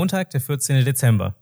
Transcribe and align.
Montag, 0.00 0.30
der 0.30 0.40
14. 0.40 0.82
Dezember. 0.86 1.34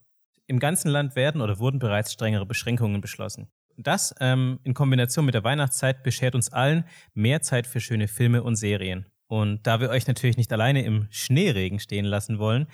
Im 0.48 0.58
ganzen 0.58 0.88
Land 0.88 1.14
werden 1.14 1.42
oder 1.42 1.60
wurden 1.60 1.78
bereits 1.78 2.12
strengere 2.12 2.44
Beschränkungen 2.44 3.00
beschlossen. 3.00 3.46
Das 3.76 4.12
ähm, 4.18 4.58
in 4.64 4.74
Kombination 4.74 5.24
mit 5.26 5.36
der 5.36 5.44
Weihnachtszeit 5.44 6.02
beschert 6.02 6.34
uns 6.34 6.52
allen 6.52 6.82
mehr 7.14 7.40
Zeit 7.40 7.68
für 7.68 7.78
schöne 7.78 8.08
Filme 8.08 8.42
und 8.42 8.56
Serien. 8.56 9.06
Und 9.28 9.64
da 9.64 9.80
wir 9.80 9.90
euch 9.90 10.08
natürlich 10.08 10.36
nicht 10.36 10.52
alleine 10.52 10.84
im 10.84 11.06
Schneeregen 11.10 11.78
stehen 11.78 12.04
lassen 12.04 12.40
wollen, 12.40 12.66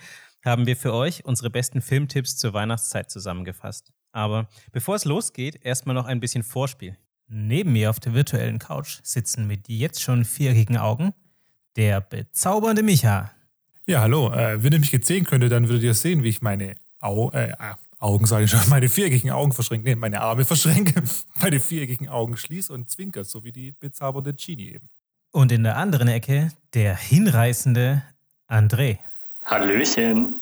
haben 0.43 0.65
wir 0.65 0.75
für 0.75 0.91
euch 0.91 1.23
unsere 1.23 1.51
besten 1.51 1.83
Filmtipps 1.83 2.35
zur 2.35 2.53
Weihnachtszeit 2.53 3.11
zusammengefasst. 3.11 3.93
Aber 4.11 4.49
bevor 4.71 4.95
es 4.95 5.05
losgeht, 5.05 5.63
erstmal 5.63 5.93
noch 5.93 6.07
ein 6.07 6.19
bisschen 6.19 6.41
Vorspiel. 6.41 6.97
Neben 7.27 7.73
mir 7.73 7.91
auf 7.91 7.99
der 7.99 8.15
virtuellen 8.15 8.57
Couch 8.57 9.01
sitzen 9.03 9.45
mit 9.45 9.69
jetzt 9.69 10.01
schon 10.01 10.25
viereckigen 10.25 10.77
Augen 10.77 11.13
der 11.75 12.01
bezaubernde 12.01 12.81
Micha. 12.81 13.35
Ja, 13.87 14.01
hallo. 14.01 14.31
Äh, 14.31 14.63
wenn 14.63 14.73
ihr 14.73 14.79
mich 14.79 14.91
jetzt 14.91 15.07
sehen 15.07 15.25
könntet, 15.25 15.51
dann 15.51 15.67
würdet 15.67 15.83
ihr 15.83 15.93
sehen, 15.93 16.23
wie 16.23 16.29
ich 16.29 16.41
meine 16.41 16.75
Au 16.99 17.29
äh, 17.31 17.51
ah, 17.59 17.77
Augen, 17.99 18.25
sage 18.25 18.45
ich 18.45 18.51
schon, 18.51 18.61
meine 18.69 18.89
viereckigen 18.89 19.29
Augen 19.29 19.51
verschränke, 19.51 19.89
nee, 19.89 19.95
meine 19.95 20.21
Arme 20.21 20.43
verschränke, 20.45 21.03
meine 21.39 21.59
viereckigen 21.59 22.09
Augen 22.09 22.35
schließe 22.35 22.73
und 22.73 22.89
zwinker, 22.89 23.23
so 23.23 23.43
wie 23.43 23.51
die 23.51 23.71
bezaubernde 23.71 24.33
Genie 24.33 24.73
eben. 24.73 24.89
Und 25.31 25.51
in 25.51 25.63
der 25.63 25.77
anderen 25.77 26.07
Ecke 26.07 26.51
der 26.73 26.95
hinreißende 26.95 28.01
André. 28.49 28.97
Hallöchen. 29.43 30.35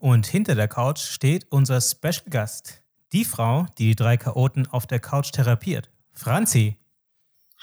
Und 0.00 0.26
hinter 0.26 0.54
der 0.54 0.68
Couch 0.68 1.00
steht 1.00 1.46
unser 1.50 1.80
Special 1.80 2.30
Gast, 2.30 2.80
die 3.12 3.24
Frau, 3.24 3.66
die 3.78 3.88
die 3.88 3.96
drei 3.96 4.16
Chaoten 4.16 4.66
auf 4.66 4.86
der 4.86 5.00
Couch 5.00 5.30
therapiert. 5.32 5.88
Franzi. 6.12 6.76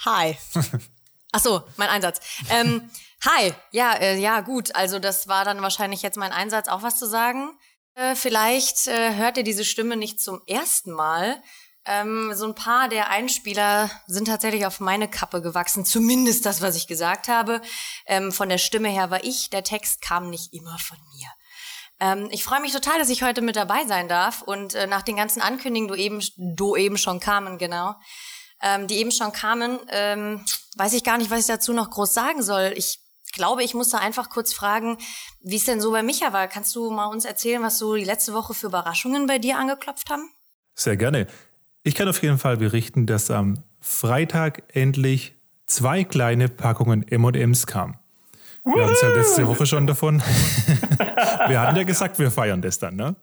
Hi. 0.06 0.36
Achso, 1.36 1.64
mein 1.76 1.90
Einsatz. 1.90 2.22
Ähm, 2.50 2.90
hi, 3.26 3.52
ja, 3.72 3.92
äh, 3.96 4.18
ja, 4.18 4.40
gut. 4.40 4.74
Also 4.74 5.00
das 5.00 5.28
war 5.28 5.44
dann 5.44 5.62
wahrscheinlich 5.62 6.02
jetzt 6.02 6.16
mein 6.16 6.32
Einsatz, 6.32 6.70
auch 6.70 6.82
was 6.82 6.98
zu 6.98 7.06
sagen. 7.06 7.50
Äh, 7.96 8.16
vielleicht 8.16 8.88
äh, 8.88 9.16
hört 9.16 9.36
ihr 9.36 9.44
diese 9.44 9.66
Stimme 9.66 9.98
nicht 9.98 10.22
zum 10.22 10.42
ersten 10.48 10.94
Mal. 10.94 11.44
Ähm, 11.86 12.32
so 12.34 12.46
ein 12.46 12.56
paar 12.56 12.88
der 12.88 13.10
Einspieler 13.10 13.92
sind 14.08 14.30
tatsächlich 14.30 14.66
auf 14.66 14.80
meine 14.80 15.10
Kappe 15.10 15.42
gewachsen, 15.42 15.84
zumindest 15.84 16.46
das, 16.46 16.62
was 16.62 16.78
ich 16.78 16.88
gesagt 16.88 17.28
habe. 17.28 17.62
Ähm, 18.06 18.32
von 18.32 18.48
der 18.48 18.58
Stimme 18.58 18.88
her 18.88 19.12
war 19.12 19.26
ich, 19.26 19.50
der 19.50 19.66
Text 19.66 20.02
kam 20.02 20.30
nicht 20.30 20.54
immer 20.54 20.78
von 20.80 20.98
mir. 21.18 21.28
Ähm, 22.00 22.30
ich 22.32 22.46
freue 22.46 22.62
mich 22.62 22.72
total, 22.72 22.98
dass 22.98 23.10
ich 23.10 23.24
heute 23.24 23.42
mit 23.42 23.58
dabei 23.58 23.86
sein 23.86 24.08
darf 24.08 24.42
und 24.42 24.74
äh, 24.74 24.88
nach 24.88 25.02
den 25.02 25.18
ganzen 25.18 25.42
Ankündigungen, 25.42 25.94
du 25.94 26.02
eben, 26.02 26.24
du 26.56 26.78
eben 26.78 26.98
schon 26.98 27.20
kamen, 27.20 27.58
genau, 27.58 27.96
ähm, 28.66 28.88
die 28.88 28.96
eben 28.96 29.12
schon 29.12 29.32
kamen, 29.32 29.80
ähm, 29.90 30.44
weiß 30.76 30.94
ich 30.94 31.04
gar 31.04 31.20
nicht, 31.20 31.30
was 31.30 31.42
ich 31.42 31.46
dazu 31.46 31.72
noch 31.72 31.92
groß 31.92 32.14
sagen 32.14 32.42
soll. 32.42 32.74
Ich 32.76 33.00
glaube, 33.32 33.64
ich 33.64 33.76
muss 33.76 33.90
da 33.90 34.00
einfach 34.00 34.30
kurz 34.30 34.54
fragen, 34.54 34.98
wie 35.42 35.58
es 35.58 35.66
denn 35.66 35.80
so 35.80 35.92
bei 35.92 36.02
Micha 36.02 36.34
war. 36.34 36.48
Kannst 36.48 36.76
du 36.76 36.90
mal 36.90 37.06
uns 37.06 37.26
erzählen, 37.26 37.62
was 37.62 37.78
so 37.78 37.96
die 37.96 38.04
letzte 38.04 38.34
Woche 38.34 38.56
für 38.56 38.68
Überraschungen 38.68 39.28
bei 39.28 39.38
dir 39.38 39.60
angeklopft 39.60 40.10
haben? 40.10 40.30
Sehr 40.74 40.98
gerne. 40.98 41.28
Ich 41.84 41.94
kann 41.94 42.10
auf 42.10 42.22
jeden 42.24 42.40
Fall 42.40 42.58
berichten, 42.58 43.06
dass 43.06 43.30
am 43.30 43.64
Freitag 43.80 44.64
endlich 44.74 45.36
zwei 45.68 46.04
kleine 46.04 46.50
Packungen 46.50 47.08
M&M's 47.08 47.68
kamen. 47.68 48.00
Wir 48.64 48.84
hatten 48.84 48.94
es 48.94 49.02
ja 49.02 49.10
letzte 49.10 49.48
Woche 49.48 49.68
schon 49.68 49.86
davon. 49.86 50.24
wir 51.48 51.62
hatten 51.62 51.76
ja 51.76 51.84
gesagt, 51.84 52.18
wir 52.18 52.32
feiern 52.32 52.64
das 52.64 52.80
dann, 52.80 52.96
ne? 52.96 53.16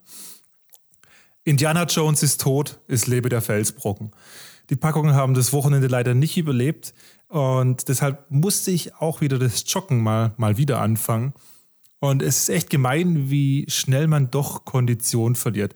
Indiana 1.42 1.82
Jones 1.82 2.22
ist 2.22 2.40
tot, 2.40 2.78
es 2.86 3.08
lebe 3.08 3.28
der 3.28 3.42
Felsbrocken. 3.42 4.12
Die 4.72 4.76
Packungen 4.76 5.14
haben 5.14 5.34
das 5.34 5.52
Wochenende 5.52 5.86
leider 5.86 6.14
nicht 6.14 6.38
überlebt 6.38 6.94
und 7.28 7.90
deshalb 7.90 8.30
musste 8.30 8.70
ich 8.70 8.94
auch 8.94 9.20
wieder 9.20 9.38
das 9.38 9.64
Joggen 9.70 10.02
mal, 10.02 10.32
mal 10.38 10.56
wieder 10.56 10.80
anfangen. 10.80 11.34
Und 12.00 12.22
es 12.22 12.38
ist 12.38 12.48
echt 12.48 12.70
gemein, 12.70 13.28
wie 13.28 13.66
schnell 13.68 14.06
man 14.06 14.30
doch 14.30 14.64
Kondition 14.64 15.34
verliert. 15.34 15.74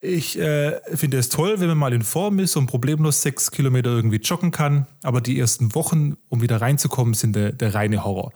Ich 0.00 0.38
äh, 0.38 0.80
finde 0.96 1.18
es 1.18 1.28
toll, 1.28 1.60
wenn 1.60 1.68
man 1.68 1.76
mal 1.76 1.92
in 1.92 2.00
Form 2.00 2.38
ist 2.38 2.56
und 2.56 2.64
problemlos 2.64 3.20
sechs 3.20 3.50
Kilometer 3.50 3.90
irgendwie 3.90 4.22
joggen 4.22 4.52
kann. 4.52 4.86
Aber 5.02 5.20
die 5.20 5.38
ersten 5.38 5.74
Wochen, 5.74 6.16
um 6.30 6.40
wieder 6.40 6.62
reinzukommen, 6.62 7.12
sind 7.12 7.36
der, 7.36 7.52
der 7.52 7.74
reine 7.74 8.04
Horror. 8.04 8.32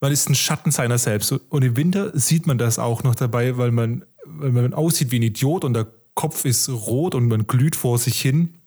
Man 0.00 0.12
ist 0.12 0.28
ein 0.28 0.36
Schatten 0.36 0.70
seiner 0.70 0.98
selbst. 0.98 1.32
Und 1.32 1.64
im 1.64 1.76
Winter 1.76 2.16
sieht 2.16 2.46
man 2.46 2.56
das 2.56 2.78
auch 2.78 3.02
noch 3.02 3.16
dabei, 3.16 3.58
weil 3.58 3.72
man, 3.72 4.04
weil 4.26 4.52
man 4.52 4.74
aussieht 4.74 5.10
wie 5.10 5.18
ein 5.18 5.22
Idiot 5.22 5.64
und 5.64 5.74
der 5.74 5.88
Kopf 6.14 6.44
ist 6.44 6.68
rot 6.68 7.16
und 7.16 7.26
man 7.26 7.48
glüht 7.48 7.74
vor 7.74 7.98
sich 7.98 8.20
hin. 8.20 8.58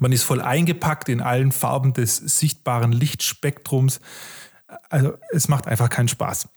Man 0.00 0.12
ist 0.12 0.22
voll 0.22 0.40
eingepackt 0.40 1.08
in 1.08 1.20
allen 1.20 1.52
Farben 1.52 1.92
des 1.92 2.16
sichtbaren 2.16 2.92
Lichtspektrums. 2.92 4.00
Also 4.90 5.14
es 5.30 5.48
macht 5.48 5.66
einfach 5.66 5.88
keinen 5.88 6.08
Spaß. 6.08 6.48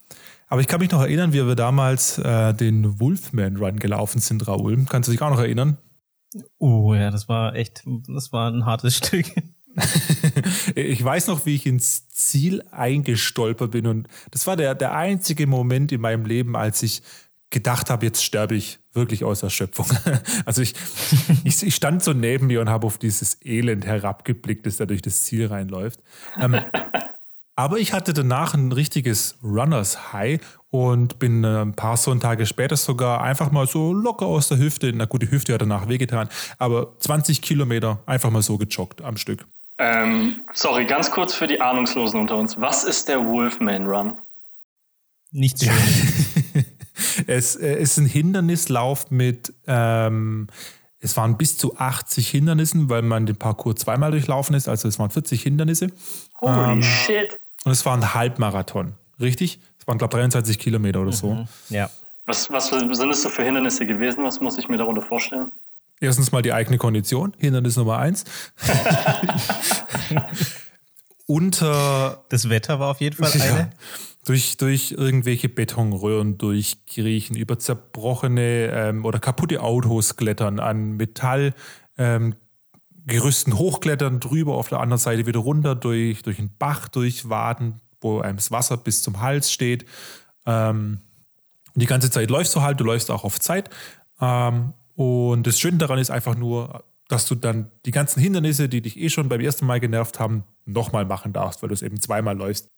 Aber 0.48 0.62
ich 0.62 0.68
kann 0.68 0.80
mich 0.80 0.92
noch 0.92 1.02
erinnern, 1.02 1.32
wie 1.32 1.46
wir 1.46 1.56
damals 1.56 2.18
äh, 2.18 2.54
den 2.54 3.00
Wolfman 3.00 3.58
Run 3.58 3.78
gelaufen 3.78 4.20
sind, 4.20 4.48
Raoul. 4.48 4.86
Kannst 4.90 5.08
du 5.08 5.12
dich 5.12 5.22
auch 5.22 5.30
noch 5.30 5.40
erinnern? 5.40 5.78
Oh 6.58 6.94
ja, 6.94 7.12
das 7.12 7.30
war 7.30 7.56
echt, 7.56 7.84
das 8.08 8.34
war 8.34 8.52
ein 8.52 8.66
hartes 8.66 8.98
Stück. 8.98 9.28
ich 10.76 11.04
weiß 11.04 11.28
noch, 11.28 11.46
wie 11.46 11.56
ich 11.56 11.66
ins 11.66 12.10
Ziel 12.10 12.64
eingestolpert 12.72 13.72
bin. 13.72 13.88
Und 13.88 14.08
das 14.32 14.48
war 14.48 14.56
der, 14.56 14.76
der 14.76 14.96
einzige 14.96 15.48
Moment 15.48 15.92
in 15.92 16.02
meinem 16.02 16.26
Leben, 16.26 16.56
als 16.56 16.82
ich 16.82 17.04
gedacht 17.50 17.90
habe, 17.90 18.06
jetzt 18.06 18.24
sterbe 18.24 18.56
ich 18.56 18.80
wirklich 18.94 19.24
aus 19.24 19.44
Erschöpfung. 19.44 19.88
Also 20.46 20.62
ich, 20.62 20.74
ich, 21.44 21.64
ich 21.64 21.76
stand 21.76 22.04
so 22.04 22.14
neben 22.14 22.48
mir 22.48 22.62
und 22.62 22.70
habe 22.70 22.88
auf 22.88 22.98
dieses 22.98 23.38
Elend 23.44 23.86
herabgeblickt, 23.86 24.66
das 24.66 24.78
da 24.78 24.86
durch 24.86 25.02
das 25.02 25.24
Ziel 25.24 25.48
reinläuft. 25.48 26.02
Ähm, 26.40 26.60
aber 27.56 27.78
ich 27.78 27.94
hatte 27.94 28.14
danach 28.14 28.54
ein 28.54 28.72
richtiges 28.72 29.38
Runners 29.44 30.14
High 30.14 30.40
und 30.72 31.20
bin 31.20 31.44
äh, 31.44 31.62
ein 31.62 31.74
paar 31.74 31.98
Sonntage 31.98 32.46
später 32.46 32.78
sogar 32.78 33.22
einfach 33.22 33.52
mal 33.52 33.68
so 33.68 33.94
locker 33.94 34.26
aus 34.26 34.48
der 34.48 34.58
Hüfte, 34.58 34.92
na 34.94 35.06
gut, 35.06 35.22
die 35.22 35.32
Hüfte 35.32 35.54
hat 35.54 35.62
danach 35.62 35.88
wehgetan, 35.88 36.30
aber 36.58 36.98
20 37.00 37.42
Kilometer 37.42 38.00
einfach 38.06 38.30
mal 38.30 38.42
so 38.42 38.58
gejoggt 38.58 39.02
am 39.02 39.18
Stück. 39.18 39.46
Ähm, 39.78 40.42
sorry, 40.54 40.86
ganz 40.86 41.10
kurz 41.10 41.34
für 41.34 41.48
die 41.48 41.62
Ahnungslosen 41.62 42.20
unter 42.20 42.38
uns. 42.38 42.60
Was 42.60 42.84
ist 42.84 43.08
der 43.08 43.26
Wolfman 43.26 43.86
Run? 43.86 44.18
Nichts 45.32 45.64
ja. 45.64 45.72
Es 47.28 47.56
äh, 47.56 47.82
ist 47.82 47.98
ein 47.98 48.06
Hindernislauf 48.06 49.12
mit 49.12 49.54
ähm, 49.68 50.48
es 51.02 51.16
waren 51.16 51.38
bis 51.38 51.58
zu 51.58 51.78
80 51.78 52.30
Hindernissen, 52.30 52.90
weil 52.90 53.02
man 53.02 53.26
den 53.26 53.38
Parcours 53.38 53.76
zweimal 53.76 54.12
durchlaufen 54.12 54.56
ist. 54.56 54.68
Also 54.68 54.88
es 54.88 55.00
waren 55.00 55.10
40 55.10 55.42
Hindernisse. 55.42 55.88
Holy 56.42 56.74
ähm, 56.74 56.82
shit. 56.82 57.40
Und 57.64 57.72
es 57.72 57.86
war 57.86 57.96
ein 57.96 58.14
Halbmarathon, 58.14 58.94
richtig? 59.20 59.60
Es 59.80 59.88
waren, 59.88 59.98
glaube 59.98 60.18
ich, 60.18 60.22
23 60.22 60.60
Kilometer 60.60 61.02
oder 61.02 61.12
so. 61.12 61.36
Mhm. 61.36 61.48
Ja. 61.70 61.90
Was, 62.26 62.52
was 62.52 62.68
sind 62.68 62.92
es 62.92 63.22
so 63.22 63.30
für 63.30 63.44
Hindernisse 63.44 63.86
gewesen? 63.86 64.24
Was 64.24 64.40
muss 64.40 64.58
ich 64.58 64.68
mir 64.68 64.78
darunter 64.78 65.02
vorstellen? 65.02 65.52
Erstens 66.02 66.32
mal 66.32 66.42
die 66.42 66.54
eigene 66.54 66.78
Kondition, 66.78 67.34
Hindernis 67.38 67.76
Nummer 67.76 67.98
eins. 67.98 68.24
Unter. 71.28 72.24
Das 72.30 72.50
Wetter 72.50 72.80
war 72.80 72.92
auf 72.92 73.02
jeden 73.02 73.16
Fall 73.16 73.32
eine. 73.42 73.60
Ja, 73.60 73.70
durch, 74.30 74.58
durch 74.58 74.92
irgendwelche 74.92 75.50
Betonröhren 75.50 76.38
durchkriechen, 76.38 77.36
über 77.36 77.58
zerbrochene 77.58 78.70
ähm, 78.72 79.04
oder 79.04 79.18
kaputte 79.18 79.60
Autos 79.62 80.18
klettern, 80.18 80.60
an 80.60 80.98
Metall 80.98 81.56
ähm, 81.98 82.36
hochklettern, 83.12 84.20
drüber 84.20 84.54
auf 84.54 84.70
der 84.70 84.82
anderen 84.82 85.00
Seite 85.00 85.26
wieder 85.26 85.40
runter, 85.40 85.74
durch, 85.74 86.22
durch 86.22 86.38
einen 86.38 86.56
Bach 86.60 86.90
durchwaden, 86.90 87.82
wo 88.02 88.20
einem 88.20 88.38
das 88.38 88.52
Wasser 88.52 88.78
bis 88.78 89.02
zum 89.02 89.20
Hals 89.20 89.52
steht. 89.52 89.86
Ähm, 90.46 91.00
die 91.74 91.88
ganze 91.88 92.12
Zeit 92.12 92.30
läufst 92.30 92.56
du 92.56 92.62
halt, 92.62 92.80
du 92.80 92.84
läufst 92.84 93.10
auch 93.10 93.24
auf 93.24 93.40
Zeit. 93.40 93.72
Ähm, 94.22 94.74
und 94.94 95.48
das 95.48 95.60
Schöne 95.60 95.80
daran 95.80 95.98
ist 95.98 96.12
einfach 96.12 96.36
nur, 96.36 96.84
dass 97.08 97.26
du 97.26 97.34
dann 97.34 97.72
die 97.88 97.92
ganzen 97.92 98.22
Hindernisse, 98.22 98.70
die 98.70 98.84
dich 98.84 99.00
eh 99.00 99.10
schon 99.10 99.28
beim 99.28 99.42
ersten 99.42 99.66
Mal 99.66 99.80
genervt 99.80 100.20
haben, 100.20 100.44
nochmal 100.66 101.06
machen 101.06 101.34
darfst, 101.34 101.64
weil 101.64 101.70
du 101.70 101.74
es 101.74 101.82
eben 101.82 102.00
zweimal 102.00 102.38
läufst 102.38 102.70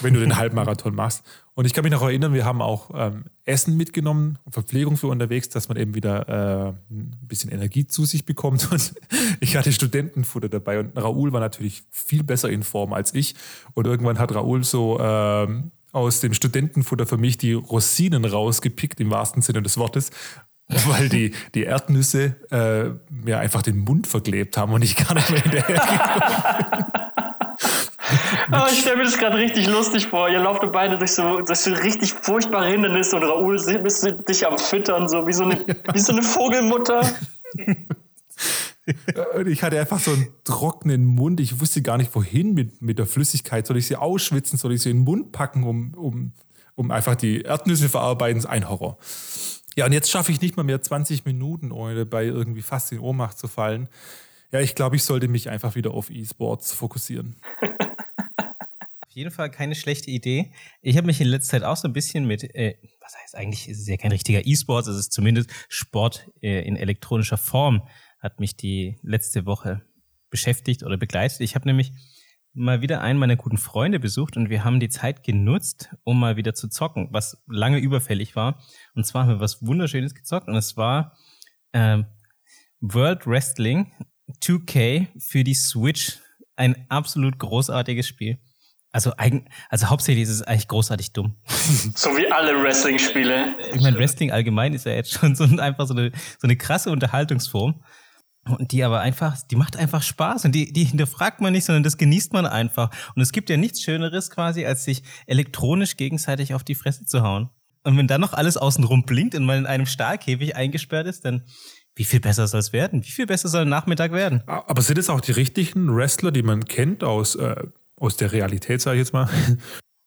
wenn 0.00 0.14
du 0.14 0.20
den 0.20 0.36
Halbmarathon 0.36 0.94
machst. 0.94 1.24
Und 1.54 1.66
ich 1.66 1.74
kann 1.74 1.84
mich 1.84 1.92
noch 1.92 2.02
erinnern, 2.02 2.32
wir 2.32 2.44
haben 2.44 2.62
auch 2.62 2.90
ähm, 2.94 3.24
Essen 3.44 3.76
mitgenommen, 3.76 4.38
Verpflegung 4.48 4.96
für 4.96 5.08
unterwegs, 5.08 5.48
dass 5.48 5.68
man 5.68 5.76
eben 5.76 5.94
wieder 5.94 6.28
äh, 6.28 6.68
ein 6.90 7.18
bisschen 7.22 7.50
Energie 7.50 7.86
zu 7.86 8.04
sich 8.04 8.24
bekommt. 8.24 8.68
Und 8.72 8.94
ich 9.40 9.56
hatte 9.56 9.72
Studentenfutter 9.72 10.48
dabei 10.48 10.78
und 10.80 10.96
Raoul 10.96 11.32
war 11.32 11.40
natürlich 11.40 11.82
viel 11.90 12.22
besser 12.22 12.48
in 12.48 12.62
Form 12.62 12.92
als 12.92 13.14
ich. 13.14 13.34
Und 13.74 13.86
irgendwann 13.86 14.18
hat 14.18 14.34
Raoul 14.34 14.64
so 14.64 14.98
äh, 14.98 15.48
aus 15.92 16.20
dem 16.20 16.34
Studentenfutter 16.34 17.06
für 17.06 17.18
mich 17.18 17.36
die 17.36 17.52
Rosinen 17.52 18.24
rausgepickt, 18.24 19.00
im 19.00 19.10
wahrsten 19.10 19.42
Sinne 19.42 19.62
des 19.62 19.76
Wortes. 19.76 20.10
Weil 20.86 21.08
die, 21.08 21.34
die 21.54 21.64
Erdnüsse 21.64 22.36
äh, 22.50 22.90
mir 23.12 23.40
einfach 23.40 23.62
den 23.62 23.78
Mund 23.78 24.06
verklebt 24.06 24.56
haben 24.56 24.72
und 24.72 24.82
ich 24.82 24.96
gar 24.96 25.14
nicht 25.14 25.30
mehr 25.30 25.42
hinterher 25.42 26.86
Aber 28.50 28.70
ich 28.70 28.80
stelle 28.80 28.96
mir 28.96 29.04
das 29.04 29.18
gerade 29.18 29.36
richtig 29.36 29.66
lustig 29.68 30.06
vor. 30.06 30.28
Ihr 30.28 30.38
lauft 30.38 30.62
beide 30.72 30.98
durch 30.98 31.12
so, 31.12 31.40
durch 31.40 31.58
so 31.58 31.72
richtig 31.72 32.12
furchtbare 32.12 32.68
Hindernisse 32.68 33.16
und 33.16 33.24
Raoul 33.24 33.56
bist 33.82 34.04
du 34.04 34.12
dich 34.12 34.46
am 34.46 34.58
Füttern, 34.58 35.08
so 35.08 35.26
wie 35.26 35.32
so 35.32 35.44
eine, 35.44 35.58
wie 35.92 35.98
so 35.98 36.12
eine 36.12 36.22
Vogelmutter. 36.22 37.02
Ich 39.46 39.62
hatte 39.62 39.78
einfach 39.78 40.00
so 40.00 40.12
einen 40.12 40.28
trockenen 40.44 41.04
Mund. 41.04 41.40
Ich 41.40 41.60
wusste 41.60 41.82
gar 41.82 41.96
nicht, 41.96 42.14
wohin 42.14 42.54
mit, 42.54 42.82
mit 42.82 42.98
der 42.98 43.06
Flüssigkeit. 43.06 43.66
Soll 43.66 43.76
ich 43.76 43.86
sie 43.86 43.96
ausschwitzen? 43.96 44.58
Soll 44.58 44.72
ich 44.72 44.82
sie 44.82 44.90
in 44.90 44.98
den 44.98 45.04
Mund 45.04 45.32
packen, 45.32 45.64
um, 45.64 45.94
um, 45.94 46.32
um 46.74 46.90
einfach 46.90 47.14
die 47.14 47.42
Erdnüsse 47.42 47.88
verarbeiten, 47.88 48.38
ist 48.38 48.46
ein 48.46 48.68
Horror. 48.68 48.98
Ja, 49.76 49.86
und 49.86 49.92
jetzt 49.92 50.10
schaffe 50.10 50.32
ich 50.32 50.40
nicht 50.40 50.56
mal 50.56 50.64
mehr 50.64 50.82
20 50.82 51.24
Minuten, 51.24 51.70
ohne 51.70 52.04
bei 52.04 52.24
irgendwie 52.24 52.62
fast 52.62 52.90
in 52.92 52.98
Ohnmacht 52.98 53.38
zu 53.38 53.48
fallen. 53.48 53.88
Ja, 54.52 54.60
ich 54.60 54.74
glaube, 54.74 54.96
ich 54.96 55.04
sollte 55.04 55.28
mich 55.28 55.48
einfach 55.48 55.76
wieder 55.76 55.92
auf 55.92 56.10
E-Sports 56.10 56.72
fokussieren. 56.72 57.36
Jeden 59.20 59.32
Fall 59.32 59.50
keine 59.50 59.74
schlechte 59.74 60.10
Idee. 60.10 60.50
Ich 60.80 60.96
habe 60.96 61.06
mich 61.06 61.20
in 61.20 61.26
letzter 61.26 61.58
Zeit 61.58 61.64
auch 61.64 61.76
so 61.76 61.86
ein 61.86 61.92
bisschen 61.92 62.26
mit, 62.26 62.42
äh, 62.54 62.78
was 63.02 63.14
heißt 63.22 63.36
eigentlich, 63.36 63.68
es 63.68 63.80
ist 63.80 63.86
ja 63.86 63.98
kein 63.98 64.12
richtiger 64.12 64.46
E-Sports, 64.46 64.88
es 64.88 64.96
ist 64.96 65.12
zumindest 65.12 65.50
Sport 65.68 66.30
äh, 66.40 66.66
in 66.66 66.74
elektronischer 66.74 67.36
Form, 67.36 67.86
hat 68.18 68.40
mich 68.40 68.56
die 68.56 68.96
letzte 69.02 69.44
Woche 69.44 69.82
beschäftigt 70.30 70.84
oder 70.84 70.96
begleitet. 70.96 71.42
Ich 71.42 71.54
habe 71.54 71.68
nämlich 71.68 71.92
mal 72.54 72.80
wieder 72.80 73.02
einen 73.02 73.18
meiner 73.18 73.36
guten 73.36 73.58
Freunde 73.58 74.00
besucht 74.00 74.38
und 74.38 74.48
wir 74.48 74.64
haben 74.64 74.80
die 74.80 74.88
Zeit 74.88 75.22
genutzt, 75.22 75.90
um 76.02 76.18
mal 76.18 76.38
wieder 76.38 76.54
zu 76.54 76.68
zocken, 76.70 77.08
was 77.10 77.44
lange 77.46 77.78
überfällig 77.78 78.36
war. 78.36 78.62
Und 78.94 79.04
zwar 79.04 79.24
haben 79.24 79.32
wir 79.32 79.40
was 79.40 79.60
Wunderschönes 79.60 80.14
gezockt 80.14 80.48
und 80.48 80.56
es 80.56 80.78
war 80.78 81.14
ähm, 81.74 82.06
World 82.80 83.26
Wrestling 83.26 83.92
2K 84.40 85.08
für 85.18 85.44
die 85.44 85.52
Switch. 85.52 86.20
Ein 86.56 86.86
absolut 86.88 87.38
großartiges 87.38 88.08
Spiel. 88.08 88.38
Also, 88.92 89.12
eigen, 89.16 89.48
also 89.68 89.88
hauptsächlich 89.88 90.24
ist 90.24 90.30
es 90.30 90.42
eigentlich 90.42 90.68
großartig 90.68 91.12
dumm. 91.12 91.36
So 91.94 92.10
wie 92.10 92.30
alle 92.30 92.60
Wrestling-Spiele. 92.60 93.54
Ich 93.72 93.80
meine, 93.80 93.96
Wrestling 93.98 94.32
allgemein 94.32 94.74
ist 94.74 94.84
ja 94.84 94.92
jetzt 94.92 95.12
schon 95.12 95.36
so 95.36 95.44
einfach 95.44 95.86
so 95.86 95.94
eine, 95.94 96.10
so 96.38 96.46
eine 96.46 96.56
krasse 96.56 96.90
Unterhaltungsform. 96.90 97.82
Und 98.48 98.72
die 98.72 98.82
aber 98.82 99.00
einfach, 99.00 99.36
die 99.50 99.56
macht 99.56 99.76
einfach 99.76 100.02
Spaß 100.02 100.46
und 100.46 100.54
die, 100.54 100.72
die 100.72 100.84
hinterfragt 100.84 101.40
man 101.40 101.52
nicht, 101.52 101.66
sondern 101.66 101.82
das 101.82 101.98
genießt 101.98 102.32
man 102.32 102.46
einfach. 102.46 102.90
Und 103.14 103.22
es 103.22 103.32
gibt 103.32 103.50
ja 103.50 103.56
nichts 103.56 103.82
Schöneres 103.82 104.30
quasi, 104.30 104.64
als 104.64 104.84
sich 104.84 105.02
elektronisch 105.26 105.96
gegenseitig 105.96 106.54
auf 106.54 106.64
die 106.64 106.74
Fresse 106.74 107.04
zu 107.04 107.22
hauen. 107.22 107.50
Und 107.84 107.96
wenn 107.96 108.08
dann 108.08 108.20
noch 108.20 108.32
alles 108.32 108.56
außenrum 108.56 109.04
blinkt 109.04 109.34
und 109.34 109.44
man 109.44 109.58
in 109.58 109.66
einem 109.66 109.86
Stahlkäfig 109.86 110.56
eingesperrt 110.56 111.06
ist, 111.06 111.24
dann 111.24 111.44
wie 111.94 112.04
viel 112.04 112.20
besser 112.20 112.46
soll 112.46 112.60
es 112.60 112.72
werden? 112.72 113.04
Wie 113.04 113.10
viel 113.10 113.26
besser 113.26 113.48
soll 113.48 113.62
ein 113.62 113.68
Nachmittag 113.68 114.12
werden? 114.12 114.42
Aber 114.46 114.80
sind 114.80 114.98
es 114.98 115.10
auch 115.10 115.20
die 115.20 115.32
richtigen 115.32 115.94
Wrestler, 115.94 116.30
die 116.30 116.42
man 116.42 116.64
kennt 116.64 117.04
aus, 117.04 117.34
äh, 117.34 117.56
aus 118.00 118.16
der 118.16 118.32
Realität, 118.32 118.82
sage 118.82 118.96
ich 118.96 119.06
jetzt 119.06 119.12
mal? 119.12 119.28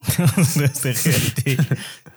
aus 0.38 0.56
der 0.56 0.74
Realität. 1.06 1.60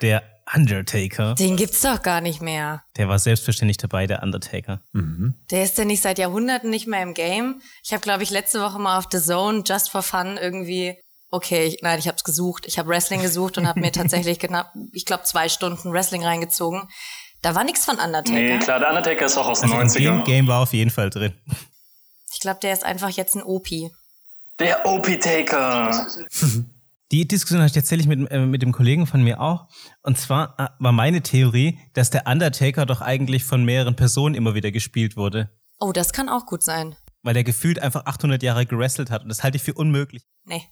Der 0.02 0.23
Undertaker. 0.55 1.34
Den 1.34 1.56
gibt's 1.56 1.81
doch 1.82 2.02
gar 2.02 2.20
nicht 2.20 2.40
mehr. 2.40 2.82
Der 2.96 3.08
war 3.08 3.19
selbstverständlich 3.19 3.78
dabei, 3.78 4.06
der 4.06 4.23
Undertaker. 4.23 4.81
Mhm. 4.93 5.34
Der 5.50 5.64
ist 5.64 5.76
ja 5.78 5.84
nicht 5.84 6.02
seit 6.02 6.19
Jahrhunderten 6.19 6.70
nicht 6.70 6.87
mehr 6.87 7.02
im 7.02 7.14
Game. 7.14 7.61
Ich 7.84 7.93
habe, 7.93 8.00
glaube 8.00 8.23
ich, 8.23 8.31
letzte 8.31 8.61
Woche 8.61 8.78
mal 8.78 8.99
auf 8.99 9.06
The 9.11 9.20
Zone 9.20 9.64
just 9.67 9.90
for 9.90 10.02
fun 10.02 10.38
irgendwie. 10.40 10.96
Okay, 11.31 11.64
ich, 11.67 11.78
nein, 11.82 11.99
ich 11.99 12.06
habe 12.06 12.17
es 12.17 12.25
gesucht. 12.25 12.64
Ich 12.67 12.78
habe 12.78 12.88
Wrestling 12.88 13.23
gesucht 13.23 13.58
und 13.58 13.67
habe 13.67 13.81
mir 13.81 13.90
tatsächlich 13.93 14.38
knapp, 14.38 14.73
ich 14.93 15.05
glaube, 15.05 15.25
zwei 15.25 15.49
Stunden 15.49 15.93
Wrestling 15.93 16.25
reingezogen. 16.25 16.88
Da 17.43 17.55
war 17.55 17.64
nichts 17.64 17.84
von 17.84 17.96
Undertaker. 17.96 18.32
Nee, 18.32 18.58
klar, 18.58 18.78
der 18.78 18.88
Undertaker 18.88 19.26
ist 19.26 19.37
auch 19.37 19.49
aus 19.49 19.61
den 19.61 19.73
Also 19.73 19.99
im 19.99 20.20
90ern. 20.20 20.25
Game 20.25 20.46
war 20.46 20.62
auf 20.62 20.73
jeden 20.73 20.90
Fall 20.90 21.11
drin. 21.11 21.34
Ich 22.32 22.40
glaube, 22.40 22.61
der 22.62 22.73
ist 22.73 22.84
einfach 22.84 23.11
jetzt 23.11 23.34
ein 23.34 23.43
OP. 23.43 23.69
Der 24.58 24.87
OP-Taker. 24.87 26.06
Die 27.12 27.29
Diskussion 27.29 27.61
hatte 27.61 27.69
ich 27.69 27.75
tatsächlich 27.75 28.08
mit, 28.08 28.31
äh, 28.31 28.47
mit 28.47 28.62
dem 28.62 28.73
Kollegen 28.73 29.06
von 29.06 29.23
mir 29.23 29.41
auch. 29.41 29.69
Und 30.03 30.19
zwar 30.19 30.58
äh, 30.58 30.69
war 30.81 30.93
meine 30.93 31.23
Theorie, 31.23 31.79
dass 31.93 32.11
der 32.11 32.26
Undertaker 32.26 32.85
doch 32.85 33.00
eigentlich 33.00 33.44
von 33.44 33.64
mehreren 33.64 33.94
Personen 33.94 34.35
immer 34.35 34.55
wieder 34.55 34.73
gespielt 34.73 35.17
wurde. 35.17 35.50
Oh, 35.79 35.93
das 35.93 36.12
kann 36.12 36.29
auch 36.29 36.47
gut 36.47 36.62
sein. 36.64 36.97
Weil 37.23 37.37
er 37.37 37.44
gefühlt 37.44 37.81
einfach 37.81 38.06
800 38.06 38.43
Jahre 38.43 38.67
gewrestelt 38.67 39.11
hat. 39.11 39.23
Und 39.23 39.29
das 39.29 39.44
halte 39.44 39.56
ich 39.56 39.62
für 39.62 39.75
unmöglich. 39.75 40.23
Nee. 40.44 40.62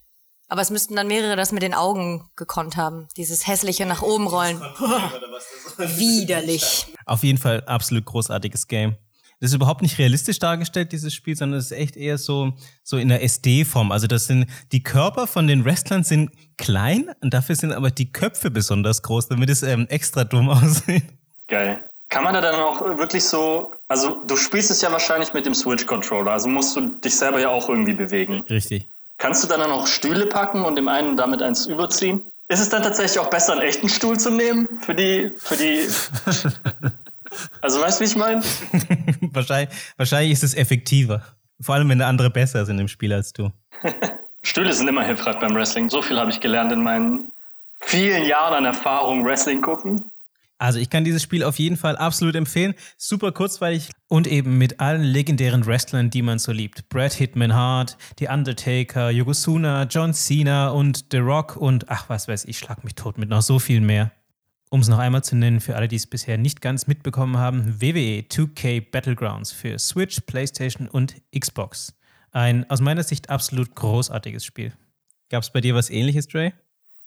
Aber 0.49 0.61
es 0.61 0.71
müssten 0.71 0.97
dann 0.97 1.07
mehrere 1.07 1.37
das 1.37 1.53
mit 1.53 1.63
den 1.63 1.75
Augen 1.75 2.29
gekonnt 2.37 2.77
haben. 2.77 3.09
Dieses 3.17 3.47
hässliche 3.47 3.87
nach 3.87 4.03
oben 4.03 4.27
rollen. 4.27 4.61
Widerlich. 5.79 6.87
Auf 7.07 7.23
jeden 7.23 7.39
Fall 7.39 7.63
absolut 7.65 8.05
großartiges 8.07 8.67
Game. 8.67 8.97
Das 9.45 9.51
ist 9.51 9.57
überhaupt 9.57 9.83
nicht 9.83 9.99
realistisch 9.99 10.39
dargestellt, 10.39 10.93
dieses 10.93 11.13
Spiel, 11.13 11.37
sondern 11.37 11.59
es 11.59 11.67
ist 11.67 11.77
echt 11.77 11.99
eher 11.99 12.17
so, 12.17 12.55
so 12.83 12.97
in 12.97 13.11
der 13.11 13.23
SD-Form. 13.23 13.93
Also 13.93 14.07
das 14.07 14.27
sind, 14.27 14.47
die 14.73 14.83
Körper 14.83 15.27
von 15.27 15.47
den 15.47 15.67
Wrestlern 15.67 16.03
sind 16.03 16.31
klein 16.57 17.11
und 17.21 17.35
dafür 17.35 17.55
sind 17.55 17.71
aber 17.75 17.91
die 17.91 18.11
Köpfe 18.11 18.51
besonders 18.51 19.03
groß, 19.03 19.29
damit 19.29 19.51
es 19.51 19.63
ähm, 19.63 19.87
extra 19.91 20.25
dumm 20.25 20.49
aussieht. 20.49 21.05
Geil. 21.47 21.85
Kann 22.09 22.25
man 22.25 22.33
da 22.33 22.41
dann 22.41 22.59
auch 22.59 22.81
wirklich 22.97 23.23
so, 23.23 23.71
also 23.87 24.17
du 24.27 24.35
spielst 24.35 24.71
es 24.71 24.81
ja 24.81 24.91
wahrscheinlich 24.91 25.35
mit 25.35 25.45
dem 25.45 25.53
Switch-Controller, 25.53 26.31
also 26.31 26.49
musst 26.49 26.75
du 26.75 26.81
dich 26.81 27.15
selber 27.15 27.39
ja 27.39 27.51
auch 27.51 27.69
irgendwie 27.69 27.93
bewegen. 27.93 28.47
Richtig. 28.49 28.89
Kannst 29.19 29.45
du 29.45 29.49
dann 29.49 29.61
dann 29.61 29.73
auch 29.73 29.87
Stühle 29.87 30.25
packen 30.25 30.65
und 30.65 30.77
dem 30.77 30.89
einen 30.89 31.19
damit 31.19 31.43
eins 31.43 31.67
überziehen? 31.67 32.23
Ist 32.49 32.61
es 32.61 32.71
dann 32.71 32.83
tatsächlich 32.83 33.19
auch 33.19 33.29
besser, 33.29 33.53
einen 33.53 33.61
echten 33.61 33.91
Stuhl 33.91 34.19
zu 34.19 34.31
nehmen 34.31 34.81
für 34.81 34.95
die, 34.95 35.33
für 35.37 35.57
die, 35.57 35.87
also 37.61 37.81
weißt 37.81 38.01
du, 38.01 38.05
wie 38.05 38.09
ich 38.09 38.17
meine? 38.17 38.43
wahrscheinlich, 39.33 39.75
wahrscheinlich 39.97 40.33
ist 40.33 40.45
es 40.45 40.55
effektiver. 40.55 41.23
Vor 41.61 41.75
allem, 41.75 41.89
wenn 41.89 41.99
der 41.99 42.09
andere 42.09 42.31
besser 42.31 42.65
sind 42.67 42.79
im 42.79 42.89
Spiel 42.89 43.13
als 43.13 43.33
du. 43.33 43.51
Stühle 44.43 44.73
sind 44.73 44.89
immer 44.89 45.05
hilfreich 45.05 45.39
beim 45.39 45.55
Wrestling. 45.55 45.89
So 45.89 46.03
viel 46.03 46.19
habe 46.19 46.31
ich 46.31 46.41
gelernt 46.41 46.73
in 46.73 46.83
meinen 46.83 47.33
vielen 47.81 48.25
Jahren 48.25 48.55
an 48.55 48.65
Erfahrung 48.65 49.25
Wrestling 49.25 49.63
gucken. 49.63 50.05
Also 50.59 50.79
ich 50.79 50.89
kann 50.89 51.05
dieses 51.05 51.23
Spiel 51.23 51.43
auf 51.43 51.59
jeden 51.59 51.77
Fall 51.77 51.97
absolut 51.97 52.37
empfehlen. 52.37 52.75
Super 52.97 53.33
kurzweilig 53.33 53.91
und 54.09 54.27
eben 54.27 54.57
mit 54.57 54.81
allen 54.81 55.03
legendären 55.03 55.67
Wrestlern, 55.67 56.11
die 56.11 56.23
man 56.23 56.39
so 56.39 56.53
liebt. 56.53 56.89
Brad 56.89 57.13
Hitman 57.13 57.55
Hart, 57.55 57.97
The 58.19 58.29
Undertaker, 58.29 59.11
Yokozuna, 59.11 59.85
John 59.85 60.15
Cena 60.15 60.69
und 60.69 61.07
The 61.11 61.19
Rock 61.19 61.57
und 61.57 61.91
ach 61.91 62.09
was 62.09 62.29
weiß 62.29 62.45
ich, 62.45 62.59
schlag 62.59 62.85
mich 62.85 62.95
tot 62.95 63.19
mit 63.19 63.29
noch 63.29 63.43
so 63.43 63.59
viel 63.59 63.81
mehr. 63.81 64.13
Um 64.75 64.81
es 64.81 64.89
noch 64.89 64.99
einmal 64.99 65.23
zu 65.23 65.37
nennen, 65.37 65.61
für 65.61 65.77
alle, 65.77 65.87
die 65.87 65.95
es 65.95 66.05
bisher 66.05 66.37
nicht 66.37 66.61
ganz 66.61 66.89
mitbekommen 66.89 67.39
haben, 67.39 67.81
WWE 67.81 68.25
2K 68.29 68.85
Battlegrounds 68.91 69.53
für 69.53 69.79
Switch, 69.79 70.19
PlayStation 70.23 70.89
und 70.89 71.15
Xbox. 71.33 71.95
Ein 72.33 72.69
aus 72.69 72.81
meiner 72.81 73.05
Sicht 73.05 73.31
absolut 73.31 73.77
großartiges 73.77 74.45
Spiel. 74.45 74.73
Gab 75.31 75.45
es 75.45 75.51
bei 75.51 75.61
dir 75.61 75.77
was 75.77 75.91
ähnliches, 75.91 76.27
Dre? 76.27 76.55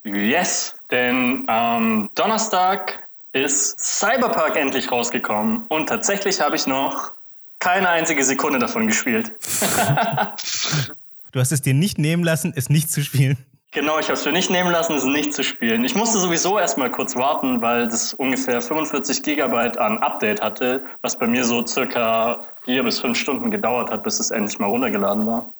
Yes, 0.05 0.75
denn 0.91 1.43
am 1.49 2.09
Donnerstag 2.15 3.05
ist 3.33 3.77
Cyberpunk 3.81 4.55
endlich 4.55 4.89
rausgekommen 4.89 5.65
und 5.67 5.89
tatsächlich 5.89 6.39
habe 6.39 6.55
ich 6.55 6.67
noch 6.67 7.11
keine 7.59 7.89
einzige 7.89 8.23
Sekunde 8.23 8.59
davon 8.59 8.87
gespielt. 8.87 9.29
Du 11.33 11.41
hast 11.41 11.51
es 11.51 11.61
dir 11.61 11.73
nicht 11.73 11.99
nehmen 11.99 12.23
lassen, 12.23 12.53
es 12.55 12.69
nicht 12.69 12.89
zu 12.89 13.03
spielen. 13.03 13.37
Genau, 13.71 13.99
ich 13.99 14.05
habe 14.05 14.13
es 14.13 14.25
mir 14.25 14.31
nicht 14.31 14.49
nehmen 14.49 14.71
lassen, 14.71 14.95
es 14.95 15.03
nicht 15.03 15.33
zu 15.33 15.43
spielen. 15.43 15.83
Ich 15.83 15.93
musste 15.93 16.19
sowieso 16.19 16.57
erstmal 16.57 16.89
kurz 16.89 17.15
warten, 17.15 17.61
weil 17.61 17.87
das 17.87 18.13
ungefähr 18.13 18.61
45 18.61 19.21
Gigabyte 19.21 19.77
an 19.77 19.97
Update 19.99 20.41
hatte, 20.41 20.81
was 21.01 21.19
bei 21.19 21.27
mir 21.27 21.43
so 21.43 21.65
circa 21.65 22.41
vier 22.63 22.83
bis 22.83 22.99
fünf 22.99 23.17
Stunden 23.17 23.51
gedauert 23.51 23.91
hat, 23.91 24.03
bis 24.03 24.19
es 24.19 24.31
endlich 24.31 24.57
mal 24.57 24.67
runtergeladen 24.67 25.27
war. 25.27 25.53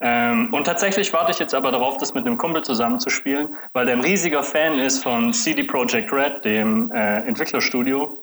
Ähm, 0.00 0.52
und 0.52 0.64
tatsächlich 0.64 1.12
warte 1.12 1.32
ich 1.32 1.38
jetzt 1.38 1.54
aber 1.54 1.70
darauf, 1.70 1.98
das 1.98 2.14
mit 2.14 2.26
einem 2.26 2.38
Kumpel 2.38 2.64
zusammen 2.64 2.98
zu 2.98 3.10
spielen, 3.10 3.54
weil 3.72 3.86
der 3.86 3.94
ein 3.94 4.02
riesiger 4.02 4.42
Fan 4.42 4.78
ist 4.78 5.02
von 5.02 5.32
CD 5.32 5.64
Projekt 5.64 6.12
Red, 6.12 6.44
dem 6.44 6.90
äh, 6.92 7.20
Entwicklerstudio. 7.20 8.22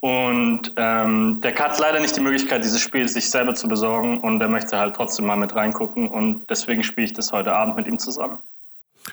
Und 0.00 0.72
ähm, 0.76 1.40
der 1.42 1.54
hat 1.54 1.78
leider 1.78 2.00
nicht 2.00 2.14
die 2.16 2.20
Möglichkeit, 2.20 2.62
dieses 2.62 2.80
Spiel 2.80 3.08
sich 3.08 3.30
selber 3.30 3.54
zu 3.54 3.66
besorgen 3.66 4.20
und 4.20 4.38
der 4.40 4.48
möchte 4.48 4.78
halt 4.78 4.94
trotzdem 4.94 5.26
mal 5.26 5.36
mit 5.36 5.54
reingucken 5.56 6.08
und 6.08 6.46
deswegen 6.50 6.82
spiele 6.82 7.06
ich 7.06 7.12
das 7.12 7.32
heute 7.32 7.52
Abend 7.52 7.76
mit 7.76 7.86
ihm 7.86 7.98
zusammen. 7.98 8.38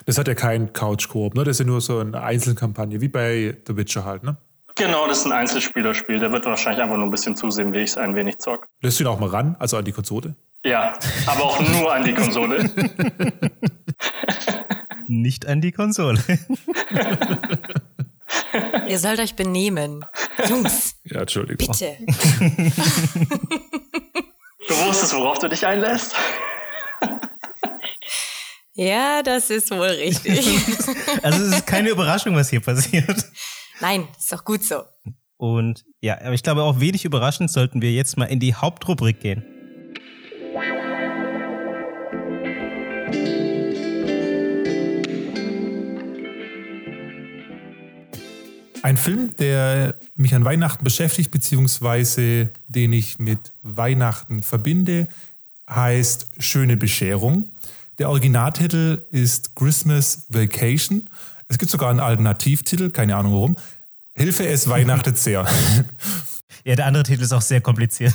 Das 0.06 0.18
hat 0.18 0.28
ja 0.28 0.34
keinen 0.34 0.72
Couch-Koop, 0.72 1.34
ne? 1.34 1.44
Das 1.44 1.52
ist 1.56 1.60
ja 1.60 1.66
nur 1.66 1.80
so 1.80 1.98
eine 2.00 2.22
Einzelkampagne, 2.22 3.00
wie 3.00 3.08
bei 3.08 3.56
The 3.66 3.76
Witcher 3.76 4.04
halt, 4.04 4.22
ne? 4.24 4.36
Genau, 4.76 5.06
das 5.06 5.18
ist 5.20 5.26
ein 5.26 5.32
Einzelspielerspiel. 5.32 6.18
Der 6.18 6.32
wird 6.32 6.46
wahrscheinlich 6.46 6.82
einfach 6.82 6.96
nur 6.96 7.06
ein 7.06 7.10
bisschen 7.12 7.36
zusehen, 7.36 7.72
wie 7.72 7.78
ich 7.78 7.90
es 7.90 7.96
ein 7.96 8.14
wenig 8.16 8.38
zock. 8.38 8.66
Lässt 8.82 8.98
du 8.98 9.04
ihn 9.04 9.08
auch 9.08 9.20
mal 9.20 9.28
ran, 9.28 9.54
also 9.60 9.76
an 9.76 9.84
die 9.84 9.92
Konsole? 9.92 10.34
Ja, 10.64 10.98
aber 11.26 11.44
auch 11.44 11.60
nur 11.60 11.92
an 11.94 12.04
die 12.04 12.12
Konsole. 12.14 12.68
Nicht 15.06 15.46
an 15.46 15.60
die 15.60 15.70
Konsole. 15.72 16.18
Ihr 18.88 18.98
sollt 18.98 19.20
euch 19.20 19.36
benehmen. 19.36 20.04
Jungs, 20.48 20.96
Ja, 21.04 21.20
Entschuldigung. 21.20 21.68
bitte. 21.68 21.96
Du 24.66 24.74
wusstest, 24.86 25.14
worauf 25.14 25.38
du 25.38 25.48
dich 25.48 25.64
einlässt? 25.66 26.14
Ja, 28.76 29.22
das 29.22 29.50
ist 29.50 29.70
wohl 29.70 29.86
richtig. 29.86 30.44
Also 31.22 31.44
es 31.44 31.58
ist 31.58 31.66
keine 31.66 31.90
Überraschung, 31.90 32.34
was 32.34 32.50
hier 32.50 32.60
passiert. 32.60 33.24
Nein, 33.80 34.08
ist 34.18 34.32
doch 34.32 34.44
gut 34.44 34.62
so. 34.62 34.82
Und 35.38 35.84
ja, 36.00 36.20
aber 36.20 36.32
ich 36.32 36.42
glaube 36.42 36.62
auch 36.62 36.80
wenig 36.80 37.04
überraschend 37.04 37.50
sollten 37.50 37.80
wir 37.80 37.92
jetzt 37.92 38.18
mal 38.18 38.26
in 38.26 38.40
die 38.40 38.54
Hauptrubrik 38.54 39.20
gehen. 39.20 39.44
Ein 48.82 48.98
Film, 48.98 49.34
der 49.38 49.94
mich 50.14 50.34
an 50.34 50.44
Weihnachten 50.44 50.84
beschäftigt, 50.84 51.30
beziehungsweise 51.30 52.50
den 52.68 52.92
ich 52.92 53.18
mit 53.18 53.52
Weihnachten 53.62 54.42
verbinde, 54.42 55.08
heißt 55.70 56.32
Schöne 56.38 56.76
Bescherung. 56.76 57.53
Der 57.98 58.10
Originaltitel 58.10 59.04
ist 59.10 59.54
Christmas 59.54 60.26
Vacation. 60.28 61.08
Es 61.48 61.58
gibt 61.58 61.70
sogar 61.70 61.90
einen 61.90 62.00
Alternativtitel, 62.00 62.90
keine 62.90 63.16
Ahnung 63.16 63.32
warum. 63.32 63.56
Hilfe, 64.14 64.46
es 64.46 64.68
weihnachtet 64.68 65.18
sehr. 65.18 65.46
Ja, 66.66 66.74
der 66.76 66.86
andere 66.86 67.02
Titel 67.02 67.22
ist 67.22 67.32
auch 67.32 67.42
sehr 67.42 67.60
kompliziert. 67.60 68.14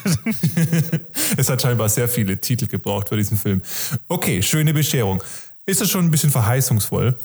es 1.38 1.50
hat 1.51 1.62
scheinbar 1.62 1.88
sehr 1.88 2.09
viele 2.09 2.41
Titel 2.41 2.65
gebraucht 2.65 3.09
für 3.09 3.15
diesen 3.15 3.38
Film. 3.38 3.62
Okay, 4.07 4.41
schöne 4.41 4.74
Bescherung. 4.74 5.21
Ist 5.67 5.81
das 5.81 5.91
schon 5.91 6.05
ein 6.05 6.09
bisschen 6.09 6.31
verheißungsvoll? 6.31 7.15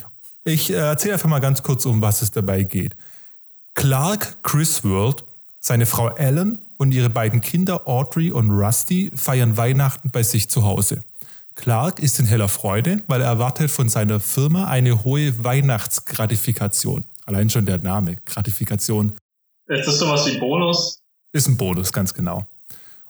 Ich 0.44 0.70
äh, 0.70 0.74
erzähle 0.74 1.14
einfach 1.14 1.30
mal 1.30 1.40
ganz 1.40 1.62
kurz, 1.62 1.86
um 1.86 2.02
was 2.02 2.20
es 2.20 2.30
dabei 2.30 2.64
geht. 2.64 2.94
Clark 3.72 4.42
Griswold, 4.42 5.24
seine 5.60 5.86
Frau 5.86 6.10
Ellen 6.10 6.58
und 6.76 6.92
ihre 6.92 7.08
beiden 7.08 7.40
Kinder 7.40 7.88
Audrey 7.88 8.30
und 8.30 8.50
Rusty 8.50 9.10
feiern 9.16 9.56
Weihnachten 9.56 10.10
bei 10.10 10.22
sich 10.22 10.50
zu 10.50 10.64
Hause. 10.64 11.00
Clark 11.54 12.00
ist 12.00 12.18
in 12.18 12.26
heller 12.26 12.48
Freude, 12.48 13.02
weil 13.06 13.20
er 13.20 13.28
erwartet 13.28 13.70
von 13.70 13.88
seiner 13.88 14.20
Firma 14.20 14.66
eine 14.66 15.04
hohe 15.04 15.44
Weihnachtsgratifikation. 15.44 17.04
Allein 17.26 17.48
schon 17.48 17.64
der 17.64 17.78
Name, 17.78 18.16
Gratifikation. 18.24 19.12
Ist 19.68 19.86
das 19.86 19.98
sowas 19.98 20.26
wie 20.26 20.38
Bonus? 20.38 20.98
Ist 21.32 21.48
ein 21.48 21.56
Bonus, 21.56 21.92
ganz 21.92 22.12
genau. 22.12 22.46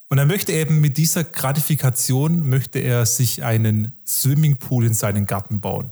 Und 0.08 0.18
er 0.18 0.26
möchte 0.26 0.52
eben 0.52 0.80
mit 0.80 0.96
dieser 0.96 1.24
Gratifikation, 1.24 2.48
möchte 2.48 2.78
er 2.78 3.06
sich 3.06 3.42
einen 3.42 3.98
Swimmingpool 4.06 4.86
in 4.86 4.94
seinen 4.94 5.26
Garten 5.26 5.60
bauen. 5.60 5.90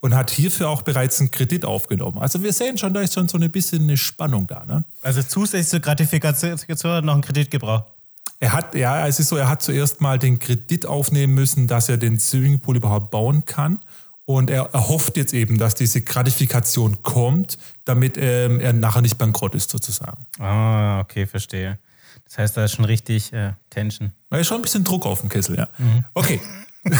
Und 0.00 0.14
hat 0.14 0.30
hierfür 0.30 0.68
auch 0.68 0.82
bereits 0.82 1.18
einen 1.18 1.32
Kredit 1.32 1.64
aufgenommen. 1.64 2.18
Also 2.18 2.42
wir 2.44 2.52
sehen 2.52 2.78
schon, 2.78 2.94
da 2.94 3.00
ist 3.00 3.14
schon 3.14 3.26
so 3.26 3.36
ein 3.36 3.50
bisschen 3.50 3.82
eine 3.82 3.96
Spannung 3.96 4.46
da. 4.46 4.64
Ne? 4.64 4.84
Also 5.02 5.24
zusätzlich 5.24 5.66
zur 5.66 5.80
Gratifikation 5.80 6.52
hat 6.52 6.84
er 6.84 7.02
noch 7.02 7.14
einen 7.14 7.22
Kredit 7.22 7.50
gebraucht. 7.50 7.97
Er 8.40 8.52
hat, 8.52 8.74
ja, 8.74 9.06
es 9.06 9.18
ist 9.18 9.28
so, 9.28 9.36
er 9.36 9.48
hat 9.48 9.62
zuerst 9.62 10.00
mal 10.00 10.18
den 10.18 10.38
Kredit 10.38 10.86
aufnehmen 10.86 11.34
müssen, 11.34 11.66
dass 11.66 11.88
er 11.88 11.96
den 11.96 12.18
Swimmingpool 12.18 12.76
überhaupt 12.76 13.10
bauen 13.10 13.44
kann. 13.44 13.80
Und 14.24 14.50
er 14.50 14.74
erhofft 14.74 15.16
jetzt 15.16 15.32
eben, 15.32 15.56
dass 15.58 15.74
diese 15.74 16.02
Gratifikation 16.02 17.02
kommt, 17.02 17.58
damit 17.86 18.16
ähm, 18.18 18.60
er 18.60 18.74
nachher 18.74 19.00
nicht 19.00 19.16
bankrott 19.16 19.54
ist, 19.54 19.70
sozusagen. 19.70 20.18
Ah, 20.38 21.00
okay, 21.00 21.26
verstehe. 21.26 21.78
Das 22.26 22.36
heißt, 22.36 22.56
da 22.56 22.64
ist 22.64 22.72
schon 22.72 22.84
richtig 22.84 23.32
äh, 23.32 23.52
Tension. 23.70 24.12
Da 24.28 24.36
ist 24.36 24.46
schon 24.46 24.58
ein 24.58 24.62
bisschen 24.62 24.84
Druck 24.84 25.06
auf 25.06 25.20
dem 25.20 25.30
Kessel, 25.30 25.56
ja. 25.56 25.68
Mhm. 25.78 26.04
Okay. 26.12 26.40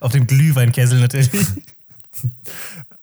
auf 0.00 0.12
dem 0.12 0.26
Glühweinkessel 0.26 0.98
natürlich. 0.98 1.30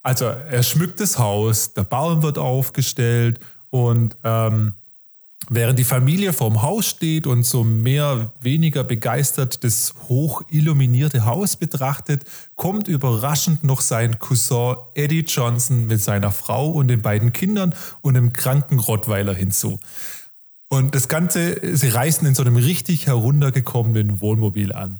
Also, 0.01 0.25
er 0.25 0.63
schmückt 0.63 0.99
das 0.99 1.19
Haus, 1.19 1.73
der 1.73 1.83
Baum 1.83 2.23
wird 2.23 2.39
aufgestellt 2.39 3.39
und 3.69 4.17
ähm, 4.23 4.73
Während 5.49 5.77
die 5.77 5.83
Familie 5.83 6.33
vorm 6.33 6.63
Haus 6.63 6.87
steht 6.87 7.27
und 7.27 7.43
so 7.43 7.63
mehr 7.63 8.31
weniger 8.41 8.83
begeistert 8.83 9.63
das 9.63 9.93
hoch 10.09 10.41
illuminierte 10.49 11.25
Haus 11.25 11.55
betrachtet, 11.55 12.23
kommt 12.55 12.87
überraschend 12.87 13.63
noch 13.63 13.81
sein 13.81 14.17
Cousin 14.17 14.77
Eddie 14.95 15.25
Johnson 15.27 15.85
mit 15.85 16.01
seiner 16.01 16.31
Frau 16.31 16.69
und 16.71 16.87
den 16.87 17.01
beiden 17.01 17.31
Kindern 17.31 17.75
und 18.01 18.17
einem 18.17 18.33
kranken 18.33 18.79
Rottweiler 18.79 19.35
hinzu. 19.35 19.79
Und 20.67 20.95
das 20.95 21.07
Ganze, 21.07 21.77
sie 21.77 21.89
reisen 21.89 22.25
in 22.25 22.33
so 22.33 22.41
einem 22.41 22.57
richtig 22.57 23.05
heruntergekommenen 23.05 24.21
Wohnmobil 24.21 24.73
an, 24.73 24.99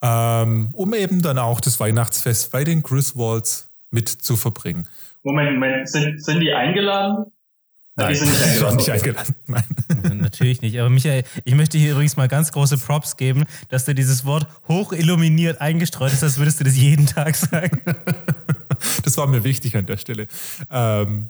ähm, 0.00 0.70
um 0.72 0.94
eben 0.94 1.20
dann 1.20 1.38
auch 1.38 1.60
das 1.60 1.80
Weihnachtsfest 1.80 2.50
bei 2.50 2.64
den 2.64 2.82
Griswolds 2.82 3.68
mit 3.90 4.08
zu 4.08 4.36
verbringen. 4.36 4.86
Moment, 5.22 5.52
Moment, 5.52 5.88
sind, 5.88 6.24
sind 6.24 6.40
die 6.40 6.52
eingeladen? 6.52 7.26
Nein, 7.96 8.12
die 8.12 8.18
sind 8.18 8.28
nicht 8.28 8.42
eingeladen. 8.42 8.76
nicht 8.76 8.90
eingeladen. 8.90 9.34
Nein. 9.46 10.18
Natürlich 10.18 10.62
nicht. 10.62 10.78
Aber 10.80 10.90
Michael, 10.90 11.24
ich 11.44 11.54
möchte 11.54 11.78
hier 11.78 11.92
übrigens 11.92 12.16
mal 12.16 12.28
ganz 12.28 12.50
große 12.50 12.78
Props 12.78 13.16
geben, 13.16 13.44
dass 13.68 13.84
du 13.84 13.94
dieses 13.94 14.24
Wort 14.24 14.48
hoch 14.66 14.92
illuminiert 14.92 15.60
eingestreut 15.60 16.12
hast, 16.12 16.22
als 16.22 16.38
würdest 16.38 16.60
du 16.60 16.64
das 16.64 16.76
jeden 16.76 17.06
Tag 17.06 17.36
sagen. 17.36 17.80
das 19.04 19.16
war 19.16 19.26
mir 19.26 19.44
wichtig 19.44 19.76
an 19.76 19.86
der 19.86 19.96
Stelle. 19.96 20.26
Ähm, 20.70 21.28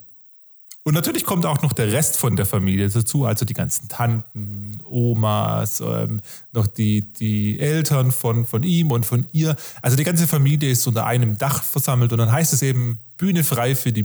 und 0.87 0.93
natürlich 0.93 1.25
kommt 1.25 1.47
auch 1.47 1.63
noch 1.63 1.73
der 1.73 1.93
Rest 1.93 2.19
von 2.19 2.37
der 2.37 2.45
Familie 2.45 2.89
dazu, 2.91 3.25
also 3.25 3.47
die 3.47 3.55
ganzen 3.55 3.89
Tanten, 3.89 4.83
Omas, 4.85 5.81
ähm, 5.81 6.21
noch 6.53 6.67
die, 6.67 7.11
die 7.11 7.59
Eltern 7.59 8.13
von, 8.13 8.45
von 8.45 8.63
ihm 8.63 8.91
und 8.91 9.07
von 9.07 9.27
ihr. 9.33 9.57
Also 9.81 9.97
die 9.97 10.05
ganze 10.05 10.27
Familie 10.27 10.71
ist 10.71 10.87
unter 10.87 11.07
einem 11.07 11.39
Dach 11.39 11.63
versammelt 11.63 12.13
und 12.13 12.19
dann 12.19 12.31
heißt 12.31 12.53
es 12.53 12.61
eben 12.61 12.99
Bühne 13.17 13.45
frei 13.45 13.75
für 13.75 13.93
die 13.93 14.03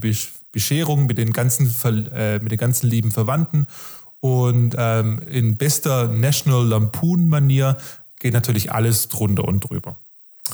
Bescherung 0.51 1.05
mit 1.05 1.17
den 1.17 1.33
ganzen, 1.33 1.73
äh, 2.13 2.39
mit 2.39 2.51
den 2.51 2.57
ganzen 2.57 2.89
lieben 2.89 3.11
Verwandten. 3.11 3.67
Und 4.19 4.75
ähm, 4.77 5.21
in 5.29 5.57
bester 5.57 6.07
National 6.07 6.65
Lampoon-Manier 6.67 7.77
geht 8.19 8.33
natürlich 8.33 8.71
alles 8.71 9.07
drunter 9.07 9.45
und 9.45 9.61
drüber. 9.61 9.95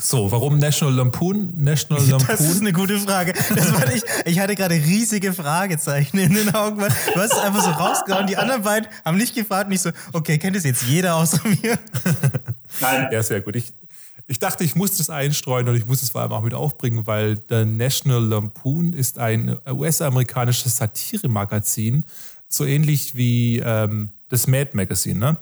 So, 0.01 0.31
warum 0.31 0.59
National 0.59 0.93
Lampoon? 0.93 1.53
National 1.55 2.03
Lampoon. 2.05 2.27
Das 2.27 2.41
ist 2.41 2.59
eine 2.59 2.73
gute 2.73 2.99
Frage. 2.99 3.33
Das 3.55 3.73
war 3.73 3.87
nicht, 3.87 4.05
ich 4.25 4.39
hatte 4.39 4.55
gerade 4.55 4.75
riesige 4.75 5.33
Fragezeichen 5.33 6.17
in 6.17 6.33
den 6.33 6.53
Augen. 6.53 6.79
Du 6.79 7.19
hast 7.19 7.31
es 7.31 7.39
einfach 7.39 7.63
so 7.63 7.69
rausgehauen. 7.71 8.27
Die 8.27 8.35
anderen 8.35 8.63
beiden 8.63 8.89
haben 9.05 9.17
nicht 9.17 9.35
gefragt. 9.35 9.69
Nicht 9.69 9.81
so, 9.81 9.91
okay, 10.11 10.37
kennt 10.37 10.57
es 10.57 10.65
jetzt 10.65 10.83
jeder 10.83 11.15
außer 11.15 11.39
mir? 11.47 11.79
Nein. 12.81 13.07
Ja, 13.11 13.23
sehr 13.23 13.41
gut. 13.41 13.55
Ich, 13.55 13.73
ich 14.27 14.39
dachte, 14.39 14.63
ich 14.63 14.75
muss 14.75 14.97
das 14.97 15.09
einstreuen 15.09 15.67
und 15.67 15.75
ich 15.75 15.85
muss 15.85 16.01
es 16.01 16.09
vor 16.09 16.21
allem 16.21 16.31
auch 16.31 16.41
mit 16.41 16.53
aufbringen, 16.53 17.05
weil 17.05 17.35
der 17.35 17.65
National 17.65 18.23
Lampoon 18.23 18.93
ist 18.93 19.19
ein 19.19 19.57
US-amerikanisches 19.67 20.77
Satire-Magazin, 20.77 22.05
so 22.47 22.65
ähnlich 22.65 23.15
wie 23.15 23.59
ähm, 23.59 24.09
das 24.29 24.47
Mad 24.47 24.71
Magazine. 24.73 25.19
Ne? 25.19 25.37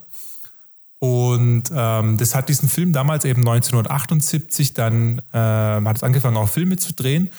Und 1.00 1.64
ähm, 1.74 2.18
das 2.18 2.36
hat 2.36 2.50
diesen 2.50 2.70
Film 2.70 2.94
damals 2.94 3.26
eben 3.26 3.42
1978, 3.42 4.74
dann 4.74 5.22
ähm, 5.34 5.88
hat 5.88 5.98
es 5.98 6.04
angefangen, 6.04 6.38
auch 6.38 6.50
Filme 6.50 6.78
zu 6.78 6.94
drehen. 6.94 7.30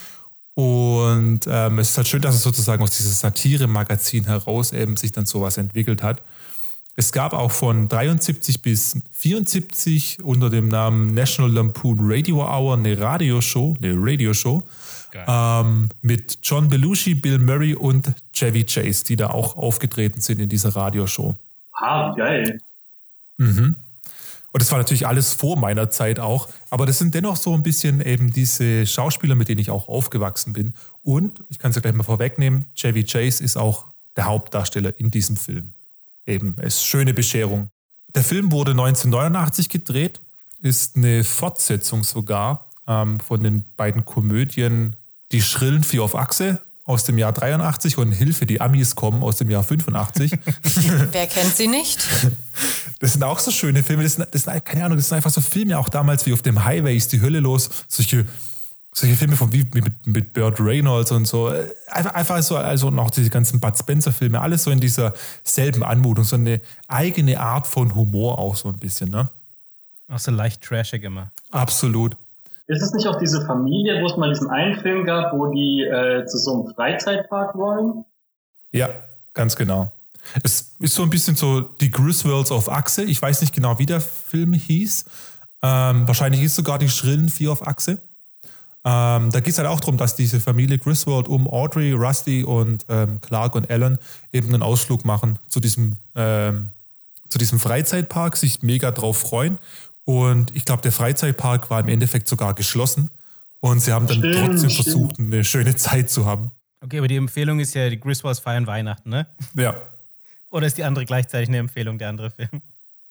Und 0.55 1.41
ähm, 1.49 1.79
es 1.79 1.91
ist 1.91 1.97
halt 1.97 2.09
schön, 2.09 2.23
dass 2.23 2.37
es 2.37 2.43
sozusagen 2.43 2.83
aus 2.83 2.97
diesem 2.97 3.13
Satire-Magazin 3.13 4.25
heraus 4.27 4.73
eben 4.73 4.97
sich 4.97 5.13
dann 5.13 5.27
sowas 5.27 5.57
entwickelt 5.57 6.03
hat. 6.03 6.23
Es 6.97 7.11
gab 7.11 7.33
auch 7.33 7.51
von 7.51 7.89
73 7.89 8.63
bis 8.63 8.97
74 9.11 10.23
unter 10.23 10.49
dem 10.49 10.69
Namen 10.69 11.13
National 11.13 11.51
Lampoon 11.53 11.99
Radio 12.01 12.37
Hour 12.37 12.75
eine 12.75 12.99
Radioshow, 12.99 13.77
eine 13.81 13.95
Radioshow 13.97 14.63
ähm, 15.27 15.89
mit 16.03 16.39
John 16.43 16.69
Belushi, 16.69 17.15
Bill 17.15 17.39
Murray 17.39 17.75
und 17.75 18.13
Chevy 18.33 18.65
Chase, 18.65 19.05
die 19.05 19.17
da 19.17 19.31
auch 19.31 19.57
aufgetreten 19.57 20.21
sind 20.21 20.41
in 20.41 20.49
dieser 20.49 20.77
Radioshow. 20.77 21.35
Ah, 21.73 22.15
geil. 22.17 22.61
Mhm. 23.39 23.75
Und 24.53 24.63
das 24.63 24.71
war 24.71 24.79
natürlich 24.79 25.09
alles 25.09 25.35
vor 25.35 25.57
meiner 25.57 25.91
Zeit 25.91 26.21
auch. 26.21 26.49
Aber 26.71 26.87
das 26.87 26.99
sind 27.01 27.13
dennoch 27.13 27.35
so 27.35 27.55
ein 27.55 27.65
bisschen 27.65 28.01
eben 28.01 28.33
diese 28.33 28.87
Schauspieler, 28.87 29.35
mit 29.35 29.49
denen 29.49 29.61
ich 29.61 29.71
auch 29.71 29.89
aufgewachsen 29.89 30.53
bin. 30.53 30.75
Und 31.03 31.43
ich 31.49 31.59
kann 31.59 31.71
es 31.71 31.75
ja 31.75 31.83
gleich 31.83 31.95
mal 31.95 32.05
vorwegnehmen, 32.05 32.67
Chevy 32.77 33.03
Chase 33.03 33.43
ist 33.43 33.57
auch 33.57 33.87
der 34.15 34.27
Hauptdarsteller 34.27 34.97
in 34.97 35.11
diesem 35.11 35.37
Film 35.37 35.74
eben, 36.27 36.57
es 36.59 36.77
ist 36.77 36.87
schöne 36.87 37.15
Bescherung. 37.15 37.69
Der 38.15 38.23
Film 38.23 38.53
wurde 38.53 38.73
1989 38.73 39.69
gedreht, 39.69 40.21
ist 40.61 40.97
eine 40.97 41.25
Fortsetzung 41.25 42.05
sogar 42.05 42.71
ähm, 42.87 43.21
von 43.21 43.43
den 43.43 43.65
beiden 43.77 44.05
Komödien 44.05 44.97
Die 45.33 45.43
schrillen 45.43 45.85
Vier 45.85 46.03
auf 46.03 46.15
Achse 46.15 46.61
aus 46.85 47.05
dem 47.05 47.17
Jahr 47.17 47.33
83 47.33 47.97
und 47.97 48.13
Hilfe, 48.13 48.45
die 48.45 48.61
Amis 48.61 48.95
kommen 48.95 49.23
aus 49.23 49.37
dem 49.37 49.51
Jahr 49.51 49.63
85. 49.65 50.33
Wer 51.13 51.27
kennt 51.27 51.57
sie 51.57 51.69
nicht? 51.69 52.07
Das 53.01 53.13
sind 53.13 53.25
auch 53.25 53.41
so 53.41 53.51
schöne 53.51 53.83
Filme. 53.83 54.05
Das 54.05 54.15
sind, 54.15 54.27
das 54.31 54.45
sind, 54.45 54.65
keine 54.65 54.85
Ahnung, 54.85 54.97
das 54.97 55.09
sind 55.09 55.17
einfach 55.17 55.31
so 55.31 55.43
Filme 55.43 55.79
auch 55.79 55.91
damals 55.91 56.25
wie 56.25 56.33
auf 56.33 56.41
dem 56.41 56.65
Highway 56.65 56.97
ist 56.97 57.13
die 57.13 57.21
Hölle 57.21 57.41
los. 57.41 57.69
Solche 57.89 58.25
solche 58.95 59.17
Filme 59.17 59.37
von 59.37 59.53
wie 59.53 59.67
mit, 59.75 60.07
mit 60.07 60.33
Burt 60.33 60.61
Reynolds 60.61 61.11
und 61.11 61.27
so. 61.27 61.53
Einfach, 61.89 62.15
einfach 62.15 62.43
so, 62.43 62.57
also 62.57 62.91
noch 62.91 63.11
diese 63.11 63.29
ganzen 63.29 63.59
Bud 63.59 63.77
Spencer-Filme, 63.77 64.41
alles 64.41 64.63
so 64.63 64.71
in 64.71 64.81
dieser 64.81 65.13
selben 65.43 65.83
Anmutung, 65.83 66.25
so 66.25 66.37
eine 66.37 66.61
eigene 66.87 67.41
Art 67.41 67.67
von 67.67 67.95
Humor 67.95 68.39
auch 68.39 68.55
so 68.55 68.69
ein 68.69 68.79
bisschen, 68.79 69.11
ne? 69.11 69.29
Auch 70.09 70.19
so 70.19 70.31
leicht 70.31 70.63
trashig 70.63 71.03
immer. 71.03 71.33
Absolut. 71.51 72.17
Ist 72.67 72.83
es 72.83 72.93
nicht 72.93 73.07
auch 73.09 73.19
diese 73.19 73.45
Familie, 73.45 74.01
wo 74.01 74.07
es 74.07 74.17
mal 74.17 74.29
diesen 74.29 74.49
einen 74.49 74.81
Film 74.81 75.05
gab, 75.05 75.33
wo 75.33 75.53
die 75.53 75.83
äh, 75.83 76.25
zu 76.27 76.39
so 76.39 76.55
einem 76.55 76.75
Freizeitpark 76.75 77.57
wollen? 77.57 78.05
Ja, 78.71 78.89
ganz 79.35 79.57
genau. 79.57 79.93
Es 80.43 80.73
ist 80.79 80.95
so 80.95 81.03
ein 81.03 81.11
bisschen 81.11 81.37
so 81.37 81.61
die 81.61 81.91
Griswolds 81.91 82.53
auf 82.53 82.71
Achse. 82.71 83.03
Ich 83.03 83.21
weiß 83.21 83.41
nicht 83.41 83.55
genau, 83.55 83.79
wie 83.79 83.87
der 83.87 84.01
Film 84.01 84.53
hieß. 84.53 85.05
Ähm, 85.63 86.07
wahrscheinlich 86.07 86.43
ist 86.43 86.55
sogar 86.55 86.79
die 86.79 86.89
Schrillen 86.89 87.29
Vier 87.29 87.53
auf 87.53 87.67
Achse. 87.67 88.01
Ähm, 88.87 89.31
da 89.31 89.41
geht 89.41 89.49
es 89.49 89.59
halt 89.59 89.69
auch 89.69 89.81
darum, 89.81 89.97
dass 89.97 90.15
diese 90.15 90.41
Familie 90.41 90.79
Griswold 90.79 91.27
um 91.27 91.49
Audrey, 91.49 91.93
Rusty 91.93 92.45
und 92.45 92.85
ähm, 92.89 93.21
Clark 93.23 93.55
und 93.55 93.71
Alan 93.71 93.99
eben 94.33 94.49
einen 94.49 94.63
Ausflug 94.63 95.07
machen 95.07 95.39
zu 95.49 95.61
diesem, 95.61 95.97
ähm, 96.15 96.69
zu 97.31 97.39
diesem 97.39 97.59
Freizeitpark, 97.59 98.37
sich 98.37 98.63
mega 98.63 98.91
drauf 98.91 99.17
freuen. 99.17 99.59
Und 100.05 100.55
ich 100.55 100.67
glaube, 100.67 100.83
der 100.83 100.93
Freizeitpark 100.93 101.71
war 101.71 101.81
im 101.81 101.89
Endeffekt 101.89 102.29
sogar 102.29 102.53
geschlossen. 102.55 103.09
Und 103.61 103.81
sie 103.81 103.93
haben 103.93 104.07
dann 104.07 104.19
stimmt, 104.19 104.35
trotzdem 104.35 104.69
stimmt. 104.71 104.85
versucht, 104.85 105.19
eine 105.19 105.43
schöne 105.45 105.75
Zeit 105.77 106.11
zu 106.11 106.27
haben. 106.27 106.51
Okay, 106.83 106.99
aber 106.99 107.09
die 107.09 107.17
Empfehlung 107.17 107.61
ist 107.61 107.73
ja, 107.73 107.89
die 107.89 107.99
Griswolds 107.99 108.41
feiern 108.41 108.67
Weihnachten, 108.67 109.09
ne? 109.09 109.27
Ja. 109.55 109.75
Oder 110.51 110.67
ist 110.67 110.77
die 110.77 110.85
andere 110.85 111.07
gleichzeitig 111.07 111.49
eine 111.49 111.57
Empfehlung, 111.57 111.97
der 111.97 112.11
andere 112.11 112.31
Film? 112.31 112.61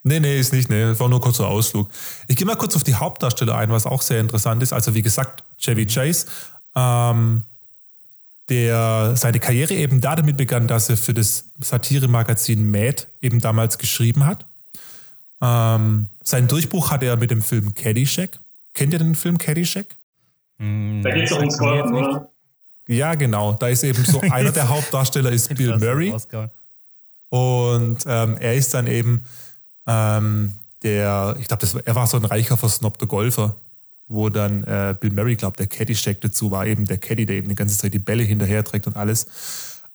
Nee, 0.04 0.20
nee, 0.20 0.38
ist 0.38 0.52
nicht. 0.52 0.70
Nee, 0.70 0.84
das 0.84 1.00
war 1.00 1.08
nur 1.08 1.20
ein 1.20 1.24
kurzer 1.24 1.48
Ausflug. 1.48 1.90
Ich 2.28 2.36
gehe 2.36 2.46
mal 2.46 2.58
kurz 2.58 2.76
auf 2.76 2.84
die 2.84 2.96
Hauptdarsteller 2.96 3.56
ein, 3.56 3.72
was 3.72 3.86
auch 3.86 4.02
sehr 4.02 4.20
interessant 4.20 4.62
ist. 4.62 4.74
Also 4.74 4.94
wie 4.94 5.02
gesagt, 5.02 5.44
Chevy 5.58 5.86
Chase 5.86 6.26
ähm, 6.76 7.44
der 8.50 9.16
seine 9.16 9.40
Karriere 9.40 9.74
eben 9.74 10.02
da 10.02 10.16
damit 10.16 10.38
begann, 10.38 10.68
dass 10.68 10.90
er 10.90 10.98
für 10.98 11.14
das 11.14 11.46
Satire-Magazin 11.60 12.70
Mad 12.70 13.04
eben 13.22 13.40
damals 13.40 13.78
geschrieben 13.78 14.26
hat. 14.26 14.46
Ähm, 15.42 16.08
seinen 16.24 16.48
Durchbruch 16.48 16.92
hatte 16.92 17.06
er 17.06 17.18
mit 17.18 17.32
dem 17.32 17.42
Film 17.42 17.74
Caddyshack. 17.74 18.40
Kennt 18.74 18.94
ihr 18.94 19.00
den 19.00 19.16
Film 19.16 19.38
Caddyshack? 19.38 19.88
Hm, 20.58 21.02
da 21.04 21.12
geht 21.12 21.26
es 21.26 21.32
ums 21.32 21.58
Golfen, 21.58 21.96
oder? 21.96 22.28
Ja, 22.88 23.16
genau. 23.16 23.54
Da 23.54 23.70
ist 23.70 23.84
eben 23.84 24.04
so 24.04 24.20
einer 24.30 24.52
der 24.52 24.68
Hauptdarsteller 24.68 25.32
ist 25.32 25.54
Bill 25.56 25.78
Murray. 25.78 26.14
Und 27.30 28.04
ähm, 28.06 28.38
er 28.40 28.56
ist 28.56 28.74
dann 28.74 28.88
eben 28.88 29.24
ähm, 29.88 30.54
der, 30.82 31.36
ich 31.40 31.48
glaube, 31.48 31.68
er 31.86 31.96
war 31.96 32.08
so 32.08 32.18
ein 32.18 32.25
reicher, 32.25 32.58
versnobter 32.58 33.08
Golfer 33.08 33.56
wo 34.08 34.30
dann 34.30 34.63
äh, 34.63 34.96
Bill 35.00 35.12
Murray, 35.12 35.36
glaube 35.36 35.58
der 35.58 35.68
Caddy-Check 35.68 36.22
dazu 36.22 36.52
war, 36.52 36.66
eben 36.66 36.86
der 36.86 36.98
Caddy, 36.98 37.25
der 37.25 37.38
eben 37.38 37.50
die 37.50 37.56
ganze 37.56 37.78
Zeit 37.78 37.94
die 37.94 38.00
Bälle 38.00 38.24
hinterher 38.24 38.63
trägt 38.63 38.88
und 38.88 38.96
alles. 38.96 39.28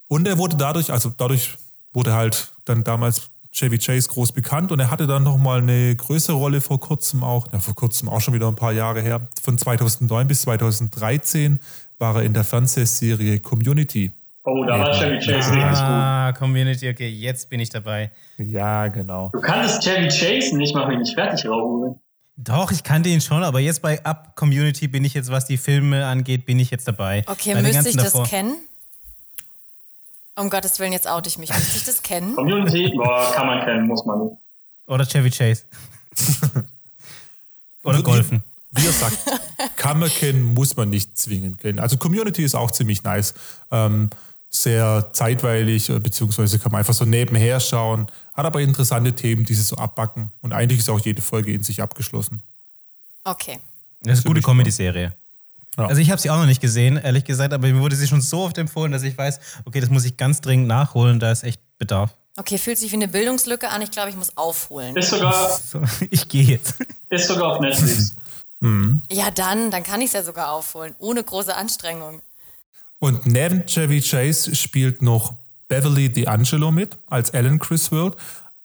Und 0.08 0.26
er 0.26 0.38
wurde 0.38 0.56
dadurch, 0.56 0.90
also 0.90 1.12
dadurch 1.16 1.56
wurde 1.92 2.14
halt 2.14 2.50
dann 2.64 2.84
damals 2.84 3.30
Chevy 3.52 3.78
Chase 3.78 4.08
groß 4.08 4.32
bekannt 4.32 4.72
und 4.72 4.80
er 4.80 4.90
hatte 4.90 5.06
dann 5.06 5.22
nochmal 5.22 5.60
eine 5.60 5.94
größere 5.96 6.36
Rolle 6.36 6.60
vor 6.60 6.80
kurzem 6.80 7.22
auch, 7.22 7.50
ja, 7.52 7.58
vor 7.58 7.74
kurzem 7.74 8.08
auch 8.08 8.20
schon 8.20 8.34
wieder 8.34 8.48
ein 8.48 8.56
paar 8.56 8.72
Jahre 8.72 9.00
her, 9.00 9.26
von 9.42 9.56
2009 9.56 10.28
bis 10.28 10.42
2013 10.42 11.58
war 11.98 12.16
er 12.16 12.22
in 12.22 12.34
der 12.34 12.44
Fernsehserie 12.44 13.40
Community. 13.40 14.12
Oh, 14.50 14.64
da 14.64 14.78
war 14.78 14.92
Chevy 14.92 15.18
Chase 15.18 15.50
ah, 15.50 15.54
richtig 15.54 15.70
gut. 15.70 15.78
Ah, 15.78 16.32
Community, 16.32 16.88
okay, 16.88 17.08
jetzt 17.08 17.50
bin 17.50 17.60
ich 17.60 17.68
dabei. 17.68 18.10
Ja, 18.38 18.88
genau. 18.88 19.30
Du 19.32 19.40
kanntest 19.40 19.82
Chevy 19.82 20.08
Chase 20.08 20.56
nicht, 20.56 20.74
mach 20.74 20.88
mich 20.88 20.98
nicht 20.98 21.14
fertig, 21.14 21.46
Raoul. 21.46 21.96
Doch, 22.36 22.70
ich 22.70 22.82
kannte 22.82 23.08
ihn 23.08 23.20
schon, 23.20 23.42
aber 23.42 23.60
jetzt 23.60 23.82
bei 23.82 24.02
Up 24.04 24.36
Community 24.36 24.88
bin 24.88 25.04
ich 25.04 25.12
jetzt, 25.12 25.30
was 25.30 25.46
die 25.46 25.56
Filme 25.56 26.06
angeht, 26.06 26.46
bin 26.46 26.58
ich 26.58 26.70
jetzt 26.70 26.86
dabei. 26.88 27.24
Okay, 27.26 27.52
bei 27.52 27.62
müsste 27.62 27.88
ich 27.88 27.96
das 27.96 28.12
davor. 28.12 28.26
kennen? 28.26 28.56
Um 30.36 30.48
Gottes 30.48 30.78
Willen, 30.78 30.92
jetzt 30.92 31.08
oute 31.08 31.28
ich 31.28 31.36
mich. 31.36 31.50
Müsste 31.50 31.78
ich 31.78 31.84
das 31.84 32.02
kennen? 32.02 32.36
Community, 32.36 32.92
boah, 32.96 33.32
kann 33.34 33.46
man 33.46 33.64
kennen, 33.64 33.86
muss 33.86 34.06
man. 34.06 34.38
Oder 34.86 35.04
Chevy 35.04 35.30
Chase. 35.30 35.64
Oder 37.82 38.02
Golfen. 38.02 38.42
Wie 38.70 38.86
er 38.86 38.92
sagt, 38.92 39.18
kann 39.76 39.98
man 39.98 40.08
kennen, 40.08 40.42
muss 40.42 40.76
man 40.76 40.90
nicht 40.90 41.18
zwingend 41.18 41.58
kennen. 41.58 41.78
Also 41.80 41.96
Community 41.96 42.44
ist 42.44 42.54
auch 42.54 42.70
ziemlich 42.70 43.02
nice. 43.02 43.34
Ähm, 43.70 44.10
sehr 44.50 45.10
zeitweilig, 45.12 45.90
äh, 45.90 45.98
beziehungsweise 45.98 46.58
kann 46.58 46.72
man 46.72 46.80
einfach 46.80 46.94
so 46.94 47.04
nebenher 47.04 47.60
schauen, 47.60 48.10
hat 48.34 48.46
aber 48.46 48.60
interessante 48.60 49.12
Themen, 49.14 49.44
die 49.44 49.54
sie 49.54 49.62
so 49.62 49.76
abbacken. 49.76 50.32
Und 50.40 50.52
eigentlich 50.52 50.80
ist 50.80 50.88
auch 50.88 51.00
jede 51.00 51.22
Folge 51.22 51.52
in 51.52 51.62
sich 51.62 51.82
abgeschlossen. 51.82 52.42
Okay. 53.24 53.58
Das 54.02 54.20
ist 54.20 54.24
eine 54.24 54.34
gute 54.34 54.44
Comedy-Serie. 54.44 55.14
Ja. 55.76 55.86
Also 55.86 56.00
ich 56.00 56.10
habe 56.10 56.20
sie 56.20 56.30
auch 56.30 56.38
noch 56.38 56.46
nicht 56.46 56.60
gesehen, 56.60 56.96
ehrlich 56.96 57.24
gesagt, 57.24 57.52
aber 57.52 57.68
mir 57.68 57.80
wurde 57.80 57.94
sie 57.94 58.08
schon 58.08 58.20
so 58.20 58.40
oft 58.40 58.58
empfohlen, 58.58 58.90
dass 58.90 59.02
ich 59.02 59.16
weiß, 59.16 59.38
okay, 59.64 59.80
das 59.80 59.90
muss 59.90 60.04
ich 60.04 60.16
ganz 60.16 60.40
dringend 60.40 60.66
nachholen, 60.66 61.20
da 61.20 61.30
ist 61.30 61.44
echt 61.44 61.60
Bedarf. 61.78 62.10
Okay, 62.36 62.58
fühlt 62.58 62.78
sich 62.78 62.90
wie 62.92 62.96
eine 62.96 63.08
Bildungslücke 63.08 63.68
an. 63.68 63.82
Ich 63.82 63.90
glaube, 63.90 64.10
ich 64.10 64.16
muss 64.16 64.36
aufholen. 64.36 64.96
Ist 64.96 65.10
sogar. 65.10 65.60
ich 66.10 66.28
gehe 66.28 66.44
jetzt. 66.44 66.74
Ist 67.08 67.26
sogar 67.28 67.54
auf 67.54 67.60
Netflix. 67.60 68.14
Mhm. 68.60 69.02
Ja, 69.08 69.30
dann, 69.30 69.70
dann 69.70 69.84
kann 69.84 70.00
ich 70.00 70.08
es 70.08 70.14
ja 70.14 70.24
sogar 70.24 70.50
aufholen, 70.50 70.96
ohne 70.98 71.22
große 71.22 71.54
Anstrengung. 71.54 72.20
Und 72.98 73.26
neben 73.26 73.66
Chevy 73.66 74.00
Chase 74.00 74.54
spielt 74.54 75.02
noch 75.02 75.34
Beverly 75.68 76.06
D'Angelo 76.06 76.70
mit 76.70 76.96
als 77.06 77.32
Alan 77.32 77.58
Criswell. 77.58 78.12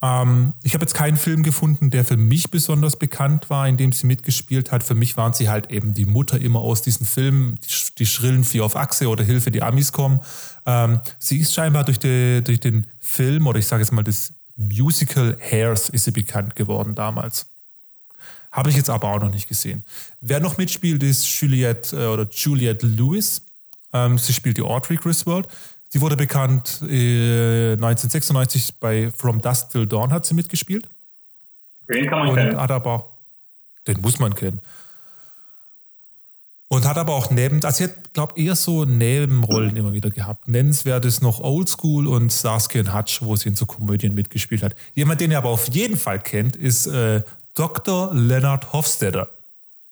Ähm, 0.01 0.53
ich 0.63 0.73
habe 0.73 0.83
jetzt 0.83 0.93
keinen 0.93 1.17
Film 1.17 1.43
gefunden, 1.43 1.89
der 1.89 2.03
für 2.03 2.17
mich 2.17 2.51
besonders 2.51 2.97
bekannt 2.97 3.49
war, 3.49 3.67
in 3.67 3.77
dem 3.77 3.91
sie 3.91 4.07
mitgespielt 4.07 4.71
hat. 4.71 4.83
Für 4.83 4.95
mich 4.95 5.15
waren 5.17 5.33
sie 5.33 5.49
halt 5.49 5.71
eben 5.71 5.93
die 5.93 6.05
Mutter 6.05 6.39
immer 6.39 6.59
aus 6.59 6.81
diesen 6.81 7.05
Filmen, 7.05 7.57
die, 7.63 7.69
die 7.99 8.05
schrillen 8.05 8.43
Vier 8.43 8.65
auf 8.65 8.75
Achse 8.75 9.07
oder 9.07 9.23
Hilfe, 9.23 9.51
die 9.51 9.61
Amis 9.61 9.91
kommen. 9.91 10.19
Ähm, 10.65 10.99
sie 11.19 11.37
ist 11.37 11.53
scheinbar 11.53 11.85
durch, 11.85 11.99
die, 11.99 12.41
durch 12.43 12.59
den 12.59 12.87
Film 12.99 13.47
oder 13.47 13.59
ich 13.59 13.67
sage 13.67 13.83
jetzt 13.83 13.91
mal 13.91 14.03
das 14.03 14.33
Musical 14.55 15.37
Hairs 15.39 15.89
ist 15.89 16.03
sie 16.03 16.11
bekannt 16.11 16.55
geworden 16.55 16.95
damals. 16.95 17.47
Habe 18.51 18.69
ich 18.69 18.75
jetzt 18.75 18.89
aber 18.89 19.09
auch 19.09 19.19
noch 19.19 19.31
nicht 19.31 19.47
gesehen. 19.47 19.83
Wer 20.21 20.39
noch 20.39 20.57
mitspielt, 20.57 21.01
ist 21.01 21.25
Juliette 21.25 21.95
äh, 21.95 22.07
oder 22.07 22.27
Juliette 22.29 22.85
Lewis. 22.85 23.41
Ähm, 23.93 24.17
sie 24.17 24.33
spielt 24.33 24.57
die 24.57 24.63
Audrey 24.63 24.97
Griswold. 24.97 25.47
Sie 25.89 26.01
wurde 26.01 26.17
bekannt 26.17 26.81
äh, 26.81 27.73
1996 27.73 28.79
bei 28.79 29.11
From 29.11 29.41
Dusk 29.41 29.69
Till 29.69 29.85
Dawn 29.85 30.11
hat 30.11 30.25
sie 30.25 30.33
mitgespielt. 30.33 30.89
Den 31.87 32.09
kann 32.09 32.19
man 32.19 32.29
und 32.29 32.35
kennen. 32.35 32.59
Hat 32.59 32.71
aber, 32.71 33.11
den 33.87 34.01
muss 34.01 34.17
man 34.17 34.33
kennen. 34.33 34.59
Und 36.67 36.87
hat 36.87 36.97
aber 36.97 37.13
auch 37.13 37.29
neben, 37.29 37.63
also 37.63 37.77
sie 37.77 37.83
hat, 37.83 38.13
glaube 38.13 38.41
eher 38.41 38.55
so 38.55 38.85
Nebenrollen 38.85 39.75
immer 39.75 39.93
wieder 39.93 40.09
gehabt. 40.09 40.47
Nennenswert 40.47 41.05
ist 41.05 41.21
noch 41.21 41.39
Old 41.39 41.69
School 41.69 42.07
und 42.07 42.31
Saskia 42.31 42.81
und 42.81 42.95
Hutch, 42.95 43.21
wo 43.21 43.35
sie 43.35 43.49
in 43.49 43.55
so 43.55 43.67
Komödien 43.67 44.15
mitgespielt 44.15 44.63
hat. 44.63 44.73
Jemand, 44.95 45.21
den 45.21 45.29
ihr 45.29 45.37
aber 45.37 45.49
auf 45.49 45.67
jeden 45.67 45.97
Fall 45.97 46.19
kennt, 46.19 46.55
ist 46.55 46.87
äh, 46.87 47.21
Dr. 47.53 48.11
Leonard 48.15 48.73
Hofstadter. 48.73 49.29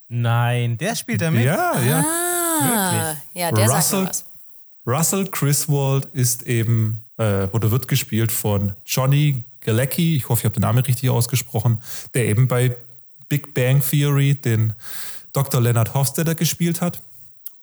Nein, 0.09 0.79
der 0.79 0.95
spielt 0.95 1.21
da 1.21 1.29
mit? 1.29 1.45
Ja, 1.45 1.79
ja. 1.79 1.99
Ah. 1.99 2.31
Ah, 2.61 3.15
ja, 3.33 3.51
der 3.51 3.69
Russell, 3.69 4.05
sagt 4.05 4.09
was. 4.09 4.25
Russell 4.85 5.25
Griswold 5.25 6.05
ist 6.13 6.43
eben, 6.43 7.03
äh, 7.17 7.47
oder 7.51 7.71
wird 7.71 7.87
gespielt 7.87 8.31
von 8.31 8.73
Johnny 8.85 9.43
Galecki, 9.61 10.15
ich 10.15 10.27
hoffe, 10.27 10.41
ich 10.41 10.45
habe 10.45 10.55
den 10.55 10.61
Namen 10.61 10.79
richtig 10.79 11.09
ausgesprochen, 11.09 11.79
der 12.13 12.25
eben 12.25 12.47
bei 12.47 12.75
Big 13.29 13.53
Bang 13.53 13.81
Theory 13.81 14.35
den 14.35 14.73
Dr. 15.33 15.61
Leonard 15.61 15.93
Hofstadter 15.93 16.35
gespielt 16.35 16.81
hat. 16.81 17.01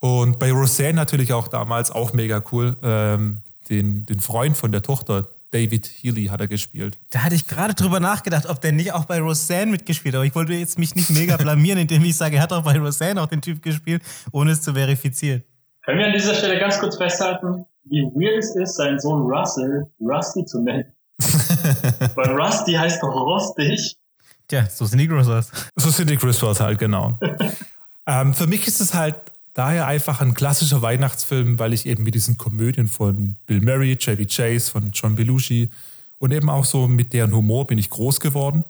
Und 0.00 0.38
bei 0.38 0.52
Roseanne 0.52 0.94
natürlich 0.94 1.32
auch 1.32 1.48
damals, 1.48 1.90
auch 1.90 2.12
mega 2.12 2.42
cool, 2.52 2.76
ähm, 2.82 3.40
den, 3.68 4.06
den 4.06 4.20
Freund 4.20 4.56
von 4.56 4.72
der 4.72 4.82
Tochter, 4.82 5.28
David 5.50 5.86
Healy 5.86 6.26
hat 6.26 6.40
er 6.40 6.46
gespielt. 6.46 6.98
Da 7.10 7.24
hatte 7.24 7.34
ich 7.34 7.46
gerade 7.46 7.74
drüber 7.74 8.00
nachgedacht, 8.00 8.46
ob 8.46 8.60
der 8.60 8.72
nicht 8.72 8.92
auch 8.92 9.06
bei 9.06 9.20
Roseanne 9.20 9.70
mitgespielt 9.70 10.14
hat. 10.14 10.18
Aber 10.18 10.26
ich 10.26 10.34
wollte 10.34 10.52
jetzt 10.52 10.78
mich 10.78 10.94
nicht 10.94 11.10
mega 11.10 11.36
blamieren, 11.36 11.78
indem 11.78 12.04
ich 12.04 12.16
sage, 12.16 12.36
er 12.36 12.42
hat 12.42 12.52
auch 12.52 12.62
bei 12.62 12.78
Roseanne 12.78 13.22
auch 13.22 13.26
den 13.28 13.40
Typ 13.40 13.62
gespielt, 13.62 14.02
ohne 14.32 14.52
es 14.52 14.62
zu 14.62 14.74
verifizieren. 14.74 15.42
Können 15.84 16.00
wir 16.00 16.06
an 16.06 16.12
dieser 16.12 16.34
Stelle 16.34 16.58
ganz 16.58 16.78
kurz 16.78 16.96
festhalten, 16.96 17.64
wie 17.84 18.02
weird 18.02 18.44
es 18.44 18.54
ist, 18.56 18.76
seinen 18.76 18.98
Sohn 18.98 19.22
Russell 19.22 19.86
Rusty 20.00 20.44
zu 20.44 20.60
nennen? 20.60 20.92
Weil 22.14 22.38
Rusty 22.38 22.74
heißt 22.74 23.02
doch 23.02 23.14
rostig. 23.14 23.96
Tja, 24.48 24.66
so 24.66 24.84
sind 24.84 24.98
die 24.98 25.08
Griswolds. 25.08 25.50
So 25.76 25.90
sind 25.90 26.10
die 26.10 26.16
Griswolds 26.16 26.60
halt, 26.60 26.78
genau. 26.78 27.18
ähm, 28.06 28.34
für 28.34 28.46
mich 28.46 28.66
ist 28.66 28.80
es 28.80 28.92
halt 28.94 29.16
daher 29.58 29.88
einfach 29.88 30.20
ein 30.20 30.34
klassischer 30.34 30.82
Weihnachtsfilm, 30.82 31.58
weil 31.58 31.72
ich 31.72 31.86
eben 31.86 32.04
mit 32.04 32.14
diesen 32.14 32.38
Komödien 32.38 32.86
von 32.86 33.34
Bill 33.46 33.60
Murray, 33.60 33.96
Chevy 33.96 34.26
Chase, 34.26 34.70
von 34.70 34.92
John 34.92 35.16
Belushi 35.16 35.70
und 36.18 36.32
eben 36.32 36.48
auch 36.48 36.64
so 36.64 36.86
mit 36.86 37.12
deren 37.12 37.34
Humor 37.34 37.66
bin 37.66 37.76
ich 37.76 37.90
groß 37.90 38.20
geworden. 38.20 38.64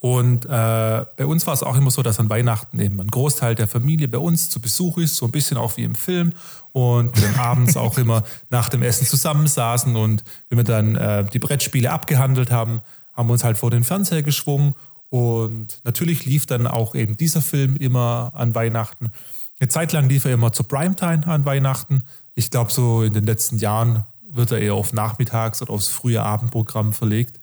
Und 0.00 0.44
äh, 0.44 0.48
bei 0.48 1.24
uns 1.24 1.46
war 1.46 1.54
es 1.54 1.62
auch 1.62 1.76
immer 1.76 1.90
so, 1.90 2.02
dass 2.02 2.20
an 2.20 2.28
Weihnachten 2.28 2.80
eben 2.80 3.00
ein 3.00 3.06
Großteil 3.08 3.54
der 3.54 3.68
Familie 3.68 4.08
bei 4.08 4.18
uns 4.18 4.50
zu 4.50 4.60
Besuch 4.60 4.98
ist, 4.98 5.16
so 5.16 5.24
ein 5.24 5.32
bisschen 5.32 5.56
auch 5.56 5.76
wie 5.76 5.84
im 5.84 5.94
Film. 5.94 6.32
Und 6.72 7.16
wir 7.16 7.28
dann 7.28 7.36
abends 7.40 7.76
auch 7.76 7.96
immer 7.96 8.24
nach 8.50 8.68
dem 8.68 8.82
Essen 8.82 9.06
zusammensaßen 9.06 9.94
und 9.94 10.24
wenn 10.48 10.58
wir 10.58 10.64
dann 10.64 10.96
äh, 10.96 11.24
die 11.24 11.38
Brettspiele 11.38 11.90
abgehandelt 11.90 12.50
haben, 12.50 12.82
haben 13.14 13.28
wir 13.28 13.32
uns 13.34 13.44
halt 13.44 13.56
vor 13.56 13.70
den 13.70 13.84
Fernseher 13.84 14.22
geschwungen. 14.22 14.74
Und 15.08 15.78
natürlich 15.84 16.26
lief 16.26 16.44
dann 16.46 16.66
auch 16.66 16.96
eben 16.96 17.16
dieser 17.16 17.40
Film 17.40 17.76
immer 17.76 18.32
an 18.34 18.54
Weihnachten. 18.56 19.12
Eine 19.58 19.68
Zeit 19.68 19.92
lang 19.92 20.08
lief 20.08 20.24
er 20.24 20.34
immer 20.34 20.52
zur 20.52 20.68
Primetime 20.68 21.26
an 21.26 21.44
Weihnachten. 21.44 22.02
Ich 22.34 22.50
glaube, 22.50 22.70
so 22.70 23.02
in 23.02 23.14
den 23.14 23.24
letzten 23.26 23.58
Jahren 23.58 24.04
wird 24.28 24.50
er 24.50 24.58
eher 24.58 24.74
auf 24.74 24.92
Nachmittags- 24.92 25.62
oder 25.62 25.72
aufs 25.72 25.88
frühe 25.88 26.22
Abendprogramm 26.22 26.92
verlegt. 26.92 27.40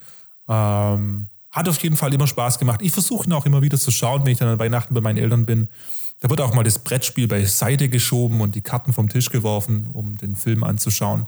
Ähm, 0.47 1.27
hat 1.51 1.69
auf 1.69 1.81
jeden 1.81 1.97
Fall 1.97 2.13
immer 2.13 2.27
Spaß 2.27 2.59
gemacht. 2.59 2.81
Ich 2.81 2.91
versuche 2.91 3.27
ihn 3.27 3.33
auch 3.33 3.45
immer 3.45 3.61
wieder 3.61 3.79
zu 3.79 3.91
schauen, 3.91 4.23
wenn 4.23 4.31
ich 4.31 4.37
dann 4.37 4.47
an 4.47 4.59
Weihnachten 4.59 4.93
bei 4.93 5.01
meinen 5.01 5.17
Eltern 5.17 5.45
bin. 5.45 5.69
Da 6.19 6.29
wird 6.29 6.41
auch 6.41 6.53
mal 6.53 6.63
das 6.63 6.79
Brettspiel 6.79 7.27
beiseite 7.27 7.89
geschoben 7.89 8.41
und 8.41 8.55
die 8.55 8.61
Karten 8.61 8.93
vom 8.93 9.09
Tisch 9.09 9.29
geworfen, 9.29 9.89
um 9.93 10.17
den 10.17 10.35
Film 10.35 10.63
anzuschauen. 10.63 11.27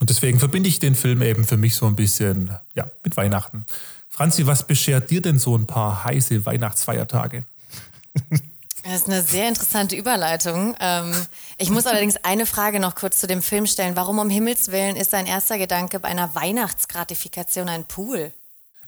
Und 0.00 0.10
deswegen 0.10 0.38
verbinde 0.38 0.68
ich 0.68 0.78
den 0.78 0.94
Film 0.94 1.22
eben 1.22 1.44
für 1.44 1.56
mich 1.56 1.74
so 1.74 1.86
ein 1.86 1.96
bisschen 1.96 2.50
ja, 2.74 2.90
mit 3.02 3.16
Weihnachten. 3.16 3.64
Franzi, 4.08 4.46
was 4.46 4.66
beschert 4.66 5.10
dir 5.10 5.20
denn 5.20 5.38
so 5.38 5.56
ein 5.56 5.66
paar 5.66 6.04
heiße 6.04 6.46
Weihnachtsfeiertage? 6.46 7.44
Das 8.84 8.96
ist 8.96 9.08
eine 9.08 9.22
sehr 9.22 9.48
interessante 9.48 9.96
Überleitung. 9.96 10.76
Ähm, 10.78 11.14
ich 11.56 11.70
muss 11.70 11.86
allerdings 11.86 12.18
eine 12.22 12.44
Frage 12.44 12.80
noch 12.80 12.94
kurz 12.94 13.18
zu 13.18 13.26
dem 13.26 13.40
Film 13.40 13.66
stellen. 13.66 13.96
Warum 13.96 14.18
um 14.18 14.28
Himmels 14.28 14.70
Willen 14.70 14.96
ist 14.96 15.10
sein 15.10 15.26
erster 15.26 15.56
Gedanke 15.56 16.00
bei 16.00 16.08
einer 16.08 16.34
Weihnachtsgratifikation 16.34 17.70
ein 17.70 17.84
Pool? 17.84 18.32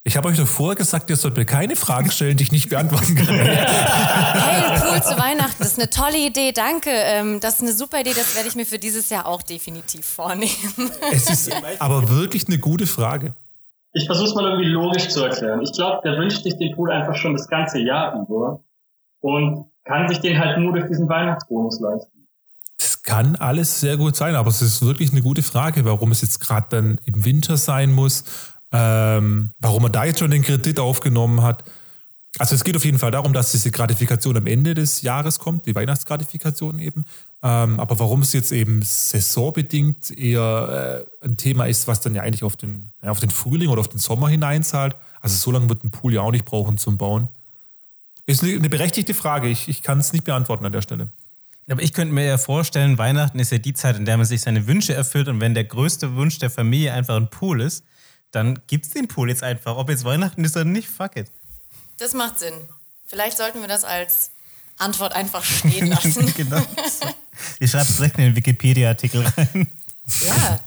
Ich 0.05 0.17
habe 0.19 0.29
euch 0.29 0.37
doch 0.37 0.47
vorher 0.47 0.77
gesagt, 0.77 1.09
ihr 1.09 1.17
sollt 1.17 1.37
mir 1.37 1.47
keine 1.47 1.77
Fragen 1.77 2.11
stellen, 2.13 2.37
die 2.37 2.45
ich 2.45 2.53
nicht 2.53 2.69
beantworten 2.69 3.15
kann. 3.15 3.27
hey, 3.35 4.71
ein 4.71 4.81
Pool 4.81 5.03
zu 5.03 5.19
Weihnachten, 5.19 5.57
das 5.59 5.73
ist 5.73 5.79
eine 5.81 5.89
tolle 5.89 6.19
Idee, 6.19 6.53
danke. 6.53 6.91
Ähm, 6.91 7.41
das 7.41 7.55
ist 7.55 7.63
eine 7.63 7.73
super 7.73 8.01
Idee, 8.01 8.13
das 8.15 8.37
werde 8.37 8.49
ich 8.49 8.55
mir 8.55 8.67
für 8.67 8.79
dieses 8.79 9.09
Jahr 9.09 9.27
auch 9.27 9.43
definitiv 9.43 10.05
vornehmen. 10.05 10.93
Es 11.11 11.31
ist 11.31 11.51
aber 11.81 12.11
wirklich 12.11 12.47
eine 12.47 12.59
gute 12.59 12.87
Frage. 12.87 13.35
Ich 13.95 14.05
versuche 14.05 14.29
es 14.29 14.35
mal 14.35 14.45
irgendwie 14.45 14.69
logisch 14.69 15.09
zu 15.09 15.25
erklären. 15.25 15.63
Ich 15.63 15.73
glaube, 15.73 16.03
der 16.05 16.19
wünscht 16.19 16.43
sich 16.43 16.57
den 16.59 16.77
Pool 16.77 16.93
einfach 16.93 17.17
schon 17.17 17.33
das 17.33 17.49
ganze 17.49 17.79
Jahr 17.79 18.15
über. 18.21 18.61
Und 19.23 19.71
kann 19.87 20.09
sich 20.09 20.21
den 20.21 20.39
halt 20.39 20.59
nur 20.59 20.73
durch 20.73 20.87
diesen 20.89 21.09
Weihnachtsbonus 21.09 21.81
leisten. 21.81 22.11
kann 23.03 23.37
alles 23.37 23.81
sehr 23.81 23.97
gut 23.97 24.17
sein, 24.17 24.35
aber 24.35 24.51
es 24.51 24.61
ist 24.61 24.83
wirklich 24.83 25.13
eine 25.13 25.23
gute 25.23 25.43
Frage, 25.43 25.85
warum 25.85 26.11
es 26.11 26.21
jetzt 26.21 26.41
gerade 26.41 26.67
dann 26.71 27.01
im 27.07 27.25
Winter 27.25 27.57
sein 27.57 27.93
muss, 27.93 28.25
ähm, 28.73 29.51
warum 29.61 29.85
er 29.85 29.91
da 29.91 30.05
jetzt 30.05 30.19
schon 30.19 30.31
den 30.31 30.43
Kredit 30.43 30.81
aufgenommen 30.81 31.43
hat. 31.43 31.65
Also 32.39 32.55
es 32.55 32.65
geht 32.65 32.77
auf 32.77 32.85
jeden 32.85 32.99
Fall 32.99 33.13
darum, 33.13 33.33
dass 33.33 33.53
diese 33.53 33.71
Gratifikation 33.71 34.37
am 34.37 34.47
Ende 34.47 34.75
des 34.75 35.01
Jahres 35.01 35.39
kommt, 35.39 35.65
die 35.65 35.75
Weihnachtsgratifikation 35.75 36.79
eben. 36.81 37.05
Ähm, 37.43 37.81
aber 37.81 37.99
warum 37.99 38.23
es 38.23 38.33
jetzt 38.35 38.53
eben 38.53 38.83
saisonbedingt 38.83 40.11
eher 40.11 41.07
äh, 41.23 41.25
ein 41.25 41.39
Thema 41.39 41.67
ist, 41.67 41.89
was 41.89 42.01
dann 42.01 42.15
ja 42.15 42.23
eigentlich 42.23 42.45
auf 42.45 42.57
den, 42.57 42.93
ja, 43.03 43.11
auf 43.11 43.21
den 43.21 43.31
Frühling 43.31 43.71
oder 43.71 43.81
auf 43.81 43.89
den 43.89 44.01
Sommer 44.01 44.29
hineinzahlt. 44.29 44.97
Also 45.23 45.37
so 45.37 45.51
lange 45.51 45.69
wird 45.71 45.85
ein 45.85 45.91
Pool 45.91 46.13
ja 46.13 46.23
auch 46.23 46.33
nicht 46.33 46.45
brauchen 46.45 46.77
zum 46.77 46.99
Bauen. 46.99 47.29
Ist 48.27 48.43
eine 48.43 48.69
berechtigte 48.69 49.15
Frage. 49.15 49.49
Ich, 49.49 49.69
ich 49.69 49.83
kann 49.83 50.01
es 50.01 50.13
nicht 50.13 50.25
beantworten 50.25 50.67
an 50.67 50.73
der 50.73 50.83
Stelle. 50.83 51.09
Aber 51.69 51.83
ich 51.83 51.93
könnte 51.93 52.15
mir 52.15 52.25
ja 52.25 52.39
vorstellen, 52.39 52.99
Weihnachten 52.99 53.39
ist 53.39 53.51
ja 53.51 53.59
die 53.59 53.75
Zeit, 53.75 53.97
in 53.97 54.05
der 54.05 54.17
man 54.17 54.27
sich 54.27 54.41
seine 54.41 54.67
Wünsche 54.67 54.95
erfüllt 54.95 55.29
und 55.29 55.41
wenn 55.41 55.55
der 55.55 55.65
größte 55.65 56.15
Wunsch 56.15 56.39
der 56.39 56.51
Familie 56.51 56.93
einfach 56.93 57.17
ein 57.17 57.29
Pool 57.29 57.61
ist, 57.61 57.83
dann 58.33 58.61
gibt 58.67 58.87
es 58.87 58.93
den 58.93 59.09
Pool 59.09 59.31
jetzt 59.31 59.43
einfach. 59.43 59.77
Ob 59.77 59.89
jetzt 59.89 60.05
Weihnachten 60.05 60.45
ist 60.45 60.57
oder 60.57 60.65
nicht, 60.65 60.89
fuck 60.89 61.17
it. 61.17 61.29
Das 61.99 62.15
macht 62.15 62.39
Sinn. 62.39 62.55
Vielleicht 63.07 63.37
sollten 63.37 63.61
wir 63.61 63.69
das 63.69 63.85
als 63.85 64.31
Antwort 64.79 65.15
einfach 65.15 65.43
stehen 65.45 65.87
lassen. 65.89 66.33
genau. 66.37 66.63
Ihr 67.61 67.69
schreibt 67.69 67.91
es 67.91 67.97
direkt 67.97 68.19
in 68.19 68.25
den 68.27 68.37
Wikipedia-Artikel 68.37 69.25
rein. 69.27 69.71
Ja, 70.21 70.61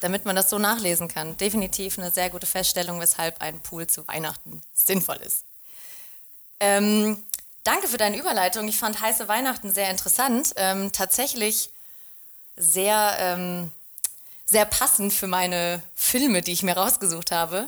damit 0.00 0.24
man 0.24 0.36
das 0.36 0.48
so 0.48 0.58
nachlesen 0.58 1.08
kann. 1.08 1.36
Definitiv 1.36 1.98
eine 1.98 2.10
sehr 2.10 2.30
gute 2.30 2.46
Feststellung, 2.46 3.00
weshalb 3.00 3.40
ein 3.42 3.58
Pool 3.60 3.86
zu 3.86 4.06
Weihnachten 4.08 4.62
sinnvoll 4.74 5.16
ist. 5.26 5.44
Ähm, 6.62 7.16
danke 7.64 7.88
für 7.88 7.96
deine 7.96 8.16
Überleitung. 8.16 8.68
Ich 8.68 8.78
fand 8.78 9.00
heiße 9.00 9.26
Weihnachten 9.26 9.72
sehr 9.72 9.90
interessant. 9.90 10.52
Ähm, 10.54 10.92
tatsächlich 10.92 11.70
sehr, 12.56 13.16
ähm, 13.18 13.72
sehr 14.44 14.64
passend 14.64 15.12
für 15.12 15.26
meine 15.26 15.82
Filme, 15.96 16.40
die 16.40 16.52
ich 16.52 16.62
mir 16.62 16.76
rausgesucht 16.76 17.32
habe. 17.32 17.66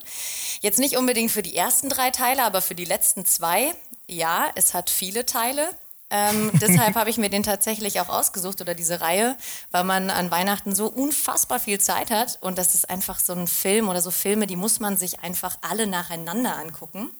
Jetzt 0.60 0.78
nicht 0.78 0.96
unbedingt 0.96 1.32
für 1.32 1.42
die 1.42 1.56
ersten 1.56 1.88
drei 1.88 2.12
Teile, 2.12 2.44
aber 2.44 2.62
für 2.62 2.76
die 2.76 2.84
letzten 2.84 3.24
zwei. 3.24 3.74
Ja, 4.06 4.48
es 4.54 4.74
hat 4.74 4.90
viele 4.90 5.26
Teile. 5.26 5.68
Ähm, 6.10 6.52
deshalb 6.60 6.94
habe 6.94 7.10
ich 7.10 7.18
mir 7.18 7.30
den 7.30 7.42
tatsächlich 7.42 8.00
auch 8.00 8.08
ausgesucht 8.08 8.60
oder 8.60 8.76
diese 8.76 9.00
Reihe, 9.00 9.36
weil 9.72 9.82
man 9.82 10.08
an 10.10 10.30
Weihnachten 10.30 10.72
so 10.72 10.86
unfassbar 10.86 11.58
viel 11.58 11.80
Zeit 11.80 12.12
hat 12.12 12.38
und 12.42 12.58
das 12.58 12.76
ist 12.76 12.88
einfach 12.88 13.18
so 13.18 13.32
ein 13.32 13.48
Film 13.48 13.88
oder 13.88 14.00
so 14.00 14.12
Filme, 14.12 14.46
die 14.46 14.54
muss 14.54 14.78
man 14.78 14.96
sich 14.96 15.18
einfach 15.18 15.58
alle 15.62 15.88
nacheinander 15.88 16.56
angucken. 16.56 17.10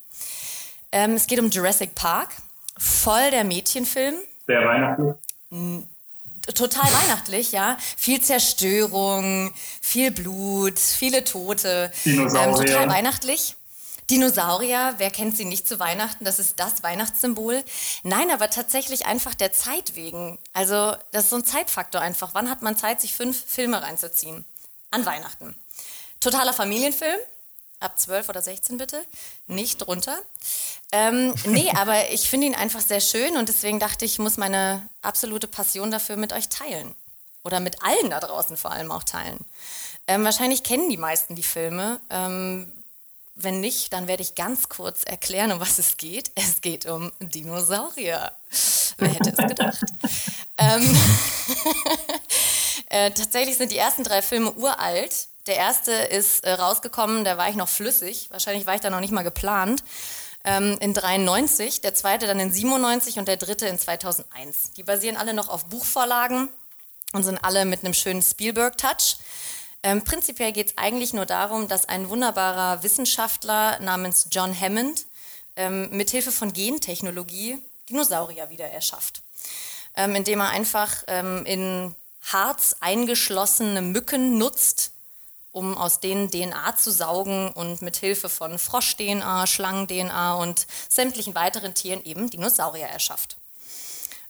Ähm, 0.95 1.15
es 1.15 1.27
geht 1.27 1.41
um 1.41 1.49
Jurassic 1.49 1.93
Park, 1.93 2.29
voll 2.77 3.29
der 3.29 3.43
Mädchenfilm. 3.43 4.15
Sehr 4.47 4.65
weihnachtlich. 4.65 5.15
Total 6.55 6.93
weihnachtlich, 6.93 7.51
ja. 7.51 7.77
Viel 7.97 8.21
Zerstörung, 8.21 9.53
viel 9.81 10.11
Blut, 10.11 10.79
viele 10.79 11.25
Tote. 11.25 11.91
Dinosaurier. 12.05 12.47
Ähm, 12.47 12.65
total 12.65 12.89
weihnachtlich. 12.89 13.57
Dinosaurier, 14.09 14.93
wer 14.97 15.11
kennt 15.11 15.35
sie 15.35 15.43
nicht 15.43 15.67
zu 15.67 15.79
Weihnachten? 15.79 16.23
Das 16.23 16.39
ist 16.39 16.61
das 16.61 16.81
Weihnachtssymbol. 16.81 17.61
Nein, 18.03 18.31
aber 18.31 18.49
tatsächlich 18.49 19.05
einfach 19.05 19.35
der 19.35 19.51
Zeit 19.51 19.95
wegen. 19.95 20.39
Also, 20.53 20.95
das 21.11 21.25
ist 21.25 21.29
so 21.31 21.35
ein 21.35 21.45
Zeitfaktor 21.45 21.99
einfach. 21.99 22.29
Wann 22.33 22.49
hat 22.49 22.61
man 22.61 22.77
Zeit, 22.77 23.01
sich 23.01 23.13
fünf 23.15 23.43
Filme 23.45 23.81
reinzuziehen? 23.81 24.45
An 24.91 25.05
Weihnachten. 25.05 25.55
Totaler 26.21 26.53
Familienfilm. 26.53 27.19
Ab 27.79 27.99
12 27.99 28.29
oder 28.29 28.41
16 28.41 28.77
bitte. 28.77 29.05
Nicht 29.47 29.77
drunter. 29.77 30.17
Ähm, 30.91 31.33
nee, 31.45 31.69
aber 31.75 32.11
ich 32.11 32.29
finde 32.29 32.47
ihn 32.47 32.55
einfach 32.55 32.81
sehr 32.81 33.01
schön 33.01 33.37
und 33.37 33.49
deswegen 33.49 33.79
dachte 33.79 34.05
ich, 34.05 34.13
ich 34.13 34.19
muss 34.19 34.37
meine 34.37 34.87
absolute 35.01 35.47
Passion 35.47 35.91
dafür 35.91 36.17
mit 36.17 36.33
euch 36.33 36.49
teilen. 36.49 36.95
Oder 37.43 37.59
mit 37.59 37.83
allen 37.83 38.09
da 38.09 38.19
draußen 38.19 38.57
vor 38.57 38.71
allem 38.71 38.91
auch 38.91 39.03
teilen. 39.03 39.43
Ähm, 40.07 40.23
wahrscheinlich 40.23 40.63
kennen 40.63 40.89
die 40.89 40.97
meisten 40.97 41.35
die 41.35 41.43
Filme. 41.43 41.99
Ähm, 42.09 42.71
wenn 43.35 43.59
nicht, 43.59 43.91
dann 43.91 44.07
werde 44.07 44.23
ich 44.23 44.35
ganz 44.35 44.69
kurz 44.69 45.03
erklären, 45.03 45.51
um 45.51 45.59
was 45.59 45.77
es 45.77 45.97
geht. 45.97 46.31
Es 46.35 46.61
geht 46.61 46.85
um 46.85 47.11
Dinosaurier. 47.19 48.31
Wer 48.97 49.09
hätte 49.09 49.31
es 49.31 49.37
gedacht? 49.37 49.83
ähm, 50.57 50.97
äh, 52.89 53.11
tatsächlich 53.11 53.57
sind 53.57 53.71
die 53.71 53.77
ersten 53.77 54.03
drei 54.03 54.21
Filme 54.21 54.53
uralt. 54.53 55.27
Der 55.47 55.57
erste 55.57 55.91
ist 55.91 56.43
äh, 56.43 56.53
rausgekommen, 56.53 57.23
da 57.23 57.37
war 57.37 57.49
ich 57.49 57.55
noch 57.55 57.69
flüssig. 57.69 58.29
Wahrscheinlich 58.31 58.65
war 58.65 58.75
ich 58.75 58.81
da 58.81 58.89
noch 58.89 58.99
nicht 58.99 59.13
mal 59.13 59.23
geplant. 59.23 59.83
Ähm, 60.43 60.77
in 60.79 60.93
93, 60.93 61.81
der 61.81 61.93
zweite 61.93 62.25
dann 62.27 62.39
in 62.39 62.51
97 62.51 63.19
und 63.19 63.27
der 63.27 63.37
dritte 63.37 63.67
in 63.67 63.77
2001. 63.77 64.71
Die 64.73 64.83
basieren 64.83 65.17
alle 65.17 65.33
noch 65.33 65.49
auf 65.49 65.65
Buchvorlagen 65.65 66.49
und 67.13 67.23
sind 67.23 67.43
alle 67.43 67.65
mit 67.65 67.83
einem 67.83 67.93
schönen 67.93 68.21
Spielberg-Touch. 68.21 69.17
Ähm, 69.83 70.03
prinzipiell 70.03 70.51
geht 70.51 70.69
es 70.69 70.77
eigentlich 70.77 71.13
nur 71.13 71.27
darum, 71.27 71.67
dass 71.67 71.87
ein 71.87 72.09
wunderbarer 72.09 72.81
Wissenschaftler 72.81 73.79
namens 73.81 74.27
John 74.31 74.59
Hammond 74.59 75.05
ähm, 75.55 75.89
mithilfe 75.91 76.31
von 76.31 76.53
Gentechnologie 76.53 77.59
Dinosaurier 77.89 78.49
wieder 78.49 78.65
erschafft. 78.65 79.21
Ähm, 79.95 80.15
indem 80.15 80.41
er 80.41 80.49
einfach 80.49 81.03
ähm, 81.07 81.45
in 81.45 81.95
Harz 82.23 82.75
eingeschlossene 82.79 83.83
Mücken 83.83 84.39
nutzt, 84.39 84.91
um 85.55 85.77
aus 85.77 86.01
denen 86.01 86.29
DNA 86.29 86.75
zu 86.75 86.91
saugen 86.91 87.49
und 87.53 87.81
mithilfe 87.81 88.27
von 88.27 88.59
Frosch-DNA, 88.59 89.47
Schlangen-DNA 89.47 90.35
und 90.35 90.67
sämtlichen 90.89 91.33
weiteren 91.33 91.73
Tieren 91.73 92.03
eben 92.03 92.29
Dinosaurier 92.29 92.87
erschafft. 92.87 93.37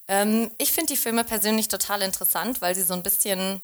Ähm, 0.07 0.51
ich 0.59 0.71
finde 0.71 0.93
die 0.93 0.99
Filme 0.99 1.23
persönlich 1.23 1.67
total 1.67 2.03
interessant, 2.03 2.61
weil 2.61 2.75
sie 2.75 2.83
so 2.83 2.93
ein 2.93 3.01
bisschen 3.01 3.63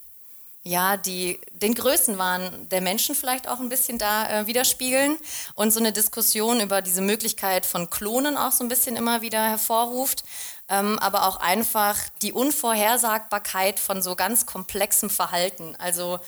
ja, 0.63 0.95
die 0.95 1.39
den 1.53 1.73
Größenwahn 1.73 2.69
der 2.69 2.81
Menschen 2.81 3.15
vielleicht 3.15 3.47
auch 3.47 3.59
ein 3.59 3.69
bisschen 3.69 3.97
da 3.97 4.41
äh, 4.41 4.47
widerspiegeln 4.47 5.17
und 5.55 5.71
so 5.71 5.79
eine 5.79 5.91
Diskussion 5.91 6.61
über 6.61 6.81
diese 6.81 7.01
Möglichkeit 7.01 7.65
von 7.65 7.89
Klonen 7.89 8.37
auch 8.37 8.51
so 8.51 8.63
ein 8.63 8.69
bisschen 8.69 8.95
immer 8.95 9.21
wieder 9.21 9.43
hervorruft, 9.43 10.23
ähm, 10.69 10.99
aber 10.99 11.27
auch 11.27 11.37
einfach 11.37 11.97
die 12.21 12.33
Unvorhersagbarkeit 12.33 13.79
von 13.79 14.03
so 14.03 14.15
ganz 14.15 14.45
komplexem 14.45 15.09
Verhalten. 15.09 15.75
Also 15.79 16.19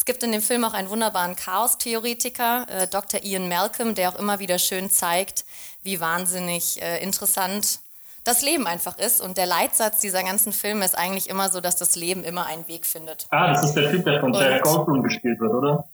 es 0.00 0.06
gibt 0.06 0.22
in 0.22 0.32
dem 0.32 0.40
Film 0.40 0.64
auch 0.64 0.72
einen 0.72 0.88
wunderbaren 0.88 1.36
Chaos-Theoretiker, 1.36 2.66
äh, 2.70 2.86
Dr. 2.86 3.22
Ian 3.22 3.50
Malcolm, 3.50 3.94
der 3.94 4.08
auch 4.08 4.18
immer 4.18 4.38
wieder 4.38 4.58
schön 4.58 4.88
zeigt, 4.88 5.44
wie 5.82 6.00
wahnsinnig 6.00 6.80
äh, 6.80 7.02
interessant 7.02 7.80
das 8.24 8.40
Leben 8.40 8.66
einfach 8.66 8.96
ist. 8.96 9.20
Und 9.20 9.36
der 9.36 9.44
Leitsatz 9.44 10.00
dieser 10.00 10.22
ganzen 10.22 10.54
Filme 10.54 10.86
ist 10.86 10.96
eigentlich 10.96 11.28
immer 11.28 11.50
so, 11.50 11.60
dass 11.60 11.76
das 11.76 11.96
Leben 11.96 12.24
immer 12.24 12.46
einen 12.46 12.66
Weg 12.66 12.86
findet. 12.86 13.26
Ah, 13.28 13.52
das 13.52 13.64
ist 13.64 13.74
der 13.74 13.90
Typ, 13.90 14.06
der 14.06 14.20
von 14.20 14.32
Jack 14.32 14.62
Goldblum 14.62 15.02
gespielt 15.02 15.38
wird, 15.38 15.52
oder? 15.52 15.84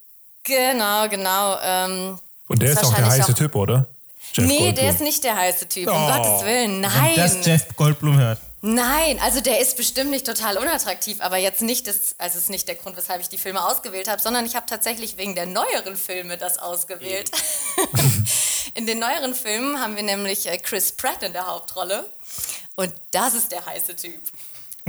Genau, 0.44 1.08
genau. 1.08 1.56
Ähm, 1.64 2.20
Und 2.46 2.62
der 2.62 2.70
ist, 2.70 2.82
ist 2.82 2.86
auch 2.86 2.94
der 2.94 3.06
heiße 3.06 3.32
auch, 3.32 3.36
Typ, 3.36 3.56
oder? 3.56 3.88
Jeff 4.32 4.46
nee, 4.46 4.58
Goldblum. 4.58 4.74
der 4.76 4.90
ist 4.90 5.00
nicht 5.00 5.24
der 5.24 5.36
heiße 5.36 5.68
Typ, 5.68 5.88
um 5.88 5.96
oh. 5.96 6.06
Gottes 6.06 6.44
Willen. 6.44 6.80
Nein. 6.80 6.92
Wenn 6.92 7.16
das 7.16 7.44
Jeff 7.44 7.74
Goldblum 7.74 8.16
hört. 8.18 8.38
Nein, 8.68 9.20
also 9.20 9.40
der 9.40 9.60
ist 9.60 9.76
bestimmt 9.76 10.10
nicht 10.10 10.26
total 10.26 10.58
unattraktiv, 10.58 11.20
aber 11.20 11.36
jetzt 11.36 11.62
nicht 11.62 11.86
das, 11.86 12.16
also 12.18 12.36
ist 12.36 12.50
nicht 12.50 12.66
der 12.66 12.74
Grund, 12.74 12.96
weshalb 12.96 13.20
ich 13.20 13.28
die 13.28 13.38
Filme 13.38 13.64
ausgewählt 13.64 14.08
habe, 14.08 14.20
sondern 14.20 14.44
ich 14.44 14.56
habe 14.56 14.66
tatsächlich 14.66 15.16
wegen 15.16 15.36
der 15.36 15.46
neueren 15.46 15.96
Filme 15.96 16.36
das 16.36 16.58
ausgewählt. 16.58 17.30
in 18.74 18.84
den 18.86 18.98
neueren 18.98 19.36
Filmen 19.36 19.80
haben 19.80 19.94
wir 19.94 20.02
nämlich 20.02 20.48
äh, 20.48 20.58
Chris 20.58 20.90
Pratt 20.90 21.22
in 21.22 21.32
der 21.32 21.46
Hauptrolle 21.46 22.10
und 22.74 22.92
das 23.12 23.34
ist 23.34 23.52
der 23.52 23.64
heiße 23.64 23.94
Typ. 23.94 24.20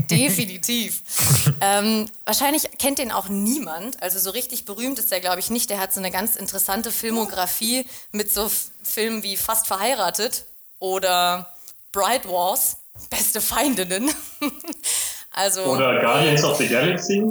Definitiv. 0.10 1.04
ähm, 1.62 2.10
wahrscheinlich 2.26 2.72
kennt 2.80 2.98
den 2.98 3.12
auch 3.12 3.30
niemand. 3.30 4.02
Also 4.02 4.18
so 4.18 4.32
richtig 4.32 4.66
berühmt 4.66 4.98
ist 4.98 5.12
der, 5.12 5.20
glaube 5.20 5.40
ich, 5.40 5.52
nicht. 5.52 5.70
Der 5.70 5.80
hat 5.80 5.94
so 5.94 6.00
eine 6.00 6.10
ganz 6.10 6.36
interessante 6.36 6.92
Filmografie 6.92 7.86
mit 8.12 8.34
so 8.34 8.50
Filmen 8.82 9.22
wie 9.22 9.38
Fast 9.38 9.68
verheiratet 9.68 10.46
oder 10.80 11.56
Bride 11.92 12.28
Wars, 12.28 12.78
beste 13.10 13.42
Feindinnen. 13.42 14.10
also, 15.32 15.64
oder 15.64 16.02
Guardians 16.02 16.44
of 16.44 16.58
the 16.58 16.68
Galaxy. 16.68 17.24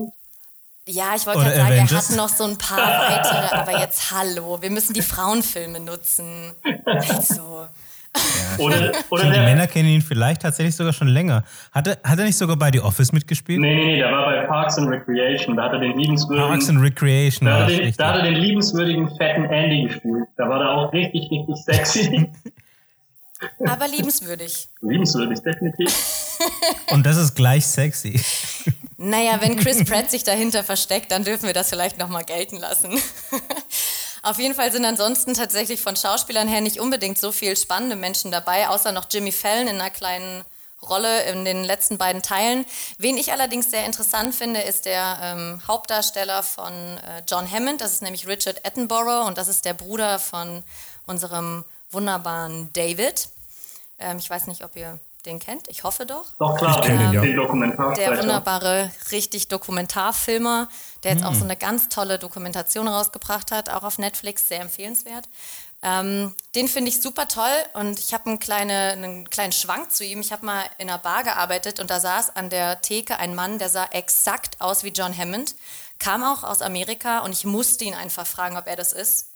Ja, 0.89 1.15
ich 1.17 1.27
wollte 1.27 1.41
gerade 1.41 1.57
sagen, 1.57 1.73
Avengers. 1.73 1.93
er 1.93 2.11
hat 2.11 2.17
noch 2.17 2.29
so 2.29 2.45
ein 2.45 2.59
paar 2.59 2.79
weitere, 3.11 3.57
aber 3.57 3.81
jetzt 3.81 4.13
hallo, 4.13 4.63
wir 4.63 4.71
müssen 4.71 4.93
die 4.95 5.03
Frauenfilme 5.03 5.81
nutzen. 5.81 6.53
Also. 6.85 7.67
Ja. 8.17 8.65
Oder, 8.65 8.93
oder 9.11 9.25
die 9.25 9.41
Männer 9.41 9.67
kennen 9.67 9.89
ihn 9.89 10.03
vielleicht 10.03 10.43
tatsächlich 10.43 10.75
sogar 10.75 10.93
schon 10.93 11.09
länger. 11.09 11.45
Hat 11.73 11.87
er, 11.87 11.99
hat 12.03 12.19
er 12.19 12.25
nicht 12.25 12.39
sogar 12.39 12.57
bei 12.57 12.71
The 12.73 12.81
Office 12.81 13.13
mitgespielt? 13.13 13.61
Nee, 13.61 13.75
nee, 13.75 13.85
nee, 13.85 13.97
der 13.97 14.11
war 14.11 14.25
bei 14.27 14.47
Parks 14.47 14.79
and 14.79 14.89
Recreation. 14.89 15.57
Da 15.57 15.65
hat 15.65 15.73
er 15.75 15.81
den 15.81 15.99
liebenswürdigen. 15.99 16.49
Parks 16.49 16.69
and 16.69 16.81
Recreation. 16.81 17.47
Da, 17.47 17.61
hat 17.61 17.71
er, 17.71 17.79
den, 17.79 17.95
da 17.97 18.09
hat 18.09 18.17
er 18.17 18.23
den 18.23 18.35
liebenswürdigen 18.35 19.15
fetten 19.17 19.45
Andy 19.45 19.89
gespielt. 19.89 20.29
Da 20.37 20.49
war 20.49 20.61
er 20.61 20.71
auch 20.71 20.93
richtig, 20.93 21.31
richtig 21.31 21.57
sexy. 21.57 22.31
Aber 23.67 23.89
liebenswürdig. 23.89 24.69
Liebenswürdig, 24.81 25.41
definitiv. 25.41 25.95
Und 26.91 27.05
das 27.05 27.17
ist 27.17 27.35
gleich 27.35 27.67
sexy. 27.67 28.21
Naja, 28.97 29.41
wenn 29.41 29.57
Chris 29.57 29.85
Pratt 29.89 30.11
sich 30.11 30.25
dahinter 30.25 30.65
versteckt, 30.65 31.11
dann 31.11 31.25
dürfen 31.25 31.47
wir 31.47 31.55
das 31.55 31.69
vielleicht 31.69 31.99
nochmal 31.99 32.25
gelten 32.25 32.57
lassen. 32.57 33.01
Auf 34.23 34.39
jeden 34.39 34.55
Fall 34.55 34.73
sind 34.73 34.85
ansonsten 34.85 35.35
tatsächlich 35.35 35.81
von 35.81 35.95
Schauspielern 35.95 36.49
her 36.49 36.61
nicht 36.61 36.81
unbedingt 36.81 37.19
so 37.19 37.31
viel 37.31 37.57
spannende 37.57 37.95
Menschen 37.95 38.33
dabei, 38.33 38.69
außer 38.69 38.91
noch 38.93 39.07
Jimmy 39.11 39.31
Fallon 39.31 39.69
in 39.69 39.81
einer 39.81 39.91
kleinen 39.91 40.45
Rolle 40.83 41.25
in 41.25 41.45
den 41.45 41.65
letzten 41.65 41.97
beiden 41.99 42.23
Teilen. 42.23 42.65
Wen 42.99 43.17
ich 43.17 43.33
allerdings 43.33 43.71
sehr 43.71 43.87
interessant 43.87 44.35
finde, 44.35 44.61
ist 44.61 44.85
der 44.85 45.19
ähm, 45.23 45.63
Hauptdarsteller 45.67 46.43
von 46.43 46.73
äh, 46.73 47.23
John 47.29 47.51
Hammond. 47.51 47.81
Das 47.81 47.93
ist 47.93 48.03
nämlich 48.03 48.27
Richard 48.27 48.67
Attenborough 48.67 49.27
und 49.27 49.39
das 49.39 49.49
ist 49.49 49.65
der 49.65 49.75
Bruder 49.75 50.19
von 50.19 50.65
unserem 51.07 51.65
wunderbaren 51.97 52.73
David. 52.75 53.29
Ähm, 53.99 54.19
ich 54.19 54.31
weiß 54.31 54.47
nicht, 54.47 54.63
ob 54.63 54.77
ihr 54.77 55.01
den 55.25 55.41
kennt. 55.41 55.67
Ich 55.69 55.83
hoffe 55.83 56.07
doch. 56.07 56.27
Doch, 56.39 56.57
klar, 56.57 56.79
Ich 56.79 56.87
kenn 56.87 57.01
ihn, 57.01 57.13
ja. 57.13 57.93
Der 57.95 58.17
wunderbare, 58.19 58.93
richtig 59.11 59.49
Dokumentarfilmer, 59.49 60.69
der 61.03 61.13
jetzt 61.15 61.25
auch 61.25 61.35
so 61.35 61.43
eine 61.45 61.57
ganz 61.57 61.89
tolle 61.89 62.19
Dokumentation 62.19 62.87
rausgebracht 62.87 63.51
hat, 63.51 63.69
auch 63.69 63.83
auf 63.83 63.99
Netflix, 63.99 64.47
sehr 64.49 64.61
empfehlenswert. 64.61 65.29
Ähm, 65.83 66.35
den 66.55 66.69
finde 66.69 66.91
ich 66.91 67.03
super 67.03 67.29
toll 67.29 67.53
und 67.75 67.99
ich 67.99 68.15
habe 68.15 68.27
einen, 68.27 68.39
kleine, 68.39 68.93
einen 68.93 69.29
kleinen 69.29 69.53
Schwank 69.53 69.93
zu 69.93 70.05
ihm. 70.05 70.21
Ich 70.21 70.33
habe 70.33 70.47
mal 70.47 70.63
in 70.79 70.89
einer 70.89 70.99
Bar 70.99 71.23
gearbeitet 71.23 71.81
und 71.81 71.91
da 71.91 72.01
saß 72.01 72.35
an 72.35 72.49
der 72.49 72.81
Theke 72.81 73.19
ein 73.19 73.35
Mann, 73.35 73.59
der 73.59 73.69
sah 73.69 73.85
exakt 73.87 74.61
aus 74.61 74.85
wie 74.85 74.89
John 74.89 75.17
Hammond, 75.17 75.55
kam 75.99 76.25
auch 76.25 76.45
aus 76.45 76.63
Amerika 76.63 77.21
und 77.21 77.33
ich 77.33 77.45
musste 77.45 77.85
ihn 77.85 77.95
einfach 77.95 78.27
fragen, 78.27 78.57
ob 78.57 78.67
er 78.67 78.77
das 78.77 78.93
ist. 78.93 79.29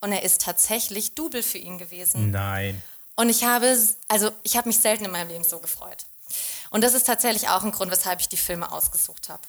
Und 0.00 0.12
er 0.12 0.22
ist 0.22 0.42
tatsächlich 0.42 1.14
Double 1.14 1.42
für 1.42 1.58
ihn 1.58 1.78
gewesen. 1.78 2.30
Nein. 2.30 2.80
Und 3.16 3.28
ich 3.30 3.44
habe, 3.44 3.76
also 4.08 4.30
ich 4.44 4.56
habe 4.56 4.68
mich 4.68 4.78
selten 4.78 5.04
in 5.04 5.10
meinem 5.10 5.28
Leben 5.28 5.44
so 5.44 5.58
gefreut. 5.58 6.06
Und 6.70 6.84
das 6.84 6.94
ist 6.94 7.06
tatsächlich 7.06 7.48
auch 7.48 7.64
ein 7.64 7.72
Grund, 7.72 7.90
weshalb 7.90 8.20
ich 8.20 8.28
die 8.28 8.36
Filme 8.36 8.70
ausgesucht 8.70 9.28
habe. 9.28 9.42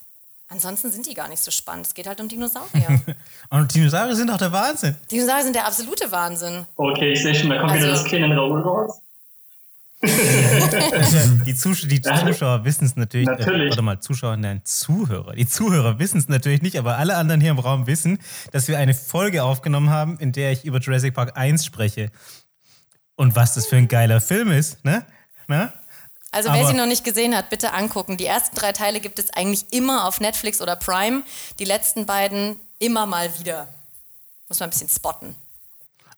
Ansonsten 0.48 0.92
sind 0.92 1.06
die 1.06 1.14
gar 1.14 1.28
nicht 1.28 1.44
so 1.44 1.52
spannend. 1.52 1.86
Es 1.86 1.94
geht 1.94 2.08
halt 2.08 2.20
um 2.20 2.28
Dinosaurier. 2.28 3.00
Und 3.52 3.76
Dinosaurier 3.76 4.16
sind 4.16 4.28
doch 4.32 4.38
der 4.38 4.52
Wahnsinn. 4.52 4.96
Dinosaurier 5.12 5.44
sind 5.44 5.56
der 5.56 5.68
absolute 5.68 6.12
Wahnsinn. 6.12 6.66
Okay, 6.76 7.12
ich 7.12 7.22
sehe 7.22 7.36
schon, 7.36 7.52
da 7.52 7.60
kommt 7.60 7.74
wieder 7.76 7.90
Also- 7.90 8.02
das 8.04 8.10
Kind 8.10 8.26
in 8.26 8.32
Raoul 8.32 8.62
raus. 8.62 9.00
Die, 11.46 11.56
Zus 11.56 11.82
die 11.82 12.02
Zuschauer 12.02 12.64
wissen 12.64 12.86
es 12.86 12.96
natürlich. 12.96 13.28
Natürlich. 13.28 13.68
Äh, 13.68 13.70
warte 13.72 13.82
mal, 13.82 14.00
Zuschauer, 14.00 14.38
nein, 14.38 14.62
Zuhörer. 14.64 15.34
Die 15.34 15.46
Zuhörer 15.48 16.00
wissen 16.00 16.18
es 16.20 16.30
natürlich 16.30 16.62
nicht, 16.62 16.78
aber 16.78 16.98
alle 16.98 17.18
anderen 17.18 17.42
hier 17.42 17.52
im 17.52 17.60
Raum 17.60 17.86
wissen, 17.86 18.20
dass 18.52 18.70
wir 18.70 18.78
eine 18.78 18.94
Folge 18.94 19.44
aufgenommen 19.44 19.90
haben, 19.90 20.18
in 20.20 20.32
der 20.32 20.54
ich 20.54 20.64
über 20.64 20.80
Jurassic 20.80 21.14
Park 21.14 21.38
1 21.38 21.66
spreche. 21.66 22.12
Und 23.18 23.36
was 23.36 23.56
das 23.56 23.68
für 23.68 23.76
ein 23.76 23.90
geiler 23.90 24.22
Film 24.22 24.52
ist, 24.52 24.84
ne? 24.86 25.06
ne? 25.48 25.74
Also 26.32 26.48
wer 26.50 26.60
Aber- 26.62 26.70
sie 26.70 26.78
noch 26.78 26.86
nicht 26.86 27.04
gesehen 27.04 27.36
hat, 27.36 27.50
bitte 27.50 27.74
angucken. 27.74 28.16
Die 28.16 28.26
ersten 28.26 28.56
drei 28.56 28.72
Teile 28.72 29.02
gibt 29.02 29.20
es 29.20 29.32
eigentlich 29.32 29.66
immer 29.72 30.08
auf 30.08 30.22
Netflix 30.22 30.62
oder 30.62 30.78
Prime. 30.78 31.24
Die 31.60 31.66
letzten 31.66 32.06
beiden 32.06 32.58
immer 32.78 33.06
mal 33.06 33.38
wieder. 33.40 33.68
Muss 34.48 34.60
man 34.60 34.68
ein 34.68 34.72
bisschen 34.72 34.88
spotten. 34.90 35.36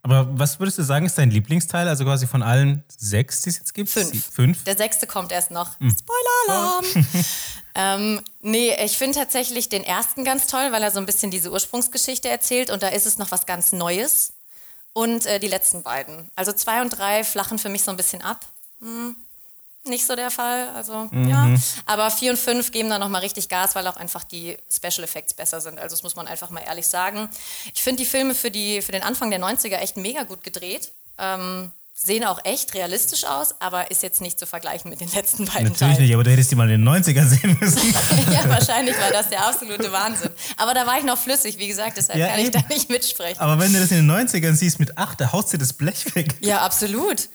Aber 0.04 0.28
was 0.32 0.60
würdest 0.60 0.80
du 0.80 0.84
sagen, 0.84 1.06
ist 1.06 1.18
dein 1.18 1.30
Lieblingsteil? 1.30 1.88
Also 1.88 2.06
quasi 2.06 2.26
von 2.26 2.42
allen 2.42 2.84
sechs, 2.88 3.44
die 3.44 3.50
es 3.50 3.58
jetzt 3.60 3.74
gibt? 3.74 3.90
Fünf. 3.90 4.32
Fünf? 4.32 4.64
Der 4.64 4.76
sechste 4.76 5.06
kommt 5.06 5.32
erst 5.32 5.52
noch. 5.52 5.80
Hm. 5.80 5.96
Spoiler-Alarm! 5.96 6.86
ähm, 7.76 8.22
nee, 8.42 8.76
ich 8.84 8.98
finde 8.98 9.20
tatsächlich 9.20 9.70
den 9.70 9.84
ersten 9.84 10.24
ganz 10.24 10.48
toll, 10.48 10.72
weil 10.72 10.82
er 10.82 10.92
so 10.92 11.00
ein 11.00 11.06
bisschen 11.06 11.30
diese 11.30 11.52
Ursprungsgeschichte 11.52 12.30
erzählt 12.30 12.72
und 12.72 12.82
da 12.82 12.88
ist 12.88 13.06
es 13.06 13.18
noch 13.18 13.32
was 13.32 13.46
ganz 13.46 13.72
Neues. 13.74 14.34
Und 14.94 15.26
äh, 15.26 15.40
die 15.40 15.48
letzten 15.48 15.84
beiden. 15.84 16.30
Also 16.36 16.52
zwei 16.52 16.82
und 16.82 16.90
drei 16.90 17.24
flachen 17.24 17.60
für 17.60 17.70
mich 17.70 17.84
so 17.84 17.92
ein 17.92 17.98
bisschen 17.98 18.22
ab. 18.22 18.46
Hm, 18.82 19.16
nicht 19.86 20.06
so 20.06 20.16
der 20.16 20.30
Fall. 20.32 20.70
Also, 20.76 21.10
ja. 21.12 21.50
Aber 21.86 22.12
vier 22.12 22.32
und 22.32 22.38
fünf 22.38 22.72
geben 22.72 22.90
da 22.90 23.00
nochmal 23.00 23.22
richtig 23.22 23.50
Gas, 23.50 23.76
weil 23.76 23.88
auch 23.88 23.98
einfach 23.98 24.24
die 24.24 24.58
Special 24.70 25.04
Effects 25.04 25.34
besser 25.34 25.60
sind. 25.62 25.80
Also, 25.80 25.96
das 25.96 26.04
muss 26.04 26.16
man 26.16 26.28
einfach 26.28 26.50
mal 26.50 26.62
ehrlich 26.62 26.88
sagen. 26.88 27.30
Ich 27.74 27.82
finde 27.82 28.04
die 28.04 28.10
Filme 28.10 28.36
für, 28.36 28.52
die, 28.52 28.82
für 28.82 28.92
den 28.92 29.04
Anfang 29.04 29.30
der 29.32 29.40
90er 29.40 29.78
echt 29.78 29.98
mega 29.98 30.24
gut 30.24 30.44
gedreht. 30.44 30.92
Ähm, 31.18 31.72
sehen 31.94 32.24
auch 32.24 32.40
echt 32.46 32.74
realistisch 32.74 33.26
aus, 33.26 33.54
aber 33.60 33.92
ist 33.92 34.02
jetzt 34.02 34.22
nicht 34.22 34.40
zu 34.40 34.48
vergleichen 34.48 34.90
mit 34.90 35.02
den 35.02 35.12
letzten 35.12 35.46
beiden 35.46 35.66
Natürlich 35.66 35.80
Teilen. 35.96 36.02
nicht, 36.02 36.14
aber 36.16 36.24
du 36.24 36.32
hättest 36.32 36.50
die 36.50 36.56
mal 36.56 36.68
in 36.72 36.84
den 36.84 36.90
90er 36.90 37.26
sehen 37.28 37.58
müssen. 37.62 37.94
ja, 38.32 38.48
wahrscheinlich 38.50 38.98
war 39.00 39.12
das 39.12 39.30
der 39.30 39.46
absolute 39.46 39.92
Wahnsinn. 39.92 40.30
Aber 40.58 40.74
da 40.74 40.88
war 40.88 40.98
ich 40.98 41.04
noch 41.04 41.18
flüssig, 41.18 41.60
wie 41.60 41.68
gesagt, 41.68 41.98
deshalb 41.98 42.18
Ja, 42.18 42.30
kann 42.30 42.40
ich 42.40 42.48
eben. 42.48 42.60
da 42.60 42.74
nicht 42.74 42.90
mitsprechen. 42.90 43.40
Aber 43.40 43.60
wenn 43.60 43.72
du 43.74 43.80
das 43.80 43.92
in 43.92 43.98
den 44.08 44.12
90ern 44.12 44.54
siehst 44.54 44.80
mit 44.80 44.98
acht, 44.98 45.20
da 45.22 45.32
haust 45.32 45.54
dir 45.54 45.58
das 45.60 45.74
Blech 45.74 46.16
weg. 46.16 46.34
Ja, 46.40 46.62
absolut. 46.62 47.30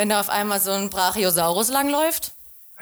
Wenn 0.00 0.08
da 0.08 0.18
auf 0.18 0.30
einmal 0.30 0.58
so 0.62 0.70
ein 0.70 0.88
Brachiosaurus 0.88 1.68
langläuft. 1.68 2.32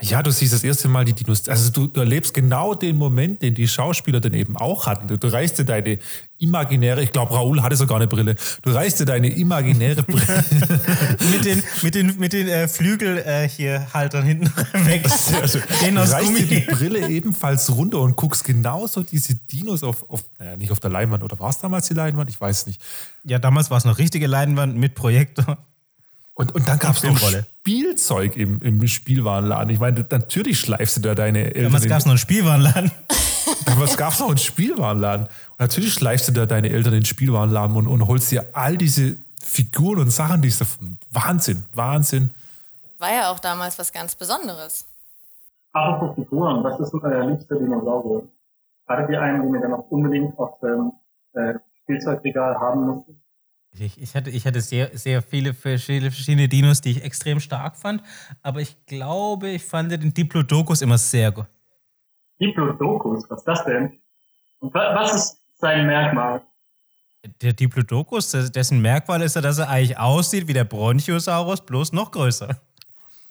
Ja, 0.01 0.23
du 0.23 0.31
siehst 0.31 0.53
das 0.53 0.63
erste 0.63 0.87
Mal 0.87 1.05
die 1.05 1.15
Dinos. 1.15 1.49
Also 1.49 1.73
du, 1.73 1.89
du 1.89 1.99
erlebst 1.99 2.33
genau 2.33 2.77
den 2.77 2.97
Moment, 2.97 3.43
den 3.43 3.57
die 3.57 3.67
Schauspieler 3.67 4.21
dann 4.21 4.35
eben 4.35 4.57
auch 4.57 4.87
hatten. 4.87 5.09
Du, 5.09 5.19
du 5.19 5.27
reißt 5.27 5.59
dir 5.59 5.65
deine 5.65 5.99
imaginäre, 6.39 7.03
ich 7.03 7.11
glaube, 7.11 7.35
Raoul 7.35 7.61
hatte 7.61 7.75
sogar 7.75 7.97
eine 7.97 8.07
Brille. 8.07 8.37
Du 8.63 8.71
reißt 8.71 9.01
dir 9.01 9.05
deine 9.05 9.35
imaginäre 9.35 10.05
Brille. 10.05 10.45
mit 11.33 11.45
den, 11.45 11.61
mit 11.83 11.97
den, 11.97 12.19
mit 12.21 12.33
den 12.33 12.47
äh, 12.47 12.69
Flügel 12.69 13.19
äh, 13.19 13.49
hier 13.49 13.93
Haltern 13.93 14.23
hinten 14.23 14.53
weg. 14.87 15.05
Also, 15.43 15.59
Den 15.85 15.99
aus 15.99 16.13
reißt 16.13 16.29
dir 16.29 16.47
die 16.47 16.67
Gummi. 16.67 16.79
Brille 16.79 17.09
ebenfalls 17.09 17.69
runter 17.75 17.99
und 17.99 18.15
guckst 18.15 18.45
genauso 18.45 19.03
diese 19.03 19.35
Dinos 19.35 19.83
auf, 19.83 20.09
auf 20.09 20.23
naja, 20.39 20.57
nicht 20.57 20.71
auf 20.71 20.79
der 20.79 20.91
Leinwand. 20.91 21.25
Oder 21.25 21.37
war 21.41 21.51
es 21.51 21.59
damals 21.59 21.89
die 21.89 21.95
Leinwand? 21.95 22.31
Ich 22.31 22.41
weiß 22.41 22.69
nicht. 22.69 22.81
Ja, 23.25 23.41
damals 23.41 23.73
war 23.73 23.79
es 23.79 23.85
noch 23.85 23.99
richtige 23.99 24.29
Leinwand 24.29 24.77
mit 24.77 24.95
Projektor. 24.95 25.59
Und, 26.39 26.55
und 26.55 26.69
dann 26.69 26.79
gab 26.79 26.95
es 26.95 27.03
noch. 27.03 27.19
Spielzeug 27.19 28.37
im, 28.37 28.63
im 28.63 28.87
Spielwarenladen. 28.87 29.71
Ich 29.71 29.81
meine, 29.81 30.07
natürlich 30.09 30.61
schleifst 30.61 30.97
du 30.97 31.01
da 31.01 31.17
deine 31.17 31.47
Eltern. 31.47 31.65
Damals 31.65 31.89
gab 31.89 31.99
es 31.99 32.05
noch 32.05 32.13
einen 32.13 32.19
Spielwarenladen. 32.19 32.93
Damals 33.67 33.97
gab 33.97 34.13
es 34.13 34.21
noch 34.21 34.29
einen 34.29 34.39
Spielwarenladen. 34.39 35.27
Und 35.27 35.59
natürlich 35.59 35.95
schleifst 35.95 36.29
du 36.29 36.33
da 36.33 36.47
deine 36.47 36.71
Eltern 36.71 36.93
in 36.93 37.01
den 37.01 37.07
Spielwarenladen 37.07 37.75
und, 37.75 37.89
und 37.89 38.07
holst 38.07 38.31
dir 38.31 38.45
all 38.53 38.77
diese 38.77 39.19
Figuren 39.43 39.99
und 39.99 40.11
Sachen, 40.11 40.41
die 40.41 40.49
ist 40.49 40.65
Wahnsinn, 41.11 41.65
Wahnsinn. 41.75 42.31
War 42.99 43.13
ja 43.13 43.33
auch 43.33 43.41
damals 43.41 43.77
was 43.77 43.93
ganz 43.93 44.15
Besonderes. 44.15 44.85
Apropos 45.73 46.15
Figuren, 46.15 46.63
was 46.63 46.79
ist 46.79 46.93
denn 46.93 47.01
euer 47.03 47.27
liebster 47.27 47.57
Dinosaurier? 47.57 48.29
Hattet 48.87 49.11
ihr 49.11 49.21
einen, 49.21 49.43
den 49.43 49.55
ihr 49.55 49.61
dann 49.61 49.75
auch 49.75 49.91
unbedingt 49.91 50.39
auf 50.39 50.61
dem 50.61 50.93
äh, 51.35 51.55
Spielzeugregal 51.83 52.55
haben 52.61 52.87
musstet? 52.87 53.17
Ich, 53.79 54.01
ich, 54.01 54.15
hatte, 54.15 54.31
ich 54.31 54.45
hatte 54.47 54.61
sehr, 54.61 54.97
sehr 54.97 55.23
viele 55.23 55.55
verschiedene, 55.55 56.11
verschiedene 56.11 56.49
Dinos, 56.49 56.81
die 56.81 56.91
ich 56.93 57.05
extrem 57.05 57.39
stark 57.39 57.77
fand. 57.77 58.03
Aber 58.43 58.61
ich 58.61 58.75
glaube, 58.87 59.51
ich 59.51 59.63
fand 59.65 59.93
den 59.93 60.13
Diplodocus 60.13 60.83
immer 60.83 60.99
sehr 60.99 61.31
gut. 61.31 61.47
Diplodocus, 62.41 63.25
was 63.29 63.39
ist 63.41 63.45
das 63.49 63.65
denn? 63.65 63.99
Was 64.61 65.15
ist 65.15 65.39
sein 65.61 65.87
Merkmal? 65.87 66.43
Der 67.43 67.53
Diplodocus, 67.53 68.31
des- 68.31 68.51
dessen 68.53 68.81
Merkmal 68.81 69.23
ist 69.23 69.35
ja, 69.37 69.43
dass 69.43 69.59
er 69.59 69.69
eigentlich 69.69 69.99
aussieht 69.99 70.47
wie 70.49 70.53
der 70.53 70.65
Bronchiosaurus, 70.65 71.61
bloß 71.61 71.93
noch 71.93 72.11
größer. 72.11 72.61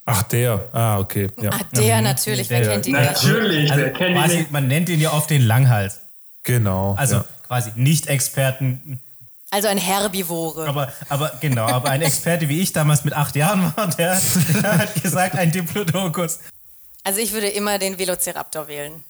Ach, 0.06 0.24
der. 0.24 0.70
Ah, 0.74 1.00
okay. 1.00 1.30
Ja. 1.42 1.50
Ah, 1.52 1.60
der 1.76 2.02
natürlich, 2.02 2.50
wer 2.50 2.62
Der- 2.62 2.72
kennt 2.74 2.88
ihn? 2.88 2.94
Natürlich, 2.94 3.72
Also 3.72 3.84
wer 3.84 3.94
kennt 3.94 4.10
ihn 4.12 4.16
quasi, 4.22 4.38
nicht? 4.38 4.52
man 4.52 4.68
nennt 4.68 4.88
ihn 4.90 5.00
ja 5.02 5.12
oft 5.12 5.30
den 5.30 5.42
Langhals. 5.42 6.00
Genau. 6.44 6.94
Also 6.96 7.16
ja. 7.18 7.26
quasi 7.46 7.72
Nicht-Experten, 7.76 9.02
Also 9.50 9.68
ein 9.70 9.78
Herbivore. 9.78 10.68
aber, 10.68 10.92
aber 11.08 11.32
genau, 11.40 11.68
aber 11.68 11.90
ein 11.90 12.02
Experte 12.02 12.50
wie 12.50 12.62
ich 12.62 12.74
damals 12.74 13.06
mit 13.06 13.14
acht 13.14 13.36
Jahren 13.36 13.74
war, 13.76 13.88
der, 13.88 14.22
der 14.62 14.78
hat 14.78 15.02
gesagt, 15.02 15.36
ein 15.36 15.52
Diplodocus. 15.52 16.40
Also 17.04 17.22
ich 17.22 17.32
würde 17.32 17.48
immer 17.48 17.80
den 17.80 17.98
Velociraptor 17.98 18.68
wählen. 18.68 19.04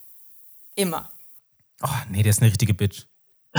Immer. 0.75 1.09
Oh, 1.81 1.87
nee, 2.09 2.21
der 2.21 2.29
ist 2.29 2.41
eine 2.41 2.51
richtige 2.51 2.73
Bitch. 2.75 3.03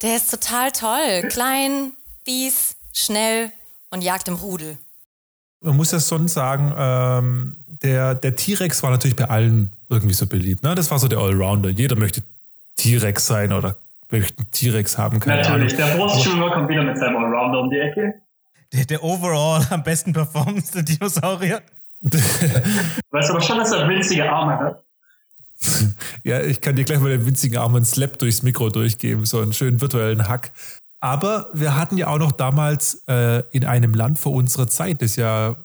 Der 0.00 0.14
ist 0.14 0.30
total 0.30 0.70
toll. 0.70 1.28
Klein, 1.28 1.92
fies, 2.24 2.76
schnell 2.92 3.50
und 3.90 4.02
jagt 4.02 4.28
im 4.28 4.34
Rudel. 4.34 4.78
Man 5.60 5.76
muss 5.76 5.90
ja 5.90 5.98
sonst 5.98 6.34
sagen, 6.34 6.72
ähm, 6.76 7.56
der, 7.82 8.14
der 8.14 8.36
T-Rex 8.36 8.82
war 8.84 8.90
natürlich 8.90 9.16
bei 9.16 9.24
allen 9.24 9.72
irgendwie 9.88 10.14
so 10.14 10.26
beliebt. 10.28 10.62
Ne? 10.62 10.76
Das 10.76 10.92
war 10.92 11.00
so 11.00 11.08
der 11.08 11.18
Allrounder. 11.18 11.70
Jeder 11.70 11.96
möchte 11.96 12.22
T-Rex 12.76 13.26
sein 13.26 13.52
oder 13.52 13.76
einen 14.10 14.50
T-Rex 14.50 14.98
haben. 14.98 15.20
Keine 15.20 15.42
Natürlich, 15.42 15.74
Ahnung. 15.74 15.88
der 15.88 15.96
Brustschwimmer 15.96 16.50
kommt 16.52 16.68
wieder 16.68 16.82
mit 16.82 16.98
seinem 16.98 17.16
Allrounder 17.16 17.60
um 17.60 17.70
die 17.70 17.78
Ecke. 17.78 18.14
Der, 18.72 18.84
der 18.84 19.02
overall 19.02 19.66
am 19.70 19.82
besten 19.82 20.12
performendste 20.12 20.82
Dinosaurier. 20.84 21.62
Weißt 23.10 23.30
aber 23.30 23.40
schon, 23.40 23.58
dass 23.58 23.72
er 23.72 23.88
winzige 23.88 24.30
Arme 24.30 24.58
hat. 24.58 24.84
Ja, 26.22 26.40
ich 26.42 26.60
kann 26.60 26.76
dir 26.76 26.84
gleich 26.84 27.00
mal 27.00 27.10
den 27.10 27.26
winzigen 27.26 27.58
Arm 27.58 27.74
einen 27.74 27.84
Slap 27.84 28.18
durchs 28.18 28.42
Mikro 28.42 28.68
durchgeben, 28.68 29.24
so 29.24 29.40
einen 29.40 29.52
schönen 29.52 29.80
virtuellen 29.80 30.28
Hack. 30.28 30.52
Aber 31.00 31.48
wir 31.52 31.76
hatten 31.76 31.96
ja 31.96 32.08
auch 32.08 32.18
noch 32.18 32.32
damals 32.32 33.02
äh, 33.08 33.42
in 33.50 33.64
einem 33.64 33.94
Land 33.94 34.18
vor 34.18 34.32
unserer 34.32 34.68
Zeit, 34.68 35.02
das 35.02 35.16
ja 35.16 35.56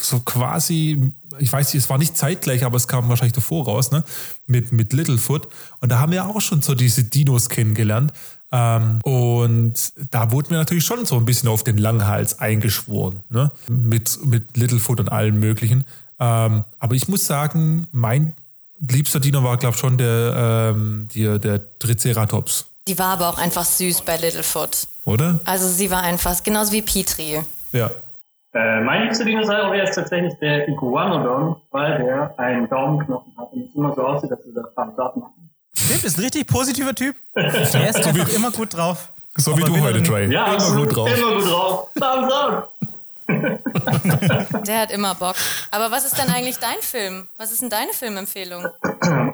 so 0.00 0.20
quasi, 0.20 1.12
ich 1.38 1.52
weiß 1.52 1.74
nicht, 1.74 1.82
es 1.82 1.90
war 1.90 1.98
nicht 1.98 2.16
zeitgleich, 2.16 2.64
aber 2.64 2.76
es 2.76 2.86
kam 2.88 3.08
wahrscheinlich 3.08 3.32
davor 3.34 3.64
raus, 3.64 3.90
ne? 3.90 4.04
Mit, 4.46 4.72
mit 4.72 4.92
Littlefoot. 4.92 5.48
Und 5.80 5.90
da 5.90 5.98
haben 5.98 6.12
wir 6.12 6.26
auch 6.26 6.40
schon 6.40 6.62
so 6.62 6.74
diese 6.74 7.04
Dinos 7.04 7.48
kennengelernt. 7.48 8.12
Ähm, 8.50 9.00
und 9.02 9.74
da 10.10 10.30
wurden 10.30 10.50
wir 10.50 10.58
natürlich 10.58 10.84
schon 10.84 11.04
so 11.04 11.16
ein 11.16 11.24
bisschen 11.24 11.48
auf 11.48 11.64
den 11.64 11.76
Langhals 11.78 12.38
eingeschworen, 12.38 13.22
ne? 13.28 13.50
Mit, 13.68 14.24
mit 14.24 14.56
Littlefoot 14.56 15.00
und 15.00 15.10
allem 15.10 15.38
Möglichen. 15.40 15.84
Ähm, 16.20 16.64
aber 16.78 16.94
ich 16.94 17.08
muss 17.08 17.26
sagen, 17.26 17.88
mein 17.92 18.32
liebster 18.88 19.20
Dino 19.20 19.42
war, 19.42 19.56
glaube 19.56 19.74
ich, 19.74 19.80
schon 19.80 19.98
der, 19.98 20.72
ähm, 20.76 21.08
der, 21.14 21.38
der 21.38 21.78
Triceratops, 21.78 22.66
Die 22.86 22.98
war 22.98 23.08
aber 23.14 23.28
auch 23.28 23.38
einfach 23.38 23.64
süß 23.64 24.02
bei 24.02 24.16
Littlefoot. 24.16 24.86
oder? 25.04 25.40
Also 25.44 25.68
sie 25.68 25.90
war 25.90 26.02
einfach 26.02 26.42
genauso 26.42 26.72
wie 26.72 26.82
Petri. 26.82 27.40
Ja. 27.72 27.90
Äh, 28.54 28.80
mein 28.80 29.02
liebster 29.02 29.24
Dinosaurier 29.24 29.84
ist 29.84 29.94
tatsächlich 29.94 30.34
der 30.38 30.68
Iguanodon, 30.68 31.56
weil 31.70 32.02
der 32.02 32.38
einen 32.38 32.68
Daumenknochen 32.68 33.32
hat 33.36 33.52
und 33.52 33.68
es 33.68 33.74
immer 33.74 33.94
so 33.94 34.06
aussieht, 34.06 34.30
dass 34.30 34.38
wir 34.44 34.54
das 34.54 34.74
Thumbs 34.74 34.98
up 34.98 35.16
machen. 35.16 35.50
Stimmt, 35.74 36.04
ist 36.04 36.18
ein 36.18 36.22
richtig 36.22 36.46
positiver 36.46 36.94
Typ. 36.94 37.14
Der 37.36 37.54
ist 37.62 37.74
einfach 37.76 38.28
immer 38.34 38.50
gut 38.50 38.74
drauf. 38.76 39.10
So 39.36 39.56
wie 39.56 39.62
Aber 39.62 39.72
du 39.72 39.80
heute, 39.80 40.02
Trey. 40.02 40.32
Ja, 40.32 40.46
Immer 40.46 40.54
absolut, 40.54 40.88
gut 40.88 40.96
drauf. 40.96 41.16
Immer 41.16 41.34
gut 41.36 41.50
drauf. 41.50 41.88
Thumbs 41.94 42.32
up. 42.32 42.72
Der 44.66 44.80
hat 44.80 44.90
immer 44.90 45.14
Bock. 45.14 45.36
Aber 45.70 45.90
was 45.90 46.06
ist 46.06 46.18
denn 46.18 46.34
eigentlich 46.34 46.58
dein 46.58 46.78
Film? 46.80 47.28
Was 47.36 47.52
ist 47.52 47.60
denn 47.62 47.70
deine 47.70 47.92
Filmempfehlung? 47.92 48.64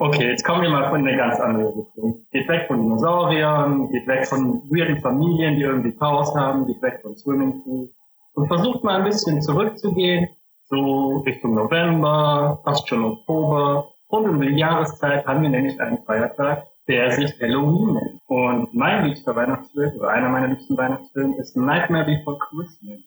Okay, 0.01 0.31
jetzt 0.31 0.45
kommen 0.45 0.63
wir 0.63 0.69
mal 0.69 0.91
von 0.91 1.07
eine 1.07 1.17
ganz 1.17 1.39
andere 1.39 1.69
Richtung. 1.69 2.27
Geht 2.33 2.49
weg 2.49 2.67
von 2.67 2.83
Dinosauriern, 2.83 3.89
geht 3.91 4.07
weg 4.09 4.27
von 4.27 4.63
weirden 4.69 5.01
Familien, 5.01 5.55
die 5.57 5.63
irgendwie 5.63 5.93
Chaos 5.93 6.35
haben, 6.35 6.67
geht 6.67 6.83
weg 6.83 6.99
von 7.03 7.17
Swimmingpool 7.17 7.89
und 8.35 8.49
versucht 8.49 8.85
mal 8.85 8.97
ein 8.97 9.05
bisschen 9.05 9.41
zurückzugehen, 9.43 10.29
so 10.65 11.19
Richtung 11.27 11.55
November, 11.55 12.61
fast 12.65 12.89
schon 12.89 13.05
Oktober. 13.05 13.91
Und 14.09 14.29
um 14.29 14.41
die 14.41 14.49
Jahreszeit 14.49 15.27
haben 15.27 15.43
wir 15.43 15.51
nämlich 15.51 15.81
einen 15.81 16.05
Feiertag, 16.05 16.65
der 16.89 17.11
sich 17.13 17.41
Halloween 17.41 17.95
nennt. 17.95 18.21
Und 18.27 18.75
mein 18.75 19.07
liebster 19.07 19.35
Weihnachtsfilm, 19.35 19.97
oder 19.99 20.09
einer 20.09 20.29
meiner 20.29 20.49
liebsten 20.49 20.77
Weihnachtsfilme, 20.77 21.37
ist 21.39 21.57
Nightmare 21.57 22.05
Before 22.05 22.39
Christmas. 22.39 23.01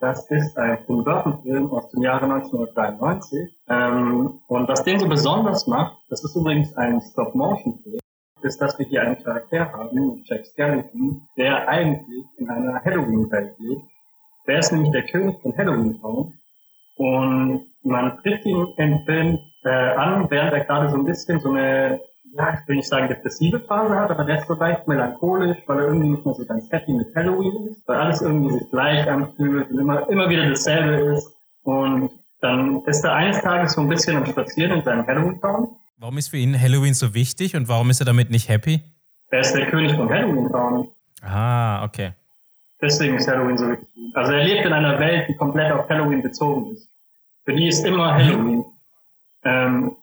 Das 0.00 0.28
ist 0.30 0.58
ein 0.58 0.78
Tim 0.86 1.04
Burton-Film 1.04 1.70
aus 1.70 1.88
dem 1.90 2.02
Jahre 2.02 2.24
1993. 2.24 3.56
Ähm, 3.68 4.40
und 4.48 4.68
was 4.68 4.82
den 4.84 4.98
so 4.98 5.08
besonders 5.08 5.66
macht, 5.66 5.96
das 6.10 6.24
ist 6.24 6.36
übrigens 6.36 6.76
ein 6.76 7.00
Stop-Motion-Film, 7.00 8.00
ist, 8.42 8.60
dass 8.60 8.78
wir 8.78 8.86
hier 8.86 9.02
einen 9.02 9.22
Charakter 9.22 9.72
haben, 9.72 10.22
Jack 10.26 10.44
Skellington, 10.44 11.26
der 11.38 11.66
eigentlich 11.68 12.24
in 12.36 12.50
einer 12.50 12.84
Halloween-Welt 12.84 13.54
lebt. 13.58 13.93
Der 14.46 14.58
ist 14.58 14.72
nämlich 14.72 14.90
der 14.92 15.04
König 15.04 15.40
von 15.42 15.56
Halloween 15.56 16.00
Town. 16.00 16.32
Und 16.96 17.66
man 17.82 18.18
trifft 18.18 18.44
ihn 18.44 18.66
im 18.76 19.04
Film 19.04 19.38
äh, 19.64 19.68
an, 19.68 20.30
während 20.30 20.52
er 20.52 20.64
gerade 20.64 20.90
so 20.90 20.96
ein 20.96 21.04
bisschen 21.04 21.40
so 21.40 21.50
eine, 21.50 22.00
ja, 22.36 22.54
ich 22.54 22.68
will 22.68 22.76
nicht 22.76 22.88
sagen 22.88 23.08
depressive 23.08 23.60
Phase 23.60 23.94
hat, 23.94 24.10
aber 24.10 24.24
der 24.24 24.40
ist 24.40 24.46
so 24.46 24.54
leicht 24.54 24.86
melancholisch, 24.86 25.58
weil 25.66 25.78
er 25.78 25.86
irgendwie 25.86 26.10
nicht 26.10 26.24
mehr 26.24 26.34
so 26.34 26.44
ganz 26.46 26.70
happy 26.70 26.92
mit 26.92 27.14
Halloween 27.14 27.68
ist, 27.68 27.82
weil 27.86 27.96
alles 27.96 28.20
irgendwie 28.20 28.58
sich 28.58 28.70
gleich 28.70 29.08
anfühlt 29.08 29.70
und 29.70 29.78
immer, 29.78 30.08
immer 30.08 30.28
wieder 30.28 30.48
dasselbe 30.48 31.14
ist. 31.14 31.32
Und 31.62 32.10
dann 32.40 32.82
ist 32.84 33.02
er 33.04 33.14
eines 33.14 33.40
Tages 33.40 33.72
so 33.72 33.80
ein 33.80 33.88
bisschen 33.88 34.16
am 34.16 34.26
Spazieren 34.26 34.72
in 34.78 34.84
seinem 34.84 35.06
Halloween 35.06 35.40
Town. 35.40 35.68
Warum 35.98 36.18
ist 36.18 36.28
für 36.28 36.36
ihn 36.36 36.60
Halloween 36.60 36.92
so 36.92 37.14
wichtig 37.14 37.56
und 37.56 37.68
warum 37.68 37.88
ist 37.90 38.00
er 38.00 38.06
damit 38.06 38.30
nicht 38.30 38.48
happy? 38.48 38.82
Er 39.30 39.40
ist 39.40 39.54
der 39.54 39.66
König 39.66 39.94
von 39.94 40.08
Halloween 40.10 40.50
Town. 40.50 40.88
Ah, 41.22 41.84
okay. 41.84 42.12
Deswegen 42.84 43.16
ist 43.16 43.26
Halloween 43.26 43.56
so 43.56 43.68
wichtig. 43.70 43.88
Also 44.14 44.32
er 44.32 44.44
lebt 44.44 44.66
in 44.66 44.72
einer 44.72 44.98
Welt, 45.00 45.26
die 45.28 45.34
komplett 45.34 45.72
auf 45.72 45.88
Halloween 45.88 46.22
bezogen 46.22 46.72
ist. 46.72 46.88
Für 47.44 47.54
die 47.54 47.68
ist 47.68 47.84
immer 47.86 48.14
Halloween. 48.14 48.64
Ähm, 49.42 49.96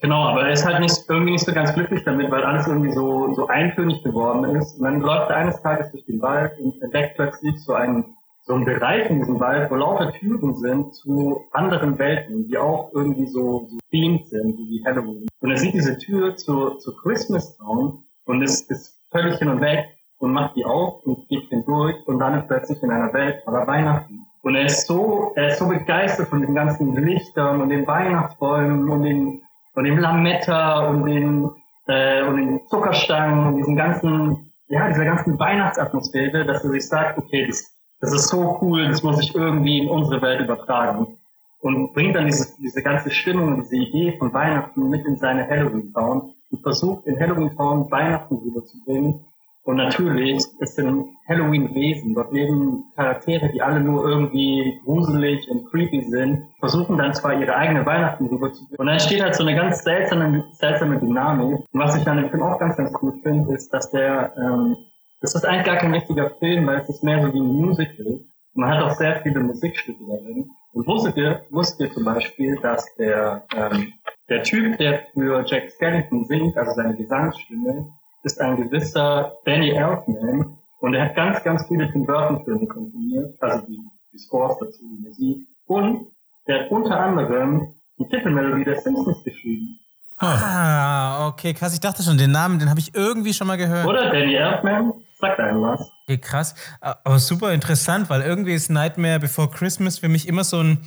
genau, 0.00 0.22
aber 0.22 0.46
er 0.46 0.52
ist 0.52 0.64
halt 0.64 0.80
nicht, 0.80 0.96
irgendwie 1.08 1.32
nicht 1.32 1.44
so 1.44 1.52
ganz 1.52 1.74
glücklich 1.74 2.04
damit, 2.04 2.30
weil 2.30 2.42
alles 2.42 2.66
irgendwie 2.66 2.92
so, 2.92 3.34
so 3.34 3.48
eintönig 3.48 4.02
geworden 4.02 4.56
ist. 4.56 4.78
Und 4.78 4.84
dann 4.84 5.00
läuft 5.00 5.30
er 5.30 5.36
eines 5.36 5.60
Tages 5.60 5.90
durch 5.92 6.06
den 6.06 6.22
Wald 6.22 6.58
und 6.58 6.80
entdeckt 6.82 7.16
plötzlich 7.16 7.62
so 7.62 7.74
einen, 7.74 8.16
so 8.44 8.54
einen 8.54 8.64
Bereich 8.64 9.10
in 9.10 9.18
diesem 9.18 9.38
Wald, 9.38 9.70
wo 9.70 9.74
lauter 9.74 10.12
Türen 10.12 10.54
sind 10.54 10.94
zu 10.94 11.44
anderen 11.52 11.98
Welten, 11.98 12.48
die 12.48 12.56
auch 12.56 12.92
irgendwie 12.94 13.26
so, 13.26 13.68
so 13.68 13.78
themed 13.90 14.26
sind, 14.28 14.56
wie 14.56 14.82
Halloween. 14.86 15.26
Und 15.40 15.50
er 15.50 15.58
sieht 15.58 15.74
diese 15.74 15.98
Tür 15.98 16.36
zu, 16.36 16.76
zu 16.76 16.96
Christmas 16.96 17.56
Town 17.58 18.04
und 18.24 18.42
ist, 18.42 18.70
ist 18.70 18.98
völlig 19.10 19.38
hin 19.38 19.48
und 19.48 19.60
weg 19.60 19.95
und 20.18 20.32
macht 20.32 20.56
die 20.56 20.64
auf 20.64 21.04
und 21.04 21.28
geht 21.28 21.48
hindurch 21.48 21.96
und 22.06 22.18
landet 22.18 22.48
plötzlich 22.48 22.82
in 22.82 22.90
einer 22.90 23.12
Welt 23.12 23.42
voller 23.44 23.66
Weihnachten. 23.66 24.26
Und 24.42 24.54
er 24.54 24.66
ist 24.66 24.86
so, 24.86 25.32
er 25.34 25.48
ist 25.48 25.58
so 25.58 25.66
begeistert 25.66 26.28
von 26.28 26.40
den 26.40 26.54
ganzen 26.54 26.94
Lichtern 27.04 27.60
und 27.60 27.68
den 27.68 27.86
Weihnachtsbäumen 27.86 28.88
und 28.88 29.02
den, 29.02 29.42
und 29.74 29.84
dem 29.84 29.98
Lametta 29.98 30.88
und 30.88 31.06
den, 31.06 31.50
äh, 31.88 32.22
und 32.22 32.36
den 32.36 32.60
Zuckerstangen 32.68 33.46
und 33.48 33.56
diesen 33.56 33.76
ganzen, 33.76 34.52
ja, 34.68 34.88
dieser 34.88 35.04
ganzen 35.04 35.38
Weihnachtsatmosphäre, 35.38 36.44
dass 36.44 36.62
er 36.64 36.70
sich 36.70 36.88
sagt, 36.88 37.18
okay, 37.18 37.46
das, 37.46 37.76
das 38.00 38.12
ist 38.12 38.28
so 38.28 38.58
cool, 38.60 38.86
das 38.88 39.02
muss 39.02 39.20
ich 39.20 39.34
irgendwie 39.34 39.80
in 39.80 39.90
unsere 39.90 40.22
Welt 40.22 40.40
übertragen. 40.40 41.18
Und 41.60 41.92
bringt 41.94 42.14
dann 42.14 42.26
diese, 42.26 42.54
diese 42.62 42.82
ganze 42.82 43.10
Stimmung 43.10 43.48
und 43.48 43.62
diese 43.62 43.76
Idee 43.76 44.16
von 44.16 44.32
Weihnachten 44.32 44.88
mit 44.88 45.04
in 45.06 45.16
seine 45.16 45.48
Halloween 45.48 45.92
Town 45.92 46.34
und 46.50 46.62
versucht 46.62 47.06
in 47.06 47.18
Halloween 47.18 47.56
Town 47.56 47.90
Weihnachten 47.90 48.36
rüberzubringen. 48.36 49.24
Und 49.66 49.78
natürlich 49.78 50.44
ist 50.60 50.78
in 50.78 51.16
Halloween 51.28 51.74
Wesen, 51.74 52.14
dort 52.14 52.32
leben 52.32 52.84
Charaktere, 52.94 53.50
die 53.52 53.60
alle 53.60 53.80
nur 53.80 54.08
irgendwie 54.08 54.80
gruselig 54.84 55.50
und 55.50 55.68
creepy 55.68 56.02
sind, 56.04 56.44
versuchen 56.60 56.96
dann 56.96 57.12
zwar 57.14 57.34
ihre 57.40 57.56
eigene 57.56 57.84
Weihnachten 57.84 58.26
rüberzubringen. 58.26 58.78
Und 58.78 58.86
dann 58.86 58.94
entsteht 58.94 59.20
halt 59.20 59.34
so 59.34 59.42
eine 59.42 59.56
ganz 59.56 59.82
seltsame, 59.82 60.44
seltsame 60.52 61.00
Dynamik. 61.00 61.58
Und 61.72 61.80
was 61.80 61.96
ich 61.96 62.06
an 62.06 62.18
dem 62.18 62.30
Film 62.30 62.44
auch 62.44 62.60
ganz, 62.60 62.76
ganz 62.76 62.92
cool 63.02 63.12
finde, 63.24 63.54
ist, 63.54 63.74
dass 63.74 63.90
der, 63.90 64.32
ähm, 64.38 64.76
das 65.20 65.34
ist 65.34 65.44
eigentlich 65.44 65.66
gar 65.66 65.78
kein 65.78 65.92
richtiger 65.92 66.30
Film, 66.38 66.64
weil 66.68 66.78
es 66.78 66.88
ist 66.88 67.02
mehr 67.02 67.20
so 67.20 67.34
wie 67.34 67.40
ein 67.40 67.46
Musical. 67.46 68.20
Man 68.54 68.70
hat 68.70 68.84
auch 68.84 68.94
sehr 68.94 69.20
viele 69.22 69.40
Musikstücke 69.40 70.04
darin. 70.06 70.48
Und 70.74 70.86
wusstet 70.86 71.16
ihr, 71.16 71.42
wusstet 71.50 71.88
ihr 71.88 71.92
zum 71.92 72.04
Beispiel, 72.04 72.56
dass 72.62 72.86
der, 72.94 73.44
ähm, 73.52 73.92
der 74.28 74.44
Typ, 74.44 74.78
der 74.78 75.08
für 75.12 75.44
Jack 75.44 75.72
Skellington 75.72 76.24
singt, 76.26 76.56
also 76.56 76.70
seine 76.70 76.94
Gesangsstimme, 76.94 77.86
ist 78.26 78.40
ein 78.40 78.56
gewisser 78.56 79.32
Danny 79.44 79.70
Elfman 79.70 80.58
und 80.80 80.94
er 80.94 81.06
hat 81.06 81.14
ganz, 81.14 81.42
ganz 81.44 81.64
viele 81.68 81.90
Tim 81.92 82.04
Burton 82.04 82.44
Filme 82.44 82.66
komponiert, 82.66 83.40
also 83.40 83.64
die, 83.66 83.78
die 84.12 84.18
Scores 84.18 84.58
dazu, 84.58 84.80
die 84.80 85.08
Musik. 85.08 85.48
Und 85.66 86.08
der 86.46 86.64
hat 86.64 86.70
unter 86.70 86.98
anderem 86.98 87.74
die 87.98 88.08
Titelmelodie 88.08 88.64
der 88.64 88.80
Simpsons 88.80 89.22
geschrieben. 89.24 89.78
Ah, 90.18 91.28
okay, 91.28 91.54
krass. 91.54 91.72
Ich 91.74 91.80
dachte 91.80 92.02
schon, 92.02 92.18
den 92.18 92.32
Namen, 92.32 92.58
den 92.58 92.68
habe 92.68 92.80
ich 92.80 92.94
irgendwie 92.94 93.32
schon 93.32 93.46
mal 93.46 93.56
gehört. 93.56 93.86
Oder 93.86 94.10
Danny 94.10 94.34
Elfman? 94.34 94.92
Sagt 95.18 95.38
einem 95.38 95.62
was. 95.62 95.88
Okay, 96.04 96.18
krass. 96.18 96.54
Aber 96.80 97.18
super 97.18 97.52
interessant, 97.52 98.10
weil 98.10 98.22
irgendwie 98.22 98.54
ist 98.54 98.70
Nightmare 98.70 99.20
Before 99.20 99.48
Christmas 99.48 99.98
für 99.98 100.08
mich 100.08 100.26
immer 100.26 100.44
so 100.44 100.60
ein 100.60 100.78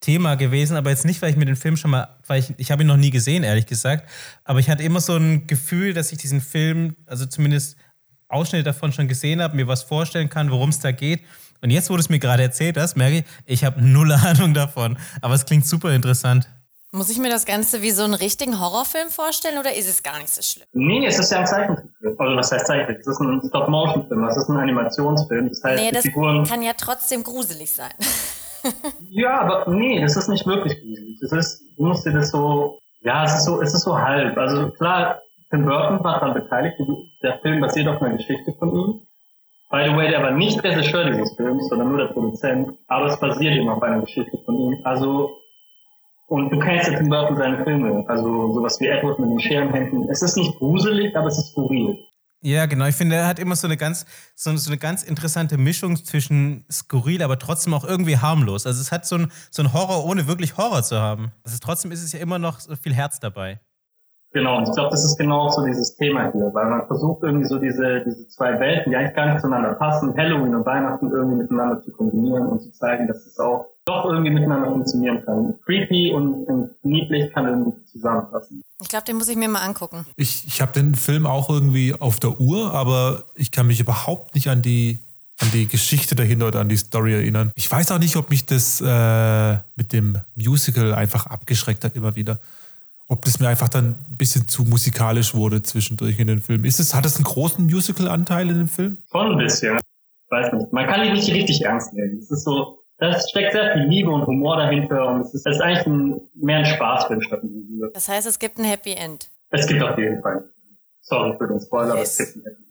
Thema 0.00 0.34
gewesen, 0.36 0.76
aber 0.76 0.90
jetzt 0.90 1.04
nicht, 1.04 1.20
weil 1.22 1.30
ich 1.30 1.36
mir 1.36 1.44
den 1.44 1.56
Film 1.56 1.76
schon 1.76 1.90
mal, 1.90 2.16
weil 2.26 2.40
ich, 2.40 2.54
ich 2.56 2.70
habe 2.70 2.82
ihn 2.82 2.86
noch 2.86 2.96
nie 2.96 3.10
gesehen, 3.10 3.42
ehrlich 3.42 3.66
gesagt, 3.66 4.08
aber 4.44 4.58
ich 4.58 4.70
hatte 4.70 4.82
immer 4.82 5.00
so 5.00 5.14
ein 5.16 5.46
Gefühl, 5.46 5.92
dass 5.92 6.10
ich 6.12 6.18
diesen 6.18 6.40
Film, 6.40 6.96
also 7.06 7.26
zumindest 7.26 7.76
Ausschnitte 8.28 8.64
davon 8.64 8.92
schon 8.92 9.08
gesehen 9.08 9.42
habe, 9.42 9.56
mir 9.56 9.66
was 9.66 9.82
vorstellen 9.82 10.28
kann, 10.30 10.50
worum 10.50 10.70
es 10.70 10.78
da 10.78 10.92
geht. 10.92 11.20
Und 11.62 11.70
jetzt, 11.70 11.90
wo 11.90 11.94
du 11.94 12.00
es 12.00 12.08
mir 12.08 12.18
gerade 12.18 12.42
erzählt 12.42 12.78
hast, 12.78 12.96
merke 12.96 13.18
ich, 13.18 13.24
ich 13.44 13.64
habe 13.64 13.82
null 13.82 14.12
Ahnung 14.24 14.54
davon. 14.54 14.96
Aber 15.20 15.34
es 15.34 15.44
klingt 15.44 15.66
super 15.66 15.92
interessant. 15.92 16.48
Muss 16.92 17.10
ich 17.10 17.18
mir 17.18 17.28
das 17.28 17.44
Ganze 17.44 17.82
wie 17.82 17.92
so 17.92 18.02
einen 18.02 18.14
richtigen 18.14 18.58
Horrorfilm 18.58 19.10
vorstellen 19.10 19.58
oder 19.58 19.74
ist 19.76 19.88
es 19.88 20.02
gar 20.02 20.18
nicht 20.18 20.30
so 20.30 20.42
schlimm? 20.42 20.66
Nee, 20.72 21.06
es 21.06 21.18
ist 21.18 21.30
ja 21.30 21.40
ein 21.40 21.46
Zeichentrickfilm. 21.46 22.16
Also 22.18 22.36
was 22.36 22.50
heißt 22.50 22.66
Zeichentrick? 22.66 22.98
Es 23.00 23.06
ist 23.06 23.20
ein 23.20 23.40
Stop-Motion-Film, 23.46 24.24
es 24.24 24.36
ist 24.36 24.48
ein 24.48 24.56
Animationsfilm. 24.56 25.48
Das 25.50 25.62
heißt, 25.62 25.82
Nee, 25.82 25.88
die 25.90 25.94
das 25.94 26.02
Figuren... 26.02 26.44
kann 26.44 26.62
ja 26.62 26.72
trotzdem 26.76 27.22
gruselig 27.22 27.70
sein. 27.70 27.92
Ja, 29.08 29.40
aber 29.40 29.70
nee, 29.70 30.00
das 30.00 30.16
ist 30.16 30.28
nicht 30.28 30.46
wirklich 30.46 30.74
gruselig. 30.80 31.20
Es 31.22 31.32
ist, 31.32 31.62
du 31.76 31.86
musst 31.86 32.06
dir 32.06 32.12
das 32.12 32.30
so, 32.30 32.78
ja, 33.02 33.24
es 33.24 33.34
ist 33.34 33.44
so, 33.44 33.60
es 33.60 33.74
ist 33.74 33.82
so 33.82 33.98
halb. 33.98 34.36
Also 34.36 34.70
klar, 34.70 35.20
Tim 35.50 35.64
Burton 35.64 36.02
war 36.04 36.20
daran 36.20 36.34
beteiligt. 36.34 36.76
Der 37.22 37.38
Film 37.40 37.60
basiert 37.60 37.88
auf 37.88 38.00
einer 38.00 38.16
Geschichte 38.16 38.52
von 38.58 38.70
ihm. 38.74 39.00
By 39.70 39.84
the 39.88 39.96
way, 39.96 40.08
der 40.10 40.22
war 40.22 40.32
nicht 40.32 40.62
Regisseur 40.64 41.04
dieses 41.04 41.34
Films, 41.36 41.68
sondern 41.68 41.88
nur 41.88 41.98
der 41.98 42.12
Produzent. 42.12 42.76
Aber 42.88 43.06
es 43.06 43.18
basiert 43.20 43.56
eben 43.56 43.68
auf 43.68 43.82
einer 43.82 44.00
Geschichte 44.00 44.36
von 44.44 44.58
ihm. 44.58 44.80
Also, 44.84 45.30
und 46.28 46.50
du 46.50 46.58
kennst 46.58 46.90
ja 46.90 46.98
Tim 46.98 47.08
Burton 47.08 47.36
seine 47.36 47.64
Filme. 47.64 48.04
Also 48.08 48.52
sowas 48.52 48.80
wie 48.80 48.86
Edward 48.86 49.18
mit 49.18 49.30
den 49.30 49.40
Scherenhänden. 49.40 50.08
Es 50.08 50.22
ist 50.22 50.36
nicht 50.36 50.56
gruselig, 50.58 51.16
aber 51.16 51.28
es 51.28 51.38
ist 51.38 51.52
skurril. 51.52 51.98
Ja, 52.42 52.64
genau. 52.64 52.86
Ich 52.86 52.96
finde, 52.96 53.16
er 53.16 53.26
hat 53.26 53.38
immer 53.38 53.54
so 53.54 53.66
eine 53.66 53.76
ganz, 53.76 54.06
so, 54.34 54.56
so 54.56 54.70
eine 54.70 54.78
ganz 54.78 55.02
interessante 55.02 55.58
Mischung 55.58 56.02
zwischen 56.02 56.64
skurril, 56.70 57.22
aber 57.22 57.38
trotzdem 57.38 57.74
auch 57.74 57.84
irgendwie 57.84 58.16
harmlos. 58.16 58.66
Also 58.66 58.80
es 58.80 58.90
hat 58.90 59.06
so 59.06 59.16
ein, 59.16 59.32
so 59.50 59.62
ein 59.62 59.74
Horror, 59.74 60.04
ohne 60.06 60.26
wirklich 60.26 60.56
Horror 60.56 60.82
zu 60.82 60.98
haben. 60.98 61.32
Also 61.44 61.58
trotzdem 61.60 61.92
ist 61.92 62.02
es 62.02 62.12
ja 62.12 62.18
immer 62.20 62.38
noch 62.38 62.60
so 62.60 62.74
viel 62.76 62.94
Herz 62.94 63.20
dabei. 63.20 63.60
Genau, 64.32 64.58
und 64.58 64.68
ich 64.68 64.74
glaube, 64.74 64.90
das 64.90 65.04
ist 65.04 65.18
genau 65.18 65.48
so 65.48 65.66
dieses 65.66 65.96
Thema 65.96 66.30
hier, 66.30 66.50
weil 66.54 66.70
man 66.70 66.86
versucht 66.86 67.24
irgendwie 67.24 67.46
so 67.46 67.58
diese, 67.58 68.04
diese 68.06 68.28
zwei 68.28 68.60
Welten, 68.60 68.90
die 68.90 68.96
eigentlich 68.96 69.16
gar 69.16 69.26
nicht 69.26 69.40
zueinander 69.40 69.74
passen, 69.74 70.16
Halloween 70.16 70.54
und 70.54 70.64
Weihnachten 70.64 71.10
irgendwie 71.10 71.42
miteinander 71.42 71.82
zu 71.82 71.90
kombinieren 71.90 72.46
und 72.46 72.60
zu 72.60 72.70
zeigen, 72.70 73.08
dass 73.08 73.26
es 73.26 73.38
auch 73.40 73.66
doch 73.86 74.04
irgendwie 74.04 74.30
miteinander 74.30 74.68
funktionieren 74.68 75.24
kann. 75.24 75.54
Creepy 75.64 76.12
und, 76.12 76.44
und 76.44 76.70
niedlich 76.84 77.32
kann 77.32 77.46
irgendwie 77.46 77.84
zusammenpassen. 77.86 78.62
Ich 78.80 78.88
glaube, 78.88 79.04
den 79.04 79.16
muss 79.16 79.28
ich 79.28 79.36
mir 79.36 79.48
mal 79.48 79.62
angucken. 79.62 80.06
Ich, 80.14 80.46
ich 80.46 80.60
habe 80.60 80.72
den 80.72 80.94
Film 80.94 81.26
auch 81.26 81.50
irgendwie 81.50 81.94
auf 81.98 82.20
der 82.20 82.40
Uhr, 82.40 82.72
aber 82.72 83.24
ich 83.34 83.50
kann 83.50 83.66
mich 83.66 83.80
überhaupt 83.80 84.36
nicht 84.36 84.48
an 84.48 84.62
die, 84.62 85.00
an 85.40 85.48
die 85.52 85.66
Geschichte 85.66 86.14
dahinter 86.14 86.48
oder 86.48 86.60
an 86.60 86.68
die 86.68 86.76
Story 86.76 87.14
erinnern. 87.14 87.50
Ich 87.56 87.68
weiß 87.68 87.90
auch 87.90 87.98
nicht, 87.98 88.14
ob 88.14 88.30
mich 88.30 88.46
das 88.46 88.80
äh, 88.80 89.54
mit 89.74 89.92
dem 89.92 90.18
Musical 90.36 90.94
einfach 90.94 91.26
abgeschreckt 91.26 91.82
hat 91.82 91.96
immer 91.96 92.14
wieder. 92.14 92.38
Ob 93.10 93.24
das 93.24 93.40
mir 93.40 93.48
einfach 93.48 93.68
dann 93.68 93.96
ein 94.08 94.16
bisschen 94.16 94.46
zu 94.46 94.62
musikalisch 94.62 95.34
wurde 95.34 95.62
zwischendurch 95.62 96.20
in 96.20 96.28
den 96.28 96.38
Film. 96.38 96.64
Ist 96.64 96.78
es, 96.78 96.94
hat 96.94 97.04
es 97.04 97.16
einen 97.16 97.24
großen 97.24 97.64
Musical-Anteil 97.64 98.48
in 98.48 98.56
dem 98.56 98.68
Film? 98.68 98.98
Schon 99.10 99.32
ein 99.32 99.38
bisschen. 99.38 99.78
Ich 99.78 100.30
weiß 100.30 100.52
nicht. 100.52 100.72
Man 100.72 100.86
kann 100.86 101.04
ihn 101.04 101.14
nicht 101.14 101.28
richtig 101.32 101.62
ernst 101.62 101.92
nehmen. 101.92 102.18
Es 102.20 102.30
ist 102.30 102.44
so, 102.44 102.78
Das 102.98 103.28
steckt 103.30 103.52
sehr 103.52 103.72
viel 103.72 103.82
Liebe 103.88 104.10
und 104.10 104.26
Humor 104.26 104.58
dahinter 104.58 105.08
und 105.08 105.22
es 105.22 105.34
ist, 105.34 105.44
es 105.46 105.56
ist 105.56 105.60
eigentlich 105.60 105.86
ein, 105.86 106.20
mehr 106.34 106.58
ein 106.58 106.66
Spaßfilm 106.66 107.20
statt 107.22 107.42
ein 107.42 107.48
Liebe. 107.68 107.90
Das 107.92 108.08
heißt, 108.08 108.28
es 108.28 108.38
gibt 108.38 108.58
ein 108.58 108.64
Happy 108.64 108.92
End. 108.92 109.28
Es 109.50 109.66
gibt 109.66 109.82
auf 109.82 109.98
jeden 109.98 110.22
Fall. 110.22 110.44
Sorry 111.00 111.36
für 111.36 111.48
den 111.48 111.58
Spoiler, 111.60 111.92
aber 111.94 112.02
es 112.02 112.16
gibt 112.16 112.36
ein 112.36 112.42
Happy 112.44 112.62
End. 112.62 112.66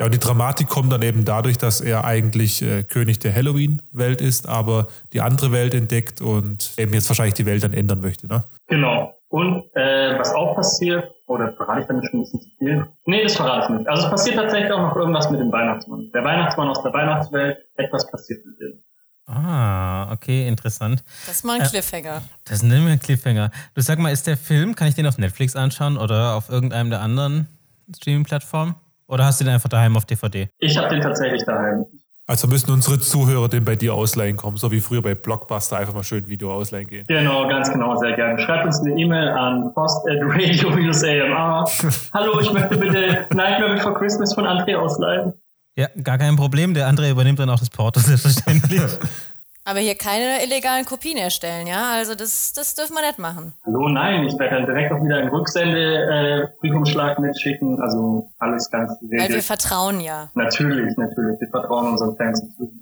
Ja, 0.00 0.06
und 0.06 0.14
die 0.14 0.18
Dramatik 0.18 0.68
kommt 0.68 0.92
dann 0.92 1.00
eben 1.02 1.24
dadurch, 1.24 1.56
dass 1.56 1.80
er 1.80 2.04
eigentlich 2.04 2.60
äh, 2.60 2.82
König 2.82 3.20
der 3.20 3.34
Halloween-Welt 3.34 4.20
ist, 4.20 4.48
aber 4.48 4.88
die 5.12 5.20
andere 5.20 5.52
Welt 5.52 5.74
entdeckt 5.74 6.20
und 6.20 6.72
eben 6.76 6.92
jetzt 6.92 7.08
wahrscheinlich 7.08 7.34
die 7.34 7.46
Welt 7.46 7.62
dann 7.62 7.72
ändern 7.72 8.00
möchte, 8.00 8.26
ne? 8.26 8.42
Genau. 8.66 9.14
Und 9.32 9.64
äh, 9.72 10.18
was 10.18 10.34
auch 10.34 10.54
passiert, 10.54 11.10
oder 11.26 11.54
verrate 11.54 11.80
ich 11.80 11.86
damit 11.86 12.04
schon 12.04 12.20
ein 12.20 12.22
bisschen 12.24 12.42
zu 12.42 12.48
viel? 12.58 12.86
Nee, 13.06 13.22
das 13.22 13.34
verrate 13.34 13.72
ich 13.72 13.78
nicht. 13.78 13.88
Also 13.88 14.04
es 14.04 14.10
passiert 14.10 14.36
tatsächlich 14.36 14.70
auch 14.70 14.82
noch 14.82 14.94
irgendwas 14.94 15.30
mit 15.30 15.40
dem 15.40 15.50
Weihnachtsmann. 15.50 16.10
Der 16.12 16.22
Weihnachtsmann 16.22 16.68
aus 16.68 16.82
der 16.82 16.92
Weihnachtswelt, 16.92 17.56
etwas 17.76 18.10
passiert 18.10 18.44
mit 18.44 18.60
dem. 18.60 18.82
Ah, 19.24 20.12
okay, 20.12 20.46
interessant. 20.46 21.02
Das 21.26 21.36
ist 21.36 21.44
mal 21.44 21.58
ein 21.58 21.66
Cliffhanger. 21.66 22.20
Das 22.44 22.62
ist 22.62 22.70
ein 22.70 23.00
Cliffhanger. 23.00 23.50
Du 23.74 23.80
sag 23.80 23.98
mal, 23.98 24.12
ist 24.12 24.26
der 24.26 24.36
Film, 24.36 24.74
kann 24.74 24.88
ich 24.88 24.96
den 24.96 25.06
auf 25.06 25.16
Netflix 25.16 25.56
anschauen 25.56 25.96
oder 25.96 26.34
auf 26.34 26.50
irgendeinem 26.50 26.90
der 26.90 27.00
anderen 27.00 27.48
Streaming-Plattformen? 27.96 28.74
Oder 29.06 29.24
hast 29.24 29.40
du 29.40 29.44
den 29.44 29.54
einfach 29.54 29.70
daheim 29.70 29.96
auf 29.96 30.04
DVD? 30.04 30.50
Ich 30.58 30.76
habe 30.76 30.90
den 30.90 31.00
tatsächlich 31.00 31.42
daheim. 31.46 31.86
Also 32.28 32.46
müssen 32.46 32.70
unsere 32.70 33.00
Zuhörer 33.00 33.48
den 33.48 33.64
bei 33.64 33.74
dir 33.74 33.94
ausleihen 33.94 34.36
kommen, 34.36 34.56
so 34.56 34.70
wie 34.70 34.80
früher 34.80 35.02
bei 35.02 35.16
Blockbuster 35.16 35.78
einfach 35.78 35.92
mal 35.92 36.04
schön 36.04 36.28
Video 36.28 36.52
ausleihen 36.52 36.86
gehen. 36.86 37.04
Genau, 37.08 37.48
ganz 37.48 37.72
genau, 37.72 37.96
sehr 37.96 38.12
gerne. 38.14 38.38
Schreibt 38.38 38.64
uns 38.64 38.80
eine 38.80 38.92
E-Mail 38.98 39.28
an 39.28 39.74
post.radio-amr. 39.74 41.68
Hallo, 42.14 42.38
ich 42.40 42.52
möchte 42.52 42.76
bitte 42.76 43.26
Nightmare 43.34 43.74
Before 43.74 43.94
Christmas 43.94 44.34
von 44.34 44.44
André 44.46 44.76
ausleihen. 44.76 45.32
Ja, 45.74 45.88
gar 46.02 46.18
kein 46.18 46.36
Problem. 46.36 46.74
Der 46.74 46.88
André 46.88 47.10
übernimmt 47.10 47.40
dann 47.40 47.50
auch 47.50 47.58
das 47.58 47.70
Porto, 47.70 47.98
selbstverständlich. 47.98 48.82
Aber 49.64 49.78
hier 49.78 49.94
keine 49.94 50.42
illegalen 50.44 50.84
Kopien 50.84 51.16
erstellen, 51.16 51.68
ja? 51.68 51.92
Also 51.92 52.16
das, 52.16 52.52
das 52.52 52.74
dürfen 52.74 52.94
wir 52.94 53.06
nicht 53.06 53.20
machen. 53.20 53.52
Hallo, 53.64 53.88
nein, 53.88 54.24
ich 54.24 54.36
werde 54.38 54.56
dann 54.56 54.66
direkt 54.66 54.92
auch 54.92 55.02
wieder 55.04 55.18
einen 55.18 55.28
Rücksende-Briefumschlag 55.28 57.20
mitschicken. 57.20 57.80
Also 57.80 58.28
alles 58.40 58.68
ganz 58.70 58.90
Weil 59.02 59.10
wir 59.10 59.18
geregelt. 59.18 59.44
vertrauen 59.44 60.00
ja. 60.00 60.30
Natürlich, 60.34 60.96
natürlich. 60.96 61.40
Wir 61.40 61.48
vertrauen 61.48 61.92
unseren 61.92 62.16
Fans 62.16 62.40
zu. 62.56 62.72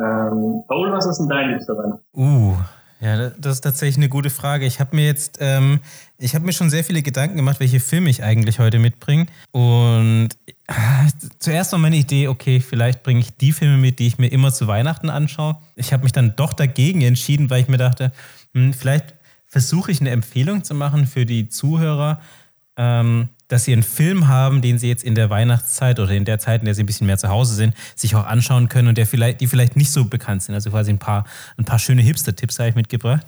Ähm, 0.00 0.64
Paul, 0.66 0.90
was 0.90 1.06
ist 1.06 1.18
denn 1.18 1.28
dein 1.28 1.50
liebster 1.50 1.76
Weihnachten? 1.76 2.02
Uh, 2.14 2.56
ja, 3.00 3.30
das 3.38 3.54
ist 3.54 3.60
tatsächlich 3.60 3.98
eine 3.98 4.08
gute 4.08 4.30
Frage. 4.30 4.66
Ich 4.66 4.80
habe 4.80 4.96
mir 4.96 5.06
jetzt, 5.06 5.38
ähm, 5.40 5.78
ich 6.18 6.34
habe 6.34 6.44
mir 6.44 6.52
schon 6.52 6.68
sehr 6.68 6.82
viele 6.82 7.02
Gedanken 7.02 7.36
gemacht, 7.36 7.60
welche 7.60 7.78
Filme 7.78 8.10
ich 8.10 8.24
eigentlich 8.24 8.58
heute 8.58 8.80
mitbringe. 8.80 9.26
Und 9.52 10.30
zuerst 11.38 11.72
war 11.72 11.78
meine 11.78 11.96
Idee, 11.96 12.28
okay, 12.28 12.60
vielleicht 12.60 13.02
bringe 13.02 13.20
ich 13.20 13.36
die 13.36 13.52
Filme 13.52 13.76
mit, 13.76 13.98
die 13.98 14.06
ich 14.06 14.18
mir 14.18 14.28
immer 14.28 14.52
zu 14.52 14.66
Weihnachten 14.66 15.10
anschaue. 15.10 15.56
Ich 15.76 15.92
habe 15.92 16.04
mich 16.04 16.12
dann 16.12 16.36
doch 16.36 16.52
dagegen 16.52 17.02
entschieden, 17.02 17.50
weil 17.50 17.62
ich 17.62 17.68
mir 17.68 17.76
dachte, 17.76 18.12
hm, 18.54 18.72
vielleicht 18.72 19.14
versuche 19.46 19.92
ich 19.92 20.00
eine 20.00 20.10
Empfehlung 20.10 20.64
zu 20.64 20.74
machen 20.74 21.06
für 21.06 21.26
die 21.26 21.48
Zuhörer, 21.48 22.20
ähm, 22.76 23.28
dass 23.48 23.64
sie 23.64 23.72
einen 23.72 23.82
Film 23.82 24.26
haben, 24.26 24.62
den 24.62 24.78
sie 24.78 24.88
jetzt 24.88 25.04
in 25.04 25.14
der 25.14 25.28
Weihnachtszeit 25.28 26.00
oder 26.00 26.12
in 26.12 26.24
der 26.24 26.38
Zeit, 26.38 26.62
in 26.62 26.64
der 26.64 26.74
sie 26.74 26.82
ein 26.82 26.86
bisschen 26.86 27.06
mehr 27.06 27.18
zu 27.18 27.28
Hause 27.28 27.54
sind, 27.54 27.74
sich 27.94 28.16
auch 28.16 28.24
anschauen 28.24 28.68
können 28.68 28.88
und 28.88 28.98
der 28.98 29.06
vielleicht, 29.06 29.40
die 29.40 29.46
vielleicht 29.46 29.76
nicht 29.76 29.92
so 29.92 30.06
bekannt 30.06 30.42
sind. 30.42 30.54
Also 30.54 30.70
quasi 30.70 30.90
ein 30.90 30.98
paar, 30.98 31.24
ein 31.58 31.64
paar 31.64 31.78
schöne 31.78 32.02
Hipster-Tipps 32.02 32.58
habe 32.58 32.70
ich 32.70 32.74
mitgebracht. 32.74 33.24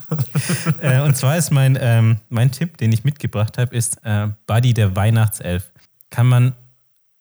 äh, 0.82 1.00
und 1.00 1.16
zwar 1.16 1.36
ist 1.38 1.50
mein, 1.50 1.78
ähm, 1.80 2.18
mein 2.28 2.52
Tipp, 2.52 2.76
den 2.76 2.92
ich 2.92 3.02
mitgebracht 3.02 3.56
habe, 3.56 3.74
ist 3.74 4.04
äh, 4.04 4.28
Buddy 4.46 4.74
der 4.74 4.94
Weihnachtself. 4.94 5.72
Kann 6.10 6.26
man 6.26 6.54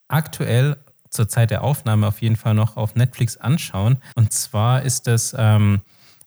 aktuell 0.08 0.78
zur 1.10 1.28
Zeit 1.28 1.52
der 1.52 1.64
Aufnahme 1.64 2.08
auf 2.08 2.22
jeden 2.22 2.36
Fall 2.36 2.54
noch 2.54 2.78
auf 2.78 2.96
Netflix 2.96 3.38
anschauen. 3.38 3.98
Und 4.16 4.32
zwar 4.34 4.84
ist 4.84 5.08
das 5.08 5.36
ähm, 5.38 5.82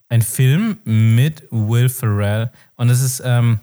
ein 0.09 0.21
Film 0.21 0.77
mit 0.83 1.43
Will 1.51 1.89
Ferrell 1.89 2.51
und 2.75 2.89
es 2.89 3.01
ist 3.01 3.21
ähm, 3.25 3.59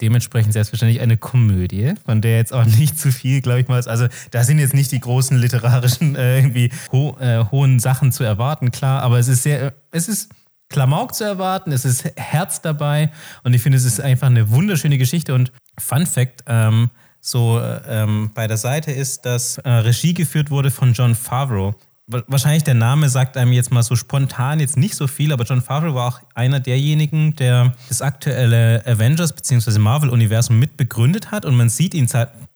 dementsprechend 0.00 0.52
selbstverständlich 0.52 1.00
eine 1.00 1.16
Komödie, 1.16 1.94
von 2.04 2.20
der 2.20 2.36
jetzt 2.36 2.52
auch 2.52 2.64
nicht 2.78 2.98
zu 2.98 3.12
viel, 3.12 3.40
glaube 3.40 3.60
ich 3.60 3.68
mal, 3.68 3.78
ist. 3.78 3.88
Also 3.88 4.06
da 4.30 4.44
sind 4.44 4.58
jetzt 4.58 4.74
nicht 4.74 4.92
die 4.92 5.00
großen 5.00 5.36
literarischen 5.38 6.16
äh, 6.16 6.38
irgendwie 6.38 6.70
ho 6.92 7.16
äh, 7.20 7.44
hohen 7.50 7.78
Sachen 7.78 8.12
zu 8.12 8.24
erwarten, 8.24 8.70
klar, 8.70 9.02
aber 9.02 9.18
es 9.18 9.28
ist 9.28 9.44
sehr, 9.44 9.74
es 9.90 10.08
ist 10.08 10.30
Klamauk 10.68 11.14
zu 11.14 11.24
erwarten, 11.24 11.72
es 11.72 11.84
ist 11.86 12.04
Herz 12.16 12.60
dabei 12.60 13.10
und 13.42 13.54
ich 13.54 13.62
finde, 13.62 13.78
es 13.78 13.84
ist 13.84 14.00
einfach 14.00 14.26
eine 14.26 14.50
wunderschöne 14.50 14.98
Geschichte 14.98 15.34
und 15.34 15.52
Fun 15.78 16.06
Fact, 16.06 16.44
ähm, 16.46 16.90
so 17.20 17.58
äh, 17.58 17.80
ähm, 17.88 18.30
bei 18.34 18.46
der 18.46 18.56
Seite 18.56 18.92
ist, 18.92 19.24
dass 19.26 19.58
äh, 19.58 19.68
Regie 19.70 20.14
geführt 20.14 20.50
wurde 20.50 20.70
von 20.70 20.92
John 20.92 21.14
Favreau. 21.14 21.74
Wa- 22.06 22.22
Wahrscheinlich 22.26 22.64
der 22.64 22.72
Name 22.74 23.08
sagt 23.10 23.36
einem 23.36 23.52
jetzt 23.52 23.70
mal 23.70 23.82
so 23.82 23.94
spontan 23.96 24.60
jetzt 24.60 24.76
nicht 24.78 24.94
so 24.94 25.06
viel, 25.06 25.30
aber 25.32 25.44
John 25.44 25.60
Favreau 25.60 25.94
war 25.94 26.08
auch 26.08 26.20
einer 26.34 26.58
derjenigen, 26.60 27.34
der 27.36 27.74
das 27.88 28.00
aktuelle 28.00 28.82
Avengers 28.86 29.32
bzw. 29.34 29.78
Marvel-Universum 29.78 30.58
mitbegründet 30.58 31.30
hat 31.30 31.44
und 31.44 31.54
man 31.56 31.68
sieht 31.68 31.92
ihn 31.92 32.08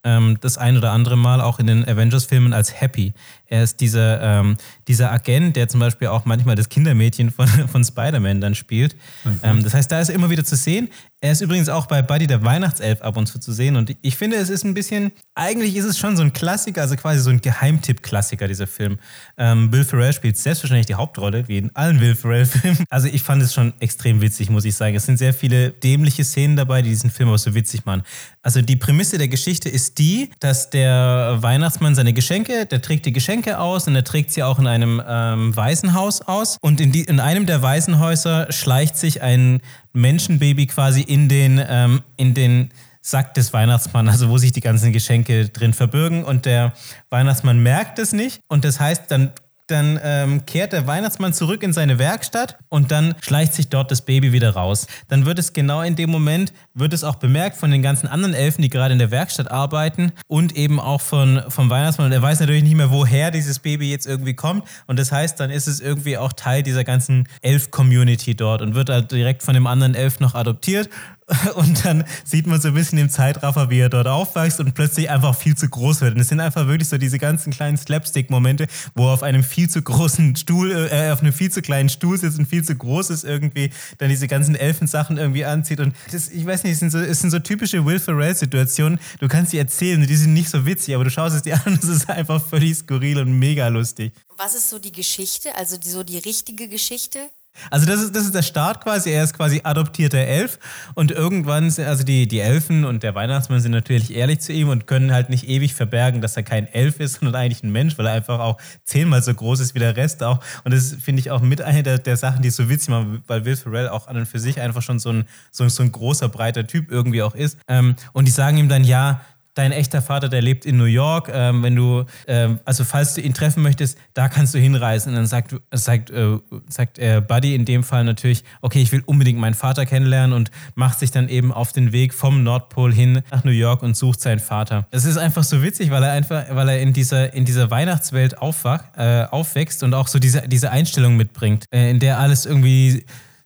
ähm, 0.04 0.38
das 0.40 0.56
ein 0.58 0.76
oder 0.78 0.92
andere 0.92 1.16
Mal 1.18 1.40
auch 1.42 1.58
in 1.58 1.66
den 1.66 1.86
Avengers-Filmen 1.86 2.52
als 2.54 2.80
Happy. 2.80 3.12
Er 3.46 3.62
ist 3.62 3.80
dieser, 3.80 4.22
ähm, 4.40 4.56
dieser 4.88 5.12
Agent, 5.12 5.54
der 5.56 5.68
zum 5.68 5.80
Beispiel 5.80 6.08
auch 6.08 6.24
manchmal 6.24 6.56
das 6.56 6.68
Kindermädchen 6.70 7.30
von, 7.30 7.46
von 7.70 7.84
Spider-Man 7.84 8.40
dann 8.40 8.54
spielt. 8.54 8.96
Ähm, 9.42 9.62
das 9.62 9.74
heißt, 9.74 9.92
da 9.92 10.00
ist 10.00 10.08
er 10.08 10.14
immer 10.14 10.30
wieder 10.30 10.44
zu 10.44 10.56
sehen. 10.56 10.88
Er 11.24 11.30
ist 11.30 11.40
übrigens 11.40 11.68
auch 11.68 11.86
bei 11.86 12.02
Buddy 12.02 12.26
der 12.26 12.42
Weihnachtself 12.42 13.00
ab 13.00 13.16
und 13.16 13.26
zu 13.26 13.38
zu 13.38 13.52
sehen. 13.52 13.76
Und 13.76 13.94
ich 14.02 14.16
finde, 14.16 14.38
es 14.38 14.50
ist 14.50 14.64
ein 14.64 14.74
bisschen, 14.74 15.12
eigentlich 15.36 15.76
ist 15.76 15.84
es 15.84 15.96
schon 15.96 16.16
so 16.16 16.24
ein 16.24 16.32
Klassiker, 16.32 16.80
also 16.80 16.96
quasi 16.96 17.20
so 17.20 17.30
ein 17.30 17.40
Geheimtipp-Klassiker, 17.40 18.48
dieser 18.48 18.66
Film. 18.66 18.98
Ähm, 19.38 19.72
Will 19.72 19.84
Ferrell 19.84 20.12
spielt 20.12 20.36
selbstverständlich 20.36 20.86
die 20.86 20.96
Hauptrolle, 20.96 21.46
wie 21.46 21.58
in 21.58 21.70
allen 21.76 22.00
Will 22.00 22.16
Ferrell-Filmen. 22.16 22.84
Also 22.90 23.06
ich 23.06 23.22
fand 23.22 23.40
es 23.40 23.54
schon 23.54 23.72
extrem 23.78 24.20
witzig, 24.20 24.50
muss 24.50 24.64
ich 24.64 24.74
sagen. 24.74 24.96
Es 24.96 25.06
sind 25.06 25.16
sehr 25.16 25.32
viele 25.32 25.70
dämliche 25.70 26.24
Szenen 26.24 26.56
dabei, 26.56 26.82
die 26.82 26.88
diesen 26.88 27.10
Film 27.10 27.28
auch 27.28 27.38
so 27.38 27.54
witzig 27.54 27.86
machen. 27.86 28.02
Also 28.42 28.60
die 28.60 28.74
Prämisse 28.74 29.16
der 29.16 29.28
Geschichte 29.28 29.68
ist 29.68 29.98
die, 29.98 30.30
dass 30.40 30.70
der 30.70 31.38
Weihnachtsmann 31.40 31.94
seine 31.94 32.12
Geschenke, 32.12 32.66
der 32.66 32.82
trägt 32.82 33.06
die 33.06 33.12
Geschenke 33.12 33.60
aus 33.60 33.86
und 33.86 33.94
er 33.94 34.02
trägt 34.02 34.32
sie 34.32 34.42
auch 34.42 34.58
in 34.58 34.66
einem 34.66 35.00
ähm, 35.06 35.54
Waisenhaus 35.54 36.20
aus. 36.22 36.58
Und 36.60 36.80
in, 36.80 36.90
die, 36.90 37.02
in 37.02 37.20
einem 37.20 37.46
der 37.46 37.62
Waisenhäuser 37.62 38.50
schleicht 38.50 38.96
sich 38.96 39.22
ein 39.22 39.60
Menschenbaby 39.92 40.66
quasi 40.66 41.02
in 41.12 41.28
den, 41.28 41.62
ähm, 41.68 42.02
in 42.16 42.32
den 42.32 42.70
Sack 43.02 43.34
des 43.34 43.52
Weihnachtsmanns, 43.52 44.10
also 44.12 44.30
wo 44.30 44.38
sich 44.38 44.52
die 44.52 44.62
ganzen 44.62 44.92
Geschenke 44.92 45.50
drin 45.50 45.74
verbirgen. 45.74 46.24
Und 46.24 46.46
der 46.46 46.72
Weihnachtsmann 47.10 47.62
merkt 47.62 47.98
es 47.98 48.14
nicht. 48.14 48.40
Und 48.48 48.64
das 48.64 48.80
heißt, 48.80 49.10
dann 49.10 49.32
dann 49.72 49.98
ähm, 50.02 50.46
kehrt 50.46 50.72
der 50.72 50.86
Weihnachtsmann 50.86 51.32
zurück 51.32 51.62
in 51.62 51.72
seine 51.72 51.98
Werkstatt 51.98 52.56
und 52.68 52.90
dann 52.90 53.14
schleicht 53.20 53.54
sich 53.54 53.68
dort 53.68 53.90
das 53.90 54.02
Baby 54.02 54.32
wieder 54.32 54.50
raus. 54.50 54.86
Dann 55.08 55.26
wird 55.26 55.38
es 55.38 55.52
genau 55.52 55.82
in 55.82 55.96
dem 55.96 56.10
Moment, 56.10 56.52
wird 56.74 56.92
es 56.92 57.02
auch 57.02 57.16
bemerkt 57.16 57.56
von 57.56 57.70
den 57.70 57.82
ganzen 57.82 58.06
anderen 58.06 58.34
Elfen, 58.34 58.62
die 58.62 58.68
gerade 58.68 58.92
in 58.92 58.98
der 58.98 59.10
Werkstatt 59.10 59.50
arbeiten 59.50 60.12
und 60.28 60.54
eben 60.56 60.78
auch 60.78 61.00
von, 61.00 61.42
vom 61.48 61.70
Weihnachtsmann. 61.70 62.06
Und 62.06 62.12
er 62.12 62.22
weiß 62.22 62.40
natürlich 62.40 62.62
nicht 62.62 62.76
mehr, 62.76 62.90
woher 62.90 63.30
dieses 63.30 63.58
Baby 63.58 63.90
jetzt 63.90 64.06
irgendwie 64.06 64.34
kommt. 64.34 64.64
Und 64.86 64.98
das 64.98 65.10
heißt, 65.10 65.40
dann 65.40 65.50
ist 65.50 65.66
es 65.66 65.80
irgendwie 65.80 66.18
auch 66.18 66.32
Teil 66.32 66.62
dieser 66.62 66.84
ganzen 66.84 67.26
Elf-Community 67.40 68.36
dort 68.36 68.62
und 68.62 68.74
wird 68.74 68.90
halt 68.90 69.10
direkt 69.10 69.42
von 69.42 69.54
dem 69.54 69.66
anderen 69.66 69.94
Elf 69.94 70.20
noch 70.20 70.34
adoptiert. 70.34 70.88
Und 71.54 71.84
dann 71.84 72.04
sieht 72.24 72.46
man 72.46 72.60
so 72.60 72.68
ein 72.68 72.74
bisschen 72.74 72.98
im 72.98 73.10
Zeitraffer, 73.10 73.70
wie 73.70 73.78
er 73.78 73.88
dort 73.88 74.06
aufwächst 74.06 74.60
und 74.60 74.74
plötzlich 74.74 75.10
einfach 75.10 75.36
viel 75.36 75.56
zu 75.56 75.68
groß 75.68 76.00
wird. 76.00 76.14
Und 76.14 76.20
es 76.20 76.28
sind 76.28 76.40
einfach 76.40 76.66
wirklich 76.66 76.88
so 76.88 76.98
diese 76.98 77.18
ganzen 77.18 77.52
kleinen 77.52 77.76
Slapstick-Momente, 77.76 78.66
wo 78.94 79.08
er 79.08 79.14
auf 79.14 79.22
einem 79.22 79.44
viel 79.44 79.68
zu 79.68 79.82
großen 79.82 80.36
Stuhl, 80.36 80.72
äh, 80.72 81.10
auf 81.10 81.20
einem 81.20 81.32
viel 81.32 81.50
zu 81.50 81.62
kleinen 81.62 81.88
Stuhl 81.88 82.18
sitzt 82.18 82.38
und 82.38 82.46
viel 82.46 82.64
zu 82.64 82.74
groß 82.74 83.10
ist 83.10 83.24
irgendwie, 83.24 83.70
dann 83.98 84.08
diese 84.08 84.28
ganzen 84.28 84.54
Elfensachen 84.54 85.18
irgendwie 85.18 85.44
anzieht. 85.44 85.80
Und 85.80 85.94
das, 86.10 86.28
ich 86.28 86.44
weiß 86.44 86.64
nicht, 86.64 86.74
es 86.74 86.80
sind 86.80 86.90
so, 86.90 86.98
es 86.98 87.20
sind 87.20 87.30
so 87.30 87.38
typische 87.38 87.84
Will 87.84 87.98
Ferrell-Situationen. 87.98 88.98
Du 89.20 89.28
kannst 89.28 89.52
sie 89.52 89.58
erzählen, 89.58 90.06
die 90.06 90.16
sind 90.16 90.32
nicht 90.32 90.50
so 90.50 90.66
witzig, 90.66 90.94
aber 90.94 91.04
du 91.04 91.10
schaust 91.10 91.36
es 91.36 91.42
dir 91.42 91.54
an 91.66 91.74
und 91.74 91.82
es 91.82 91.88
ist 91.88 92.08
einfach 92.08 92.44
völlig 92.44 92.76
skurril 92.78 93.18
und 93.18 93.38
mega 93.38 93.68
lustig. 93.68 94.12
Was 94.36 94.54
ist 94.54 94.70
so 94.70 94.78
die 94.78 94.92
Geschichte, 94.92 95.54
also 95.56 95.76
die, 95.76 95.88
so 95.88 96.02
die 96.02 96.18
richtige 96.18 96.68
Geschichte? 96.68 97.30
Also 97.70 97.86
das 97.86 98.00
ist, 98.00 98.16
das 98.16 98.24
ist 98.24 98.34
der 98.34 98.42
Start 98.42 98.82
quasi. 98.82 99.10
Er 99.10 99.24
ist 99.24 99.34
quasi 99.36 99.60
adoptierter 99.64 100.18
Elf 100.18 100.58
und 100.94 101.10
irgendwann, 101.10 101.70
sind- 101.70 101.86
also 101.86 102.02
die, 102.04 102.26
die 102.26 102.40
Elfen 102.40 102.84
und 102.84 103.02
der 103.02 103.14
Weihnachtsmann 103.14 103.60
sind 103.60 103.72
natürlich 103.72 104.14
ehrlich 104.14 104.40
zu 104.40 104.52
ihm 104.52 104.68
und 104.68 104.86
können 104.86 105.12
halt 105.12 105.28
nicht 105.30 105.48
ewig 105.48 105.74
verbergen, 105.74 106.20
dass 106.20 106.36
er 106.36 106.42
kein 106.42 106.66
Elf 106.66 106.98
ist, 107.00 107.14
sondern 107.20 107.40
eigentlich 107.40 107.62
ein 107.62 107.72
Mensch, 107.72 107.98
weil 107.98 108.06
er 108.06 108.12
einfach 108.14 108.38
auch 108.40 108.58
zehnmal 108.84 109.22
so 109.22 109.32
groß 109.34 109.60
ist 109.60 109.74
wie 109.74 109.78
der 109.80 109.96
Rest 109.96 110.22
auch. 110.22 110.40
Und 110.64 110.72
das 110.74 110.94
finde 110.94 111.20
ich 111.20 111.30
auch 111.30 111.40
mit 111.40 111.60
einer 111.62 111.82
der, 111.82 111.98
der 111.98 112.16
Sachen, 112.16 112.42
die 112.42 112.50
so 112.50 112.68
witzig 112.68 112.88
machen, 112.88 113.22
weil 113.26 113.44
Will 113.44 113.56
Ferrell 113.56 113.88
auch 113.88 114.06
an 114.08 114.16
und 114.16 114.26
für 114.26 114.38
sich 114.38 114.60
einfach 114.60 114.82
schon 114.82 114.98
so 114.98 115.10
ein, 115.10 115.24
so, 115.50 115.68
so 115.68 115.82
ein 115.82 115.92
großer, 115.92 116.28
breiter 116.28 116.66
Typ 116.66 116.90
irgendwie 116.90 117.22
auch 117.22 117.34
ist. 117.34 117.58
Ähm, 117.68 117.96
und 118.12 118.26
die 118.26 118.32
sagen 118.32 118.56
ihm 118.58 118.68
dann, 118.68 118.84
ja, 118.84 119.20
dein 119.54 119.72
echter 119.72 120.00
Vater, 120.00 120.28
der 120.28 120.42
lebt 120.42 120.64
in 120.64 120.76
New 120.76 120.84
York. 120.84 121.30
Ähm, 121.32 121.62
wenn 121.62 121.76
du, 121.76 122.04
ähm, 122.26 122.60
also 122.64 122.84
falls 122.84 123.14
du 123.14 123.20
ihn 123.20 123.34
treffen 123.34 123.62
möchtest, 123.62 123.98
da 124.14 124.28
kannst 124.28 124.54
du 124.54 124.58
hinreisen. 124.58 125.10
Und 125.10 125.16
dann 125.16 125.26
sagt, 125.26 125.54
sagt, 125.72 126.10
äh, 126.10 126.38
sagt 126.68 126.98
äh, 126.98 127.22
Buddy 127.26 127.54
in 127.54 127.64
dem 127.64 127.82
Fall 127.82 128.04
natürlich, 128.04 128.44
okay, 128.60 128.80
ich 128.80 128.92
will 128.92 129.02
unbedingt 129.04 129.38
meinen 129.38 129.54
Vater 129.54 129.86
kennenlernen 129.86 130.34
und 130.34 130.50
macht 130.74 130.98
sich 130.98 131.10
dann 131.10 131.28
eben 131.28 131.52
auf 131.52 131.72
den 131.72 131.92
Weg 131.92 132.14
vom 132.14 132.42
Nordpol 132.42 132.92
hin 132.92 133.22
nach 133.30 133.44
New 133.44 133.50
York 133.50 133.82
und 133.82 133.96
sucht 133.96 134.20
seinen 134.20 134.40
Vater. 134.40 134.86
Es 134.90 135.04
ist 135.04 135.18
einfach 135.18 135.44
so 135.44 135.62
witzig, 135.62 135.90
weil 135.90 136.02
er 136.02 136.12
einfach, 136.12 136.44
weil 136.50 136.68
er 136.68 136.80
in 136.80 136.92
dieser, 136.92 137.32
in 137.34 137.44
dieser 137.44 137.70
Weihnachtswelt 137.70 138.38
aufwacht, 138.38 138.96
äh, 138.96 139.24
aufwächst 139.30 139.82
und 139.82 139.94
auch 139.94 140.08
so 140.08 140.18
diese, 140.18 140.48
diese 140.48 140.70
Einstellung 140.70 141.16
mitbringt, 141.16 141.66
äh, 141.72 141.90
in 141.90 141.98
der 141.98 142.18
alles 142.18 142.46
irgendwie 142.46 143.04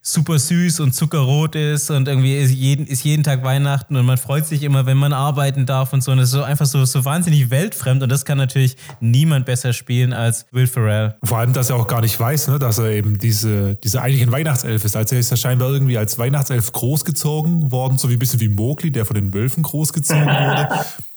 super 0.08 0.38
süß 0.38 0.80
und 0.80 0.94
zuckerrot 0.94 1.56
ist 1.56 1.90
und 1.90 2.06
irgendwie 2.06 2.36
ist 2.36 2.52
jeden, 2.52 2.86
ist 2.86 3.02
jeden 3.02 3.24
Tag 3.24 3.42
Weihnachten 3.42 3.96
und 3.96 4.06
man 4.06 4.18
freut 4.18 4.46
sich 4.46 4.62
immer, 4.62 4.86
wenn 4.86 4.96
man 4.96 5.12
arbeiten 5.12 5.66
darf 5.66 5.92
und 5.92 6.00
so. 6.00 6.12
Und 6.12 6.18
das 6.18 6.28
ist 6.28 6.34
so 6.34 6.44
einfach 6.44 6.66
so, 6.66 6.84
so 6.84 7.04
wahnsinnig 7.04 7.50
weltfremd 7.50 8.04
und 8.04 8.08
das 8.08 8.24
kann 8.24 8.38
natürlich 8.38 8.76
niemand 9.00 9.46
besser 9.46 9.72
spielen 9.72 10.12
als 10.12 10.46
Will 10.52 10.68
Ferrell. 10.68 11.16
Vor 11.24 11.38
allem, 11.38 11.52
dass 11.52 11.70
er 11.70 11.76
auch 11.76 11.88
gar 11.88 12.02
nicht 12.02 12.18
weiß, 12.18 12.48
ne, 12.48 12.60
dass 12.60 12.78
er 12.78 12.90
eben 12.90 13.18
diese, 13.18 13.74
diese 13.74 14.00
eigentlich 14.00 14.22
ein 14.22 14.30
Weihnachtself 14.30 14.84
ist. 14.84 14.94
Also 14.94 15.16
er 15.16 15.20
ist 15.20 15.30
ja 15.30 15.36
scheinbar 15.36 15.70
irgendwie 15.70 15.98
als 15.98 16.16
Weihnachtself 16.18 16.70
großgezogen 16.70 17.72
worden, 17.72 17.98
so 17.98 18.08
wie 18.08 18.12
ein 18.12 18.20
bisschen 18.20 18.38
wie 18.38 18.48
Mowgli, 18.48 18.92
der 18.92 19.06
von 19.06 19.16
den 19.16 19.34
Wölfen 19.34 19.64
großgezogen 19.64 20.24
wurde. 20.24 20.68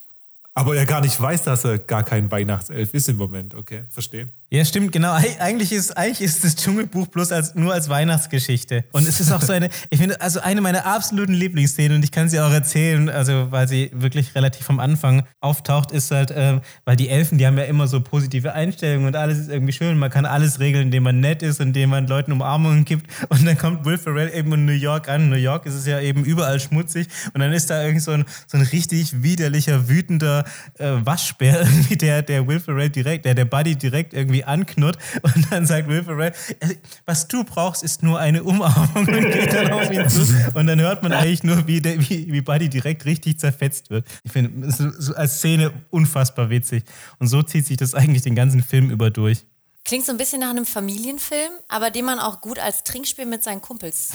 Aber 0.54 0.76
er 0.76 0.86
gar 0.86 1.02
nicht 1.02 1.20
weiß, 1.20 1.44
dass 1.44 1.64
er 1.64 1.78
gar 1.78 2.04
kein 2.04 2.32
Weihnachtself 2.32 2.94
ist 2.94 3.08
im 3.08 3.18
Moment. 3.18 3.56
Okay, 3.56 3.84
verstehe. 3.90 4.28
Ja, 4.52 4.66
stimmt, 4.66 4.92
genau. 4.92 5.14
Eigentlich 5.40 5.72
ist, 5.72 5.96
eigentlich 5.96 6.22
ist 6.22 6.44
das 6.44 6.56
Dschungelbuch 6.56 7.06
bloß 7.08 7.32
als, 7.32 7.54
nur 7.54 7.72
als 7.72 7.88
Weihnachtsgeschichte. 7.88 8.84
Und 8.92 9.08
es 9.08 9.20
ist 9.20 9.32
auch 9.32 9.44
so 9.44 9.54
eine, 9.54 9.70
ich 9.92 10.00
finde, 10.00 10.20
also 10.22 10.40
eine 10.40 10.60
meiner 10.60 10.88
absoluten 10.88 11.34
Lieblingsszenen, 11.34 11.98
und 11.98 12.04
ich 12.04 12.12
kann 12.12 12.30
sie 12.30 12.40
auch 12.40 12.52
erzählen, 12.52 13.10
also 13.10 13.52
weil 13.52 13.68
sie 13.68 13.92
wirklich 13.94 14.34
relativ 14.34 14.68
am 14.72 14.80
Anfang 14.80 15.22
auftaucht, 15.40 15.92
ist 15.92 16.10
halt, 16.10 16.32
äh, 16.32 16.62
weil 16.84 16.96
die 16.96 17.10
Elfen, 17.10 17.38
die 17.38 17.46
haben 17.46 17.60
ja 17.60 17.66
immer 17.66 17.88
so 17.88 18.02
positive 18.02 18.54
Einstellungen 18.54 19.06
und 19.06 19.16
alles 19.16 19.38
ist 19.38 19.50
irgendwie 19.50 19.74
schön. 19.74 20.00
Man 20.00 20.10
kann 20.10 20.26
alles 20.26 20.60
regeln, 20.60 20.86
indem 20.86 21.04
man 21.04 21.20
nett 21.20 21.44
ist, 21.44 21.60
indem 21.60 21.92
man 21.92 22.08
Leuten 22.08 22.32
Umarmungen 22.32 22.86
gibt. 22.86 23.06
Und 23.30 23.46
dann 23.46 23.56
kommt 23.56 23.86
Will 23.86 24.00
Ferrell 24.00 24.32
eben 24.34 24.52
in 24.54 24.66
New 24.66 24.72
York 24.72 25.10
an. 25.10 25.26
In 25.26 25.30
New 25.30 25.36
York 25.36 25.68
ist 25.68 25.76
es 25.76 25.86
ja 25.86 26.00
eben 26.00 26.26
überall 26.26 26.60
schmutzig. 26.60 27.08
Und 27.36 27.42
dann 27.42 27.54
ist 27.54 27.70
da 27.70 27.84
irgendwie 27.84 28.00
so 28.00 28.12
ein, 28.12 28.26
so 28.48 28.58
ein 28.58 28.64
richtig 28.64 29.22
widerlicher, 29.22 29.88
wütender 29.88 30.44
äh, 30.78 30.92
Waschbär, 31.04 31.62
irgendwie, 31.64 31.96
der, 31.96 32.22
der 32.22 32.48
Will 32.48 32.60
Ferrell 32.60 32.90
direkt, 32.90 33.26
der, 33.26 33.36
der 33.36 33.46
Buddy 33.46 33.76
direkt 33.76 34.14
irgendwie 34.14 34.44
anknurrt 34.44 34.98
und 35.22 35.52
dann 35.52 35.66
sagt 35.66 35.88
Will 35.88 36.04
Ferrell, 36.04 36.34
äh, 36.60 36.76
was 37.06 37.28
du 37.28 37.44
brauchst, 37.44 37.84
ist 37.84 38.04
nur 38.04 38.20
eine 38.20 38.44
Umarmung 38.44 38.90
und 39.08 39.32
geht 39.32 39.54
dann 39.54 39.72
auf 39.72 39.92
ihn 39.92 40.08
zu. 40.10 40.22
Und 40.54 40.68
dann 40.68 40.80
hört 40.80 41.04
man 41.04 41.14
eigentlich 41.14 41.44
nur, 41.44 41.68
wie, 41.68 41.82
der, 41.82 42.00
wie, 42.00 42.32
wie 42.32 42.42
Buddy 42.42 42.70
direkt 42.70 43.06
richtig 43.06 43.40
zerfetzt 43.40 43.90
wird. 43.90 44.08
Ich 44.24 44.32
finde, 44.32 44.68
als 45.16 45.38
Szene 45.38 45.72
unfassbar 45.90 46.50
witzig. 46.50 46.84
Und 47.20 47.28
so 47.28 47.42
zieht 47.44 47.66
sich 47.66 47.78
das 47.78 47.94
eigentlich 47.94 48.24
den 48.24 48.36
ganzen 48.36 48.64
Film 48.64 48.90
über 48.90 49.10
durch. 49.10 49.46
Klingt 49.90 50.06
so 50.06 50.12
ein 50.12 50.20
bisschen 50.20 50.42
nach 50.42 50.52
einem 50.52 50.68
Familienfilm, 50.68 51.50
aber 51.68 51.90
den 51.90 52.06
man 52.06 52.20
auch 52.20 52.42
gut 52.42 52.60
als 52.60 52.84
Trinkspiel 52.84 53.26
mit 53.26 53.42
seinen 53.42 53.60
Kumpels 53.60 54.12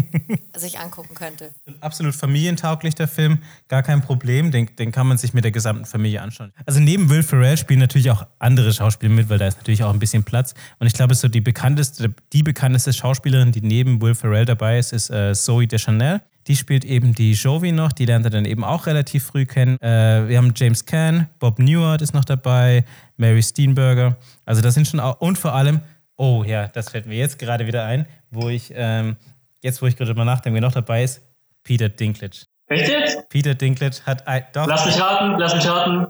sich 0.54 0.78
angucken 0.78 1.14
könnte. 1.14 1.54
Absolut 1.80 2.14
familientauglich, 2.14 2.94
der 2.96 3.08
Film, 3.08 3.38
gar 3.68 3.82
kein 3.82 4.02
Problem. 4.02 4.50
Den, 4.50 4.68
den 4.76 4.92
kann 4.92 5.06
man 5.06 5.16
sich 5.16 5.32
mit 5.32 5.42
der 5.42 5.52
gesamten 5.52 5.86
Familie 5.86 6.20
anschauen. 6.20 6.52
Also 6.66 6.80
neben 6.80 7.08
Will 7.08 7.22
Ferrell 7.22 7.56
spielen 7.56 7.80
natürlich 7.80 8.10
auch 8.10 8.26
andere 8.40 8.74
Schauspieler 8.74 9.10
mit, 9.10 9.30
weil 9.30 9.38
da 9.38 9.46
ist 9.46 9.56
natürlich 9.56 9.84
auch 9.84 9.90
ein 9.94 9.98
bisschen 9.98 10.22
Platz. 10.22 10.52
Und 10.80 10.86
ich 10.86 10.92
glaube, 10.92 11.14
so 11.14 11.28
die 11.28 11.40
bekannteste, 11.40 12.14
die 12.34 12.42
bekannteste 12.42 12.92
Schauspielerin, 12.92 13.52
die 13.52 13.62
neben 13.62 14.02
Will 14.02 14.14
Ferrell 14.14 14.44
dabei 14.44 14.78
ist, 14.78 14.92
ist 14.92 15.08
äh, 15.08 15.32
Zoe 15.32 15.66
Deschanel. 15.66 16.20
Die 16.46 16.56
spielt 16.56 16.84
eben 16.84 17.12
die 17.12 17.32
Jovi 17.32 17.72
noch, 17.72 17.92
die 17.92 18.04
lernt 18.04 18.24
er 18.24 18.30
dann 18.30 18.44
eben 18.44 18.62
auch 18.62 18.86
relativ 18.86 19.24
früh 19.24 19.46
kennen. 19.46 19.80
Äh, 19.80 20.28
wir 20.28 20.38
haben 20.38 20.52
James 20.54 20.84
Caan, 20.84 21.28
Bob 21.40 21.58
Newhart 21.58 22.02
ist 22.02 22.14
noch 22.14 22.24
dabei, 22.24 22.84
Mary 23.16 23.42
Steenburgen. 23.42 24.16
Also 24.44 24.62
das 24.62 24.74
sind 24.74 24.86
schon 24.86 25.00
auch, 25.00 25.20
und 25.20 25.38
vor 25.38 25.54
allem, 25.54 25.80
oh 26.16 26.44
ja, 26.46 26.68
das 26.68 26.90
fällt 26.90 27.06
mir 27.06 27.16
jetzt 27.16 27.38
gerade 27.38 27.66
wieder 27.66 27.84
ein, 27.84 28.06
wo 28.30 28.48
ich, 28.48 28.72
ähm, 28.74 29.16
jetzt 29.62 29.82
wo 29.82 29.86
ich 29.86 29.96
gerade 29.96 30.14
mal 30.14 30.24
nachdenke, 30.24 30.54
wer 30.54 30.60
noch 30.62 30.72
dabei 30.72 31.02
ist, 31.04 31.22
Peter 31.62 31.88
Dinklage. 31.88 32.46
Echt 32.68 32.88
jetzt? 32.88 33.28
Peter 33.28 33.54
Dinklage 33.54 33.96
hat 34.04 34.26
ein, 34.26 34.44
doch. 34.52 34.66
Lass 34.66 34.86
mich 34.86 35.00
raten, 35.00 35.38
lass 35.38 35.54
mich 35.54 35.66
raten. 35.68 36.06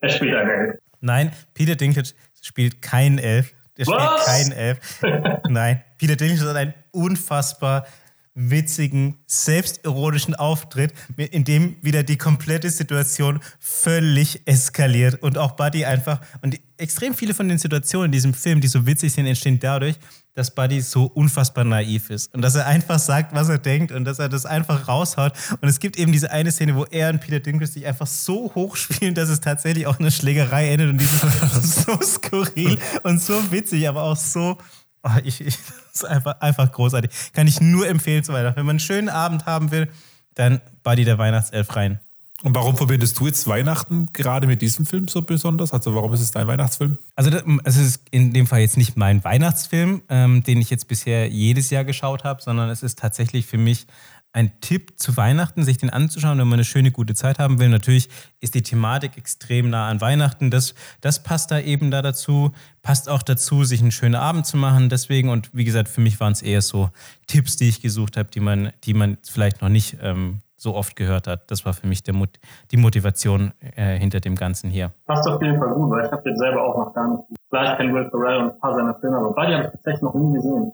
Er 0.00 0.08
spielt 0.08 0.34
einen 0.34 0.50
Elf. 0.50 0.78
Nein, 1.00 1.32
Peter 1.54 1.76
Dinklage 1.76 2.10
spielt 2.42 2.82
keinen 2.82 3.18
Elf. 3.18 3.54
Er 3.76 3.84
spielt 3.84 3.98
Was? 3.98 4.26
keinen 4.26 4.52
Elf. 4.52 5.02
Nein, 5.48 5.82
Peter 5.98 6.16
Dinklage 6.16 6.50
hat 6.50 6.56
einen 6.56 6.74
unfassbar 6.92 7.86
witzigen, 8.34 9.18
selbstironischen 9.26 10.34
Auftritt, 10.34 10.92
in 11.16 11.44
dem 11.44 11.76
wieder 11.82 12.02
die 12.02 12.16
komplette 12.16 12.70
Situation 12.70 13.40
völlig 13.58 14.42
eskaliert 14.46 15.22
und 15.22 15.36
auch 15.36 15.52
Buddy 15.52 15.84
einfach 15.84 16.20
und 16.40 16.58
extrem 16.76 17.14
viele 17.14 17.34
von 17.34 17.48
den 17.48 17.58
Situationen 17.58 18.06
in 18.06 18.12
diesem 18.12 18.34
Film, 18.34 18.60
die 18.60 18.68
so 18.68 18.86
witzig 18.86 19.12
sind, 19.12 19.26
entstehen 19.26 19.58
dadurch, 19.58 19.96
dass 20.34 20.54
Buddy 20.54 20.80
so 20.80 21.04
unfassbar 21.06 21.64
naiv 21.64 22.08
ist 22.08 22.32
und 22.32 22.40
dass 22.42 22.54
er 22.54 22.66
einfach 22.66 22.98
sagt, 22.98 23.34
was 23.34 23.48
er 23.48 23.58
denkt 23.58 23.90
und 23.90 24.04
dass 24.04 24.20
er 24.20 24.28
das 24.28 24.46
einfach 24.46 24.86
raushaut. 24.86 25.32
Und 25.60 25.68
es 25.68 25.80
gibt 25.80 25.98
eben 25.98 26.12
diese 26.12 26.30
eine 26.30 26.52
Szene, 26.52 26.76
wo 26.76 26.84
er 26.84 27.10
und 27.10 27.20
Peter 27.20 27.40
Dinklage 27.40 27.72
sich 27.72 27.84
einfach 27.84 28.06
so 28.06 28.52
hochspielen, 28.54 29.14
dass 29.14 29.28
es 29.28 29.40
tatsächlich 29.40 29.86
auch 29.86 29.98
eine 29.98 30.10
Schlägerei 30.10 30.70
endet 30.70 30.90
und 30.90 30.98
die 30.98 31.04
ist 31.04 31.20
so 31.84 32.00
skurril 32.00 32.78
und 33.02 33.20
so 33.20 33.50
witzig, 33.50 33.88
aber 33.88 34.04
auch 34.04 34.16
so 34.16 34.56
Oh, 35.02 35.10
ich, 35.24 35.40
ich, 35.40 35.56
das 35.56 36.02
ist 36.02 36.04
einfach, 36.04 36.40
einfach 36.40 36.70
großartig. 36.70 37.10
Kann 37.32 37.46
ich 37.46 37.60
nur 37.60 37.88
empfehlen 37.88 38.22
zu 38.22 38.32
Weihnachten. 38.32 38.56
Wenn 38.56 38.66
man 38.66 38.74
einen 38.74 38.80
schönen 38.80 39.08
Abend 39.08 39.46
haben 39.46 39.70
will, 39.70 39.88
dann 40.34 40.60
Buddy 40.82 41.04
der 41.04 41.18
Weihnachtself 41.18 41.74
rein. 41.76 42.00
Und 42.42 42.54
warum 42.54 42.76
verbindest 42.76 43.18
du 43.20 43.26
jetzt 43.26 43.46
Weihnachten 43.46 44.08
gerade 44.14 44.46
mit 44.46 44.62
diesem 44.62 44.86
Film 44.86 45.08
so 45.08 45.20
besonders? 45.20 45.72
Also 45.74 45.94
warum 45.94 46.12
ist 46.14 46.22
es 46.22 46.30
dein 46.30 46.46
Weihnachtsfilm? 46.46 46.96
Also 47.14 47.30
es 47.64 47.76
ist 47.76 48.02
in 48.10 48.32
dem 48.32 48.46
Fall 48.46 48.60
jetzt 48.60 48.78
nicht 48.78 48.96
mein 48.96 49.22
Weihnachtsfilm, 49.24 50.02
ähm, 50.08 50.42
den 50.42 50.58
ich 50.58 50.70
jetzt 50.70 50.88
bisher 50.88 51.28
jedes 51.28 51.68
Jahr 51.68 51.84
geschaut 51.84 52.24
habe, 52.24 52.40
sondern 52.40 52.70
es 52.70 52.82
ist 52.82 52.98
tatsächlich 52.98 53.44
für 53.44 53.58
mich 53.58 53.86
ein 54.32 54.60
Tipp 54.60 54.98
zu 54.98 55.16
Weihnachten, 55.16 55.64
sich 55.64 55.78
den 55.78 55.90
anzuschauen, 55.90 56.38
wenn 56.38 56.46
man 56.46 56.58
eine 56.58 56.64
schöne, 56.64 56.92
gute 56.92 57.14
Zeit 57.14 57.38
haben 57.38 57.58
will. 57.58 57.68
Natürlich 57.68 58.08
ist 58.40 58.54
die 58.54 58.62
Thematik 58.62 59.16
extrem 59.16 59.70
nah 59.70 59.88
an 59.88 60.00
Weihnachten. 60.00 60.50
Das, 60.50 60.74
das 61.00 61.22
passt 61.22 61.50
da 61.50 61.58
eben 61.58 61.90
da 61.90 62.00
dazu. 62.00 62.52
Passt 62.82 63.08
auch 63.08 63.22
dazu, 63.22 63.64
sich 63.64 63.80
einen 63.80 63.90
schönen 63.90 64.14
Abend 64.14 64.46
zu 64.46 64.56
machen. 64.56 64.88
Deswegen, 64.88 65.30
und 65.30 65.54
wie 65.54 65.64
gesagt, 65.64 65.88
für 65.88 66.00
mich 66.00 66.20
waren 66.20 66.32
es 66.32 66.42
eher 66.42 66.62
so 66.62 66.90
Tipps, 67.26 67.56
die 67.56 67.68
ich 67.68 67.82
gesucht 67.82 68.16
habe, 68.16 68.28
die 68.30 68.40
man, 68.40 68.72
die 68.84 68.94
man 68.94 69.18
vielleicht 69.22 69.62
noch 69.62 69.68
nicht 69.68 69.98
ähm, 70.00 70.42
so 70.56 70.74
oft 70.74 70.94
gehört 70.94 71.26
hat. 71.26 71.50
Das 71.50 71.64
war 71.64 71.72
für 71.72 71.86
mich 71.86 72.02
der 72.02 72.14
Mut, 72.14 72.38
die 72.70 72.76
Motivation 72.76 73.52
äh, 73.74 73.98
hinter 73.98 74.20
dem 74.20 74.36
Ganzen 74.36 74.70
hier. 74.70 74.92
Passt 75.06 75.26
auf 75.26 75.42
jeden 75.42 75.58
Fall 75.58 75.74
gut, 75.74 75.90
weil 75.90 76.06
ich 76.06 76.12
habe 76.12 76.22
den 76.22 76.36
selber 76.36 76.62
auch 76.62 76.86
noch 76.86 76.94
gar 76.94 77.08
nicht. 77.08 77.24
Klar, 77.48 77.72
ich 77.72 77.78
kenne 77.78 77.94
Will 77.94 78.08
Ferrell 78.10 78.36
und 78.36 78.50
ein 78.50 78.60
paar 78.60 78.74
seiner 78.74 78.94
Filme, 79.00 79.16
aber 79.16 79.32
beide 79.32 79.54
habe 79.54 79.64
ich 79.64 79.72
tatsächlich 79.72 80.02
noch 80.02 80.14
nie 80.14 80.34
gesehen. 80.34 80.72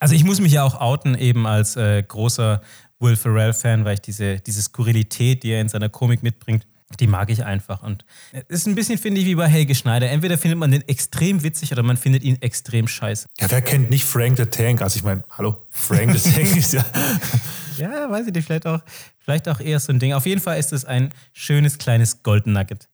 Also 0.00 0.14
ich 0.14 0.24
muss 0.24 0.40
mich 0.40 0.52
ja 0.52 0.64
auch 0.64 0.80
outen, 0.80 1.14
eben 1.14 1.46
als 1.46 1.76
äh, 1.76 2.02
großer 2.02 2.60
Will 3.00 3.16
Ferrell-Fan, 3.16 3.84
weil 3.84 3.94
ich 3.94 4.00
diese, 4.00 4.40
diese 4.40 4.62
Skurrilität, 4.62 5.42
die 5.42 5.50
er 5.50 5.60
in 5.60 5.68
seiner 5.68 5.88
Komik 5.88 6.22
mitbringt, 6.22 6.66
die 7.00 7.06
mag 7.06 7.30
ich 7.30 7.44
einfach. 7.44 7.82
Und 7.82 8.04
es 8.32 8.60
ist 8.60 8.66
ein 8.66 8.74
bisschen, 8.74 8.98
finde 8.98 9.20
ich, 9.20 9.26
wie 9.26 9.34
bei 9.34 9.46
Helge 9.46 9.74
Schneider. 9.74 10.10
Entweder 10.10 10.38
findet 10.38 10.58
man 10.58 10.70
den 10.70 10.86
extrem 10.88 11.42
witzig 11.42 11.70
oder 11.72 11.82
man 11.82 11.96
findet 11.96 12.22
ihn 12.22 12.40
extrem 12.40 12.88
scheiße. 12.88 13.26
Ja, 13.38 13.50
wer 13.50 13.60
kennt 13.60 13.90
nicht 13.90 14.04
Frank 14.04 14.38
the 14.38 14.46
Tank? 14.46 14.80
Also 14.80 14.96
ich 14.96 15.04
meine, 15.04 15.22
hallo, 15.30 15.66
Frank 15.70 16.16
the 16.16 16.30
Tank 16.30 16.56
ist 16.56 16.72
ja... 16.72 16.84
ja, 17.76 18.10
weiß 18.10 18.26
ich 18.26 18.32
nicht, 18.32 18.46
vielleicht 18.46 18.66
auch, 18.66 18.80
vielleicht 19.18 19.48
auch 19.48 19.60
eher 19.60 19.78
so 19.80 19.92
ein 19.92 19.98
Ding. 19.98 20.14
Auf 20.14 20.26
jeden 20.26 20.40
Fall 20.40 20.58
ist 20.58 20.72
es 20.72 20.84
ein 20.84 21.10
schönes 21.32 21.78
kleines 21.78 22.22
Goldnugget. 22.22 22.88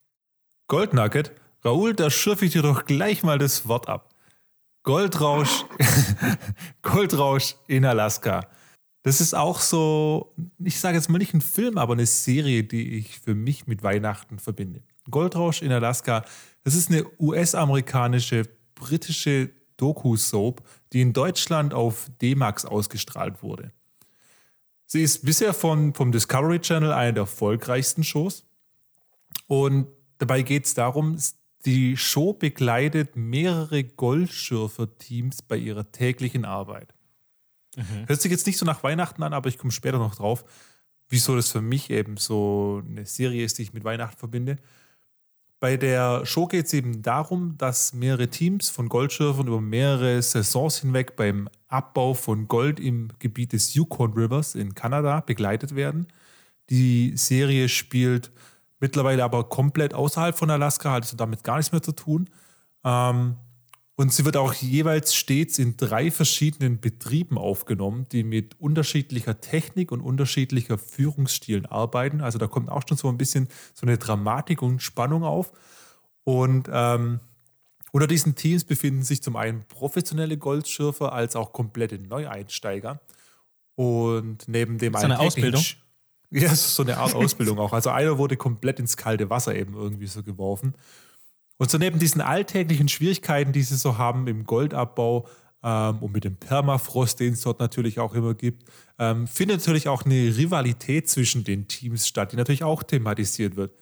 Goldnugget? 0.66 1.30
Raoul, 1.64 1.94
da 1.94 2.10
schürfe 2.10 2.44
ich 2.44 2.52
dir 2.52 2.62
doch 2.62 2.84
gleich 2.84 3.22
mal 3.22 3.38
das 3.38 3.66
Wort 3.68 3.88
ab. 3.88 4.10
Goldrausch, 4.82 5.64
Goldrausch 6.82 7.54
in 7.68 7.86
Alaska. 7.86 8.46
Das 9.04 9.20
ist 9.20 9.34
auch 9.34 9.60
so, 9.60 10.34
ich 10.58 10.80
sage 10.80 10.96
jetzt 10.96 11.10
mal 11.10 11.18
nicht 11.18 11.34
ein 11.34 11.42
Film, 11.42 11.76
aber 11.76 11.92
eine 11.92 12.06
Serie, 12.06 12.64
die 12.64 12.96
ich 12.96 13.20
für 13.20 13.34
mich 13.34 13.66
mit 13.66 13.82
Weihnachten 13.82 14.38
verbinde. 14.38 14.82
Goldrausch 15.10 15.60
in 15.60 15.70
Alaska, 15.70 16.24
das 16.62 16.74
ist 16.74 16.90
eine 16.90 17.04
US-amerikanische, 17.20 18.48
britische 18.74 19.50
Doku-Soap, 19.76 20.62
die 20.94 21.02
in 21.02 21.12
Deutschland 21.12 21.74
auf 21.74 22.10
D-Max 22.22 22.64
ausgestrahlt 22.64 23.42
wurde. 23.42 23.72
Sie 24.86 25.02
ist 25.02 25.22
bisher 25.22 25.52
von, 25.52 25.92
vom 25.92 26.10
Discovery 26.10 26.60
Channel 26.60 26.92
eine 26.92 27.12
der 27.12 27.22
erfolgreichsten 27.24 28.04
Shows. 28.04 28.46
Und 29.46 29.86
dabei 30.16 30.40
geht 30.40 30.64
es 30.64 30.72
darum, 30.72 31.18
die 31.66 31.98
Show 31.98 32.32
begleitet 32.32 33.16
mehrere 33.16 33.84
Goldschürfer-Teams 33.84 35.42
bei 35.42 35.58
ihrer 35.58 35.92
täglichen 35.92 36.46
Arbeit. 36.46 36.93
Mhm. 37.76 38.06
Hört 38.06 38.20
sich 38.20 38.30
jetzt 38.30 38.46
nicht 38.46 38.58
so 38.58 38.66
nach 38.66 38.82
Weihnachten 38.82 39.22
an, 39.22 39.32
aber 39.32 39.48
ich 39.48 39.58
komme 39.58 39.72
später 39.72 39.98
noch 39.98 40.14
drauf, 40.14 40.44
wieso 41.08 41.36
das 41.36 41.50
für 41.50 41.60
mich 41.60 41.90
eben 41.90 42.16
so 42.16 42.82
eine 42.88 43.06
Serie 43.06 43.44
ist, 43.44 43.58
die 43.58 43.62
ich 43.62 43.72
mit 43.72 43.84
Weihnachten 43.84 44.18
verbinde. 44.18 44.56
Bei 45.60 45.76
der 45.78 46.26
Show 46.26 46.46
geht 46.46 46.66
es 46.66 46.74
eben 46.74 47.00
darum, 47.00 47.56
dass 47.56 47.94
mehrere 47.94 48.28
Teams 48.28 48.68
von 48.68 48.88
Goldschürfern 48.88 49.46
über 49.46 49.60
mehrere 49.62 50.20
Saisons 50.20 50.80
hinweg 50.80 51.16
beim 51.16 51.48
Abbau 51.68 52.12
von 52.12 52.48
Gold 52.48 52.78
im 52.78 53.08
Gebiet 53.18 53.54
des 53.54 53.72
Yukon 53.72 54.12
Rivers 54.12 54.54
in 54.54 54.74
Kanada 54.74 55.20
begleitet 55.20 55.74
werden. 55.74 56.06
Die 56.68 57.16
Serie 57.16 57.68
spielt 57.70 58.30
mittlerweile 58.80 59.24
aber 59.24 59.48
komplett 59.48 59.94
außerhalb 59.94 60.36
von 60.36 60.50
Alaska, 60.50 60.92
hat 60.92 61.04
also 61.04 61.16
damit 61.16 61.42
gar 61.44 61.56
nichts 61.56 61.72
mehr 61.72 61.82
zu 61.82 61.92
tun. 61.92 62.28
Ähm, 62.84 63.36
und 63.96 64.12
sie 64.12 64.24
wird 64.24 64.36
auch 64.36 64.54
jeweils 64.54 65.14
stets 65.14 65.58
in 65.58 65.76
drei 65.76 66.10
verschiedenen 66.10 66.80
Betrieben 66.80 67.38
aufgenommen, 67.38 68.06
die 68.10 68.24
mit 68.24 68.60
unterschiedlicher 68.60 69.40
Technik 69.40 69.92
und 69.92 70.00
unterschiedlicher 70.00 70.78
Führungsstilen 70.78 71.66
arbeiten. 71.66 72.20
Also 72.20 72.38
da 72.38 72.48
kommt 72.48 72.70
auch 72.70 72.82
schon 72.88 72.96
so 72.96 73.08
ein 73.08 73.18
bisschen 73.18 73.48
so 73.72 73.86
eine 73.86 73.96
Dramatik 73.96 74.62
und 74.62 74.82
Spannung 74.82 75.22
auf. 75.22 75.52
Und 76.24 76.68
ähm, 76.72 77.20
unter 77.92 78.08
diesen 78.08 78.34
Teams 78.34 78.64
befinden 78.64 79.04
sich 79.04 79.22
zum 79.22 79.36
einen 79.36 79.64
professionelle 79.68 80.38
Goldschürfer 80.38 81.12
als 81.12 81.36
auch 81.36 81.52
komplette 81.52 82.00
Neueinsteiger. 82.00 83.00
Und 83.76 84.48
neben 84.48 84.78
dem 84.78 84.94
so 84.94 85.00
eine 85.00 85.20
Ausbildung? 85.20 85.62
Ja, 86.30 86.52
so 86.52 86.82
eine 86.82 86.96
Art 86.96 87.14
Ausbildung 87.14 87.60
auch. 87.60 87.72
Also 87.72 87.90
einer 87.90 88.18
wurde 88.18 88.36
komplett 88.36 88.80
ins 88.80 88.96
kalte 88.96 89.30
Wasser 89.30 89.54
eben 89.54 89.74
irgendwie 89.74 90.08
so 90.08 90.24
geworfen. 90.24 90.74
Und 91.56 91.70
so 91.70 91.78
neben 91.78 91.98
diesen 91.98 92.20
alltäglichen 92.20 92.88
Schwierigkeiten, 92.88 93.52
die 93.52 93.62
sie 93.62 93.76
so 93.76 93.98
haben 93.98 94.26
im 94.26 94.44
Goldabbau 94.44 95.28
ähm, 95.62 95.98
und 96.00 96.12
mit 96.12 96.24
dem 96.24 96.36
Permafrost, 96.36 97.20
den 97.20 97.34
es 97.34 97.42
dort 97.42 97.60
natürlich 97.60 98.00
auch 98.00 98.14
immer 98.14 98.34
gibt, 98.34 98.64
ähm, 98.98 99.26
findet 99.26 99.58
natürlich 99.58 99.88
auch 99.88 100.04
eine 100.04 100.36
Rivalität 100.36 101.08
zwischen 101.08 101.44
den 101.44 101.68
Teams 101.68 102.06
statt, 102.06 102.32
die 102.32 102.36
natürlich 102.36 102.64
auch 102.64 102.82
thematisiert 102.82 103.56
wird. 103.56 103.72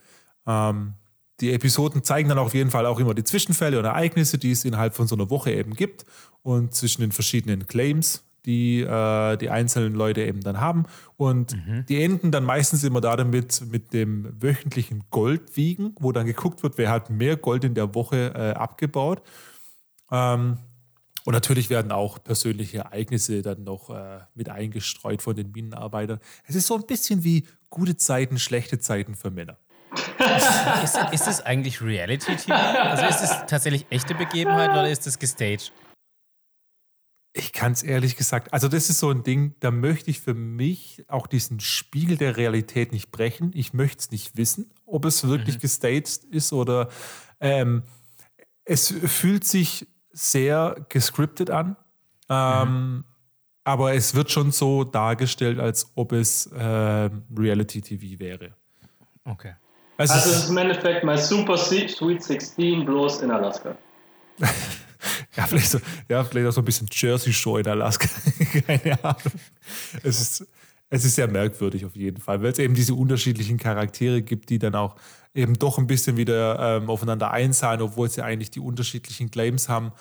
Ähm, 0.46 0.94
die 1.40 1.52
Episoden 1.52 2.04
zeigen 2.04 2.28
dann 2.28 2.38
auf 2.38 2.54
jeden 2.54 2.70
Fall 2.70 2.86
auch 2.86 3.00
immer 3.00 3.14
die 3.14 3.24
Zwischenfälle 3.24 3.78
und 3.78 3.84
Ereignisse, 3.84 4.38
die 4.38 4.52
es 4.52 4.64
innerhalb 4.64 4.94
von 4.94 5.08
so 5.08 5.16
einer 5.16 5.28
Woche 5.28 5.50
eben 5.50 5.74
gibt 5.74 6.04
und 6.42 6.74
zwischen 6.74 7.00
den 7.00 7.10
verschiedenen 7.10 7.66
Claims, 7.66 8.24
die 8.46 8.80
äh, 8.80 9.36
die 9.36 9.50
einzelnen 9.50 9.94
Leute 9.94 10.22
eben 10.22 10.40
dann 10.40 10.60
haben. 10.60 10.84
Und 11.16 11.54
mhm. 11.54 11.86
die 11.88 12.02
enden 12.02 12.30
dann 12.30 12.44
meistens 12.44 12.84
immer 12.84 13.00
da 13.00 13.16
damit 13.16 13.62
mit 13.70 13.92
dem 13.92 14.40
wöchentlichen 14.40 15.04
Goldwiegen, 15.10 15.94
wo 16.00 16.12
dann 16.12 16.26
geguckt 16.26 16.62
wird, 16.62 16.78
wer 16.78 16.90
hat 16.90 17.10
mehr 17.10 17.36
Gold 17.36 17.64
in 17.64 17.74
der 17.74 17.94
Woche 17.94 18.32
äh, 18.34 18.52
abgebaut. 18.52 19.22
Ähm, 20.10 20.58
und 21.24 21.34
natürlich 21.34 21.70
werden 21.70 21.92
auch 21.92 22.22
persönliche 22.22 22.78
Ereignisse 22.78 23.42
dann 23.42 23.62
noch 23.62 23.90
äh, 23.90 24.20
mit 24.34 24.48
eingestreut 24.48 25.22
von 25.22 25.36
den 25.36 25.52
Minenarbeitern. 25.52 26.18
Es 26.46 26.56
ist 26.56 26.66
so 26.66 26.74
ein 26.74 26.86
bisschen 26.86 27.22
wie 27.22 27.46
gute 27.70 27.96
Zeiten, 27.96 28.38
schlechte 28.38 28.80
Zeiten 28.80 29.14
für 29.14 29.30
Männer. 29.30 29.56
ist, 30.82 30.98
ist 31.12 31.26
das 31.26 31.40
eigentlich 31.44 31.80
Reality-TV? 31.80 32.52
Also 32.52 33.04
ist 33.06 33.22
es 33.22 33.30
tatsächlich 33.46 33.86
echte 33.90 34.14
Begebenheit 34.14 34.70
oder 34.70 34.90
ist 34.90 35.06
das 35.06 35.18
gestaged? 35.18 35.72
Ich 37.34 37.52
kann 37.52 37.72
es 37.72 37.82
ehrlich 37.82 38.16
gesagt, 38.16 38.52
also 38.52 38.68
das 38.68 38.90
ist 38.90 38.98
so 38.98 39.10
ein 39.10 39.22
Ding, 39.22 39.54
da 39.60 39.70
möchte 39.70 40.10
ich 40.10 40.20
für 40.20 40.34
mich 40.34 41.04
auch 41.08 41.26
diesen 41.26 41.60
Spiegel 41.60 42.18
der 42.18 42.36
Realität 42.36 42.92
nicht 42.92 43.10
brechen. 43.10 43.52
Ich 43.54 43.72
möchte 43.72 44.00
es 44.00 44.10
nicht 44.10 44.36
wissen, 44.36 44.70
ob 44.84 45.06
es 45.06 45.26
wirklich 45.26 45.56
mhm. 45.56 45.60
gestaged 45.60 46.24
ist 46.30 46.52
oder 46.52 46.88
ähm, 47.40 47.84
es 48.64 48.92
fühlt 49.06 49.44
sich 49.44 49.86
sehr 50.12 50.76
gescriptet 50.88 51.50
an. 51.50 51.76
Ähm, 52.28 52.68
mhm. 52.68 53.04
Aber 53.64 53.94
es 53.94 54.14
wird 54.14 54.30
schon 54.30 54.50
so 54.50 54.84
dargestellt, 54.84 55.60
als 55.60 55.92
ob 55.94 56.12
es 56.12 56.46
äh, 56.46 57.10
Reality-TV 57.36 58.18
wäre. 58.18 58.56
Okay. 59.24 59.54
Also, 59.96 60.14
also 60.14 60.30
es 60.30 60.36
ist 60.36 60.50
im 60.50 60.56
Endeffekt 60.56 61.04
mal 61.04 61.16
Super 61.16 61.56
Sweet 61.56 62.22
16 62.22 62.84
bloß 62.84 63.22
in 63.22 63.30
Alaska. 63.30 63.76
Ja, 65.36 65.46
vielleicht, 65.46 65.70
so, 65.70 65.80
ja, 66.08 66.24
vielleicht 66.24 66.46
auch 66.46 66.52
so 66.52 66.60
ein 66.60 66.64
bisschen 66.64 66.88
Jersey 66.90 67.32
Shore 67.32 67.60
in 67.60 67.68
Alaska. 67.68 68.08
Keine 68.66 69.02
Ahnung. 69.02 69.32
Es 70.02 70.20
ist, 70.20 70.46
es 70.90 71.04
ist 71.06 71.14
sehr 71.14 71.28
merkwürdig 71.28 71.86
auf 71.86 71.96
jeden 71.96 72.20
Fall, 72.20 72.42
weil 72.42 72.52
es 72.52 72.58
eben 72.58 72.74
diese 72.74 72.94
unterschiedlichen 72.94 73.56
Charaktere 73.56 74.20
gibt, 74.20 74.50
die 74.50 74.58
dann 74.58 74.74
auch 74.74 74.96
eben 75.34 75.54
doch 75.54 75.78
ein 75.78 75.86
bisschen 75.86 76.18
wieder 76.18 76.76
ähm, 76.76 76.90
aufeinander 76.90 77.30
einzahlen, 77.30 77.80
obwohl 77.80 78.10
sie 78.10 78.22
eigentlich 78.22 78.50
die 78.50 78.60
unterschiedlichen 78.60 79.30
Claims 79.30 79.70
haben. 79.70 79.92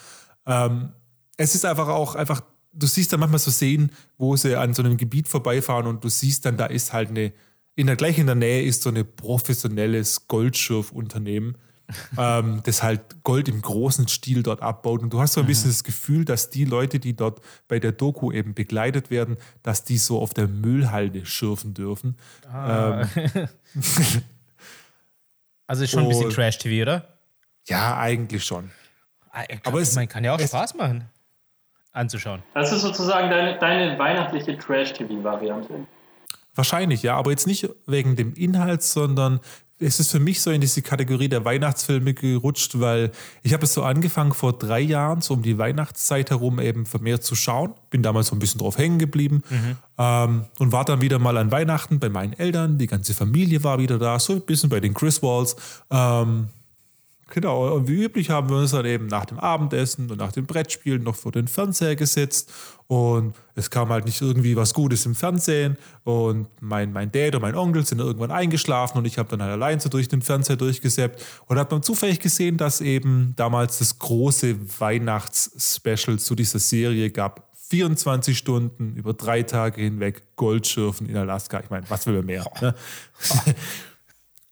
Ähm, 0.46 0.92
es 1.38 1.56
ist 1.56 1.64
einfach 1.64 1.88
auch 1.88 2.16
einfach, 2.16 2.42
du 2.74 2.88
siehst 2.88 3.14
dann 3.14 3.22
manchmal 3.22 3.40
so 3.40 3.52
Szenen, 3.52 3.92
wo 4.18 4.36
sie 4.36 4.58
an 4.58 4.74
so 4.74 4.84
einem 4.84 4.98
Gebiet 4.98 5.30
vorbeifahren 5.30 5.88
und 5.88 6.04
du 6.04 6.10
siehst 6.10 6.46
dann, 6.46 6.58
da 6.58 6.66
ist 6.66 6.92
halt 6.92 7.10
eine, 7.10 7.32
in 7.76 7.88
der 7.88 7.96
gleich 7.96 8.18
in 8.20 8.26
der 8.26 8.36
Nähe 8.36 8.64
ist 8.64 8.84
so 8.84 8.90
ein 8.90 9.06
professionelles 9.16 10.28
Goldschürfunternehmen 10.28 11.58
ähm, 12.18 12.62
das 12.64 12.84
halt 12.84 13.24
Gold 13.24 13.48
im 13.48 13.62
großen 13.62 14.08
Stil 14.08 14.44
dort 14.44 14.62
abbaut. 14.62 15.02
Und 15.02 15.12
du 15.12 15.20
hast 15.20 15.34
so 15.34 15.42
ein 15.42 15.48
bisschen 15.48 15.70
mhm. 15.70 15.74
das 15.74 15.84
Gefühl, 15.84 16.26
dass 16.26 16.50
die 16.50 16.66
Leute, 16.66 17.00
die 17.00 17.16
dort 17.16 17.42
bei 17.68 17.80
der 17.80 17.92
Doku 17.92 18.32
eben 18.32 18.54
begleitet 18.54 19.10
werden, 19.10 19.38
dass 19.64 19.84
die 19.84 19.98
so 19.98 20.20
auf 20.20 20.34
der 20.34 20.48
Müllhalde 20.48 21.26
schürfen 21.26 21.74
dürfen. 21.74 22.18
Ah. 22.52 23.06
Ähm, 23.16 23.48
also 25.68 25.86
schon 25.86 26.04
ein 26.04 26.10
bisschen 26.10 26.30
Trash-TV, 26.30 26.84
oder? 26.84 27.08
Ja, 27.68 27.98
eigentlich 27.98 28.44
schon. 28.44 28.72
Ah, 29.32 29.44
Aber 29.64 29.80
es 29.80 29.96
man 29.96 30.08
kann 30.08 30.24
ja 30.24 30.36
auch 30.36 30.40
Spaß 30.40 30.76
machen, 30.76 31.06
anzuschauen. 31.94 32.44
Das 32.54 32.72
ist 32.72 32.82
sozusagen 32.82 33.30
deine, 33.30 33.58
deine 33.60 33.98
weihnachtliche 33.98 34.58
Trash-TV-Variante. 34.58 35.88
Wahrscheinlich, 36.54 37.02
ja, 37.02 37.16
aber 37.16 37.32
jetzt 37.32 37.48
nicht 37.48 37.70
wegen 37.88 38.18
dem 38.18 38.34
Inhalt, 38.34 38.84
sondern 38.84 39.40
es 39.82 40.00
ist 40.00 40.12
für 40.12 40.20
mich 40.20 40.42
so 40.42 40.52
in 40.52 40.62
diese 40.62 40.82
Kategorie 40.82 41.28
der 41.28 41.44
Weihnachtsfilme 41.44 42.14
gerutscht, 42.14 42.80
weil 42.80 43.12
ich 43.42 43.54
habe 43.54 43.66
es 43.66 43.74
so 43.74 43.84
angefangen 43.84 44.34
vor 44.34 44.54
drei 44.54 44.80
Jahren, 44.80 45.22
so 45.22 45.34
um 45.34 45.42
die 45.42 45.58
Weihnachtszeit 45.58 46.30
herum 46.30 46.60
eben 46.60 46.86
vermehrt 46.86 47.24
zu 47.24 47.36
schauen. 47.36 47.74
Bin 47.90 48.04
damals 48.04 48.28
so 48.28 48.36
ein 48.36 48.40
bisschen 48.40 48.60
drauf 48.60 48.78
hängen 48.78 49.00
geblieben 49.00 49.44
mhm. 49.50 49.78
ähm, 49.98 50.46
und 50.60 50.72
war 50.72 50.86
dann 50.86 51.02
wieder 51.02 51.20
mal 51.20 51.38
an 51.38 51.52
Weihnachten 51.52 52.00
bei 52.00 52.10
meinen 52.10 52.34
Eltern. 52.34 52.78
Die 52.78 52.88
ganze 52.88 53.14
Familie 53.14 53.64
war 53.64 53.80
wieder 53.80 53.98
da, 53.98 54.20
so 54.20 54.34
ein 54.34 54.42
bisschen 54.42 54.70
bei 54.70 54.80
den 54.80 54.94
Griswolds. 54.94 55.56
Ähm, 55.90 56.48
Genau, 57.34 57.76
und 57.76 57.88
wie 57.88 58.04
üblich 58.04 58.30
haben 58.30 58.50
wir 58.50 58.58
uns 58.58 58.72
dann 58.72 58.86
eben 58.86 59.08
nach 59.08 59.24
dem 59.24 59.40
Abendessen 59.40 60.12
und 60.12 60.18
nach 60.18 60.34
dem 60.34 60.46
Brettspielen 60.46 61.02
noch 61.02 61.16
vor 61.16 61.32
den 61.32 61.48
Fernseher 61.48 61.96
gesetzt 61.96 62.52
und 62.92 63.36
es 63.56 63.70
kam 63.70 63.88
halt 63.88 64.04
nicht 64.04 64.20
irgendwie 64.20 64.58
was 64.58 64.74
Gutes 64.74 65.06
im 65.06 65.16
Fernsehen 65.16 65.78
und 66.04 66.50
mein, 66.60 66.92
mein 66.92 67.10
Dad 67.10 67.36
und 67.36 67.42
mein 67.42 67.56
Onkel 67.56 67.86
sind 67.86 68.00
irgendwann 68.00 68.32
eingeschlafen 68.32 68.98
und 68.98 69.06
ich 69.06 69.18
habe 69.18 69.30
dann 69.30 69.42
halt 69.42 69.54
allein 69.54 69.80
so 69.80 69.88
durch 69.88 70.10
den 70.10 70.22
Fernseher 70.22 70.58
durchgesäppt 70.58 71.24
und 71.48 71.58
habe 71.58 71.70
dann 71.70 71.84
zufällig 71.84 72.20
gesehen, 72.20 72.58
dass 72.58 72.82
eben 72.82 73.32
damals 73.38 73.80
das 73.80 73.98
große 73.98 74.82
Weihnachtsspecial 74.82 76.20
zu 76.20 76.36
dieser 76.36 76.60
Serie 76.60 77.12
gab. 77.12 77.50
24 77.70 78.38
Stunden 78.38 78.98
über 78.98 79.14
drei 79.14 79.44
Tage 79.44 79.80
hinweg 79.80 80.36
Goldschürfen 80.36 81.08
in 81.08 81.16
Alaska. 81.16 81.62
Ich 81.62 81.70
meine, 81.70 81.90
was 81.90 82.06
will 82.06 82.16
man 82.16 82.26
mehr? 82.26 82.46
Ne? 82.60 82.76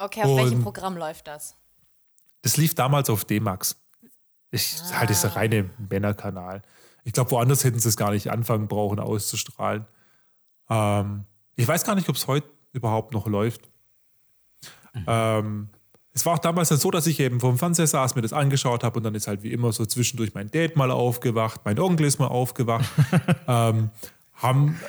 Okay, 0.01 0.21
auf 0.21 0.29
und 0.29 0.37
welchem 0.37 0.63
Programm 0.63 0.95
läuft 0.95 1.27
das? 1.27 1.57
Das 2.41 2.55
lief 2.55 2.73
damals 2.73 3.09
auf 3.09 3.25
D-Max. 3.25 3.75
Ich 4.49 4.77
ah. 4.81 4.99
halt 4.99 5.09
dieser 5.09 5.35
reine 5.35 5.69
Männerkanal. 5.89 6.61
Ich 7.03 7.13
glaube, 7.13 7.31
woanders 7.31 7.63
hätten 7.63 7.79
sie 7.79 7.89
es 7.89 7.97
gar 7.97 8.11
nicht 8.11 8.31
anfangen 8.31 8.67
brauchen 8.67 8.99
auszustrahlen. 8.99 9.85
Ähm, 10.69 11.25
ich 11.55 11.67
weiß 11.67 11.83
gar 11.83 11.95
nicht, 11.95 12.09
ob 12.09 12.15
es 12.15 12.27
heute 12.27 12.47
überhaupt 12.71 13.13
noch 13.13 13.27
läuft. 13.27 13.69
Mhm. 14.93 15.05
Ähm, 15.07 15.69
es 16.13 16.25
war 16.25 16.33
auch 16.33 16.39
damals 16.39 16.69
dann 16.69 16.77
so, 16.77 16.91
dass 16.91 17.07
ich 17.07 17.19
eben 17.19 17.39
vom 17.39 17.57
Fernseher 17.57 17.87
saß, 17.87 18.15
mir 18.15 18.21
das 18.21 18.33
angeschaut 18.33 18.83
habe 18.83 18.97
und 18.97 19.03
dann 19.03 19.15
ist 19.15 19.27
halt 19.27 19.43
wie 19.43 19.51
immer 19.51 19.71
so 19.71 19.85
zwischendurch 19.85 20.33
mein 20.33 20.51
Dad 20.51 20.75
mal 20.75 20.91
aufgewacht, 20.91 21.61
mein 21.65 21.79
Onkel 21.79 22.05
ist 22.05 22.19
mal 22.19 22.27
aufgewacht. 22.27 22.89
ähm, 23.47 23.91
haben, 24.41 24.79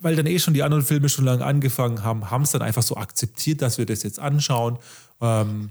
weil 0.00 0.16
dann 0.16 0.26
eh 0.26 0.38
schon 0.38 0.54
die 0.54 0.62
anderen 0.62 0.84
Filme 0.84 1.08
schon 1.08 1.24
lange 1.24 1.44
angefangen 1.44 2.04
haben, 2.04 2.30
haben 2.30 2.42
es 2.42 2.52
dann 2.52 2.62
einfach 2.62 2.82
so 2.82 2.96
akzeptiert, 2.96 3.60
dass 3.60 3.78
wir 3.78 3.86
das 3.86 4.02
jetzt 4.02 4.18
anschauen. 4.18 4.78
Ähm, 5.20 5.70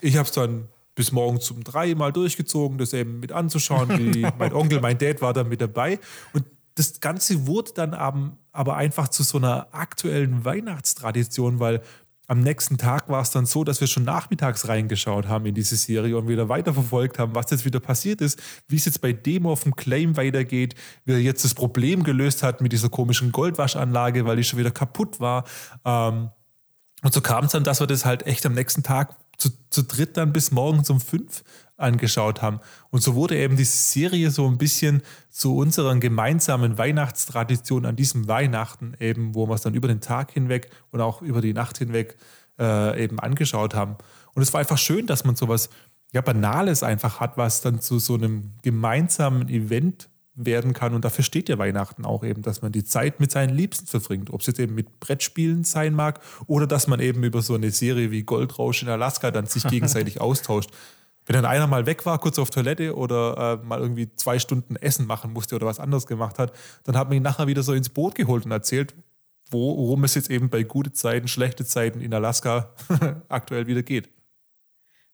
ich 0.00 0.16
habe 0.16 0.26
es 0.26 0.34
dann 0.34 0.68
bis 0.94 1.12
morgens 1.12 1.50
um 1.50 1.64
drei 1.64 1.94
mal 1.94 2.12
durchgezogen, 2.12 2.78
das 2.78 2.92
eben 2.92 3.20
mit 3.20 3.32
anzuschauen. 3.32 3.88
Wie 3.98 4.26
mein 4.38 4.52
Onkel, 4.52 4.80
mein 4.80 4.98
Dad 4.98 5.20
war 5.20 5.32
dann 5.32 5.48
mit 5.48 5.60
dabei. 5.60 5.98
Und 6.32 6.44
das 6.76 7.00
Ganze 7.00 7.46
wurde 7.46 7.72
dann 7.74 7.94
aber 8.52 8.76
einfach 8.76 9.08
zu 9.08 9.22
so 9.22 9.38
einer 9.38 9.68
aktuellen 9.72 10.44
Weihnachtstradition, 10.44 11.60
weil 11.60 11.82
am 12.26 12.40
nächsten 12.40 12.78
Tag 12.78 13.08
war 13.08 13.20
es 13.20 13.30
dann 13.30 13.44
so, 13.44 13.64
dass 13.64 13.80
wir 13.80 13.86
schon 13.86 14.04
nachmittags 14.04 14.66
reingeschaut 14.66 15.28
haben 15.28 15.44
in 15.44 15.54
diese 15.54 15.76
Serie 15.76 16.16
und 16.16 16.26
wieder 16.26 16.48
weiterverfolgt 16.48 17.18
haben, 17.18 17.34
was 17.34 17.50
jetzt 17.50 17.64
wieder 17.66 17.80
passiert 17.80 18.20
ist, 18.22 18.40
wie 18.66 18.76
es 18.76 18.86
jetzt 18.86 19.02
bei 19.02 19.12
Demo 19.12 19.52
auf 19.52 19.64
dem 19.64 19.76
Claim 19.76 20.16
weitergeht, 20.16 20.74
wie 21.04 21.12
er 21.12 21.20
jetzt 21.20 21.44
das 21.44 21.54
Problem 21.54 22.02
gelöst 22.02 22.42
hat 22.42 22.62
mit 22.62 22.72
dieser 22.72 22.88
komischen 22.88 23.30
Goldwaschanlage, 23.30 24.24
weil 24.24 24.36
die 24.36 24.44
schon 24.44 24.58
wieder 24.58 24.70
kaputt 24.70 25.20
war. 25.20 25.44
Ähm, 25.84 26.30
und 27.02 27.12
so 27.12 27.20
kam 27.20 27.44
es 27.44 27.52
dann, 27.52 27.64
dass 27.64 27.80
wir 27.80 27.86
das 27.86 28.06
halt 28.06 28.26
echt 28.26 28.46
am 28.46 28.54
nächsten 28.54 28.82
Tag 28.82 29.16
zu, 29.38 29.50
zu 29.70 29.82
dritt 29.82 30.16
dann 30.16 30.32
bis 30.32 30.50
morgens 30.50 30.90
um 30.90 31.00
fünf 31.00 31.44
angeschaut 31.76 32.40
haben. 32.40 32.60
Und 32.90 33.02
so 33.02 33.14
wurde 33.14 33.36
eben 33.36 33.56
diese 33.56 33.76
Serie 33.76 34.30
so 34.30 34.46
ein 34.46 34.58
bisschen 34.58 35.02
zu 35.30 35.56
unserer 35.56 35.94
gemeinsamen 35.96 36.78
Weihnachtstradition 36.78 37.84
an 37.84 37.96
diesem 37.96 38.28
Weihnachten 38.28 38.94
eben, 39.00 39.34
wo 39.34 39.48
wir 39.48 39.54
es 39.54 39.62
dann 39.62 39.74
über 39.74 39.88
den 39.88 40.00
Tag 40.00 40.30
hinweg 40.32 40.70
und 40.90 41.00
auch 41.00 41.20
über 41.22 41.40
die 41.40 41.52
Nacht 41.52 41.78
hinweg 41.78 42.16
äh, 42.58 43.02
eben 43.02 43.18
angeschaut 43.18 43.74
haben. 43.74 43.96
Und 44.34 44.42
es 44.42 44.52
war 44.52 44.60
einfach 44.60 44.78
schön, 44.78 45.06
dass 45.06 45.24
man 45.24 45.36
sowas 45.36 45.68
ja 46.12 46.20
Banales 46.20 46.82
einfach 46.82 47.18
hat, 47.18 47.36
was 47.36 47.60
dann 47.60 47.80
zu 47.80 47.98
so 47.98 48.14
einem 48.14 48.52
gemeinsamen 48.62 49.48
Event 49.48 50.08
werden 50.34 50.72
kann. 50.72 50.94
Und 50.94 51.04
dafür 51.04 51.24
steht 51.24 51.48
ja 51.48 51.58
Weihnachten 51.58 52.04
auch 52.04 52.24
eben, 52.24 52.42
dass 52.42 52.62
man 52.62 52.72
die 52.72 52.84
Zeit 52.84 53.20
mit 53.20 53.30
seinen 53.30 53.54
Liebsten 53.54 53.86
verbringt. 53.86 54.30
Ob 54.30 54.40
es 54.40 54.46
jetzt 54.46 54.58
eben 54.58 54.74
mit 54.74 55.00
Brettspielen 55.00 55.64
sein 55.64 55.94
mag 55.94 56.20
oder 56.46 56.66
dass 56.66 56.86
man 56.86 57.00
eben 57.00 57.22
über 57.22 57.42
so 57.42 57.54
eine 57.54 57.70
Serie 57.70 58.10
wie 58.10 58.22
Goldrausch 58.22 58.82
in 58.82 58.88
Alaska 58.88 59.30
dann 59.30 59.46
sich 59.46 59.64
gegenseitig 59.64 60.20
austauscht. 60.20 60.70
Wenn 61.26 61.34
dann 61.34 61.46
einer 61.46 61.66
mal 61.66 61.86
weg 61.86 62.04
war, 62.04 62.18
kurz 62.18 62.38
auf 62.38 62.50
Toilette 62.50 62.96
oder 62.96 63.60
äh, 63.62 63.66
mal 63.66 63.80
irgendwie 63.80 64.14
zwei 64.14 64.38
Stunden 64.38 64.76
Essen 64.76 65.06
machen 65.06 65.32
musste 65.32 65.54
oder 65.54 65.66
was 65.66 65.80
anderes 65.80 66.06
gemacht 66.06 66.38
hat, 66.38 66.52
dann 66.84 66.98
hat 66.98 67.08
man 67.08 67.16
ihn 67.16 67.22
nachher 67.22 67.46
wieder 67.46 67.62
so 67.62 67.72
ins 67.72 67.88
Boot 67.88 68.14
geholt 68.14 68.44
und 68.44 68.50
erzählt, 68.50 68.94
worum 69.50 70.04
es 70.04 70.14
jetzt 70.14 70.30
eben 70.30 70.50
bei 70.50 70.64
gute 70.64 70.92
Zeiten, 70.92 71.28
schlechte 71.28 71.64
Zeiten 71.64 72.00
in 72.00 72.12
Alaska 72.12 72.74
aktuell 73.28 73.66
wieder 73.66 73.82
geht. 73.82 74.10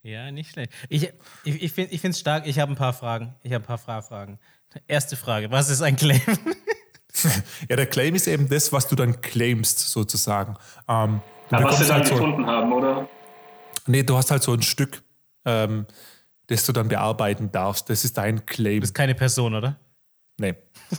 Ja, 0.02 0.30
nicht 0.32 0.52
schlecht. 0.52 0.72
Ich, 0.88 1.12
ich, 1.44 1.54
ich 1.62 1.72
finde 1.72 2.08
es 2.08 2.18
stark. 2.18 2.46
Ich 2.46 2.58
habe 2.58 2.72
ein 2.72 2.76
paar 2.76 2.94
Fragen. 2.94 3.34
Ich 3.42 3.52
habe 3.52 3.64
ein 3.64 3.78
paar 3.78 4.02
Fragen. 4.02 4.38
Erste 4.86 5.16
Frage: 5.16 5.50
Was 5.50 5.70
ist 5.70 5.82
ein 5.82 5.96
Claim? 5.96 6.20
ja, 7.68 7.76
der 7.76 7.86
Claim 7.86 8.14
ist 8.14 8.26
eben 8.26 8.48
das, 8.48 8.72
was 8.72 8.88
du 8.88 8.96
dann 8.96 9.20
claimst, 9.20 9.78
sozusagen. 9.78 10.56
Ähm, 10.88 11.20
ja, 11.50 11.62
was 11.64 11.80
wir 11.80 11.86
dann 11.86 11.96
halt 11.96 12.10
gefunden 12.10 12.44
so, 12.44 12.50
haben, 12.50 12.72
oder? 12.72 13.08
Nee, 13.86 14.02
du 14.02 14.16
hast 14.16 14.30
halt 14.30 14.42
so 14.42 14.52
ein 14.52 14.62
Stück, 14.62 15.02
ähm, 15.44 15.86
das 16.46 16.64
du 16.64 16.72
dann 16.72 16.88
bearbeiten 16.88 17.50
darfst. 17.50 17.90
Das 17.90 18.04
ist 18.04 18.16
dein 18.16 18.46
Claim. 18.46 18.80
Das 18.80 18.90
ist 18.90 18.94
keine 18.94 19.14
Person, 19.14 19.54
oder? 19.54 19.76
Nee. 20.38 20.54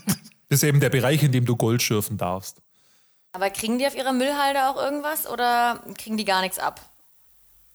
das 0.50 0.60
ist 0.60 0.64
eben 0.64 0.80
der 0.80 0.90
Bereich, 0.90 1.24
in 1.24 1.32
dem 1.32 1.46
du 1.46 1.56
Gold 1.56 1.82
schürfen 1.82 2.18
darfst. 2.18 2.62
Aber 3.34 3.50
kriegen 3.50 3.80
die 3.80 3.88
auf 3.88 3.96
ihrer 3.96 4.12
Müllhalde 4.12 4.68
auch 4.68 4.76
irgendwas 4.76 5.28
oder 5.28 5.82
kriegen 5.98 6.18
die 6.18 6.26
gar 6.26 6.42
nichts 6.42 6.60
ab? 6.60 6.82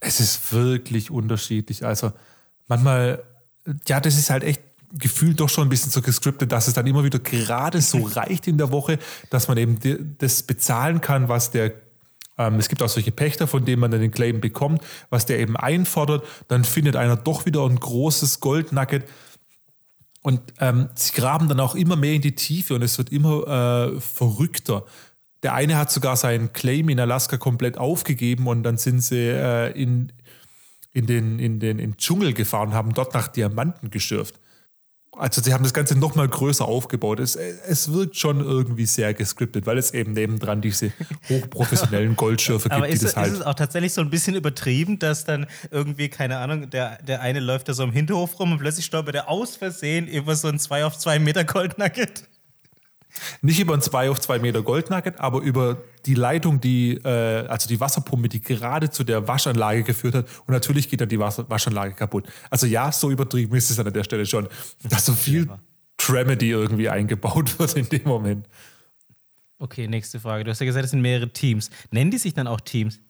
Es 0.01 0.21
ist 0.21 0.53
wirklich 0.53 1.11
unterschiedlich. 1.11 1.85
Also 1.85 2.13
manchmal, 2.67 3.25
ja, 3.87 4.01
das 4.01 4.19
ist 4.19 4.29
halt 4.29 4.45
echt 4.45 4.63
gefühlt 4.93 5.41
doch 5.41 5.49
schon 5.49 5.67
ein 5.67 5.71
bisschen 5.71 5.91
so 5.91 6.03
gescriptet, 6.03 6.53
dass 6.53 6.69
es 6.69 6.75
dann 6.75 6.87
immer 6.87 7.05
wieder 7.05 7.19
gerade 7.19 7.81
so 7.81 8.03
reicht 8.15 8.47
in 8.49 8.59
der 8.59 8.71
Woche, 8.71 8.99
dass 9.31 9.49
man 9.49 9.57
eben 9.59 9.79
das 10.19 10.43
bezahlen 10.43 11.01
kann, 11.01 11.29
was 11.29 11.51
der 11.51 11.73
ähm, 12.39 12.57
es 12.59 12.69
gibt 12.69 12.83
auch 12.83 12.89
solche 12.89 13.13
Pächter, 13.13 13.47
von 13.47 13.65
denen 13.65 13.81
man 13.81 13.91
dann 13.91 14.01
den 14.01 14.11
Claim 14.11 14.41
bekommt, 14.41 14.83
was 15.11 15.27
der 15.27 15.39
eben 15.39 15.57
einfordert. 15.57 16.25
Dann 16.49 16.65
findet 16.65 16.97
einer 16.97 17.17
doch 17.17 17.47
wieder 17.47 17.65
ein 17.65 17.81
großes 17.81 18.41
Goldnugget. 18.41 19.05
Und 20.23 20.41
ähm, 20.59 20.89
sie 20.95 21.13
graben 21.13 21.49
dann 21.49 21.61
auch 21.61 21.75
immer 21.75 21.97
mehr 21.97 22.15
in 22.15 22.23
die 22.23 22.35
Tiefe 22.35 22.75
und 22.75 22.83
es 22.83 22.99
wird 22.99 23.13
immer 23.13 23.95
äh, 23.95 24.01
verrückter. 24.01 24.85
Der 25.43 25.55
eine 25.55 25.77
hat 25.77 25.93
sogar 25.93 26.17
seinen 26.17 26.53
Claim 26.53 26.89
in 26.89 26.99
Alaska 26.99 27.37
komplett 27.37 27.79
aufgegeben 27.79 28.49
und 28.49 28.65
dann 28.65 28.77
sind 28.77 29.01
sie 29.01 29.29
äh, 29.29 29.71
in, 29.81 30.13
in, 30.93 31.07
den, 31.07 31.39
in 31.39 31.61
den 31.61 31.79
in 31.79 31.97
Dschungel 31.97 32.33
gefahren 32.33 32.71
und 32.71 32.75
haben 32.75 32.95
dort 32.95 33.15
nach 33.15 33.29
Diamanten 33.29 33.91
geschürft. 33.91 34.41
Also 35.19 35.41
sie 35.41 35.55
haben 35.55 35.65
das 35.65 35.73
Ganze 35.73 35.99
nochmal 35.99 36.29
größer 36.29 36.65
aufgebaut. 36.65 37.21
Es, 37.21 37.37
es 37.37 37.93
wirkt 37.93 38.17
schon 38.17 38.41
irgendwie 38.41 38.85
sehr 38.87 39.15
gescriptet, 39.15 39.67
weil 39.67 39.79
es 39.79 39.93
eben 39.93 40.13
nebendran 40.13 40.61
diese 40.61 40.93
hochprofessionellen 41.29 42.17
Goldschürfe 42.17 42.69
gibt, 42.69 42.75
Aber 42.75 42.89
ist, 42.89 43.01
die 43.01 43.07
das 43.07 43.17
halt. 43.17 43.33
Ist 43.33 43.39
es 43.41 43.47
auch 43.47 43.55
tatsächlich 43.55 43.95
so 43.95 44.03
ein 44.03 44.11
bisschen 44.11 44.37
übertrieben, 44.37 44.99
dass 44.99 45.25
dann 45.25 45.47
irgendwie, 45.71 46.09
keine 46.09 46.39
Ahnung, 46.39 46.69
der, 46.71 47.03
der 47.03 47.23
eine 47.23 47.41
läuft 47.41 47.69
da 47.69 47.75
so 47.75 47.83
im 47.83 47.93
Hinterhof 47.93 48.39
rum 48.39 48.53
und 48.53 48.59
plötzlich 48.59 48.85
stolpert 48.85 49.15
er 49.15 49.29
aus 49.29 49.57
Versehen 49.57 50.07
über 50.07 50.37
so 50.37 50.49
ein 50.49 50.59
2 50.59 50.85
auf 50.85 50.99
2 50.99 51.19
Meter 51.19 51.45
Goldnugget? 51.45 52.25
Nicht 53.43 53.61
über 53.61 53.75
ein 53.75 53.83
2 53.83 54.11
auf 54.11 54.21
2 54.21 54.39
Meter 54.39 54.63
Goldnugget, 54.63 55.21
aber 55.21 55.41
über 55.41 55.83
die 56.05 56.15
Leitung, 56.15 56.61
die, 56.61 56.95
äh, 57.05 57.47
also 57.47 57.69
die 57.69 57.81
Wasserpumpe, 57.81 58.29
die 58.29 58.41
gerade 58.41 58.91
zu 58.91 59.05
der 59.05 59.27
Waschanlage 59.29 59.83
geführt 59.83 60.15
hat. 60.15 60.27
Und 60.47 60.53
natürlich 60.53 60.89
geht 60.89 61.01
dann 61.01 61.09
die 61.09 61.19
Wasser 61.19 61.49
Waschanlage 61.49 61.95
kaputt. 61.95 62.27
Also 62.51 62.67
ja, 62.67 62.93
so 62.93 63.11
übertrieben 63.11 63.55
ist 63.57 63.71
es 63.71 63.79
an 63.79 63.93
der 63.93 64.05
Stelle 64.05 64.27
schon, 64.27 64.49
dass 64.83 65.07
so 65.07 65.13
viel 65.13 65.49
Tramedy 65.97 66.51
irgendwie 66.51 66.89
eingebaut 66.89 67.59
wird 67.59 67.75
in 67.75 67.89
dem 67.89 68.05
Moment. 68.05 68.49
Okay, 69.59 69.89
nächste 69.89 70.21
Frage. 70.21 70.45
Du 70.45 70.51
hast 70.51 70.61
ja 70.61 70.67
gesagt, 70.67 70.85
es 70.85 70.91
sind 70.91 71.01
mehrere 71.01 71.31
Teams. 71.31 71.71
Nennen 71.91 72.11
die 72.11 72.19
sich 72.19 72.35
dann 72.35 72.47
auch 72.47 72.61
Teams? 72.61 73.01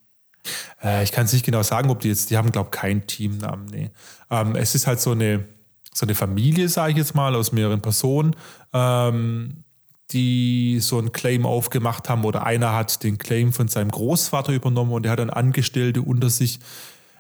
Äh, 0.83 1.03
ich 1.03 1.13
kann 1.13 1.25
es 1.27 1.33
nicht 1.33 1.45
genau 1.45 1.63
sagen, 1.63 1.91
ob 1.91 2.01
die 2.01 2.09
jetzt, 2.09 2.31
die 2.31 2.37
haben, 2.37 2.53
glaube 2.53 2.71
ich, 2.73 2.79
keinen 2.79 3.07
Teamnamen. 3.07 3.67
Nee. 3.67 3.91
Ähm, 4.31 4.55
es 4.55 4.75
ist 4.75 4.87
halt 4.87 5.01
so 5.01 5.13
eine, 5.13 5.45
so 5.93 6.07
eine 6.07 6.15
Familie, 6.15 6.69
sage 6.69 6.93
ich 6.93 6.99
jetzt 6.99 7.15
mal, 7.15 7.35
aus 7.35 7.53
mehreren 7.53 7.83
Personen. 7.83 8.37
Ähm, 8.73 9.65
die 10.13 10.79
so 10.81 10.99
einen 10.99 11.13
Claim 11.13 11.47
aufgemacht 11.47 12.09
haben 12.09 12.25
oder 12.25 12.45
einer 12.47 12.73
hat 12.73 13.03
den 13.03 13.19
Claim 13.19 13.53
von 13.53 13.69
seinem 13.69 13.91
Großvater 13.91 14.53
übernommen 14.53 14.93
und 14.93 15.05
er 15.05 15.13
hat 15.13 15.19
dann 15.19 15.31
Angestellte 15.31 16.03
unter 16.03 16.31
sich. 16.31 16.61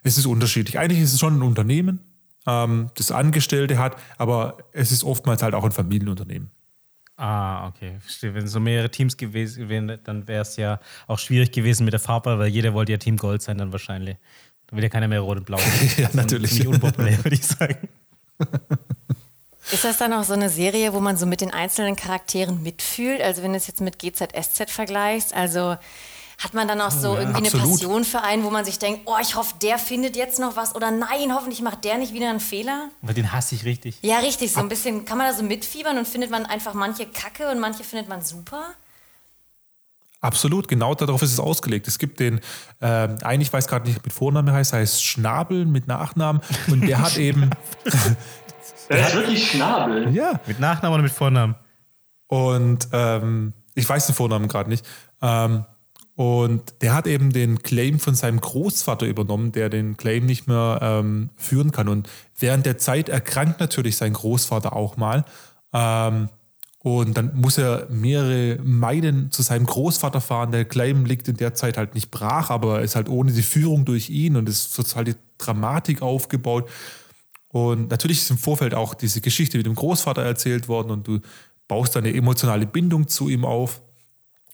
Es 0.03 0.19
ist 0.19 0.27
unterschiedlich. 0.27 0.79
Eigentlich 0.79 1.01
ist 1.01 1.15
es 1.15 1.21
schon 1.21 1.39
ein 1.39 1.43
Unternehmen, 1.43 2.01
ähm, 2.47 2.91
das 2.95 3.11
Angestellte 3.11 3.79
hat, 3.79 3.97
aber 4.19 4.59
es 4.73 4.93
ist 4.93 5.03
oftmals 5.03 5.43
halt 5.43 5.55
auch 5.55 5.65
ein 5.65 5.73
Familienunternehmen. 5.73 6.51
Ah, 7.17 7.69
okay. 7.69 7.99
Wenn 8.21 8.45
es 8.45 8.53
so 8.53 8.61
mehrere 8.61 8.91
Teams 8.91 9.17
gewesen 9.17 9.69
wären, 9.69 9.99
dann 10.05 10.29
wäre 10.29 10.43
es 10.43 10.57
ja 10.57 10.81
auch 11.07 11.19
schwierig 11.19 11.51
gewesen 11.51 11.85
mit 11.85 11.93
der 11.93 12.01
Farbe, 12.01 12.39
weil 12.39 12.49
jeder 12.49 12.75
wollte 12.75 12.93
ja 12.93 12.99
Team 12.99 13.17
Gold 13.17 13.43
sein 13.43 13.59
dann 13.59 13.73
wahrscheinlich. 13.73 14.17
Dann 14.67 14.77
will 14.77 14.85
ja 14.85 14.91
keiner 14.91 15.09
mehr 15.09 15.21
rot 15.21 15.39
und 15.39 15.47
blau. 15.47 15.59
ja, 15.97 16.11
natürlich. 16.13 16.53
Ziemlich 16.53 16.69
unpopulär, 16.69 17.25
würde 17.25 17.35
ich 17.35 17.47
sagen. 17.47 17.89
Ist 19.77 19.85
das 19.85 19.99
dann 19.99 20.15
auch 20.15 20.25
so 20.25 20.33
eine 20.33 20.49
Serie, 20.49 20.95
wo 20.95 21.01
man 21.01 21.19
so 21.19 21.27
mit 21.27 21.43
den 21.43 21.51
einzelnen 21.51 21.97
Charakteren 21.97 22.63
mitfühlt? 22.63 23.21
Also 23.21 23.43
wenn 23.43 23.53
du 23.53 23.59
es 23.59 23.67
jetzt 23.67 23.83
mit 23.83 23.99
GZSZ 23.99 24.71
vergleichst, 24.71 25.35
also 25.35 25.77
hat 26.39 26.55
man 26.55 26.67
dann 26.67 26.81
auch 26.81 26.91
so 26.91 27.13
ja, 27.13 27.21
irgendwie 27.21 27.45
absolut. 27.45 27.63
eine 27.63 27.71
Passion 27.73 28.05
für 28.07 28.23
einen, 28.23 28.45
wo 28.45 28.49
man 28.49 28.65
sich 28.65 28.79
denkt, 28.79 29.03
oh, 29.05 29.17
ich 29.21 29.37
hoffe, 29.37 29.53
der 29.61 29.77
findet 29.77 30.17
jetzt 30.17 30.39
noch 30.39 30.57
was 30.57 30.75
oder 30.75 30.91
nein, 30.91 31.35
hoffentlich 31.35 31.61
macht 31.61 31.85
der 31.85 31.99
nicht 31.99 32.15
wieder 32.15 32.31
einen 32.31 32.41
Fehler? 32.41 32.89
Aber 33.03 33.13
den 33.13 33.35
hasse 33.35 33.55
ich 33.55 33.67
richtig. 33.67 33.99
Ja, 34.01 34.21
richtig. 34.21 34.51
So 34.51 34.61
ein 34.61 34.71
bisschen, 34.71 35.05
kann 35.05 35.19
man 35.19 35.27
da 35.27 35.35
so 35.37 35.43
mitfiebern 35.43 35.99
und 35.99 36.09
findet 36.09 36.31
man 36.31 36.47
einfach 36.47 36.73
manche 36.73 37.05
kacke 37.05 37.51
und 37.51 37.61
manche 37.61 37.85
findet 37.85 38.09
man 38.09 38.23
super? 38.23 38.65
Absolut, 40.23 40.69
genau 40.69 40.95
darauf 40.95 41.21
ist 41.21 41.35
es 41.35 41.39
ausgelegt. 41.39 41.87
Es 41.87 41.99
gibt 41.99 42.19
den, 42.19 42.41
äh, 42.81 42.87
eigentlich 42.87 43.53
weiß 43.53 43.69
gerade 43.69 43.87
nicht, 43.87 44.03
mit 44.03 44.15
Vornamen 44.15 44.55
heißt, 44.55 44.73
heißt 44.73 45.05
Schnabel 45.05 45.67
mit 45.67 45.87
Nachnamen 45.87 46.41
und 46.69 46.81
der 46.81 47.03
hat 47.03 47.17
eben, 47.19 47.51
Der 48.89 49.07
ist 49.07 49.15
wirklich 49.15 49.51
Schnabel. 49.51 50.15
Ja. 50.15 50.41
Mit 50.47 50.61
Nachnamen 50.61 50.95
oder 50.95 51.03
mit 51.03 51.13
Vornamen? 51.13 51.55
Und 52.29 52.89
ähm, 52.93 53.53
ich 53.75 53.89
weiß 53.89 54.07
den 54.07 54.15
Vornamen 54.15 54.49
gerade 54.49 54.69
nicht. 54.69 54.87
Ähm, 55.23 55.65
und 56.17 56.81
der 56.81 56.95
hat 56.95 57.07
eben 57.07 57.31
den 57.31 57.63
Claim 57.63 58.01
von 58.01 58.15
seinem 58.15 58.41
Großvater 58.41 59.07
übernommen, 59.07 59.53
der 59.53 59.69
den 59.69 59.99
Claim 59.99 60.25
nicht 60.25 60.49
mehr 60.49 60.79
ähm, 60.81 61.31
führen 61.37 61.73
kann. 61.73 61.89
Und 61.89 62.09
während 62.39 62.65
der 62.65 62.79
Zeit 62.79 63.11
erkrankt 63.11 63.61
natürlich 63.61 63.99
sein 63.99 64.15
Großvater 64.15 64.75
auch 64.75 64.97
mal. 64.97 65.25
Ähm, 65.75 66.31
und 66.79 67.17
dann 67.17 67.33
muss 67.35 67.59
er 67.59 67.89
mehrere 67.91 68.59
Meilen 68.63 69.31
zu 69.31 69.43
seinem 69.43 69.67
Großvater 69.67 70.21
fahren. 70.21 70.53
Der 70.53 70.65
Claim 70.65 71.05
liegt 71.05 71.29
in 71.29 71.37
der 71.37 71.53
Zeit 71.53 71.77
halt 71.77 71.95
nicht 71.95 72.11
brach, 72.11 72.49
aber 72.49 72.81
ist 72.81 72.97
halt 72.97 73.09
ohne 73.09 73.33
die 73.33 73.43
Führung 73.43 73.85
durch 73.85 74.09
ihn 74.09 74.37
und 74.37 74.49
es 74.49 74.79
wird 74.79 74.95
halt 74.97 75.09
die 75.09 75.17
Dramatik 75.37 76.01
aufgebaut. 76.01 76.71
Und 77.57 77.91
natürlich 77.91 78.19
ist 78.19 78.31
im 78.31 78.37
Vorfeld 78.37 78.75
auch 78.75 78.93
diese 78.93 79.23
Geschichte 79.23 79.57
mit 79.57 79.65
dem 79.65 79.75
Großvater 79.75 80.23
erzählt 80.23 80.69
worden 80.69 80.91
und 80.91 81.09
du 81.09 81.21
baust 81.69 81.97
eine 81.97 82.13
emotionale 82.13 82.67
Bindung 82.67 83.09
zu 83.09 83.31
ihm 83.31 83.47
auf. 83.47 83.81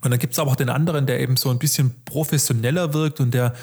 Und 0.04 0.12
dann 0.12 0.20
gibt 0.20 0.34
es 0.34 0.38
aber 0.38 0.52
auch 0.52 0.56
den 0.56 0.68
anderen, 0.68 1.04
der 1.06 1.18
eben 1.18 1.36
so 1.36 1.50
ein 1.50 1.58
bisschen 1.58 2.04
professioneller 2.04 2.94
wirkt 2.94 3.18
und 3.18 3.34
der 3.34 3.54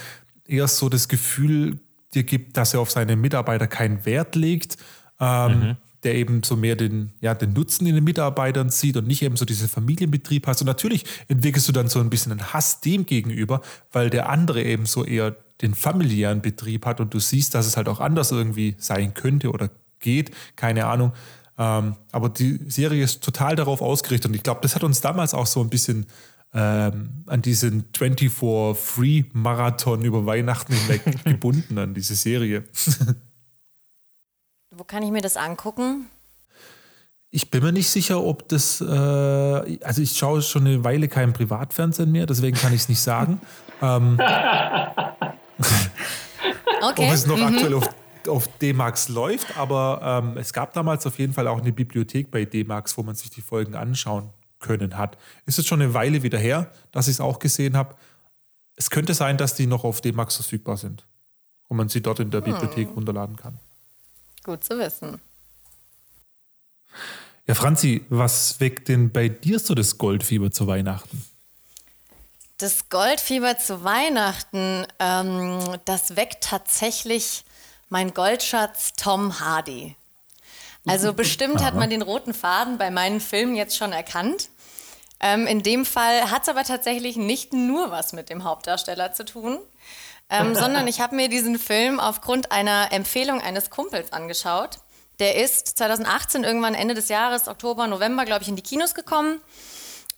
eher 0.45 0.67
so 0.67 0.89
das 0.89 1.07
Gefühl 1.07 1.79
dir 2.13 2.23
gibt, 2.23 2.57
dass 2.57 2.73
er 2.73 2.81
auf 2.81 2.91
seine 2.91 3.15
Mitarbeiter 3.15 3.67
keinen 3.67 4.05
Wert 4.05 4.35
legt, 4.35 4.75
ähm, 5.21 5.51
mhm. 5.51 5.77
der 6.03 6.15
eben 6.15 6.43
so 6.43 6.57
mehr 6.57 6.75
den, 6.75 7.13
ja, 7.21 7.33
den 7.33 7.53
Nutzen 7.53 7.87
in 7.87 7.95
den 7.95 8.03
Mitarbeitern 8.03 8.67
sieht 8.67 8.97
und 8.97 9.07
nicht 9.07 9.21
eben 9.21 9.37
so 9.37 9.45
diesen 9.45 9.69
Familienbetrieb 9.69 10.47
hast. 10.47 10.59
Und 10.59 10.67
natürlich 10.67 11.05
entwickelst 11.29 11.65
du 11.65 11.71
dann 11.71 11.87
so 11.87 12.01
ein 12.01 12.09
bisschen 12.09 12.33
einen 12.33 12.51
Hass 12.51 12.81
dem 12.81 13.05
gegenüber, 13.05 13.61
weil 13.93 14.09
der 14.09 14.27
andere 14.27 14.61
eben 14.61 14.85
so 14.85 15.05
eher 15.05 15.37
den 15.61 15.75
familiären 15.75 16.41
Betrieb 16.41 16.85
hat 16.85 16.99
und 16.99 17.13
du 17.13 17.19
siehst, 17.19 17.55
dass 17.55 17.65
es 17.65 17.77
halt 17.77 17.87
auch 17.87 17.99
anders 17.99 18.31
irgendwie 18.31 18.75
sein 18.77 19.13
könnte 19.13 19.51
oder 19.51 19.69
geht, 19.99 20.31
keine 20.55 20.87
Ahnung. 20.87 21.13
Ähm, 21.57 21.95
aber 22.11 22.29
die 22.29 22.59
Serie 22.69 23.03
ist 23.03 23.23
total 23.23 23.55
darauf 23.55 23.81
ausgerichtet 23.81 24.29
und 24.29 24.35
ich 24.35 24.43
glaube, 24.43 24.61
das 24.61 24.75
hat 24.75 24.83
uns 24.83 25.01
damals 25.01 25.33
auch 25.33 25.45
so 25.45 25.61
ein 25.61 25.69
bisschen 25.69 26.05
ähm, 26.53 27.23
an 27.27 27.41
diesen 27.41 27.91
24-Free-Marathon 27.91 30.03
über 30.03 30.25
Weihnachten 30.25 30.73
hinweg 30.73 31.23
gebunden, 31.25 31.77
an 31.77 31.93
diese 31.93 32.15
Serie. 32.15 32.63
Wo 34.71 34.85
kann 34.85 35.03
ich 35.03 35.11
mir 35.11 35.21
das 35.21 35.37
angucken? 35.37 36.07
Ich 37.31 37.51
bin 37.51 37.61
mir 37.61 37.71
nicht 37.71 37.89
sicher, 37.89 38.23
ob 38.23 38.47
das, 38.47 38.81
äh, 38.81 38.85
also 38.85 40.01
ich 40.01 40.17
schaue 40.17 40.41
schon 40.41 40.65
eine 40.65 40.83
Weile 40.83 41.07
kein 41.07 41.33
Privatfernsehen 41.33 42.11
mehr, 42.11 42.25
deswegen 42.25 42.57
kann 42.57 42.73
ich 42.73 42.81
es 42.81 42.89
nicht 42.89 43.01
sagen. 43.01 43.39
ähm, 43.81 44.19
okay. 46.81 47.07
ob 47.07 47.13
es 47.13 47.25
noch 47.25 47.37
mhm. 47.37 47.43
aktuell 47.43 47.73
auf, 47.73 47.89
auf 48.27 48.47
D-Max 48.59 49.09
läuft, 49.09 49.57
aber 49.57 50.21
ähm, 50.23 50.37
es 50.37 50.53
gab 50.53 50.73
damals 50.73 51.05
auf 51.05 51.19
jeden 51.19 51.33
Fall 51.33 51.47
auch 51.47 51.61
eine 51.61 51.71
Bibliothek 51.71 52.31
bei 52.31 52.45
D-Max, 52.45 52.97
wo 52.97 53.03
man 53.03 53.15
sich 53.15 53.29
die 53.29 53.41
Folgen 53.41 53.75
anschauen 53.75 54.29
können 54.59 54.97
hat. 54.97 55.17
Ist 55.45 55.57
jetzt 55.57 55.67
schon 55.67 55.81
eine 55.81 55.93
Weile 55.93 56.23
wieder 56.23 56.37
her, 56.37 56.71
dass 56.91 57.07
ich 57.07 57.15
es 57.15 57.21
auch 57.21 57.39
gesehen 57.39 57.77
habe. 57.77 57.95
Es 58.75 58.89
könnte 58.89 59.13
sein, 59.13 59.37
dass 59.37 59.55
die 59.55 59.67
noch 59.67 59.83
auf 59.83 60.01
D-Max 60.01 60.35
verfügbar 60.35 60.77
sind 60.77 61.05
und 61.67 61.77
man 61.77 61.89
sie 61.89 62.01
dort 62.01 62.19
in 62.19 62.31
der 62.31 62.43
hm. 62.43 62.53
Bibliothek 62.53 62.89
runterladen 62.95 63.35
kann. 63.35 63.57
Gut 64.43 64.63
zu 64.63 64.77
wissen. 64.77 65.19
Ja, 67.47 67.55
Franzi, 67.55 68.05
was 68.09 68.59
weckt 68.59 68.89
denn 68.89 69.11
bei 69.11 69.27
dir 69.27 69.59
so 69.59 69.73
das 69.73 69.97
Goldfieber 69.97 70.51
zu 70.51 70.67
Weihnachten? 70.67 71.23
Das 72.59 72.89
Goldfieber 72.89 73.57
zu 73.57 73.85
Weihnachten, 73.85 74.85
ähm, 74.99 75.77
das 75.85 76.17
weckt 76.17 76.43
tatsächlich 76.43 77.45
mein 77.87 78.13
Goldschatz 78.13 78.91
Tom 79.01 79.39
Hardy. 79.39 79.95
Also 80.85 81.13
bestimmt 81.15 81.63
hat 81.63 81.75
man 81.75 81.89
den 81.89 82.01
roten 82.01 82.33
Faden 82.33 82.77
bei 82.77 82.91
meinen 82.91 83.21
Filmen 83.21 83.55
jetzt 83.55 83.77
schon 83.77 83.93
erkannt. 83.93 84.49
Ähm, 85.21 85.47
in 85.47 85.63
dem 85.63 85.85
Fall 85.85 86.31
hat 86.31 86.41
es 86.41 86.49
aber 86.49 86.65
tatsächlich 86.65 87.15
nicht 87.15 87.53
nur 87.53 87.91
was 87.91 88.11
mit 88.11 88.29
dem 88.29 88.43
Hauptdarsteller 88.43 89.13
zu 89.13 89.23
tun, 89.23 89.59
ähm, 90.29 90.53
sondern 90.63 90.85
ich 90.85 90.99
habe 90.99 91.15
mir 91.15 91.29
diesen 91.29 91.57
Film 91.57 92.01
aufgrund 92.01 92.51
einer 92.51 92.91
Empfehlung 92.91 93.39
eines 93.39 93.69
Kumpels 93.69 94.11
angeschaut. 94.11 94.79
Der 95.19 95.37
ist 95.37 95.77
2018 95.77 96.43
irgendwann 96.43 96.75
Ende 96.75 96.93
des 96.93 97.07
Jahres, 97.07 97.47
Oktober, 97.47 97.87
November, 97.87 98.25
glaube 98.25 98.43
ich, 98.43 98.49
in 98.49 98.57
die 98.57 98.63
Kinos 98.63 98.95
gekommen. 98.95 99.39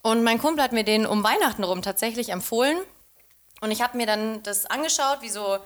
Und 0.01 0.23
mein 0.23 0.39
Kumpel 0.39 0.63
hat 0.63 0.71
mir 0.71 0.83
den 0.83 1.05
um 1.05 1.23
Weihnachten 1.23 1.63
rum 1.63 1.81
tatsächlich 1.81 2.29
empfohlen. 2.29 2.77
Und 3.61 3.71
ich 3.71 3.81
habe 3.81 3.97
mir 3.97 4.07
dann 4.07 4.41
das 4.43 4.65
angeschaut, 4.65 5.21
wie 5.21 5.29
so 5.29 5.59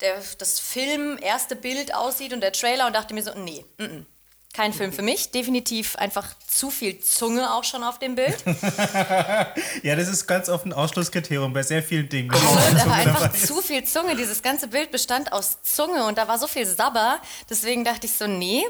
der, 0.00 0.22
das 0.38 0.60
Film 0.60 1.18
erste 1.20 1.56
Bild 1.56 1.94
aussieht 1.94 2.32
und 2.32 2.40
der 2.40 2.52
Trailer 2.52 2.86
und 2.86 2.94
dachte 2.94 3.14
mir 3.14 3.22
so, 3.22 3.32
nee, 3.34 3.64
mm 3.78 3.82
-mm. 3.82 4.06
Kein 4.54 4.74
Film 4.74 4.92
für 4.92 5.00
mich, 5.00 5.30
definitiv 5.30 5.96
einfach 5.96 6.28
zu 6.46 6.68
viel 6.68 7.00
Zunge 7.00 7.54
auch 7.54 7.64
schon 7.64 7.82
auf 7.82 7.98
dem 7.98 8.16
Bild. 8.16 8.36
ja, 9.82 9.96
das 9.96 10.08
ist 10.08 10.26
ganz 10.26 10.50
oft 10.50 10.66
ein 10.66 10.74
Ausschlusskriterium 10.74 11.54
bei 11.54 11.62
sehr 11.62 11.82
vielen 11.82 12.10
Dingen. 12.10 12.30
Da 12.30 12.86
war 12.86 12.96
einfach 12.96 13.32
zu 13.32 13.62
viel 13.62 13.82
Zunge. 13.84 14.14
Dieses 14.14 14.42
ganze 14.42 14.68
Bild 14.68 14.90
bestand 14.90 15.32
aus 15.32 15.62
Zunge 15.62 16.04
und 16.04 16.18
da 16.18 16.28
war 16.28 16.38
so 16.38 16.46
viel 16.46 16.66
Sabber. 16.66 17.18
Deswegen 17.48 17.82
dachte 17.82 18.04
ich 18.04 18.12
so, 18.12 18.26
nee. 18.26 18.62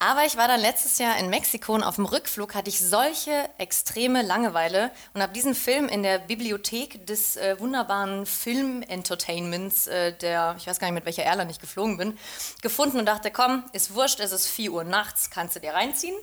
Aber 0.00 0.24
ich 0.24 0.36
war 0.36 0.48
dann 0.48 0.60
letztes 0.60 0.98
Jahr 0.98 1.16
in 1.18 1.30
Mexiko 1.30 1.74
und 1.74 1.84
auf 1.84 1.94
dem 1.94 2.06
Rückflug 2.06 2.56
hatte 2.56 2.68
ich 2.68 2.80
solche 2.80 3.48
extreme 3.58 4.22
Langeweile 4.22 4.90
und 5.14 5.22
habe 5.22 5.32
diesen 5.32 5.54
Film 5.54 5.88
in 5.88 6.02
der 6.02 6.18
Bibliothek 6.18 7.06
des 7.06 7.36
äh, 7.36 7.54
wunderbaren 7.60 8.26
Film-Entertainments, 8.26 9.86
äh, 9.86 10.12
der, 10.12 10.56
ich 10.58 10.66
weiß 10.66 10.80
gar 10.80 10.88
nicht, 10.88 10.94
mit 10.94 11.04
welcher 11.06 11.22
Airline 11.22 11.52
ich 11.52 11.60
geflogen 11.60 11.98
bin, 11.98 12.18
gefunden 12.62 12.98
und 12.98 13.06
dachte, 13.06 13.30
komm, 13.30 13.62
ist 13.72 13.94
wurscht, 13.94 14.18
es 14.18 14.32
ist 14.32 14.48
4 14.48 14.72
Uhr 14.72 14.82
nachts 14.82 15.19
nachts 15.20 15.30
kannst 15.30 15.56
du 15.56 15.60
dir 15.60 15.74
reinziehen. 15.74 16.16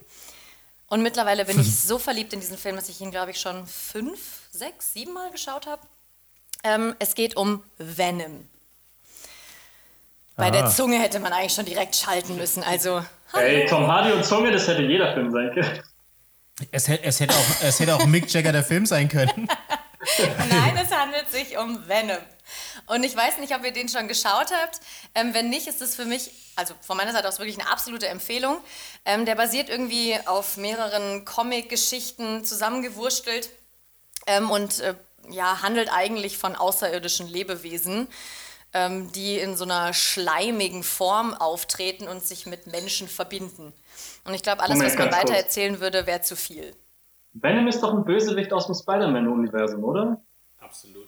Und 0.88 1.02
mittlerweile 1.02 1.46
bin 1.46 1.60
ich 1.60 1.80
so 1.82 2.00
verliebt 2.00 2.34
in 2.34 2.40
diesen 2.40 2.58
Film, 2.58 2.76
dass 2.76 2.90
ich 2.90 3.02
ihn, 3.02 3.12
glaube 3.12 3.32
ich, 3.32 3.40
schon 3.40 3.68
fünf, 3.68 4.20
sechs, 4.52 4.94
sieben 4.94 5.14
Mal 5.14 5.32
geschaut 5.32 5.68
habe. 5.68 5.82
Ähm, 6.64 6.96
es 7.00 7.14
geht 7.14 7.36
um 7.36 7.64
Venom. 7.78 8.48
Bei 10.36 10.48
ah. 10.48 10.52
der 10.52 10.68
Zunge 10.68 11.00
hätte 11.00 11.20
man 11.20 11.34
eigentlich 11.34 11.54
schon 11.54 11.66
direkt 11.66 11.96
schalten 11.96 12.38
müssen. 12.38 12.64
Also. 12.64 13.04
Hey, 13.34 13.66
Tom 13.68 13.88
Hardy 13.88 14.12
und 14.14 14.24
Zunge, 14.24 14.52
das 14.52 14.68
hätte 14.68 14.84
jeder 14.84 15.14
Film 15.14 15.32
sein 15.32 15.52
können. 15.54 15.82
Es, 16.72 16.90
es, 16.90 17.20
hätte, 17.20 17.36
auch, 17.36 17.62
es 17.62 17.80
hätte 17.80 17.96
auch 17.96 18.06
Mick 18.06 18.32
Jagger 18.34 18.52
der 18.52 18.64
Film 18.64 18.86
sein 18.86 19.10
können. 19.10 19.48
Nein, 20.50 20.78
es 20.82 20.92
handelt 20.92 21.30
sich 21.30 21.58
um 21.58 21.88
Venom. 21.88 22.18
Und 22.88 23.04
ich 23.04 23.16
weiß 23.16 23.38
nicht, 23.40 23.54
ob 23.54 23.64
ihr 23.66 23.74
den 23.74 23.90
schon 23.90 24.08
geschaut 24.08 24.52
habt. 24.52 24.80
Ähm, 25.14 25.34
wenn 25.34 25.50
nicht, 25.50 25.68
ist 25.68 25.82
es 25.82 25.96
für 25.96 26.06
mich, 26.06 26.32
also 26.56 26.74
von 26.82 26.98
meiner 26.98 27.12
Seite 27.12 27.28
aus 27.28 27.38
wirklich 27.38 27.60
eine 27.60 27.70
absolute 27.70 28.08
Empfehlung. 28.08 28.58
Ähm, 29.06 29.26
der 29.26 29.36
basiert 29.36 29.70
irgendwie 29.70 30.18
auf 30.26 30.58
mehreren 30.58 31.26
Comic-Geschichten 31.26 32.46
zusammengewurstelt 32.46 33.50
ähm, 34.26 34.50
und 34.50 34.80
äh, 34.80 34.96
ja, 35.30 35.62
handelt 35.62 35.92
eigentlich 35.92 36.38
von 36.38 36.56
außerirdischen 36.56 37.28
Lebewesen, 37.28 38.08
ähm, 38.74 39.12
die 39.12 39.38
in 39.38 39.58
so 39.58 39.66
einer 39.66 39.94
schleimigen 39.94 40.84
Form 40.84 41.34
auftreten 41.34 42.08
und 42.08 42.24
sich 42.24 42.46
mit 42.46 42.68
Menschen 42.68 43.10
verbinden. 43.10 43.74
Und 44.24 44.34
ich 44.34 44.44
glaube, 44.44 44.62
alles, 44.62 44.80
was 44.80 44.98
man 44.98 45.12
weiter 45.12 45.34
erzählen 45.34 45.82
würde, 45.82 46.06
wäre 46.06 46.22
zu 46.22 46.38
viel. 46.38 46.74
Venom 47.34 47.68
ist 47.68 47.82
doch 47.82 47.94
ein 47.94 48.06
Bösewicht 48.06 48.54
aus 48.54 48.68
dem 48.68 48.76
Spider-Man-Universum, 48.76 49.84
oder? 49.84 50.22
Absolut. 50.60 51.07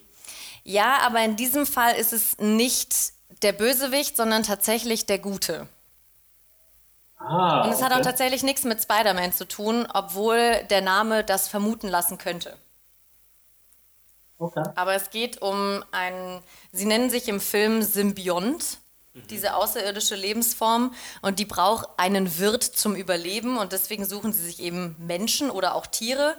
Ja, 0.69 0.99
aber 0.99 1.23
in 1.23 1.35
diesem 1.35 1.65
Fall 1.65 1.95
ist 1.95 2.13
es 2.13 2.37
nicht 2.37 2.93
der 3.41 3.53
Bösewicht, 3.53 4.15
sondern 4.15 4.43
tatsächlich 4.43 5.07
der 5.07 5.17
Gute. 5.17 5.67
Ah, 7.17 7.63
Und 7.63 7.71
es 7.71 7.77
okay. 7.77 7.85
hat 7.85 7.93
auch 7.93 8.01
tatsächlich 8.03 8.43
nichts 8.43 8.65
mit 8.65 8.79
Spider-Man 8.79 9.33
zu 9.33 9.47
tun, 9.47 9.87
obwohl 9.91 10.63
der 10.69 10.81
Name 10.81 11.23
das 11.23 11.47
vermuten 11.47 11.87
lassen 11.87 12.19
könnte. 12.19 12.55
Okay. 14.37 14.61
Aber 14.75 14.93
es 14.93 15.09
geht 15.09 15.41
um 15.41 15.83
einen, 15.91 16.43
sie 16.71 16.85
nennen 16.85 17.09
sich 17.09 17.27
im 17.29 17.41
Film 17.41 17.81
Symbiont, 17.81 18.77
diese 19.31 19.55
außerirdische 19.55 20.15
Lebensform, 20.15 20.93
und 21.23 21.39
die 21.39 21.45
braucht 21.45 21.87
einen 21.97 22.37
Wirt 22.37 22.63
zum 22.63 22.95
Überleben 22.95 23.57
und 23.57 23.71
deswegen 23.71 24.05
suchen 24.05 24.33
sie 24.33 24.43
sich 24.43 24.59
eben 24.61 24.95
Menschen 24.99 25.49
oder 25.49 25.73
auch 25.73 25.87
Tiere, 25.87 26.37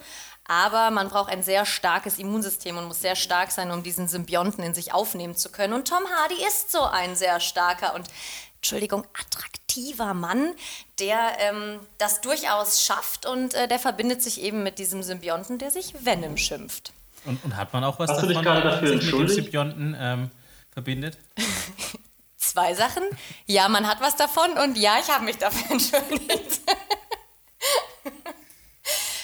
aber 0.51 0.91
man 0.91 1.09
braucht 1.09 1.31
ein 1.31 1.45
sehr 1.45 1.65
starkes 1.65 2.19
Immunsystem 2.19 2.77
und 2.77 2.89
muss 2.89 3.01
sehr 3.01 3.15
stark 3.15 3.53
sein, 3.53 3.71
um 3.71 3.85
diesen 3.85 4.09
Symbionten 4.09 4.65
in 4.65 4.75
sich 4.75 4.93
aufnehmen 4.93 5.37
zu 5.37 5.53
können. 5.53 5.75
Und 5.75 5.87
Tom 5.87 6.03
Hardy 6.03 6.45
ist 6.45 6.73
so 6.73 6.83
ein 6.83 7.15
sehr 7.15 7.39
starker 7.39 7.95
und, 7.95 8.09
Entschuldigung, 8.57 9.07
attraktiver 9.15 10.13
Mann, 10.13 10.53
der 10.99 11.19
ähm, 11.39 11.79
das 11.99 12.21
durchaus 12.21 12.83
schafft 12.83 13.27
und 13.27 13.55
äh, 13.55 13.69
der 13.69 13.79
verbindet 13.79 14.25
sich 14.25 14.43
eben 14.43 14.65
mit 14.65 14.81
diesem 14.81 15.05
Symbionten, 15.05 15.59
der 15.59 15.71
sich 15.71 15.95
Venom 16.05 16.37
schimpft. 16.37 16.93
Und, 17.25 17.45
und 17.45 17.57
hat 17.57 17.73
man 17.73 17.85
auch 17.85 18.01
was 18.01 18.11
Hast 18.11 18.17
davon, 18.17 18.31
du 18.31 18.35
dich 18.35 18.43
gerade 18.43 18.63
dafür 18.63 18.89
sich 18.89 19.13
mit 19.13 19.21
dem 19.21 19.29
Symbionten 19.29 19.97
ähm, 20.01 20.31
verbindet? 20.73 21.17
Zwei 22.37 22.75
Sachen. 22.75 23.05
Ja, 23.47 23.69
man 23.69 23.87
hat 23.87 24.01
was 24.01 24.17
davon 24.17 24.51
und 24.65 24.77
ja, 24.77 24.99
ich 25.01 25.09
habe 25.09 25.25
mich 25.25 25.39
dafür 25.39 25.71
entschuldigt. 25.71 26.61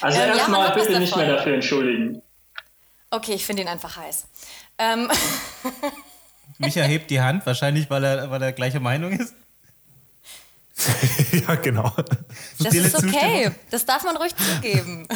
Also 0.07 0.21
ähm, 0.21 0.29
erstmal 0.39 0.69
ja, 0.69 0.75
bitte 0.75 0.99
nicht 1.01 1.17
mehr 1.17 1.37
dafür 1.37 1.55
entschuldigen. 1.55 2.23
Okay, 3.11 3.33
ich 3.33 3.45
finde 3.45 3.63
ihn 3.63 3.69
einfach 3.69 3.97
heiß. 3.97 4.29
Ähm. 4.79 5.11
Micha 6.59 6.83
hebt 6.83 7.11
die 7.11 7.21
Hand, 7.21 7.45
wahrscheinlich, 7.45 7.91
weil 7.91 8.05
er, 8.05 8.31
weil 8.31 8.41
er 8.41 8.53
gleicher 8.53 8.79
Meinung 8.79 9.13
ist. 9.13 9.35
ja, 11.33 11.57
genau. 11.57 11.93
Das 12.61 12.73
ist 12.73 12.95
okay. 12.95 13.51
Das 13.71 13.85
darf 13.85 14.05
man 14.05 14.17
ruhig 14.17 14.33
zugeben. 14.37 15.09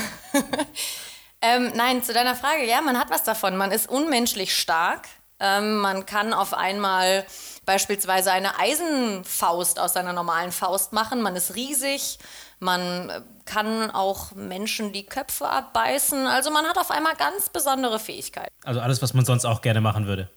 ähm, 1.41 1.71
nein, 1.77 2.03
zu 2.03 2.13
deiner 2.13 2.35
Frage. 2.35 2.67
Ja, 2.67 2.81
man 2.81 2.99
hat 2.99 3.11
was 3.11 3.23
davon. 3.23 3.57
Man 3.57 3.71
ist 3.71 3.89
unmenschlich 3.89 4.57
stark. 4.57 5.07
Ähm, 5.41 5.79
man 5.79 6.07
kann 6.07 6.33
auf 6.33 6.55
einmal 6.55 7.25
beispielsweise 7.65 8.33
eine 8.33 8.59
Eisenfaust 8.59 9.79
aus 9.79 9.95
seiner 9.95 10.13
normalen 10.13 10.53
Faust 10.53 10.93
machen. 10.93 11.23
Man 11.23 11.37
ist 11.37 11.55
riesig. 11.55 12.19
Man 12.59 13.11
kann 13.47 13.91
auch 13.91 14.33
Menschen 14.33 14.93
die 14.93 15.07
Köpfe 15.07 15.49
abbeißen. 15.49 16.27
Also 16.27 16.51
man 16.51 16.67
hat 16.67 16.79
auf 16.79 16.91
einmal 16.91 17.15
ganz 17.17 17.49
besondere 17.49 17.99
Fähigkeiten. 17.99 18.55
Also 18.65 18.81
alles, 18.81 19.01
was 19.03 19.15
man 19.15 19.25
sonst 19.25 19.45
auch 19.45 19.63
gerne 19.63 19.81
machen 19.81 20.07
würde. 20.07 20.29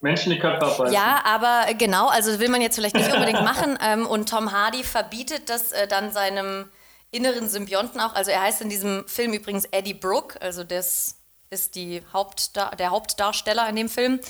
Menschen 0.00 0.32
die 0.32 0.38
Köpfe 0.38 0.66
abbeißen. 0.66 0.92
Ja, 0.92 1.22
aber 1.24 1.72
genau, 1.74 2.08
also 2.08 2.38
will 2.40 2.48
man 2.48 2.60
jetzt 2.60 2.76
vielleicht 2.76 2.96
nicht 2.96 3.12
unbedingt 3.12 3.42
machen. 3.42 3.78
Ähm, 3.88 4.06
und 4.06 4.28
Tom 4.28 4.50
Hardy 4.50 4.82
verbietet 4.82 5.48
das 5.50 5.70
äh, 5.70 5.86
dann 5.86 6.10
seinem 6.10 6.68
inneren 7.10 7.48
Symbionten 7.48 8.00
auch. 8.00 8.14
Also 8.14 8.30
er 8.32 8.42
heißt 8.42 8.60
in 8.60 8.68
diesem 8.68 9.06
Film 9.06 9.32
übrigens 9.32 9.66
Eddie 9.66 9.94
Brooke, 9.94 10.40
also 10.42 10.64
das 10.64 11.17
ist 11.50 11.74
die 11.74 12.02
Hauptdar 12.12 12.76
der 12.76 12.90
Hauptdarsteller 12.90 13.68
in 13.68 13.76
dem 13.76 13.88
Film. 13.88 14.20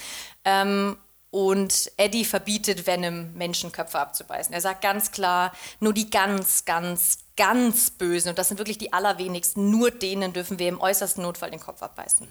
Ähm, 0.45 0.97
und 1.31 1.93
Eddie 1.99 2.25
verbietet 2.25 2.87
Venom, 2.87 3.35
Menschenköpfe 3.35 3.99
abzubeißen. 3.99 4.55
Er 4.55 4.63
sagt 4.63 4.81
ganz 4.81 5.13
klar, 5.13 5.53
nur 5.79 5.93
die 5.93 6.09
ganz, 6.09 6.65
ganz, 6.65 7.19
ganz 7.37 7.91
Bösen, 7.91 8.31
und 8.31 8.39
das 8.39 8.49
sind 8.49 8.59
wirklich 8.59 8.79
die 8.79 8.93
allerwenigsten, 8.95 9.71
nur 9.71 9.91
denen 9.91 10.33
dürfen 10.33 10.59
wir 10.59 10.69
im 10.69 10.81
äußersten 10.81 11.23
Notfall 11.23 11.51
den 11.51 11.61
Kopf 11.61 11.83
abbeißen. 11.83 12.27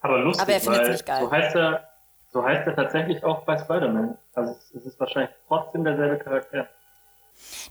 Aber 0.00 0.18
lustig, 0.18 0.42
Aber 0.42 0.52
er 0.52 0.60
findet 0.60 0.82
es 0.82 0.88
nicht 0.88 1.06
geil. 1.06 1.20
So 1.20 1.30
heißt, 1.30 1.56
er, 1.56 1.88
so 2.32 2.44
heißt 2.44 2.66
er 2.66 2.76
tatsächlich 2.76 3.22
auch 3.22 3.44
bei 3.44 3.58
Spider-Man. 3.58 4.18
Also 4.34 4.56
es 4.74 4.84
ist 4.84 4.98
wahrscheinlich 5.00 5.34
trotzdem 5.46 5.84
derselbe 5.84 6.18
Charakter. 6.18 6.68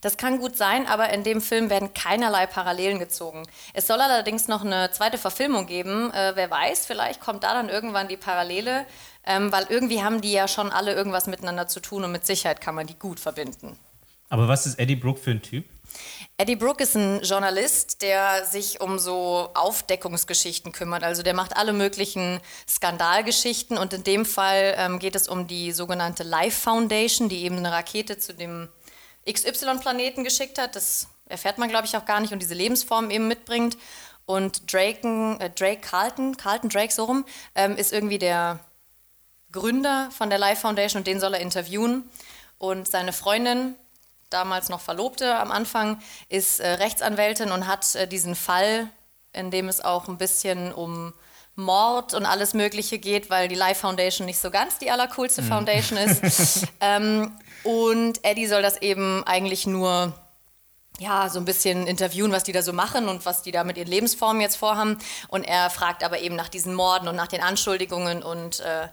Das 0.02 0.18
kann 0.18 0.40
gut 0.40 0.58
sein, 0.58 0.88
aber 0.88 1.10
in 1.10 1.24
dem 1.24 1.42
Film 1.42 1.70
werden 1.70 1.94
keinerlei 1.94 2.48
Parallelen 2.48 3.00
gezogen. 3.00 3.44
Es 3.74 3.88
soll 3.88 4.00
allerdings 4.02 4.48
noch 4.48 4.64
eine 4.64 4.92
zweite 4.92 5.18
Verfilmung 5.18 5.68
geben. 5.68 6.12
Äh, 6.12 6.34
wer 6.36 6.50
weiß, 6.50 6.86
vielleicht 6.86 7.22
kommt 7.22 7.44
da 7.44 7.54
dann 7.54 7.70
irgendwann 7.70 8.08
die 8.08 8.18
Parallele, 8.18 8.86
ähm, 9.26 9.52
weil 9.52 9.66
irgendwie 9.70 10.04
haben 10.04 10.22
die 10.22 10.32
ja 10.32 10.48
schon 10.48 10.72
alle 10.72 10.94
irgendwas 10.94 11.28
miteinander 11.28 11.68
zu 11.68 11.80
tun 11.80 12.04
und 12.04 12.12
mit 12.12 12.26
Sicherheit 12.26 12.62
kann 12.62 12.76
man 12.76 12.88
die 12.88 12.98
gut 12.98 13.20
verbinden. 13.20 13.78
Aber 14.30 14.48
was 14.48 14.66
ist 14.66 14.80
Eddie 14.80 14.96
Brooke 14.96 15.20
für 15.20 15.32
ein 15.32 15.42
Typ? 15.42 15.66
Eddie 16.38 16.58
Brooke 16.58 16.84
ist 16.84 16.96
ein 16.96 17.22
Journalist, 17.22 18.02
der 18.02 18.46
sich 18.46 18.82
um 18.82 19.00
so 19.00 19.50
Aufdeckungsgeschichten 19.54 20.74
kümmert. 20.74 21.04
Also 21.04 21.24
der 21.24 21.34
macht 21.34 21.56
alle 21.56 21.72
möglichen 21.72 22.42
Skandalgeschichten 22.68 23.78
und 23.78 23.94
in 23.94 24.04
dem 24.04 24.26
Fall 24.26 24.76
ähm, 24.78 25.00
geht 25.00 25.16
es 25.16 25.30
um 25.30 25.48
die 25.48 25.72
sogenannte 25.72 26.24
Life 26.24 26.60
Foundation, 26.60 27.30
die 27.30 27.44
eben 27.44 27.58
eine 27.58 27.72
Rakete 27.72 28.18
zu 28.18 28.34
dem 28.34 28.68
XY-Planeten 29.30 30.24
geschickt 30.24 30.58
hat. 30.60 30.76
Das 30.76 31.08
erfährt 31.28 31.58
man, 31.58 31.70
glaube 31.70 31.88
ich, 31.88 31.98
auch 31.98 32.06
gar 32.06 32.20
nicht 32.20 32.34
und 32.34 32.40
diese 32.40 32.54
Lebensform 32.54 33.10
eben 33.10 33.28
mitbringt. 33.28 33.78
Und 34.26 34.72
Draken, 34.72 35.40
äh, 35.40 35.50
Drake 35.50 35.82
Carlton, 35.82 36.38
Carlton 36.38 36.70
Drake 36.70 36.94
so 36.94 37.06
rum, 37.06 37.26
ähm, 37.54 37.78
ist 37.78 37.94
irgendwie 37.94 38.18
der 38.18 38.60
Gründer 39.52 40.10
von 40.12 40.30
der 40.30 40.40
Life 40.40 40.62
Foundation 40.62 41.02
und 41.02 41.08
den 41.08 41.20
soll 41.20 41.34
er 41.34 41.40
interviewen. 41.40 42.10
Und 42.58 42.88
seine 42.88 43.14
Freundin, 43.14 43.76
damals 44.30 44.70
noch 44.70 44.82
Verlobte 44.82 45.38
am 45.38 45.52
Anfang, 45.52 46.02
ist 46.30 46.60
äh, 46.60 46.68
Rechtsanwältin 46.72 47.52
und 47.52 47.68
hat 47.68 47.96
äh, 47.96 48.08
diesen 48.08 48.36
Fall, 48.36 48.90
in 49.34 49.52
dem 49.52 49.68
es 49.68 49.82
auch 49.82 50.08
ein 50.08 50.18
bisschen 50.18 50.74
um 50.74 51.14
Mord 51.56 52.14
und 52.14 52.26
alles 52.26 52.54
Mögliche 52.54 53.00
geht, 53.00 53.30
weil 53.30 53.48
die 53.48 53.56
Life 53.56 53.82
Foundation 53.82 54.26
nicht 54.26 54.40
so 54.40 54.52
ganz 54.52 54.78
die 54.78 54.92
allercoolste 54.92 55.42
mhm. 55.42 55.48
Foundation 55.48 55.98
ist. 55.98 56.68
ähm, 56.82 57.32
und 57.64 58.24
Eddie 58.24 58.48
soll 58.48 58.62
das 58.62 58.82
eben 58.82 59.24
eigentlich 59.26 59.66
nur 59.66 60.14
ja, 61.00 61.30
so 61.30 61.40
ein 61.40 61.46
bisschen 61.46 61.88
interviewen, 61.88 62.32
was 62.32 62.44
die 62.44 62.52
da 62.52 62.62
so 62.62 62.74
machen 62.74 63.10
und 63.10 63.26
was 63.26 63.42
die 63.42 63.52
da 63.52 63.64
mit 63.64 63.78
ihren 63.78 63.88
Lebensformen 63.88 64.42
jetzt 64.42 64.56
vorhaben. 64.56 64.98
Und 65.28 65.44
er 65.44 65.70
fragt 65.70 66.04
aber 66.04 66.20
eben 66.20 66.36
nach 66.36 66.50
diesen 66.50 66.74
Morden 66.74 67.08
und 67.08 67.16
nach 67.16 67.28
den 67.28 67.42
Anschuldigungen 67.42 68.24
und 68.24 68.60
äh, 68.62 68.88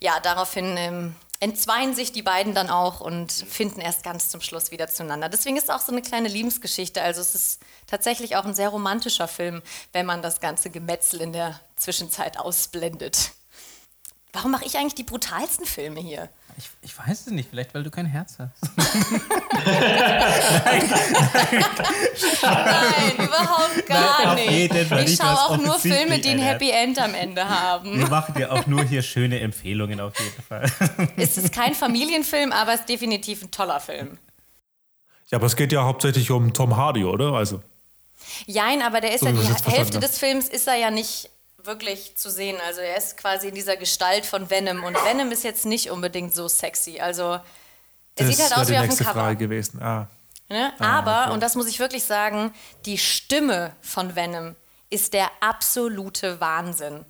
ja, 0.00 0.20
daraufhin 0.20 0.76
ähm, 0.76 1.16
entzweien 1.40 1.94
sich 1.94 2.12
die 2.12 2.22
beiden 2.22 2.54
dann 2.54 2.68
auch 2.68 3.00
und 3.00 3.32
finden 3.32 3.80
erst 3.80 4.02
ganz 4.02 4.28
zum 4.28 4.42
Schluss 4.42 4.70
wieder 4.70 4.88
zueinander. 4.88 5.30
Deswegen 5.30 5.56
ist 5.56 5.64
es 5.64 5.70
auch 5.70 5.80
so 5.80 5.90
eine 5.90 6.02
kleine 6.02 6.28
Liebesgeschichte. 6.28 7.02
Also 7.02 7.22
es 7.22 7.34
ist 7.34 7.62
tatsächlich 7.86 8.36
auch 8.36 8.44
ein 8.44 8.54
sehr 8.54 8.68
romantischer 8.68 9.26
Film, 9.26 9.62
wenn 9.92 10.04
man 10.04 10.20
das 10.20 10.40
ganze 10.40 10.68
Gemetzel 10.68 11.22
in 11.22 11.32
der 11.32 11.58
Zwischenzeit 11.76 12.38
ausblendet. 12.38 13.32
Warum 14.32 14.50
mache 14.50 14.66
ich 14.66 14.76
eigentlich 14.76 14.94
die 14.94 15.02
brutalsten 15.02 15.64
Filme 15.64 16.00
hier? 16.00 16.28
Ich, 16.60 16.68
ich, 16.82 16.98
weiß 16.98 17.26
es 17.26 17.32
nicht, 17.32 17.48
vielleicht 17.48 17.74
weil 17.74 17.82
du 17.82 17.90
kein 17.90 18.04
Herz 18.04 18.36
hast. 18.38 18.60
nein, 18.76 18.92
nein, 22.42 23.12
überhaupt 23.16 23.86
gar 23.86 24.34
nein, 24.34 24.46
nicht. 24.46 25.08
Ich 25.08 25.16
schaue 25.16 25.38
auch 25.38 25.56
nur 25.56 25.78
Filme, 25.78 26.18
die 26.18 26.28
ein 26.28 26.38
Happy 26.38 26.70
End 26.70 26.98
am 26.98 27.14
Ende 27.14 27.48
haben. 27.48 27.98
Wir 27.98 28.08
machen 28.08 28.34
dir 28.34 28.52
auch 28.52 28.66
nur 28.66 28.84
hier 28.84 29.00
schöne 29.00 29.40
Empfehlungen 29.40 30.00
auf 30.00 30.12
jeden 30.20 30.42
Fall. 30.42 30.70
Es 31.16 31.38
ist 31.38 31.50
kein 31.50 31.74
Familienfilm, 31.74 32.52
aber 32.52 32.74
es 32.74 32.80
ist 32.80 32.90
definitiv 32.90 33.42
ein 33.42 33.50
toller 33.50 33.80
Film. 33.80 34.18
Ja, 35.30 35.38
aber 35.38 35.46
es 35.46 35.56
geht 35.56 35.72
ja 35.72 35.84
hauptsächlich 35.84 36.30
um 36.30 36.52
Tom 36.52 36.76
Hardy, 36.76 37.04
oder? 37.04 37.32
Also. 37.32 37.62
Jein, 38.46 38.82
aber 38.82 39.00
der 39.00 39.14
ist 39.14 39.20
so, 39.20 39.28
ja 39.28 39.32
die 39.32 39.70
Hälfte 39.70 39.98
des 39.98 40.18
Films 40.18 40.46
ist 40.46 40.68
er 40.68 40.76
ja 40.76 40.90
nicht 40.90 41.30
wirklich 41.64 42.16
zu 42.16 42.30
sehen. 42.30 42.56
Also 42.66 42.80
er 42.80 42.96
ist 42.96 43.16
quasi 43.16 43.48
in 43.48 43.54
dieser 43.54 43.76
Gestalt 43.76 44.26
von 44.26 44.50
Venom 44.50 44.84
und 44.84 44.94
Venom 45.04 45.30
ist 45.32 45.44
jetzt 45.44 45.66
nicht 45.66 45.90
unbedingt 45.90 46.34
so 46.34 46.48
sexy. 46.48 47.00
Also 47.00 47.22
er 47.22 47.42
das 48.16 48.26
sieht 48.28 48.40
halt 48.40 48.56
aus 48.56 48.68
wie 48.68 48.78
auf 48.78 48.86
dem 48.86 48.96
Cover. 48.96 49.12
Frage 49.12 49.36
gewesen. 49.36 49.80
Ah. 49.82 50.08
Ne? 50.48 50.72
Ah, 50.78 50.98
Aber, 50.98 51.22
okay. 51.24 51.34
und 51.34 51.42
das 51.42 51.54
muss 51.54 51.68
ich 51.68 51.78
wirklich 51.78 52.04
sagen, 52.04 52.52
die 52.84 52.98
Stimme 52.98 53.72
von 53.80 54.16
Venom 54.16 54.56
ist 54.90 55.12
der 55.12 55.30
absolute 55.40 56.40
Wahnsinn. 56.40 57.04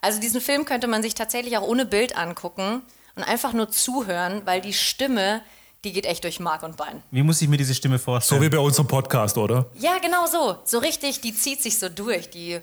Also 0.00 0.20
diesen 0.20 0.40
Film 0.40 0.64
könnte 0.64 0.88
man 0.88 1.02
sich 1.02 1.14
tatsächlich 1.14 1.56
auch 1.56 1.62
ohne 1.62 1.86
Bild 1.86 2.16
angucken 2.16 2.82
und 3.14 3.22
einfach 3.22 3.54
nur 3.54 3.70
zuhören, 3.70 4.42
weil 4.44 4.60
die 4.60 4.74
Stimme, 4.74 5.42
die 5.84 5.92
geht 5.92 6.04
echt 6.04 6.24
durch 6.24 6.38
Mark 6.40 6.62
und 6.64 6.76
Bein. 6.76 7.02
Wie 7.10 7.22
muss 7.22 7.40
ich 7.40 7.48
mir 7.48 7.56
diese 7.56 7.74
Stimme 7.74 7.98
vorstellen? 7.98 8.40
So 8.40 8.44
wie 8.44 8.50
bei 8.50 8.58
unserem 8.58 8.88
Podcast, 8.88 9.38
oder? 9.38 9.66
Ja, 9.74 9.98
genau 9.98 10.26
so. 10.26 10.58
So 10.64 10.78
richtig, 10.78 11.20
die 11.22 11.34
zieht 11.34 11.62
sich 11.62 11.78
so 11.78 11.88
durch. 11.88 12.28
Die 12.30 12.60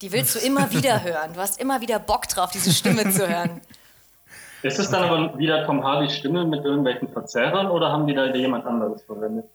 die 0.00 0.12
willst 0.12 0.34
du 0.34 0.38
immer 0.38 0.70
wieder 0.70 1.02
hören. 1.04 1.34
Du 1.34 1.40
hast 1.40 1.60
immer 1.60 1.80
wieder 1.80 1.98
Bock 1.98 2.28
drauf, 2.28 2.50
diese 2.50 2.72
Stimme 2.72 3.10
zu 3.10 3.28
hören. 3.28 3.60
Ist 4.62 4.78
es 4.78 4.90
dann 4.90 5.04
aber 5.04 5.38
wieder 5.38 5.64
Tom 5.64 5.82
Hardys 5.82 6.14
Stimme 6.14 6.44
mit 6.44 6.64
irgendwelchen 6.64 7.08
Verzerrern 7.08 7.68
oder 7.70 7.90
haben 7.90 8.06
die 8.06 8.14
da 8.14 8.26
jemand 8.34 8.66
anderes 8.66 9.02
verwendet? 9.02 9.46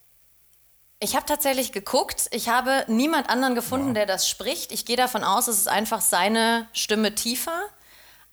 Ich 0.99 1.15
habe 1.15 1.25
tatsächlich 1.25 1.71
geguckt. 1.71 2.27
Ich 2.31 2.49
habe 2.49 2.85
niemand 2.87 3.29
anderen 3.29 3.53
gefunden, 3.53 3.89
ja. 3.89 3.93
der 3.93 4.05
das 4.05 4.27
spricht. 4.27 4.71
Ich 4.71 4.85
gehe 4.85 4.97
davon 4.97 5.23
aus, 5.23 5.47
es 5.47 5.57
ist 5.57 5.67
einfach 5.67 6.01
seine 6.01 6.67
Stimme 6.73 7.13
tiefer. 7.13 7.59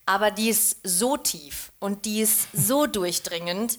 Aber 0.06 0.30
die 0.30 0.48
ist 0.48 0.78
so 0.82 1.16
tief 1.16 1.72
und 1.78 2.06
die 2.06 2.22
ist 2.22 2.48
so 2.52 2.86
durchdringend. 2.98 3.78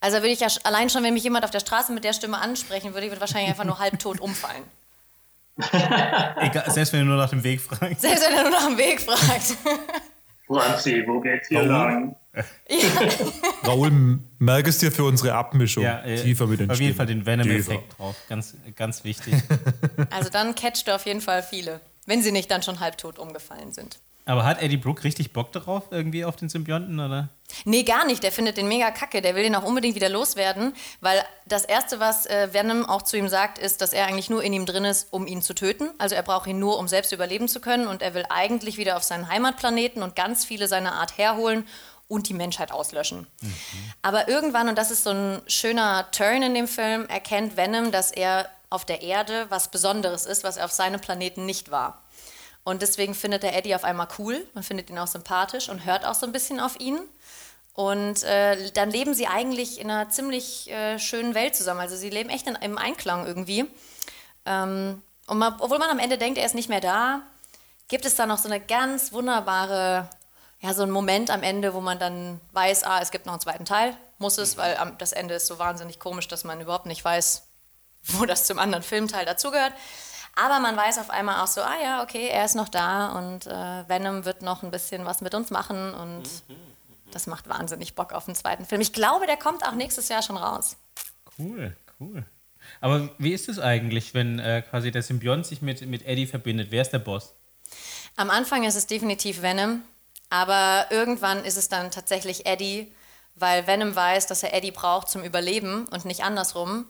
Also 0.00 0.18
würde 0.18 0.28
ich 0.28 0.40
ja 0.40 0.48
allein 0.64 0.88
schon, 0.88 1.02
wenn 1.02 1.14
mich 1.14 1.24
jemand 1.24 1.44
auf 1.44 1.50
der 1.50 1.60
Straße 1.60 1.92
mit 1.92 2.04
der 2.04 2.14
Stimme 2.14 2.38
ansprechen 2.38 2.94
würde, 2.94 3.06
ich 3.06 3.12
würde 3.12 3.20
wahrscheinlich 3.20 3.50
einfach 3.50 3.64
nur 3.64 3.78
halbtot 3.78 4.20
umfallen. 4.20 4.64
Egal, 6.40 6.70
selbst 6.70 6.92
wenn 6.92 7.00
er 7.00 7.06
nur 7.06 7.16
nach 7.16 7.30
dem 7.30 7.42
Weg 7.42 7.60
fragt. 7.60 8.00
Selbst 8.00 8.24
wenn 8.24 8.36
er 8.36 8.42
nur 8.42 8.52
nach 8.52 8.66
dem 8.66 8.78
Weg 8.78 9.00
fragt. 9.00 9.56
Franzi, 10.46 11.04
wo 11.06 11.20
geht's 11.20 11.48
hier 11.48 11.58
Raoul, 11.60 11.68
lang? 11.68 12.16
Ja. 12.34 12.44
Raoul, 13.62 14.20
merk 14.38 14.66
es 14.66 14.78
dir 14.78 14.90
für 14.90 15.04
unsere 15.04 15.34
Abmischung. 15.34 15.84
Ja, 15.84 16.00
äh, 16.02 16.16
Tiefer 16.16 16.46
mit 16.46 16.60
den 16.60 16.70
Auf 16.70 16.80
jeden 16.80 16.96
Fall 16.96 17.06
den 17.06 17.24
Venom-Effekt 17.24 17.98
drauf. 17.98 18.16
Ganz, 18.28 18.56
ganz 18.76 19.04
wichtig. 19.04 19.34
Also 20.10 20.30
dann 20.30 20.54
catcht 20.54 20.88
du 20.88 20.94
auf 20.94 21.06
jeden 21.06 21.20
Fall 21.20 21.42
viele. 21.42 21.80
Wenn 22.06 22.22
sie 22.22 22.32
nicht 22.32 22.50
dann 22.50 22.62
schon 22.62 22.80
halbtot 22.80 23.18
umgefallen 23.18 23.72
sind. 23.72 24.00
Aber 24.30 24.44
hat 24.44 24.62
Eddie 24.62 24.76
Brooke 24.76 25.02
richtig 25.02 25.32
Bock 25.32 25.50
darauf, 25.50 25.84
irgendwie 25.90 26.24
auf 26.24 26.36
den 26.36 26.48
Symbionten, 26.48 27.00
oder? 27.00 27.28
Nee, 27.64 27.82
gar 27.82 28.06
nicht. 28.06 28.22
Der 28.22 28.30
findet 28.30 28.56
den 28.56 28.68
mega 28.68 28.92
kacke. 28.92 29.22
Der 29.22 29.34
will 29.34 29.42
den 29.42 29.56
auch 29.56 29.64
unbedingt 29.64 29.96
wieder 29.96 30.08
loswerden, 30.08 30.72
weil 31.00 31.20
das 31.46 31.64
Erste, 31.64 31.98
was 31.98 32.26
äh, 32.26 32.48
Venom 32.52 32.86
auch 32.86 33.02
zu 33.02 33.16
ihm 33.16 33.28
sagt, 33.28 33.58
ist, 33.58 33.80
dass 33.80 33.92
er 33.92 34.06
eigentlich 34.06 34.30
nur 34.30 34.44
in 34.44 34.52
ihm 34.52 34.66
drin 34.66 34.84
ist, 34.84 35.12
um 35.12 35.26
ihn 35.26 35.42
zu 35.42 35.52
töten. 35.52 35.90
Also 35.98 36.14
er 36.14 36.22
braucht 36.22 36.46
ihn 36.46 36.60
nur, 36.60 36.78
um 36.78 36.86
selbst 36.86 37.10
überleben 37.10 37.48
zu 37.48 37.60
können. 37.60 37.88
Und 37.88 38.02
er 38.02 38.14
will 38.14 38.24
eigentlich 38.28 38.76
wieder 38.76 38.96
auf 38.96 39.02
seinen 39.02 39.28
Heimatplaneten 39.28 40.00
und 40.02 40.14
ganz 40.14 40.44
viele 40.44 40.68
seiner 40.68 40.92
Art 40.92 41.18
herholen 41.18 41.66
und 42.06 42.28
die 42.28 42.34
Menschheit 42.34 42.70
auslöschen. 42.70 43.26
Mhm. 43.40 43.54
Aber 44.02 44.28
irgendwann, 44.28 44.68
und 44.68 44.78
das 44.78 44.92
ist 44.92 45.02
so 45.02 45.10
ein 45.10 45.42
schöner 45.48 46.08
Turn 46.12 46.42
in 46.42 46.54
dem 46.54 46.68
Film, 46.68 47.06
erkennt 47.06 47.56
Venom, 47.56 47.90
dass 47.90 48.12
er 48.12 48.48
auf 48.68 48.84
der 48.84 49.02
Erde 49.02 49.46
was 49.48 49.72
Besonderes 49.72 50.24
ist, 50.24 50.44
was 50.44 50.56
er 50.56 50.66
auf 50.66 50.72
seinem 50.72 51.00
Planeten 51.00 51.46
nicht 51.46 51.72
war. 51.72 52.04
Und 52.64 52.82
deswegen 52.82 53.14
findet 53.14 53.42
er 53.42 53.56
Eddie 53.56 53.74
auf 53.74 53.84
einmal 53.84 54.08
cool, 54.18 54.46
man 54.54 54.62
findet 54.62 54.90
ihn 54.90 54.98
auch 54.98 55.06
sympathisch 55.06 55.68
und 55.68 55.84
hört 55.84 56.04
auch 56.04 56.14
so 56.14 56.26
ein 56.26 56.32
bisschen 56.32 56.60
auf 56.60 56.78
ihn. 56.78 56.98
Und 57.72 58.22
äh, 58.24 58.70
dann 58.72 58.90
leben 58.90 59.14
sie 59.14 59.26
eigentlich 59.26 59.80
in 59.80 59.90
einer 59.90 60.10
ziemlich 60.10 60.70
äh, 60.70 60.98
schönen 60.98 61.34
Welt 61.34 61.56
zusammen. 61.56 61.80
Also 61.80 61.96
sie 61.96 62.10
leben 62.10 62.28
echt 62.28 62.46
in, 62.46 62.56
im 62.56 62.76
Einklang 62.76 63.26
irgendwie. 63.26 63.64
Ähm, 64.44 65.02
und 65.26 65.38
man, 65.38 65.54
obwohl 65.60 65.78
man 65.78 65.88
am 65.88 65.98
Ende 65.98 66.18
denkt, 66.18 66.38
er 66.38 66.44
ist 66.44 66.54
nicht 66.54 66.68
mehr 66.68 66.80
da, 66.80 67.22
gibt 67.88 68.04
es 68.04 68.16
da 68.16 68.26
noch 68.26 68.38
so 68.38 68.48
eine 68.48 68.60
ganz 68.60 69.12
wunderbare, 69.12 70.08
ja, 70.60 70.74
so 70.74 70.82
einen 70.82 70.92
Moment 70.92 71.30
am 71.30 71.42
Ende, 71.42 71.72
wo 71.72 71.80
man 71.80 71.98
dann 71.98 72.40
weiß, 72.52 72.84
ah, 72.84 73.00
es 73.00 73.10
gibt 73.10 73.26
noch 73.26 73.32
einen 73.32 73.40
zweiten 73.40 73.64
Teil. 73.64 73.96
Muss 74.18 74.36
es, 74.36 74.56
weil 74.56 74.76
am, 74.76 74.98
das 74.98 75.12
Ende 75.12 75.34
ist 75.34 75.46
so 75.46 75.58
wahnsinnig 75.58 75.98
komisch, 75.98 76.28
dass 76.28 76.44
man 76.44 76.60
überhaupt 76.60 76.86
nicht 76.86 77.04
weiß, 77.04 77.44
wo 78.02 78.26
das 78.26 78.46
zum 78.46 78.58
anderen 78.58 78.82
Filmteil 78.82 79.24
dazugehört. 79.24 79.72
Aber 80.42 80.58
man 80.58 80.76
weiß 80.76 80.98
auf 80.98 81.10
einmal 81.10 81.42
auch 81.42 81.46
so, 81.46 81.60
ah 81.60 81.76
ja, 81.82 82.02
okay, 82.02 82.28
er 82.28 82.44
ist 82.44 82.54
noch 82.54 82.68
da 82.68 83.18
und 83.18 83.46
äh, 83.46 83.88
Venom 83.88 84.24
wird 84.24 84.40
noch 84.42 84.62
ein 84.62 84.70
bisschen 84.70 85.04
was 85.04 85.20
mit 85.20 85.34
uns 85.34 85.50
machen 85.50 85.92
und 85.92 86.22
das 87.12 87.26
macht 87.26 87.48
wahnsinnig 87.48 87.94
Bock 87.94 88.12
auf 88.12 88.24
den 88.24 88.34
zweiten 88.34 88.64
Film. 88.64 88.80
Ich 88.80 88.92
glaube, 88.92 89.26
der 89.26 89.36
kommt 89.36 89.66
auch 89.66 89.74
nächstes 89.74 90.08
Jahr 90.08 90.22
schon 90.22 90.36
raus. 90.36 90.76
Cool, 91.38 91.76
cool. 91.98 92.24
Aber 92.80 93.10
wie 93.18 93.32
ist 93.32 93.48
es 93.48 93.58
eigentlich, 93.58 94.14
wenn 94.14 94.38
äh, 94.38 94.62
quasi 94.62 94.90
der 94.90 95.02
Symbiont 95.02 95.44
sich 95.44 95.60
mit, 95.60 95.86
mit 95.86 96.06
Eddie 96.06 96.26
verbindet? 96.26 96.68
Wer 96.70 96.82
ist 96.82 96.90
der 96.90 97.00
Boss? 97.00 97.34
Am 98.16 98.30
Anfang 98.30 98.64
ist 98.64 98.76
es 98.76 98.86
definitiv 98.86 99.42
Venom, 99.42 99.82
aber 100.30 100.86
irgendwann 100.90 101.44
ist 101.44 101.56
es 101.56 101.68
dann 101.68 101.90
tatsächlich 101.90 102.46
Eddie, 102.46 102.92
weil 103.34 103.66
Venom 103.66 103.94
weiß, 103.94 104.26
dass 104.26 104.42
er 104.42 104.54
Eddie 104.54 104.70
braucht 104.70 105.08
zum 105.08 105.22
Überleben 105.22 105.86
und 105.86 106.04
nicht 106.04 106.22
andersrum. 106.22 106.86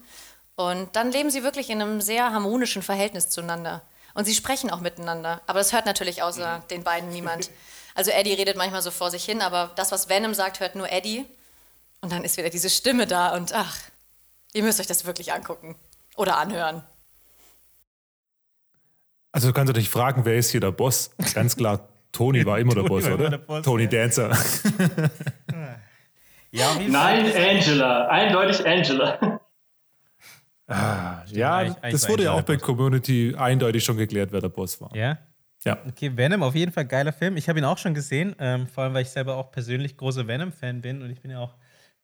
Und 0.61 0.95
dann 0.95 1.11
leben 1.11 1.31
sie 1.31 1.43
wirklich 1.43 1.71
in 1.71 1.81
einem 1.81 2.03
sehr 2.03 2.33
harmonischen 2.33 2.83
Verhältnis 2.83 3.31
zueinander. 3.31 3.81
Und 4.13 4.27
sie 4.27 4.35
sprechen 4.35 4.71
auch 4.71 4.81
miteinander. 4.81 5.41
Aber 5.47 5.59
das 5.59 5.73
hört 5.73 5.87
natürlich 5.87 6.23
außer 6.23 6.59
mhm. 6.59 6.69
den 6.69 6.85
beiden 6.85 7.09
niemand. 7.13 7.51
Also 7.95 8.11
Eddie 8.11 8.35
redet 8.35 8.59
manchmal 8.59 8.83
so 8.83 8.91
vor 8.91 9.11
sich 9.11 9.25
hin, 9.25 9.41
aber 9.41 9.71
das, 9.77 9.91
was 9.91 10.11
Venom 10.11 10.35
sagt, 10.35 10.61
hört 10.61 10.75
nur 10.75 10.93
Eddie. 10.93 11.25
Und 12.03 12.13
dann 12.13 12.25
ist 12.25 12.37
wieder 12.37 12.51
diese 12.51 12.69
Stimme 12.69 13.07
da 13.07 13.35
und 13.35 13.55
ach, 13.55 13.79
ihr 14.53 14.63
müsst 14.63 14.81
euch 14.81 14.87
das 14.87 15.07
wirklich 15.07 15.33
angucken 15.33 15.77
oder 16.17 16.37
anhören. 16.37 16.83
Also 19.33 19.49
du 19.49 19.55
kannst 19.55 19.75
dich 19.75 19.89
fragen, 19.89 20.25
wer 20.25 20.37
ist 20.37 20.51
hier 20.51 20.61
der 20.61 20.73
Boss? 20.73 21.11
Ganz 21.35 21.57
klar, 21.57 21.89
Tony 22.13 22.45
war 22.45 22.59
immer 22.59 22.75
der 22.75 22.83
Boss, 22.83 23.07
oder? 23.07 23.31
Der 23.31 23.39
Boss, 23.39 23.65
Tony 23.65 23.85
ja. 23.85 23.89
Dancer. 23.89 24.31
ja, 26.51 26.75
Nein, 26.75 27.33
Angela, 27.35 28.09
eindeutig 28.09 28.67
Angela. 28.67 29.40
Ah, 30.71 31.25
ja, 31.27 31.75
das 31.83 32.09
wurde 32.09 32.25
ja 32.25 32.33
auch 32.33 32.43
bei 32.43 32.57
Community 32.57 33.35
eindeutig 33.37 33.85
schon 33.85 33.97
geklärt, 33.97 34.31
wer 34.33 34.41
der 34.41 34.49
Boss 34.49 34.81
war. 34.81 34.95
Ja? 34.95 35.19
Ja. 35.65 35.79
Okay, 35.87 36.17
Venom, 36.17 36.43
auf 36.43 36.55
jeden 36.55 36.73
Fall 36.73 36.87
geiler 36.87 37.13
Film. 37.13 37.37
Ich 37.37 37.49
habe 37.49 37.59
ihn 37.59 37.65
auch 37.65 37.77
schon 37.77 37.93
gesehen, 37.93 38.35
ähm, 38.39 38.67
vor 38.67 38.85
allem, 38.85 38.95
weil 38.95 39.03
ich 39.03 39.11
selber 39.11 39.37
auch 39.37 39.51
persönlich 39.51 39.97
großer 39.97 40.27
Venom-Fan 40.27 40.81
bin 40.81 41.03
und 41.03 41.11
ich 41.11 41.21
bin 41.21 41.33
ja 41.33 41.41
auch 41.41 41.55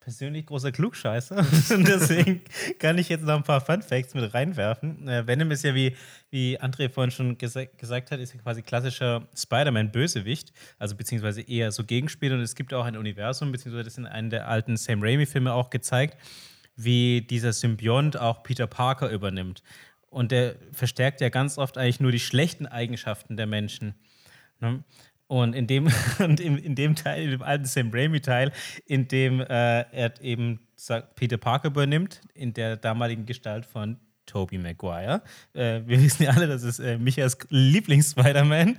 persönlich 0.01 0.47
großer 0.47 0.73
Klugscheißer. 0.73 1.37
und 1.71 1.89
deswegen 1.89 2.43
kann 2.79 2.99
ich 2.99 3.09
jetzt 3.09 3.25
noch 3.25 3.37
ein 3.37 3.43
paar 3.45 3.61
Fun 3.61 3.83
Facts 3.83 4.15
mit 4.15 4.35
reinwerfen. 4.35 5.09
Äh, 5.09 5.27
Venom 5.27 5.51
ist 5.51 5.65
ja, 5.65 5.75
wie, 5.75 5.97
wie 6.31 6.61
André 6.61 6.91
vorhin 6.91 7.11
schon 7.11 7.39
gesa 7.39 7.65
gesagt 7.65 8.11
hat, 8.11 8.21
ist 8.21 8.35
ja 8.35 8.41
quasi 8.41 8.63
klassischer 8.63 9.27
Spider-Man-Bösewicht, 9.35 10.53
also 10.79 10.95
beziehungsweise 10.95 11.41
eher 11.41 11.73
so 11.73 11.83
Gegenspiel. 11.83 12.33
Und 12.35 12.41
es 12.41 12.55
gibt 12.55 12.75
auch 12.75 12.85
ein 12.85 12.97
Universum, 12.97 13.53
beziehungsweise 13.53 13.85
das 13.85 13.99
in 13.99 14.07
einem 14.07 14.31
der 14.31 14.49
alten 14.49 14.77
Sam 14.77 15.03
Raimi-Filme 15.03 15.53
auch 15.53 15.71
gezeigt 15.71 16.17
wie 16.77 17.23
dieser 17.23 17.53
Symbiont 17.53 18.19
auch 18.19 18.43
Peter 18.43 18.67
Parker 18.67 19.11
übernimmt. 19.11 19.63
Und 20.09 20.31
der 20.31 20.57
verstärkt 20.73 21.21
ja 21.21 21.29
ganz 21.29 21.59
oft 21.59 21.79
eigentlich 21.79 22.01
nur 22.01 22.13
die 22.13 22.21
schlechten 22.21 22.67
Eigenschaften 22.67 23.37
der 23.37 23.47
Menschen. 23.47 23.95
Ne? 24.61 24.85
Und 25.27 25.55
in 25.55 25.67
dem, 25.67 25.89
und 26.19 26.41
in, 26.41 26.59
in 26.59 26.75
dem 26.75 26.95
Teil, 26.95 27.25
in 27.25 27.31
dem 27.33 27.43
alten 27.43 27.65
Sam 27.65 27.91
Raimi-Teil, 27.93 28.53
in 28.87 29.09
dem 29.09 29.41
äh, 29.41 29.45
er 29.47 30.21
eben 30.21 30.61
Peter 31.17 31.39
Parker 31.39 31.69
übernimmt, 31.69 32.21
in 32.35 32.53
der 32.53 32.77
damaligen 32.77 33.27
Gestalt 33.27 33.67
von 33.67 33.99
Tobey 34.27 34.59
Maguire. 34.59 35.23
Äh, 35.55 35.83
wir 35.87 36.03
wissen 36.03 36.25
ja 36.25 36.31
alle, 36.31 36.47
das 36.47 36.63
ist 36.63 36.79
äh, 36.79 36.99
Michaels 36.99 37.39
Lieblings-Spider-Man. 37.49 38.79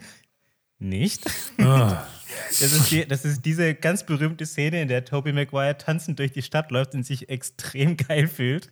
Nicht. 0.79 1.25
Oh. 1.59 1.91
Das, 2.49 2.71
ist 2.71 2.91
die, 2.91 3.07
das 3.07 3.25
ist 3.25 3.45
diese 3.45 3.73
ganz 3.73 4.05
berühmte 4.05 4.45
Szene, 4.45 4.81
in 4.81 4.87
der 4.87 5.05
Tobey 5.05 5.31
Maguire 5.31 5.77
tanzend 5.77 6.19
durch 6.19 6.33
die 6.33 6.41
Stadt 6.41 6.71
läuft 6.71 6.93
und 6.93 7.03
sich 7.03 7.29
extrem 7.29 7.97
geil 7.97 8.27
fühlt. 8.27 8.69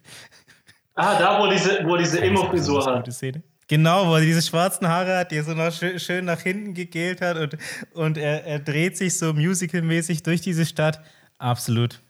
Ah, 0.94 1.18
da, 1.18 1.40
wo 1.40 1.50
diese, 1.50 1.80
wo 1.86 1.98
diese 1.98 2.22
Emo-Frisur 2.22 2.86
hat. 2.86 3.12
Szene. 3.12 3.42
Genau, 3.68 4.08
wo 4.08 4.16
er 4.16 4.22
diese 4.22 4.42
schwarzen 4.42 4.88
Haare 4.88 5.18
hat, 5.18 5.32
die 5.32 5.38
er 5.38 5.44
so 5.44 5.54
noch 5.54 5.72
schön, 5.72 6.00
schön 6.00 6.26
nach 6.26 6.42
hinten 6.42 6.74
gegelt 6.74 7.22
hat 7.22 7.38
und, 7.38 7.58
und 7.94 8.18
er, 8.18 8.46
er 8.46 8.60
dreht 8.60 8.98
sich 8.98 9.18
so 9.18 9.34
musicalmäßig 9.34 10.22
durch 10.22 10.42
diese 10.42 10.66
Stadt. 10.66 11.02
Absolut 11.40 12.02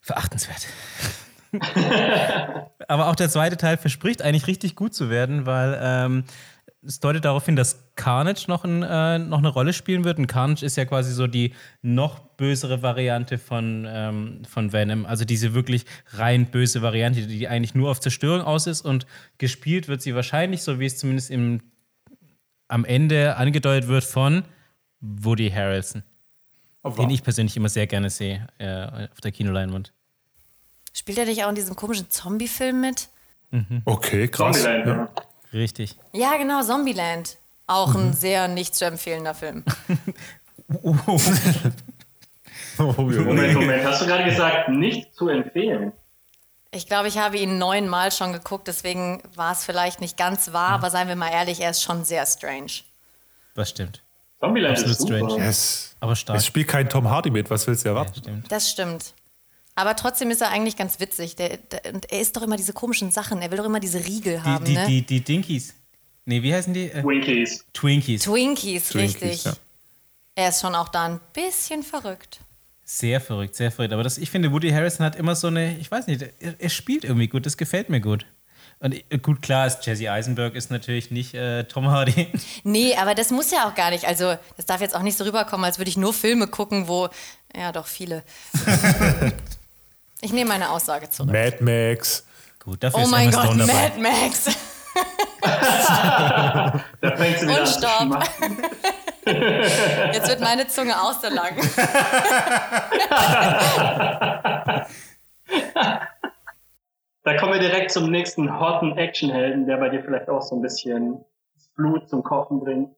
verachtenswert. 0.00 0.66
Aber 2.88 3.08
auch 3.08 3.16
der 3.16 3.28
zweite 3.28 3.56
Teil 3.56 3.76
verspricht 3.76 4.22
eigentlich 4.22 4.46
richtig 4.46 4.74
gut 4.74 4.94
zu 4.94 5.10
werden, 5.10 5.46
weil 5.46 5.78
ähm, 5.80 6.24
es 6.88 7.00
deutet 7.00 7.26
darauf 7.26 7.44
hin, 7.44 7.54
dass 7.54 7.84
Carnage 7.96 8.46
noch, 8.48 8.64
ein, 8.64 8.82
äh, 8.82 9.18
noch 9.18 9.38
eine 9.38 9.48
Rolle 9.48 9.74
spielen 9.74 10.04
wird. 10.04 10.18
Und 10.18 10.26
Carnage 10.26 10.64
ist 10.64 10.76
ja 10.76 10.86
quasi 10.86 11.12
so 11.12 11.26
die 11.26 11.52
noch 11.82 12.18
bösere 12.18 12.80
Variante 12.82 13.36
von, 13.36 13.86
ähm, 13.86 14.42
von 14.48 14.72
Venom. 14.72 15.04
Also 15.04 15.26
diese 15.26 15.52
wirklich 15.52 15.84
rein 16.12 16.46
böse 16.46 16.80
Variante, 16.80 17.26
die 17.26 17.46
eigentlich 17.46 17.74
nur 17.74 17.90
auf 17.90 18.00
Zerstörung 18.00 18.40
aus 18.40 18.66
ist. 18.66 18.80
Und 18.80 19.06
gespielt 19.36 19.86
wird 19.86 20.00
sie 20.00 20.14
wahrscheinlich, 20.14 20.62
so 20.62 20.80
wie 20.80 20.86
es 20.86 20.96
zumindest 20.96 21.30
im, 21.30 21.60
am 22.68 22.86
Ende 22.86 23.36
angedeutet 23.36 23.86
wird, 23.88 24.04
von 24.04 24.44
Woody 25.00 25.50
Harrelson. 25.50 26.02
Oh, 26.82 26.90
wow. 26.90 26.96
Den 26.96 27.10
ich 27.10 27.22
persönlich 27.22 27.54
immer 27.56 27.68
sehr 27.68 27.86
gerne 27.86 28.08
sehe 28.08 28.46
äh, 28.56 29.08
auf 29.12 29.20
der 29.20 29.32
Kinoleinwand. 29.32 29.92
Spielt 30.94 31.18
er 31.18 31.26
nicht 31.26 31.44
auch 31.44 31.50
in 31.50 31.54
diesem 31.54 31.76
komischen 31.76 32.08
Zombie-Film 32.08 32.80
mit? 32.80 33.10
Mhm. 33.50 33.82
Okay, 33.84 34.26
krass. 34.28 34.62
Zombieland, 34.62 34.86
ja. 34.86 35.27
Richtig. 35.52 35.96
Ja, 36.12 36.36
genau, 36.36 36.62
Zombieland. 36.62 37.38
Auch 37.66 37.94
mhm. 37.94 38.08
ein 38.08 38.12
sehr 38.14 38.48
nicht 38.48 38.74
zu 38.74 38.86
empfehlender 38.86 39.34
Film. 39.34 39.64
oh, 40.82 40.96
Moment, 42.78 43.54
Moment. 43.54 43.84
Hast 43.84 44.02
du 44.02 44.06
gerade 44.06 44.24
gesagt, 44.24 44.68
nicht 44.68 45.14
zu 45.14 45.28
empfehlen? 45.28 45.92
Ich 46.70 46.86
glaube, 46.86 47.08
ich 47.08 47.16
habe 47.18 47.38
ihn 47.38 47.58
neunmal 47.58 48.12
schon 48.12 48.32
geguckt, 48.32 48.68
deswegen 48.68 49.22
war 49.34 49.52
es 49.52 49.64
vielleicht 49.64 50.00
nicht 50.00 50.18
ganz 50.18 50.52
wahr, 50.52 50.70
mhm. 50.70 50.74
aber 50.74 50.90
seien 50.90 51.08
wir 51.08 51.16
mal 51.16 51.30
ehrlich, 51.30 51.60
er 51.60 51.70
ist 51.70 51.82
schon 51.82 52.04
sehr 52.04 52.26
strange. 52.26 52.82
Das 53.54 53.70
stimmt. 53.70 54.02
Zombieland 54.40 54.72
Absolut 54.72 54.92
ist 54.92 55.00
super. 55.00 55.18
strange. 55.18 55.44
Yes. 55.44 55.96
Aber 56.00 56.14
stark. 56.14 56.38
Es 56.38 56.46
spielt 56.46 56.68
kein 56.68 56.88
Tom 56.88 57.10
Hardy 57.10 57.30
mit, 57.30 57.50
was 57.50 57.66
willst 57.66 57.84
du 57.84 57.88
erwarten? 57.88 58.12
Ja, 58.14 58.22
stimmt. 58.22 58.52
Das 58.52 58.70
stimmt. 58.70 59.14
Aber 59.78 59.94
trotzdem 59.94 60.32
ist 60.32 60.40
er 60.40 60.50
eigentlich 60.50 60.76
ganz 60.76 60.98
witzig. 60.98 61.36
Der, 61.36 61.56
der, 61.56 61.94
und 61.94 62.10
er 62.10 62.20
isst 62.20 62.36
doch 62.36 62.42
immer 62.42 62.56
diese 62.56 62.72
komischen 62.72 63.12
Sachen. 63.12 63.40
Er 63.40 63.52
will 63.52 63.58
doch 63.58 63.64
immer 63.64 63.78
diese 63.78 64.04
Riegel 64.04 64.42
haben. 64.42 64.64
Die, 64.64 64.74
ne? 64.74 64.84
die, 64.88 65.02
die 65.02 65.20
Dinkies. 65.20 65.72
Nee, 66.24 66.42
wie 66.42 66.52
heißen 66.52 66.74
die? 66.74 66.90
Äh, 66.90 67.00
Twinkies. 67.00 67.64
Twinkies. 67.72 68.22
Twinkies, 68.24 68.88
Twinkies 68.88 69.22
richtig. 69.22 69.44
Ja. 69.44 69.52
Er 70.34 70.48
ist 70.48 70.62
schon 70.62 70.74
auch 70.74 70.88
da 70.88 71.04
ein 71.04 71.20
bisschen 71.32 71.84
verrückt. 71.84 72.40
Sehr 72.82 73.20
verrückt, 73.20 73.54
sehr 73.54 73.70
verrückt. 73.70 73.92
Aber 73.92 74.02
das, 74.02 74.18
ich 74.18 74.28
finde, 74.30 74.50
Woody 74.50 74.70
Harrison 74.70 75.06
hat 75.06 75.14
immer 75.14 75.36
so 75.36 75.46
eine, 75.46 75.78
ich 75.78 75.88
weiß 75.88 76.08
nicht, 76.08 76.22
er, 76.22 76.54
er 76.58 76.70
spielt 76.70 77.04
irgendwie 77.04 77.28
gut, 77.28 77.46
das 77.46 77.56
gefällt 77.56 77.88
mir 77.88 78.00
gut. 78.00 78.26
Und 78.80 78.96
äh, 79.12 79.18
gut, 79.18 79.42
klar 79.42 79.68
ist 79.68 79.86
Jesse 79.86 80.10
Eisenberg 80.10 80.56
ist 80.56 80.72
natürlich 80.72 81.12
nicht 81.12 81.34
äh, 81.34 81.64
Tom 81.64 81.86
Hardy. 81.86 82.26
Nee, 82.64 82.96
aber 82.96 83.14
das 83.14 83.30
muss 83.30 83.52
ja 83.52 83.68
auch 83.68 83.76
gar 83.76 83.90
nicht. 83.90 84.06
Also, 84.06 84.34
das 84.56 84.66
darf 84.66 84.80
jetzt 84.80 84.96
auch 84.96 85.02
nicht 85.02 85.16
so 85.16 85.22
rüberkommen, 85.22 85.64
als 85.64 85.78
würde 85.78 85.88
ich 85.88 85.96
nur 85.96 86.12
Filme 86.12 86.48
gucken, 86.48 86.88
wo, 86.88 87.08
ja, 87.54 87.70
doch 87.70 87.86
viele. 87.86 88.24
Ich 90.20 90.32
nehme 90.32 90.48
meine 90.48 90.70
Aussage 90.70 91.08
zurück. 91.08 91.32
Mad 91.32 91.58
Max. 91.60 92.26
Gut, 92.58 92.82
dafür 92.82 92.98
oh 93.00 93.04
ist 93.04 93.10
mein 93.10 93.30
Gott, 93.30 93.54
Mad. 93.54 94.00
Max. 94.00 94.44
da 97.00 97.16
fängt 97.16 97.38
sie 97.38 97.46
wieder 97.46 97.60
Und 97.60 97.68
stopp. 97.68 98.24
Jetzt 100.12 100.28
wird 100.28 100.40
meine 100.40 100.66
Zunge 100.66 101.00
auch 101.00 101.12
so 101.12 101.28
lang. 101.28 101.54
da 107.22 107.36
kommen 107.36 107.52
wir 107.52 107.60
direkt 107.60 107.92
zum 107.92 108.10
nächsten 108.10 108.58
hotten 108.58 108.96
Actionhelden, 108.96 109.66
der 109.66 109.76
bei 109.76 109.90
dir 109.90 110.02
vielleicht 110.02 110.28
auch 110.28 110.42
so 110.42 110.56
ein 110.56 110.62
bisschen 110.62 111.24
das 111.54 111.68
Blut 111.68 112.08
zum 112.08 112.24
Kochen 112.24 112.58
bringt. 112.60 112.96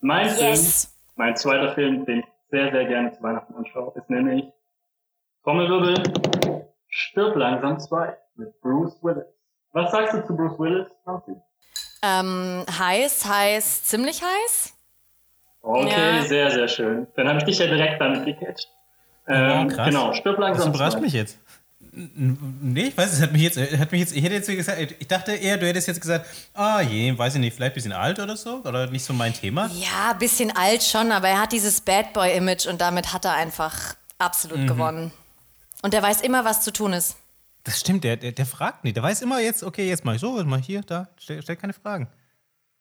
Mein 0.00 0.28
yes. 0.36 0.84
Film, 0.84 0.92
mein 1.16 1.36
zweiter 1.36 1.74
Film, 1.74 2.04
den 2.04 2.20
ich 2.20 2.26
sehr, 2.50 2.70
sehr 2.70 2.84
gerne 2.84 3.10
zu 3.12 3.22
Weihnachten 3.22 3.54
anschaue, 3.54 3.92
ist 3.96 4.10
nämlich 4.10 4.44
Trommelwirbel, 5.44 6.02
Stirb 6.88 7.36
langsam 7.36 7.78
2 7.78 8.16
mit 8.36 8.60
Bruce 8.62 8.96
Willis. 9.02 9.26
Was 9.72 9.90
sagst 9.92 10.14
du 10.14 10.26
zu 10.26 10.34
Bruce 10.34 10.58
Willis, 10.58 10.86
Nancy? 11.04 11.32
Ähm, 12.02 12.64
heiß, 12.78 13.26
heiß, 13.26 13.84
ziemlich 13.84 14.22
heiß. 14.22 14.72
Okay, 15.60 16.16
ja. 16.16 16.22
sehr, 16.22 16.50
sehr 16.50 16.68
schön. 16.68 17.06
Dann 17.16 17.28
habe 17.28 17.38
ich 17.38 17.44
dich 17.44 17.58
ja 17.58 17.66
direkt 17.66 18.00
damit 18.00 18.24
gecatcht. 18.24 18.70
Ähm, 19.28 19.68
oh, 19.70 19.84
genau, 19.84 20.12
stirb 20.14 20.38
langsam. 20.38 20.66
Das 20.66 20.74
überrascht 20.74 20.96
2. 20.96 21.00
mich 21.02 21.12
jetzt. 21.12 21.38
Nee, 21.92 22.88
ich 22.88 22.96
weiß, 22.96 23.12
es 23.12 23.20
hat 23.20 23.32
mich 23.32 23.42
jetzt, 23.42 23.58
hat 23.58 23.92
mich 23.92 24.00
jetzt, 24.00 24.16
ich 24.16 24.24
hätte 24.24 24.34
jetzt 24.34 24.48
gesagt, 24.48 24.96
ich 24.98 25.08
dachte 25.08 25.32
eher, 25.32 25.58
du 25.58 25.66
hättest 25.66 25.88
jetzt 25.88 26.00
gesagt, 26.00 26.26
ah 26.54 26.80
je, 26.80 27.16
weiß 27.16 27.34
ich 27.34 27.40
nicht, 27.40 27.54
vielleicht 27.54 27.72
ein 27.72 27.74
bisschen 27.74 27.92
alt 27.92 28.18
oder 28.18 28.36
so, 28.36 28.62
oder 28.64 28.86
nicht 28.86 29.04
so 29.04 29.12
mein 29.12 29.34
Thema. 29.34 29.70
Ja, 29.74 30.12
ein 30.12 30.18
bisschen 30.18 30.56
alt 30.56 30.82
schon, 30.82 31.12
aber 31.12 31.28
er 31.28 31.42
hat 31.42 31.52
dieses 31.52 31.82
Bad 31.82 32.14
Boy-Image 32.14 32.66
und 32.66 32.80
damit 32.80 33.12
hat 33.12 33.26
er 33.26 33.34
einfach 33.34 33.94
absolut 34.18 34.60
mhm. 34.60 34.66
gewonnen. 34.66 35.12
Und 35.84 35.92
der 35.92 36.02
weiß 36.02 36.22
immer, 36.22 36.46
was 36.46 36.62
zu 36.62 36.72
tun 36.72 36.94
ist. 36.94 37.18
Das 37.62 37.78
stimmt, 37.78 38.04
der, 38.04 38.16
der, 38.16 38.32
der 38.32 38.46
fragt 38.46 38.84
nicht. 38.84 38.96
Der 38.96 39.02
weiß 39.02 39.20
immer 39.20 39.40
jetzt, 39.40 39.62
okay, 39.62 39.86
jetzt 39.86 40.02
mach 40.02 40.14
ich 40.14 40.20
so, 40.20 40.38
jetzt 40.38 40.46
mach 40.46 40.58
ich 40.58 40.64
hier, 40.64 40.80
da, 40.80 41.08
stellt 41.18 41.42
stell 41.42 41.56
keine 41.56 41.74
Fragen. 41.74 42.08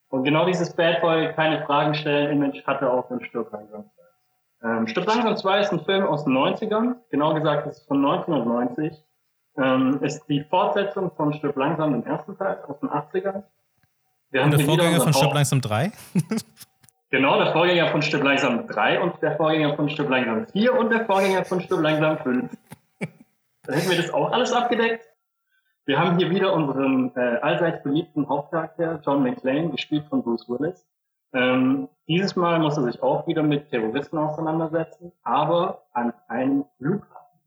Und 0.07 0.23
genau 0.23 0.45
dieses 0.45 0.73
Bad 0.73 1.01
Boy, 1.01 1.33
keine 1.33 1.65
Fragen 1.65 1.95
stellen 1.95 2.31
Image 2.31 2.65
hatte 2.65 2.89
auch 2.89 3.11
in 3.11 3.19
Stirb 3.25 3.51
langsam. 3.51 3.89
Ähm, 4.63 4.87
Stirb 4.87 5.05
langsam 5.05 5.35
2 5.35 5.59
ist 5.59 5.73
ein 5.73 5.83
Film 5.83 6.05
aus 6.05 6.23
den 6.23 6.31
90ern, 6.31 6.95
genau 7.11 7.33
gesagt 7.33 7.67
ist 7.67 7.85
von 7.89 7.97
1990. 7.97 8.93
Ähm, 9.57 9.99
ist 10.01 10.25
die 10.29 10.45
Fortsetzung 10.49 11.11
von 11.17 11.33
Stirb 11.33 11.57
langsam, 11.57 11.91
dem 11.91 12.05
ersten 12.05 12.37
Teil 12.37 12.59
aus 12.65 12.79
den 12.79 12.87
80ern. 12.87 13.43
Wir 14.31 14.43
Und 14.43 14.51
der 14.51 14.61
Vorgänger 14.61 15.01
von 15.01 15.13
Stirb 15.13 15.33
langsam 15.33 15.59
3? 15.59 15.91
Genau, 17.09 17.37
der 17.37 17.51
Vorgänger 17.51 17.89
von 17.89 18.01
Stirb 18.01 18.23
langsam 18.23 18.65
3 18.65 19.01
und 19.01 19.21
der 19.21 19.35
Vorgänger 19.35 19.75
von 19.75 19.89
Stirb 19.89 20.09
langsam 20.09 20.47
4 20.47 20.73
und 20.73 20.89
der 20.89 21.05
Vorgänger 21.05 21.43
von 21.43 21.59
Stirb 21.59 21.81
langsam 21.81 22.17
5. 22.19 22.49
Dann 23.65 23.75
hätten 23.75 23.89
wir 23.89 23.97
das 23.97 24.13
auch 24.13 24.31
alles 24.31 24.51
abgedeckt. 24.51 25.07
Wir 25.85 25.99
haben 25.99 26.17
hier 26.17 26.29
wieder 26.29 26.53
unseren 26.53 27.15
äh, 27.15 27.37
allseits 27.41 27.83
beliebten 27.83 28.27
Hauptcharakter 28.27 29.01
John 29.05 29.23
McClane, 29.23 29.69
gespielt 29.69 30.05
von 30.09 30.23
Bruce 30.23 30.47
Willis. 30.49 30.85
Ähm, 31.33 31.89
dieses 32.07 32.35
Mal 32.35 32.59
muss 32.59 32.77
er 32.77 32.83
sich 32.83 33.01
auch 33.01 33.25
wieder 33.27 33.43
mit 33.43 33.69
Terroristen 33.69 34.17
auseinandersetzen, 34.17 35.11
aber 35.23 35.85
an 35.93 36.13
einem 36.27 36.65
Flughafen. 36.77 37.39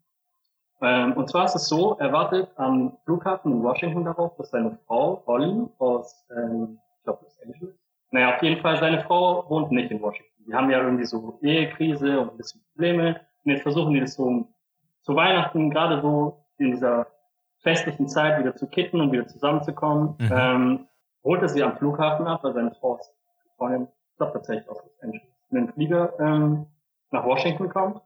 Ähm, 0.83 1.13
und 1.15 1.31
zwar 1.31 1.45
ist 1.45 1.55
es 1.55 1.69
so, 1.69 1.97
er 1.99 2.13
wartet 2.13 2.49
am 2.57 2.97
Flughafen 3.05 3.53
in 3.53 3.63
Washington 3.63 4.05
darauf, 4.05 4.37
dass 4.37 4.51
seine 4.51 4.79
Frau 4.87 5.23
Holly 5.27 5.67
aus, 5.79 6.27
ähm, 6.31 6.79
ich 6.99 7.05
glaube, 7.05 7.25
Los 7.25 7.39
Angeles, 7.43 7.75
naja, 8.11 8.37
auf 8.37 8.43
jeden 8.43 8.61
Fall, 8.61 8.79
seine 8.79 9.03
Frau 9.05 9.49
wohnt 9.49 9.71
nicht 9.71 9.91
in 9.91 10.01
Washington. 10.01 10.45
Die 10.47 10.55
haben 10.55 10.71
ja 10.71 10.81
irgendwie 10.81 11.05
so 11.05 11.39
Ehekrise 11.43 12.21
und 12.21 12.33
ein 12.33 12.37
bisschen 12.37 12.63
Probleme. 12.73 13.21
Und 13.45 13.53
jetzt 13.53 13.63
versuchen 13.63 13.95
die 13.95 14.01
das 14.01 14.15
so 14.15 14.49
zu 15.07 15.15
Weihnachten, 15.15 15.71
gerade 15.71 16.03
so 16.03 16.45
in 16.59 16.73
dieser 16.73 17.07
festlichen 17.63 18.09
Zeit 18.09 18.41
wieder 18.41 18.57
zu 18.57 18.67
kitten 18.67 19.01
und 19.01 19.13
wieder 19.13 19.29
zusammenzukommen, 19.29 20.17
mhm. 20.19 20.33
ähm, 20.33 20.89
holt 21.23 21.43
er 21.43 21.49
sie 21.49 21.63
am 21.63 21.77
Flughafen 21.77 22.27
ab, 22.27 22.43
weil 22.43 22.55
seine 22.55 22.73
Frau 22.73 22.97
ist 22.97 23.15
Freundin, 23.57 23.87
ich 24.11 24.17
glaube 24.17 24.33
tatsächlich 24.33 24.69
aus 24.69 24.83
Los 24.83 25.01
Angeles, 25.01 25.29
in 25.51 25.57
den 25.59 25.73
Flieger 25.73 26.13
ähm, 26.19 26.67
nach 27.13 27.25
Washington 27.25 27.69
kommt. 27.69 28.03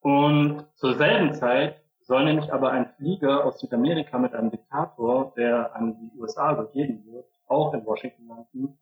Und 0.00 0.66
zur 0.74 0.94
selben 0.94 1.34
Zeit 1.34 1.82
soll 2.00 2.24
nämlich 2.24 2.50
aber 2.50 2.70
ein 2.70 2.86
Flieger 2.96 3.44
aus 3.44 3.60
Südamerika 3.60 4.18
mit 4.18 4.34
einem 4.34 4.50
Diktator, 4.50 5.34
der 5.36 5.76
an 5.76 5.96
die 5.98 6.18
USA 6.18 6.52
übergeben 6.54 7.04
wird, 7.12 7.26
auch 7.46 7.74
in 7.74 7.84
Washington 7.84 8.26
landen. 8.26 8.78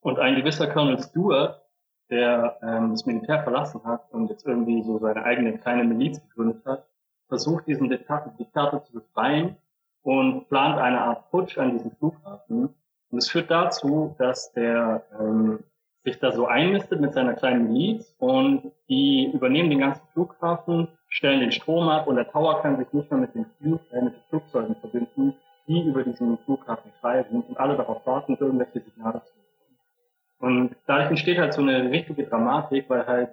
Und 0.00 0.18
ein 0.18 0.34
gewisser 0.34 0.66
Colonel 0.66 0.98
Stewart 0.98 1.62
der 2.10 2.58
ähm, 2.62 2.90
das 2.90 3.06
Militär 3.06 3.42
verlassen 3.42 3.82
hat 3.84 4.10
und 4.12 4.28
jetzt 4.28 4.46
irgendwie 4.46 4.82
so 4.82 4.98
seine 4.98 5.22
eigene 5.24 5.58
kleine 5.58 5.84
Miliz 5.84 6.20
gegründet 6.28 6.64
hat, 6.66 6.86
versucht 7.28 7.66
diesen 7.66 7.88
Diktator, 7.88 8.84
zu 8.84 8.92
befreien 8.92 9.56
und 10.02 10.48
plant 10.48 10.78
eine 10.78 11.00
Art 11.00 11.30
Putsch 11.30 11.58
an 11.58 11.72
diesem 11.72 11.92
Flughafen. 11.92 12.74
Und 13.10 13.18
es 13.18 13.28
führt 13.28 13.50
dazu, 13.50 14.14
dass 14.18 14.52
der 14.52 15.04
ähm, 15.18 15.60
sich 16.04 16.18
da 16.18 16.32
so 16.32 16.46
einmistet 16.46 17.00
mit 17.00 17.12
seiner 17.12 17.34
kleinen 17.34 17.72
Miliz 17.72 18.14
und 18.18 18.72
die 18.88 19.30
übernehmen 19.32 19.70
den 19.70 19.80
ganzen 19.80 20.06
Flughafen, 20.12 20.88
stellen 21.08 21.40
den 21.40 21.52
Strom 21.52 21.88
ab 21.88 22.06
und 22.06 22.16
der 22.16 22.30
Tower 22.30 22.62
kann 22.62 22.78
sich 22.78 22.92
nicht 22.92 23.10
mehr 23.10 23.20
mit 23.20 23.34
den, 23.34 23.46
Flug, 23.58 23.80
äh, 23.92 24.02
mit 24.02 24.14
den 24.14 24.22
Flugzeugen 24.30 24.76
verbinden, 24.76 25.34
die 25.66 25.82
über 25.82 26.02
diesen 26.02 26.38
Flughafen 26.38 26.90
kreisen 27.00 27.42
und 27.42 27.58
alle 27.58 27.76
darauf 27.76 28.04
warten, 28.06 28.36
irgendwelche 28.40 28.80
Signale 28.80 29.22
zu 29.24 29.39
Und 30.40 30.74
dadurch 30.86 31.10
entsteht 31.10 31.38
halt 31.38 31.52
so 31.52 31.62
eine 31.62 31.90
richtige 31.90 32.24
Dramatik, 32.24 32.88
weil 32.88 33.06
halt 33.06 33.30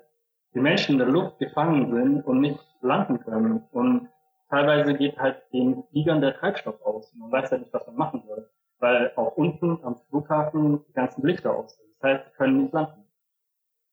die 0.53 0.59
Menschen 0.59 0.93
in 0.93 0.97
der 0.99 1.07
Luft 1.07 1.39
gefangen 1.39 1.91
sind 1.91 2.21
und 2.21 2.41
nicht 2.41 2.59
landen 2.81 3.19
können. 3.19 3.63
Und 3.71 4.09
teilweise 4.49 4.93
geht 4.93 5.17
halt 5.17 5.41
den 5.53 5.84
Fliegern 5.89 6.21
der 6.21 6.35
Treibstoff 6.35 6.81
aus. 6.81 7.13
Man 7.15 7.31
weiß 7.31 7.51
halt 7.51 7.61
nicht, 7.61 7.73
was 7.73 7.88
man 7.88 7.95
machen 7.95 8.23
soll. 8.27 8.49
Weil 8.79 9.11
auch 9.15 9.38
unten 9.38 9.79
am 9.84 9.95
Flughafen 10.09 10.85
die 10.88 10.93
ganzen 10.93 11.25
Lichter 11.25 11.55
aus 11.55 11.77
sind. 11.77 11.88
Das 11.99 12.11
heißt, 12.11 12.25
sie 12.25 12.38
können 12.38 12.63
nicht 12.63 12.73
landen. 12.73 13.03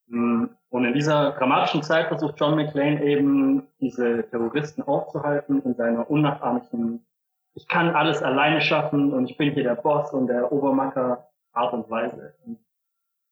Hm, 0.09 0.49
und 0.69 0.85
in 0.85 0.93
dieser 0.93 1.31
dramatischen 1.31 1.83
Zeit 1.83 2.07
versucht 2.07 2.35
John 2.37 2.55
McClane 2.55 3.01
eben, 3.01 3.67
diese 3.79 4.29
Terroristen 4.29 4.83
aufzuhalten 4.83 5.61
in 5.63 5.73
seiner 5.73 6.09
unnachahmlichen, 6.09 7.05
ich 7.53 7.67
kann 7.69 7.95
alles 7.95 8.21
alleine 8.21 8.59
schaffen 8.59 9.13
und 9.13 9.29
ich 9.29 9.37
bin 9.37 9.53
hier 9.53 9.63
der 9.63 9.75
Boss 9.75 10.11
und 10.11 10.27
der 10.27 10.51
Obermacker 10.51 11.29
Art 11.53 11.73
und 11.73 11.89
Weise. 11.89 12.35
Und 12.45 12.59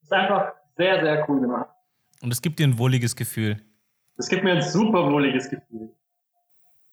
ist 0.03 0.13
einfach 0.13 0.53
sehr, 0.77 1.01
sehr 1.01 1.29
cool 1.29 1.41
gemacht. 1.41 1.69
Und 2.21 2.31
es 2.31 2.41
gibt 2.41 2.59
dir 2.59 2.67
ein 2.67 2.77
wohliges 2.77 3.15
Gefühl. 3.15 3.61
Es 4.17 4.29
gibt 4.29 4.43
mir 4.43 4.53
ein 4.53 4.61
super 4.61 5.11
wohliges 5.11 5.49
Gefühl. 5.49 5.89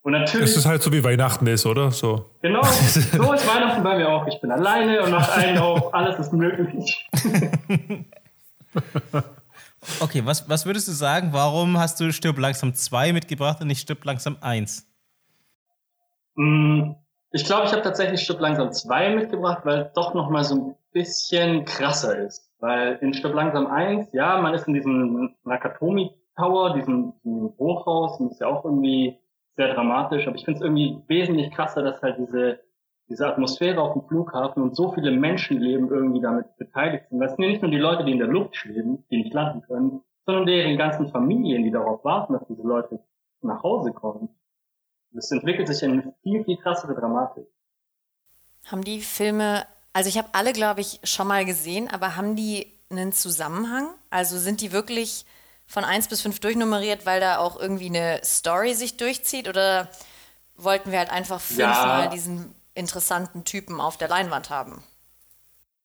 Und 0.02 0.12
natürlich. 0.12 0.50
Es 0.50 0.56
ist 0.56 0.66
halt 0.66 0.82
so 0.82 0.92
wie 0.92 1.04
Weihnachten 1.04 1.46
ist, 1.46 1.66
oder? 1.66 1.90
So. 1.90 2.30
Genau, 2.40 2.62
so 2.64 3.32
ist 3.32 3.46
Weihnachten 3.46 3.82
bei 3.82 3.98
mir 3.98 4.08
auch. 4.08 4.26
Ich 4.26 4.40
bin 4.40 4.50
alleine 4.50 5.02
und 5.02 5.10
nach 5.10 5.36
allen 5.36 5.58
auf, 5.58 5.92
alles 5.94 6.18
ist 6.18 6.32
möglich. 6.32 7.06
okay, 10.00 10.22
was, 10.24 10.48
was 10.48 10.64
würdest 10.64 10.88
du 10.88 10.92
sagen, 10.92 11.28
warum 11.32 11.78
hast 11.78 12.00
du 12.00 12.12
Stirb 12.12 12.38
langsam 12.38 12.74
2 12.74 13.12
mitgebracht 13.12 13.60
und 13.60 13.66
nicht 13.66 13.82
Stirb 13.82 14.04
langsam 14.04 14.38
1? 14.40 14.86
Mm, 16.36 16.92
ich 17.32 17.44
glaube, 17.44 17.66
ich 17.66 17.72
habe 17.72 17.82
tatsächlich 17.82 18.22
Stirb 18.22 18.40
langsam 18.40 18.72
2 18.72 19.14
mitgebracht, 19.14 19.60
weil 19.64 19.82
es 19.82 19.92
doch 19.92 20.14
nochmal 20.14 20.44
so 20.44 20.54
ein 20.54 20.74
bisschen 20.92 21.66
krasser 21.66 22.16
ist. 22.18 22.49
Weil 22.60 22.98
in 23.00 23.14
Stirb 23.14 23.34
langsam 23.34 23.66
1, 23.66 24.12
ja, 24.12 24.40
man 24.40 24.54
ist 24.54 24.68
in 24.68 24.74
diesem 24.74 25.34
Nakatomi 25.44 26.10
Tower, 26.36 26.74
diesem, 26.74 27.14
diesem 27.24 27.52
Hochhaus, 27.58 28.20
und 28.20 28.30
ist 28.30 28.40
ja 28.40 28.46
auch 28.46 28.64
irgendwie 28.64 29.18
sehr 29.56 29.74
dramatisch, 29.74 30.26
aber 30.26 30.36
ich 30.36 30.44
finde 30.44 30.58
es 30.58 30.64
irgendwie 30.64 31.02
wesentlich 31.08 31.50
krasser, 31.50 31.82
dass 31.82 32.00
halt 32.02 32.18
diese, 32.18 32.60
diese 33.08 33.26
Atmosphäre 33.26 33.80
auf 33.80 33.94
dem 33.94 34.06
Flughafen 34.06 34.62
und 34.62 34.76
so 34.76 34.92
viele 34.92 35.10
Menschenleben 35.10 35.90
irgendwie 35.90 36.20
damit 36.20 36.56
beteiligt 36.56 37.08
sind. 37.08 37.20
Das 37.20 37.34
sind 37.34 37.44
ja 37.44 37.50
nicht 37.50 37.62
nur 37.62 37.70
die 37.70 37.78
Leute, 37.78 38.04
die 38.04 38.12
in 38.12 38.18
der 38.18 38.28
Luft 38.28 38.56
schweben, 38.56 39.04
die 39.10 39.22
nicht 39.22 39.34
landen 39.34 39.62
können, 39.62 40.02
sondern 40.24 40.46
deren 40.46 40.78
ganzen 40.78 41.10
Familien, 41.10 41.64
die 41.64 41.70
darauf 41.70 42.04
warten, 42.04 42.34
dass 42.34 42.46
diese 42.46 42.62
Leute 42.62 43.00
nach 43.42 43.62
Hause 43.62 43.92
kommen. 43.92 44.28
Das 45.12 45.30
entwickelt 45.32 45.66
sich 45.66 45.82
in 45.82 45.92
eine 45.92 46.14
viel, 46.22 46.44
viel 46.44 46.56
krassere 46.56 46.94
Dramatik. 46.94 47.46
Haben 48.66 48.84
die 48.84 49.00
Filme, 49.00 49.66
also 49.92 50.08
ich 50.08 50.18
habe 50.18 50.28
alle, 50.32 50.52
glaube 50.52 50.80
ich, 50.80 51.00
schon 51.04 51.26
mal 51.26 51.44
gesehen, 51.44 51.88
aber 51.90 52.16
haben 52.16 52.36
die 52.36 52.66
einen 52.90 53.12
Zusammenhang? 53.12 53.88
Also 54.10 54.38
sind 54.38 54.60
die 54.60 54.72
wirklich 54.72 55.24
von 55.66 55.84
1 55.84 56.08
bis 56.08 56.22
5 56.22 56.40
durchnummeriert, 56.40 57.06
weil 57.06 57.20
da 57.20 57.38
auch 57.38 57.58
irgendwie 57.58 57.86
eine 57.86 58.20
Story 58.24 58.74
sich 58.74 58.96
durchzieht? 58.96 59.48
Oder 59.48 59.88
wollten 60.56 60.90
wir 60.90 60.98
halt 60.98 61.12
einfach 61.12 61.40
fünfmal 61.40 62.04
ja. 62.04 62.10
diesen 62.10 62.54
interessanten 62.74 63.44
Typen 63.44 63.80
auf 63.80 63.96
der 63.96 64.08
Leinwand 64.08 64.50
haben? 64.50 64.82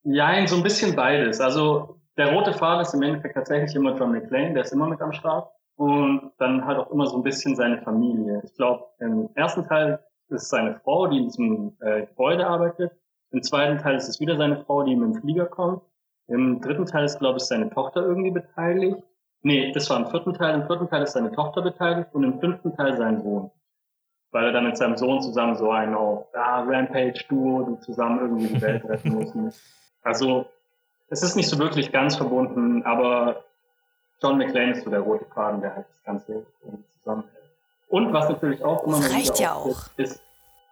Ja, 0.04 0.46
so 0.48 0.56
ein 0.56 0.64
bisschen 0.64 0.96
beides. 0.96 1.40
Also 1.40 2.00
der 2.18 2.32
rote 2.34 2.54
Faden 2.54 2.82
ist 2.82 2.94
im 2.94 3.02
Endeffekt 3.02 3.36
tatsächlich 3.36 3.76
immer 3.76 3.96
John 3.98 4.12
McClane, 4.12 4.54
der 4.54 4.64
ist 4.64 4.72
immer 4.72 4.88
mit 4.88 5.02
am 5.02 5.14
Start. 5.14 5.52
Und 5.78 6.32
dann 6.38 6.66
halt 6.66 6.78
auch 6.78 6.90
immer 6.92 7.06
so 7.08 7.18
ein 7.18 7.24
bisschen 7.24 7.56
seine 7.56 7.82
Familie. 7.82 8.42
Ich 8.46 8.56
glaube, 8.56 8.86
im 9.00 9.30
ersten 9.36 9.68
Teil 9.68 10.00
ist 10.30 10.44
es 10.44 10.50
seine 10.50 10.80
Frau, 10.84 11.08
die 11.08 11.18
in 11.18 11.24
diesem 11.26 11.78
äh, 11.82 12.06
Gebäude 12.06 12.48
arbeitet. 12.48 12.94
Im 13.36 13.44
zweiten 13.44 13.80
Teil 13.80 13.98
ist 13.98 14.08
es 14.08 14.22
wieder 14.22 14.38
seine 14.38 14.64
Frau, 14.64 14.84
die 14.84 14.96
mit 14.96 15.14
dem 15.14 15.22
Flieger 15.22 15.46
kommt. 15.46 15.82
Im 16.28 16.62
dritten 16.62 16.86
Teil 16.86 17.04
ist, 17.04 17.20
glaube 17.20 17.38
ich, 17.38 17.44
seine 17.44 17.70
Tochter 17.70 18.02
irgendwie 18.02 18.32
beteiligt. 18.32 18.96
Nee, 19.42 19.74
das 19.74 19.90
war 19.90 19.98
im 19.98 20.08
vierten 20.08 20.34
Teil. 20.34 20.56
Im 20.56 20.68
vierten 20.68 20.88
Teil 20.88 21.04
ist 21.04 21.12
seine 21.12 21.34
Tochter 21.34 21.62
beteiligt 21.62 22.08
und 22.14 22.24
im 22.24 22.40
fünften 22.40 22.74
Teil 22.78 22.96
sein 22.96 23.22
Sohn. 23.22 23.52
Weil 24.32 24.46
er 24.46 24.52
dann 24.54 24.64
mit 24.64 24.78
seinem 24.78 24.96
Sohn 24.96 25.22
zusammen 25.22 25.58
so 25.58 25.70
ein 25.70 25.94
auf 25.94 26.28
ah, 26.34 26.62
Rampage-Duo, 26.62 27.72
die 27.72 27.80
zusammen 27.82 28.22
irgendwie 28.22 28.48
die 28.48 28.62
Welt 28.62 28.86
retten 28.86 29.18
müssen. 29.18 29.54
Also, 30.02 30.46
es 31.10 31.22
ist 31.22 31.36
nicht 31.36 31.50
so 31.50 31.60
wirklich 31.60 31.92
ganz 31.92 32.16
verbunden, 32.16 32.84
aber 32.84 33.44
John 34.24 34.38
McClane 34.38 34.72
ist 34.72 34.86
so 34.86 34.90
der 34.90 35.02
rote 35.02 35.26
Faden, 35.26 35.60
der 35.60 35.76
halt 35.76 35.86
das 35.90 36.04
Ganze 36.06 36.46
zusammenhält. 37.00 37.52
Und 37.90 38.14
was 38.14 38.30
natürlich 38.30 38.64
auch 38.64 38.86
immer 38.86 38.96
das 38.96 39.14
reicht 39.14 39.40
ja 39.40 39.56
auch. 39.56 39.68
Ist, 39.68 39.98
ist, 39.98 40.24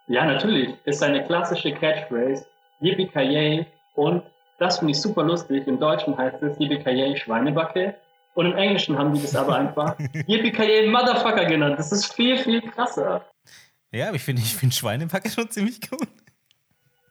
ja, 0.08 0.26
natürlich, 0.26 0.76
ist 0.86 1.00
seine 1.00 1.26
klassische 1.26 1.74
Catchphrase, 1.74 2.46
Yippie 2.84 3.66
und 3.96 4.24
das 4.60 4.80
finde 4.80 4.92
ich 4.92 5.02
super 5.02 5.24
lustig. 5.24 5.68
Im 5.68 5.80
Deutschen 5.80 6.18
heißt 6.18 6.42
es 6.44 6.60
Yippie 6.60 7.18
Schweinebacke 7.18 7.96
und 8.36 8.48
im 8.48 8.58
Englischen 8.58 8.98
haben 8.98 9.14
die 9.14 9.22
das 9.22 9.36
aber 9.36 9.56
einfach 9.56 9.98
Yippie 10.28 10.88
Motherfucker 10.90 11.46
genannt. 11.46 11.80
Das 11.80 11.92
ist 11.92 12.14
viel, 12.14 12.38
viel 12.38 12.62
krasser. 12.62 13.26
Ja, 13.92 14.08
aber 14.08 14.16
ich 14.16 14.24
finde 14.24 14.42
ich 14.42 14.56
find 14.56 14.74
Schweinebacke 14.74 15.30
schon 15.30 15.50
ziemlich 15.50 15.80
cool. 15.92 16.08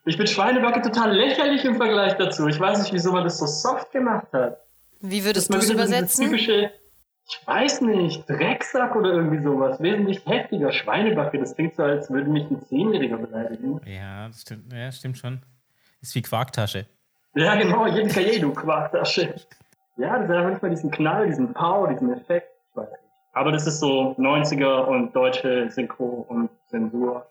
Ich 0.05 0.17
finde 0.17 0.31
Schweinebacke 0.31 0.83
total 0.83 1.15
lächerlich 1.17 1.65
im 1.65 1.77
Vergleich 1.77 2.15
dazu. 2.15 2.49
Ich 2.49 2.59
weiß 2.59 2.81
nicht, 2.81 2.93
wieso 2.93 3.13
man 3.13 3.23
das 3.23 3.39
so 3.39 3.47
soft 3.47 3.93
gemacht 3.93 4.27
hat. 4.33 4.59
Wie 5.01 5.25
würdest 5.25 5.53
du 5.53 5.59
es 5.59 5.71
übersetzen? 5.71 6.27
Typische, 6.27 6.73
ich 7.29 7.47
weiß 7.47 7.83
nicht, 7.83 8.29
Drecksack 8.29 8.97
oder 8.97 9.13
irgendwie 9.13 9.43
sowas. 9.43 9.81
Wesentlich 9.81 10.27
heftiger. 10.27 10.73
Schweinebacke, 10.73 11.39
das 11.39 11.55
klingt 11.55 11.75
so, 11.75 11.85
als 11.85 12.11
würde 12.11 12.31
mich 12.31 12.51
ein 12.51 12.61
Zehnjähriger 12.63 13.17
beleidigen. 13.17 13.81
Ja, 13.87 14.27
das 14.27 14.43
stimmt, 14.43 14.73
ja, 14.73 14.91
stimmt 14.91 15.19
schon. 15.19 15.41
Ist 16.03 16.15
wie 16.15 16.23
Quarktasche. 16.23 16.87
Ja, 17.35 17.55
genau, 17.55 17.87
Yippie 17.87 18.41
du 18.41 18.53
Quarktasche. 18.53 19.35
Ja, 19.97 20.19
das 20.19 20.29
hat 20.29 20.37
einfach 20.37 20.51
nicht 20.51 20.63
mal 20.63 20.71
diesen 20.71 20.91
Knall, 20.91 21.27
diesen 21.29 21.55
Power, 21.55 21.89
diesen 21.89 22.13
Effekt. 22.13 22.49
Ich 22.71 22.77
weiß 22.77 22.91
nicht. 22.91 23.01
Aber 23.33 23.53
das 23.53 23.67
ist 23.67 23.81
so 23.81 24.15
90er 24.19 24.85
und 24.85 25.15
deutsche 25.17 25.71
Synchro 25.71 26.27
und 26.29 26.51
Zensur. 26.69 27.27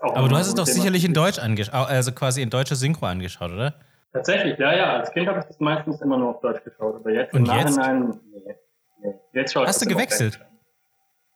Aber 0.00 0.28
du 0.28 0.36
hast 0.36 0.48
es 0.48 0.54
doch 0.54 0.66
sicherlich 0.66 1.04
in 1.04 1.14
Deutsch 1.14 1.38
angeschaut, 1.38 1.88
also 1.88 2.12
quasi 2.12 2.42
in 2.42 2.50
deutscher 2.50 2.76
Synchro 2.76 3.06
angeschaut, 3.06 3.50
oder? 3.50 3.74
Tatsächlich, 4.12 4.58
ja, 4.58 4.74
ja. 4.74 4.96
Als 4.98 5.10
Kind 5.12 5.28
habe 5.28 5.40
ich 5.40 5.44
das 5.46 5.60
meistens 5.60 6.00
immer 6.00 6.18
nur 6.18 6.30
auf 6.30 6.40
Deutsch 6.40 6.62
geschaut. 6.64 6.96
Aber 6.96 7.10
jetzt 7.10 7.32
und 7.32 7.40
im 7.40 7.44
Nachhinein, 7.44 8.20
nee, 8.32 8.56
nee. 9.02 9.14
Jetzt 9.32 9.52
schaue 9.52 9.64
ich 9.64 9.68
Hast 9.68 9.82
du 9.82 9.88
gewechselt? 9.88 10.40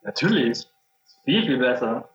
Natürlich. 0.03 0.67
Viel, 1.25 1.45
viel 1.47 1.59
besser. 1.59 2.09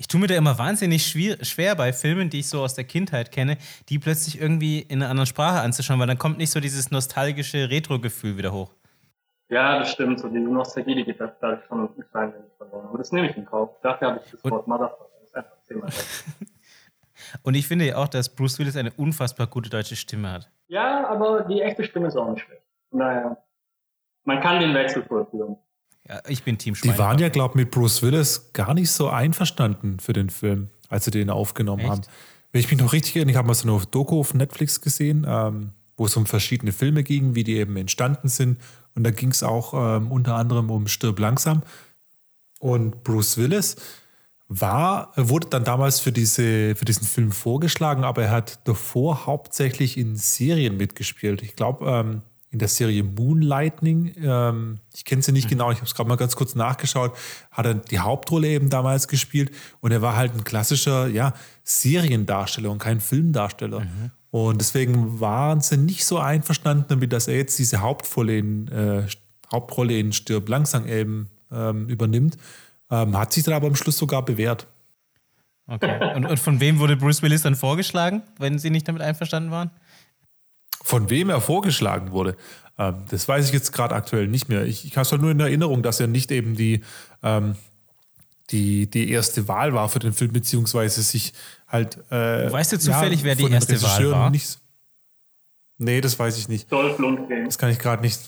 Ich 0.00 0.06
tue 0.06 0.20
mir 0.20 0.28
da 0.28 0.36
immer 0.36 0.56
wahnsinnig 0.58 1.04
schwer, 1.04 1.44
schwer 1.44 1.74
bei 1.74 1.92
Filmen, 1.92 2.30
die 2.30 2.38
ich 2.38 2.48
so 2.48 2.62
aus 2.62 2.74
der 2.74 2.84
Kindheit 2.84 3.32
kenne, 3.32 3.58
die 3.88 3.98
plötzlich 3.98 4.40
irgendwie 4.40 4.78
in 4.78 5.02
einer 5.02 5.10
anderen 5.10 5.26
Sprache 5.26 5.60
anzuschauen, 5.60 5.98
weil 5.98 6.06
dann 6.06 6.18
kommt 6.18 6.38
nicht 6.38 6.50
so 6.50 6.60
dieses 6.60 6.92
nostalgische 6.92 7.68
Retro-Gefühl 7.68 8.36
wieder 8.36 8.52
hoch. 8.52 8.72
Ja, 9.48 9.80
das 9.80 9.90
stimmt. 9.90 10.20
So 10.20 10.28
diese 10.28 10.44
Nostalgie, 10.44 10.94
die 10.94 11.04
geht 11.04 11.20
da 11.20 11.32
schon 11.66 11.88
ein 11.88 12.04
klein 12.12 12.32
wenig 12.32 12.52
verloren. 12.56 12.86
Aber 12.86 12.98
das 12.98 13.10
nehme 13.10 13.28
ich 13.28 13.36
in 13.36 13.44
Kauf. 13.44 13.70
Dafür 13.82 14.08
habe 14.08 14.20
ich 14.24 14.30
das 14.30 14.44
Wort 14.44 14.68
Motherfucker. 14.68 15.10
Das 15.18 15.28
ist 15.30 15.34
einfach 15.34 15.62
zehnmal 15.64 15.90
Und 17.42 17.54
ich 17.54 17.66
finde 17.66 17.86
ja 17.86 17.96
auch, 17.96 18.08
dass 18.08 18.28
Bruce 18.28 18.60
Willis 18.60 18.76
eine 18.76 18.92
unfassbar 18.92 19.48
gute 19.48 19.68
deutsche 19.68 19.96
Stimme 19.96 20.30
hat. 20.30 20.48
Ja, 20.68 21.08
aber 21.08 21.42
die 21.42 21.60
echte 21.60 21.82
Stimme 21.82 22.06
ist 22.06 22.16
auch 22.16 22.30
nicht 22.30 22.44
schlecht. 22.44 22.62
Naja, 22.92 23.36
man 24.24 24.40
kann 24.40 24.60
den 24.60 24.74
Wechsel 24.74 25.02
vollführen. 25.02 25.56
Ja, 26.08 26.22
ich 26.28 26.42
bin 26.42 26.56
Team 26.58 26.74
Schwein. 26.74 26.92
Die 26.92 26.98
waren 26.98 27.18
ja, 27.18 27.28
glaube 27.28 27.52
ich, 27.52 27.64
mit 27.64 27.70
Bruce 27.70 28.02
Willis 28.02 28.52
gar 28.52 28.74
nicht 28.74 28.90
so 28.90 29.08
einverstanden 29.08 30.00
für 30.00 30.12
den 30.12 30.30
Film, 30.30 30.68
als 30.88 31.04
sie 31.04 31.10
den 31.10 31.30
aufgenommen 31.30 31.80
Echt? 31.80 31.90
haben. 31.90 32.02
Wenn 32.52 32.60
ich 32.60 32.70
mich 32.70 32.80
noch 32.80 32.92
richtig 32.92 33.16
erinnere, 33.16 33.32
ich 33.32 33.36
habe 33.36 33.48
mal 33.48 33.54
so 33.54 33.68
eine 33.68 33.86
Doku 33.90 34.20
auf 34.20 34.32
Netflix 34.32 34.80
gesehen, 34.80 35.26
ähm, 35.28 35.72
wo 35.96 36.06
es 36.06 36.16
um 36.16 36.24
verschiedene 36.24 36.72
Filme 36.72 37.02
ging, 37.02 37.34
wie 37.34 37.44
die 37.44 37.56
eben 37.56 37.76
entstanden 37.76 38.28
sind. 38.28 38.58
Und 38.94 39.04
da 39.04 39.10
ging 39.10 39.30
es 39.30 39.42
auch 39.42 39.74
ähm, 39.74 40.10
unter 40.10 40.36
anderem 40.36 40.70
um 40.70 40.88
Stirb 40.88 41.18
langsam. 41.18 41.62
Und 42.58 43.04
Bruce 43.04 43.36
Willis 43.36 43.76
war, 44.48 45.12
wurde 45.16 45.48
dann 45.48 45.64
damals 45.64 46.00
für, 46.00 46.10
diese, 46.10 46.74
für 46.74 46.86
diesen 46.86 47.06
Film 47.06 47.32
vorgeschlagen, 47.32 48.04
aber 48.04 48.22
er 48.22 48.30
hat 48.30 48.66
davor 48.66 49.26
hauptsächlich 49.26 49.98
in 49.98 50.16
Serien 50.16 50.78
mitgespielt. 50.78 51.42
Ich 51.42 51.54
glaube, 51.54 51.86
ähm, 51.86 52.22
in 52.50 52.58
der 52.58 52.68
Serie 52.68 53.02
Moonlightning, 53.02 54.14
ähm, 54.22 54.80
ich 54.94 55.04
kenne 55.04 55.20
sie 55.22 55.32
nicht 55.32 55.46
mhm. 55.46 55.50
genau, 55.50 55.70
ich 55.70 55.78
habe 55.78 55.86
es 55.86 55.94
gerade 55.94 56.08
mal 56.08 56.16
ganz 56.16 56.34
kurz 56.34 56.54
nachgeschaut, 56.54 57.14
hat 57.50 57.66
er 57.66 57.74
die 57.74 57.98
Hauptrolle 57.98 58.48
eben 58.48 58.70
damals 58.70 59.06
gespielt 59.06 59.50
und 59.80 59.92
er 59.92 60.00
war 60.00 60.16
halt 60.16 60.34
ein 60.34 60.44
klassischer 60.44 61.08
ja, 61.08 61.34
Seriendarsteller 61.64 62.70
und 62.70 62.78
kein 62.78 63.00
Filmdarsteller. 63.00 63.80
Mhm. 63.80 64.10
Und 64.30 64.60
deswegen 64.60 65.20
waren 65.20 65.60
sie 65.60 65.76
nicht 65.76 66.04
so 66.04 66.18
einverstanden 66.18 66.84
damit, 66.88 67.12
dass 67.12 67.28
er 67.28 67.36
jetzt 67.36 67.58
diese 67.58 67.80
Hauptrolle 67.80 68.38
in, 68.38 68.68
äh, 68.68 69.06
Hauptrolle 69.50 69.98
in 69.98 70.12
Stirb 70.12 70.48
langsam 70.48 70.86
eben 70.86 71.30
ähm, 71.50 71.88
übernimmt. 71.88 72.36
Ähm, 72.90 73.16
hat 73.16 73.32
sich 73.32 73.44
dann 73.44 73.54
aber 73.54 73.66
am 73.66 73.76
Schluss 73.76 73.98
sogar 73.98 74.24
bewährt. 74.24 74.66
Okay. 75.66 76.14
Und, 76.14 76.24
und 76.24 76.38
von 76.38 76.60
wem 76.60 76.78
wurde 76.78 76.96
Bruce 76.96 77.22
Willis 77.22 77.42
dann 77.42 77.54
vorgeschlagen, 77.54 78.22
wenn 78.38 78.58
sie 78.58 78.70
nicht 78.70 78.88
damit 78.88 79.02
einverstanden 79.02 79.50
waren? 79.50 79.70
Von 80.82 81.10
wem 81.10 81.30
er 81.30 81.40
vorgeschlagen 81.40 82.12
wurde, 82.12 82.36
ähm, 82.78 83.04
das 83.10 83.26
weiß 83.28 83.46
ich 83.46 83.52
jetzt 83.52 83.72
gerade 83.72 83.94
aktuell 83.94 84.26
nicht 84.28 84.48
mehr. 84.48 84.64
Ich, 84.64 84.84
ich 84.84 84.96
habe 84.96 85.02
es 85.02 85.12
halt 85.12 85.20
nur 85.22 85.30
in 85.30 85.40
Erinnerung, 85.40 85.82
dass 85.82 86.00
er 86.00 86.06
nicht 86.06 86.30
eben 86.30 86.54
die, 86.56 86.82
ähm, 87.22 87.56
die, 88.50 88.88
die 88.88 89.10
erste 89.10 89.48
Wahl 89.48 89.74
war 89.74 89.88
für 89.88 89.98
den 89.98 90.12
Film, 90.12 90.32
beziehungsweise 90.32 91.02
sich 91.02 91.32
halt. 91.66 91.98
Äh, 92.10 92.50
weißt 92.50 92.72
du 92.72 92.78
zufällig, 92.78 93.20
ja, 93.20 93.24
wer 93.26 93.34
die 93.34 93.50
erste 93.50 93.82
Wahl 93.82 94.10
war? 94.12 94.30
Nicht, 94.30 94.58
Nee, 95.78 96.00
das 96.00 96.18
weiß 96.18 96.36
ich 96.38 96.48
nicht. 96.48 96.70
Dolph 96.72 96.98
Lundgren. 96.98 97.44
Das 97.44 97.56
kann 97.56 97.70
ich 97.70 97.78
gerade 97.78 98.02
nicht. 98.02 98.18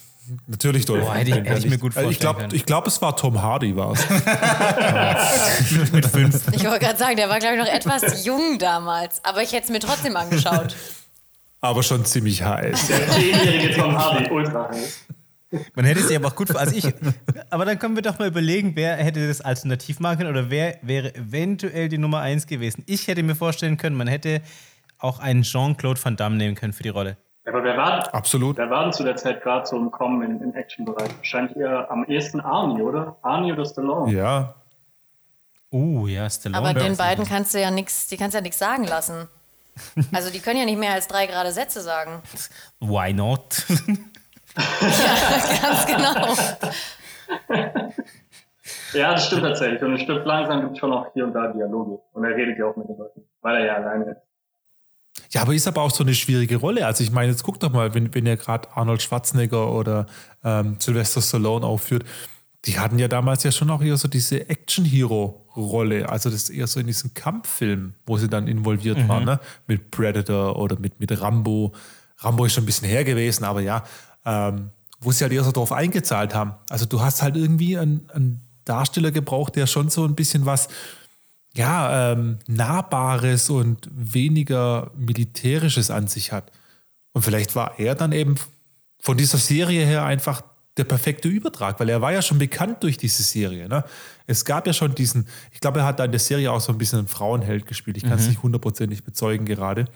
Natürlich 0.47 0.85
Dolph 0.85 1.05
Boah, 1.05 1.15
hätte 1.15 1.31
ich- 1.31 1.35
Lundgren, 1.35 1.55
hätte 1.57 1.67
ich 1.67 1.73
mir 1.73 1.79
gut 1.79 1.97
Also 1.97 2.09
ich 2.11 2.19
vorstellen 2.19 2.39
glaube, 2.49 2.57
ich 2.57 2.65
glaub, 2.67 2.87
es 2.87 3.03
war 3.03 3.17
Tom 3.17 3.43
Hardy, 3.43 3.75
war 3.75 3.93
es. 3.93 4.09
Mit 5.93 6.07
fünf. 6.13 6.41
Ich 6.53 6.65
wollte 6.65 6.79
gerade 6.85 6.99
sagen, 6.99 7.17
der 7.17 7.29
war, 7.29 7.41
glaube 7.41 7.57
ich, 7.57 7.61
noch 7.61 7.69
etwas 7.73 8.25
jung 8.25 8.59
damals. 8.61 9.25
Aber 9.25 9.43
ich 9.43 9.53
hätte 9.53 9.65
es 9.65 9.71
mir 9.71 9.81
trotzdem 9.81 10.17
angeschaut. 10.17 10.77
Aber 11.61 11.83
schon 11.83 12.05
ziemlich 12.05 12.43
heiß. 12.43 12.87
Der 12.89 13.09
zehnjährige 13.09 13.75
Tom 13.75 13.97
Hardy, 13.97 14.31
ultra 14.31 14.69
heiß. 14.71 15.07
Man 15.75 15.85
hätte 15.85 16.01
sich 16.01 16.17
aber 16.17 16.29
auch 16.29 16.37
gut. 16.37 16.55
Also 16.55 16.77
ich. 16.77 16.85
Aber 17.51 17.65
dann 17.65 17.79
können 17.79 17.97
wir 17.97 18.03
doch 18.03 18.21
mal 18.21 18.29
überlegen, 18.29 18.77
wer 18.77 18.97
hätte 18.97 19.27
das 19.27 19.41
alternativ 19.41 19.99
machen 19.99 20.19
können 20.19 20.31
oder 20.31 20.49
wer 20.49 20.79
wäre 20.83 21.13
eventuell 21.15 21.89
die 21.89 21.99
Nummer 21.99 22.21
eins 22.21 22.47
gewesen. 22.47 22.85
Ich 22.87 23.09
hätte 23.09 23.25
mir 23.25 23.35
vorstellen 23.35 23.77
können, 23.77 23.97
man 23.97 24.07
hätte 24.07 24.43
auch 25.01 25.19
einen 25.19 25.43
Jean-Claude 25.43 25.99
Van 26.03 26.17
Damme 26.17 26.37
nehmen 26.37 26.55
können 26.55 26.73
für 26.73 26.85
die 26.85 26.91
Rolle. 26.91 27.17
Aber 27.47 27.65
wer 27.65 27.77
war, 27.77 28.15
Absolut. 28.15 28.59
wer 28.59 28.71
war 28.71 28.85
denn 28.85 28.93
zu 28.93 29.03
der 29.03 29.17
Zeit 29.17 29.43
gerade 29.43 29.67
so 29.67 29.77
im 29.77 29.91
Kommen 29.91 30.23
im, 30.23 30.41
im 30.43 30.55
Action-Bereich? 30.55 31.17
Wahrscheinlich 31.17 31.57
eher 31.57 31.91
am 31.91 32.05
ehesten 32.05 32.41
Arnie, 32.41 32.83
oder? 32.83 33.17
Arnie 33.23 33.53
oder 33.53 33.65
Stallone? 33.65 34.13
Ja. 34.13 34.55
Uh, 35.73 36.07
ja, 36.07 36.31
Stallone. 36.31 36.71
Aber 36.71 36.79
den 36.79 36.97
beiden 36.97 37.25
kannst 37.27 37.55
du 37.55 37.61
ja 37.61 37.73
nichts, 37.73 38.07
die 38.09 38.17
kannst 38.17 38.35
du 38.35 38.39
ja 38.39 38.43
nichts 38.43 38.59
sagen 38.59 38.85
lassen. 38.85 39.29
Also 40.13 40.31
die 40.31 40.41
können 40.41 40.59
ja 40.61 40.65
nicht 40.65 40.79
mehr 40.79 40.93
als 40.93 41.07
drei 41.07 41.27
gerade 41.27 41.53
Sätze 41.53 41.81
sagen. 41.81 42.23
Why 42.81 43.13
not? 43.13 43.65
Ganz 44.55 45.87
genau. 45.87 46.35
Ja, 48.93 49.13
das 49.13 49.27
stimmt 49.27 49.43
tatsächlich. 49.43 49.83
Und 49.83 49.95
es 49.95 50.03
stimmt 50.03 50.27
langsam 50.27 50.61
gibt 50.61 50.73
es 50.73 50.79
schon 50.79 50.93
auch 50.93 51.13
hier 51.13 51.25
und 51.25 51.33
da 51.33 51.49
Dialoge. 51.49 52.01
Und 52.13 52.25
er 52.25 52.37
redet 52.37 52.59
ja 52.59 52.67
auch 52.67 52.77
mit 52.77 52.89
den 52.89 52.97
Leuten, 52.97 53.23
weil 53.41 53.57
er 53.57 53.67
ja 53.67 53.75
alleine 53.77 54.13
ist. 54.13 54.21
Ja, 55.31 55.43
aber 55.43 55.55
ist 55.55 55.69
aber 55.69 55.83
auch 55.83 55.91
so 55.91 56.03
eine 56.03 56.15
schwierige 56.15 56.57
Rolle. 56.57 56.87
Also 56.87 57.05
ich 57.05 57.13
meine, 57.13 57.31
jetzt 57.31 57.45
guck 57.45 57.61
doch 57.61 57.71
mal, 57.71 57.95
wenn, 57.95 58.13
wenn 58.15 58.27
ihr 58.27 58.37
gerade 58.37 58.69
Arnold 58.75 59.03
Schwarzenegger 59.03 59.73
oder 59.73 60.07
ähm, 60.43 60.77
Sylvester 60.81 61.21
Stallone 61.21 61.65
aufführt, 61.65 62.05
die 62.67 62.79
hatten 62.79 62.99
ja 62.99 63.09
damals 63.09 63.43
ja 63.43 63.53
schon 63.53 63.71
auch 63.71 63.83
eher 63.83 63.97
so 63.97 64.07
diese 64.07 64.49
Action-Hero-Rolle. 64.49 66.09
Also 66.09 66.29
das 66.29 66.51
eher 66.51 66.67
so 66.67 66.79
in 66.79 66.87
diesem 66.87 67.15
Kampffilm, 67.15 67.95
wo 68.05 68.19
sie 68.19 68.29
dann 68.29 68.49
involviert 68.49 69.09
waren, 69.09 69.25
ne? 69.25 69.41
Mit 69.67 69.91
Predator 69.91 70.59
oder 70.59 70.79
mit, 70.79 71.01
mit 71.01 71.19
Rambo. 71.21 71.75
Rambo 72.19 72.45
ist 72.45 72.53
schon 72.53 72.65
ein 72.65 72.67
bisschen 72.67 72.89
her 72.89 73.05
gewesen, 73.05 73.45
aber 73.45 73.63
ja, 73.63 73.83
ähm, 74.27 74.71
wo 75.01 75.11
sie 75.11 75.25
halt 75.25 75.33
eher 75.33 75.45
so 75.45 75.53
drauf 75.53 75.73
eingezahlt 75.73 76.35
haben. 76.35 76.55
Also 76.69 76.85
du 76.85 77.01
hast 77.01 77.23
halt 77.23 77.37
irgendwie 77.37 77.79
einen, 77.79 78.09
einen 78.11 78.43
Darsteller 78.67 79.11
gebraucht, 79.11 79.57
der 79.57 79.67
schon 79.67 79.89
so 79.89 80.05
ein 80.05 80.15
bisschen 80.15 80.45
was 80.45 80.69
ja, 81.55 82.13
ähm, 82.13 82.39
Nahbares 82.47 83.51
und 83.51 83.89
weniger 83.93 84.91
Militärisches 84.97 85.91
an 85.91 86.07
sich 86.07 86.33
hat. 86.33 86.53
Und 87.13 87.23
vielleicht 87.23 87.57
war 87.57 87.79
er 87.79 87.95
dann 87.95 88.13
eben 88.13 88.37
von 89.01 89.17
dieser 89.17 89.39
Serie 89.39 89.85
her 89.85 90.05
einfach 90.05 90.43
der 90.77 90.85
perfekte 90.85 91.29
Übertrag, 91.29 91.81
weil 91.81 91.89
er 91.89 92.01
war 92.01 92.13
ja 92.13 92.23
schon 92.23 92.39
bekannt 92.39 92.83
durch 92.83 92.97
diese 92.97 93.23
Serie. 93.23 93.69
Ne? 93.69 93.85
Es 94.27 94.45
gab 94.45 94.67
ja 94.67 94.73
schon 94.73 94.95
diesen, 94.95 95.27
ich 95.53 95.61
glaube, 95.61 95.81
er 95.81 95.87
hat 95.87 95.99
da 95.99 96.05
in 96.05 96.13
der 96.13 96.21
Serie 96.21 96.53
auch 96.53 96.61
so 96.61 96.73
ein 96.73 96.79
bisschen 96.79 97.01
einen 97.01 97.09
Frauenheld 97.09 97.67
gespielt. 97.67 97.97
Ich 97.97 98.05
kann 98.05 98.19
es 98.19 98.29
nicht 98.29 98.43
hundertprozentig 98.43 99.05
bezeugen 99.05 99.47
gerade. 99.47 99.87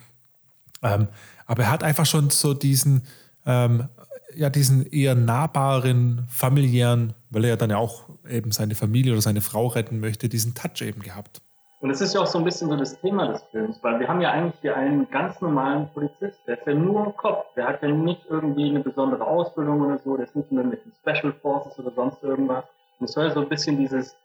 Ähm, 0.82 1.08
aber 1.46 1.64
er 1.64 1.70
hat 1.70 1.82
einfach 1.82 2.06
schon 2.06 2.30
so 2.30 2.54
diesen, 2.54 3.02
ähm, 3.46 3.88
ja, 4.34 4.50
diesen 4.50 4.84
eher 4.86 5.14
nahbaren, 5.14 6.26
familiären, 6.28 7.14
weil 7.30 7.44
er 7.44 7.50
ja 7.50 7.56
dann 7.56 7.70
ja 7.70 7.78
auch 7.78 8.08
eben 8.28 8.52
seine 8.52 8.74
Familie 8.74 9.12
oder 9.12 9.22
seine 9.22 9.40
Frau 9.40 9.68
retten 9.68 10.00
möchte, 10.00 10.28
diesen 10.28 10.54
Touch 10.54 10.82
eben 10.82 11.02
gehabt. 11.02 11.40
Und 11.84 11.90
es 11.90 12.00
ist 12.00 12.14
ja 12.14 12.22
auch 12.22 12.26
so 12.26 12.38
ein 12.38 12.44
bisschen 12.44 12.70
so 12.70 12.76
das 12.76 12.98
Thema 12.98 13.26
des 13.26 13.42
Films, 13.50 13.78
weil 13.82 14.00
wir 14.00 14.08
haben 14.08 14.22
ja 14.22 14.30
eigentlich 14.30 14.58
hier 14.62 14.74
einen 14.74 15.06
ganz 15.10 15.38
normalen 15.42 15.86
Polizist, 15.90 16.40
der 16.46 16.56
ist 16.56 16.66
ja 16.66 16.72
nur 16.72 17.14
Kopf, 17.14 17.44
der 17.56 17.68
hat 17.68 17.82
ja 17.82 17.88
nicht 17.88 18.22
irgendwie 18.30 18.70
eine 18.70 18.80
besondere 18.80 19.22
Ausbildung 19.22 19.82
oder 19.82 19.98
so, 19.98 20.16
der 20.16 20.24
ist 20.24 20.34
nicht 20.34 20.50
nur 20.50 20.64
mit 20.64 20.82
den 20.82 20.92
Special 21.02 21.34
Forces 21.42 21.78
oder 21.78 21.90
sonst 21.90 22.22
irgendwas. 22.22 22.64
Und 22.98 23.04
es 23.04 23.12
soll 23.12 23.26
ja 23.26 23.34
so 23.34 23.42
ein 23.42 23.50
bisschen 23.50 23.76
dieses, 23.76 24.16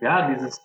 ja, 0.00 0.28
dieses, 0.28 0.60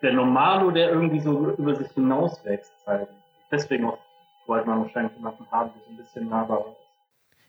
der 0.00 0.14
Normalo, 0.14 0.70
der 0.70 0.88
irgendwie 0.88 1.20
so 1.20 1.50
über 1.58 1.76
sich 1.76 1.90
hinauswächst, 1.90 2.72
zeigen. 2.86 3.08
Deswegen 3.50 3.84
auch 3.84 3.98
wollte 4.46 4.66
man 4.66 4.80
wahrscheinlich 4.80 5.14
jemanden 5.16 5.44
haben, 5.50 5.72
der 5.74 5.82
so 5.84 5.90
ein 5.90 5.96
bisschen 5.98 6.28
nahbarer 6.30 6.68
ist. 6.70 6.82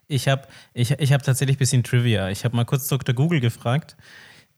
Ich 0.09 0.27
habe 0.27 0.49
ich, 0.73 0.91
ich 0.91 1.13
hab 1.13 1.23
tatsächlich 1.23 1.55
ein 1.55 1.59
bisschen 1.59 1.83
Trivia. 1.83 2.27
Ich 2.27 2.43
habe 2.43 2.57
mal 2.57 2.65
kurz 2.65 2.89
Dr. 2.89 3.15
Google 3.15 3.39
gefragt. 3.39 3.95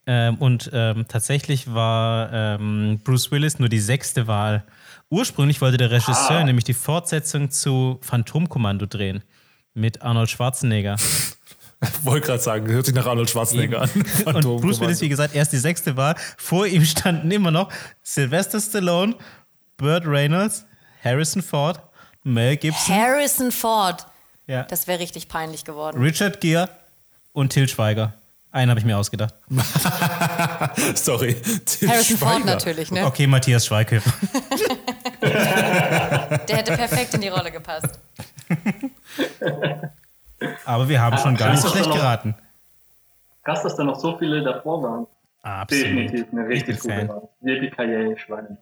Ähm, 0.07 0.35
und 0.35 0.69
ähm, 0.73 1.05
tatsächlich 1.07 1.73
war 1.73 2.31
ähm, 2.31 2.99
Bruce 3.03 3.31
Willis 3.31 3.57
nur 3.59 3.69
die 3.69 3.79
sechste 3.79 4.27
Wahl. 4.27 4.63
Ursprünglich 5.09 5.61
wollte 5.61 5.77
der 5.77 5.91
Regisseur 5.91 6.39
Ah. 6.39 6.43
nämlich 6.43 6.63
die 6.65 6.73
Fortsetzung 6.73 7.49
zu 7.49 7.99
Phantomkommando 8.01 8.85
drehen. 8.85 9.23
Mit 9.73 10.01
Arnold 10.01 10.29
Schwarzenegger. 10.29 10.95
Wollte 12.03 12.27
gerade 12.27 12.41
sagen, 12.41 12.67
hört 12.71 12.85
sich 12.85 12.95
nach 12.95 13.05
Arnold 13.05 13.29
Schwarzenegger 13.29 13.81
an. 13.81 13.89
Und 14.25 14.41
Bruce 14.61 14.79
Willis, 14.79 15.01
wie 15.01 15.09
gesagt, 15.09 15.35
erst 15.35 15.51
die 15.53 15.57
sechste 15.57 15.97
Wahl. 15.97 16.15
Vor 16.37 16.65
ihm 16.65 16.83
standen 16.85 17.29
immer 17.31 17.51
noch 17.51 17.69
Sylvester 18.01 18.59
Stallone, 18.61 19.15
Burt 19.77 20.07
Reynolds, 20.07 20.65
Harrison 21.03 21.41
Ford, 21.43 21.79
Mel 22.23 22.55
Gibson, 22.57 22.95
Harrison 22.95 23.51
Ford. 23.51 24.05
ja, 24.47 24.63
Das 24.63 24.87
wäre 24.87 24.99
richtig 24.99 25.27
peinlich 25.27 25.65
geworden. 25.65 26.01
Richard 26.01 26.39
Gere 26.41 26.69
und 27.33 27.49
Till 27.49 27.67
Schweiger. 27.67 28.13
Einen 28.55 28.69
habe 28.69 28.79
ich 28.79 28.85
mir 28.85 28.97
ausgedacht. 28.97 29.33
Sorry. 30.95 31.35
Til 31.65 31.89
Harrison 31.89 32.17
Ford 32.17 32.45
natürlich, 32.45 32.89
ne? 32.89 33.05
Okay, 33.05 33.27
Matthias 33.27 33.65
Schweighöfer. 33.65 34.13
Der 35.21 36.55
hätte 36.55 36.73
perfekt 36.77 37.13
in 37.15 37.19
die 37.21 37.27
Rolle 37.27 37.51
gepasst. 37.51 37.99
Aber 40.65 40.87
wir 40.87 41.01
haben 41.01 41.17
schon 41.17 41.35
gar 41.35 41.51
nicht 41.51 41.63
so 41.63 41.67
schlecht 41.67 41.89
noch- 41.89 41.97
geraten. 41.97 42.33
Krass, 43.43 43.61
dass 43.63 43.75
da 43.75 43.83
noch 43.83 43.99
so 43.99 44.17
viele 44.17 44.41
davor 44.41 44.81
waren. 44.81 45.07
Absolut. 45.41 45.85
Definitiv 45.85 46.27
eine 46.31 46.43
Ich 46.43 46.49
richtig 46.65 46.79
gute 46.79 47.09
Wahl. 47.09 47.27
Yippie 47.41 48.17
Schweine. 48.17 48.57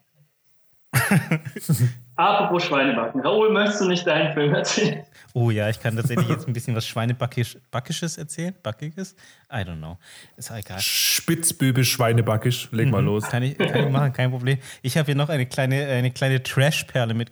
Apropos 2.15 2.63
Schweinebacken. 2.63 3.21
Raoul, 3.21 3.51
möchtest 3.51 3.81
du 3.81 3.89
nicht 3.89 4.07
deinen 4.07 4.33
Film 4.33 4.55
erzählen? 4.55 5.05
Oh 5.35 5.49
ja, 5.49 5.67
ich 5.67 5.79
kann 5.79 5.95
tatsächlich 5.95 6.29
jetzt 6.29 6.47
ein 6.47 6.53
bisschen 6.53 6.75
was 6.75 6.85
Schweinebackisches 6.85 8.17
erzählen. 8.17 8.53
Backiges? 8.61 9.15
I 9.51 9.57
don't 9.57 9.77
know. 9.77 9.97
Ist 10.37 10.51
auch 10.51 10.57
egal. 10.57 10.79
Spitzbübisch, 10.79 11.91
Schweinebackisch. 11.91 12.69
Leg 12.71 12.89
mal 12.89 13.03
los. 13.03 13.23
Kann 13.23 13.41
ich, 13.41 13.57
kann 13.57 13.85
ich 13.85 13.89
machen, 13.89 14.13
kein 14.13 14.29
Problem. 14.29 14.59
Ich 14.83 14.95
habe 14.95 15.07
hier 15.07 15.15
noch 15.15 15.29
eine 15.29 15.47
kleine, 15.47 15.87
eine 15.87 16.11
kleine 16.11 16.43
Trash-Perle 16.43 17.15
mit. 17.15 17.31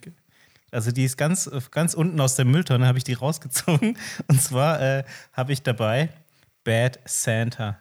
Also 0.72 0.90
die 0.90 1.04
ist 1.04 1.16
ganz, 1.16 1.48
ganz 1.70 1.94
unten 1.94 2.20
aus 2.20 2.34
der 2.34 2.44
Mülltonne, 2.44 2.86
habe 2.86 2.98
ich 2.98 3.04
die 3.04 3.12
rausgezogen. 3.12 3.96
Und 4.26 4.42
zwar 4.42 4.80
äh, 4.80 5.04
habe 5.32 5.52
ich 5.52 5.62
dabei 5.62 6.08
Bad 6.64 6.98
Santa 7.04 7.78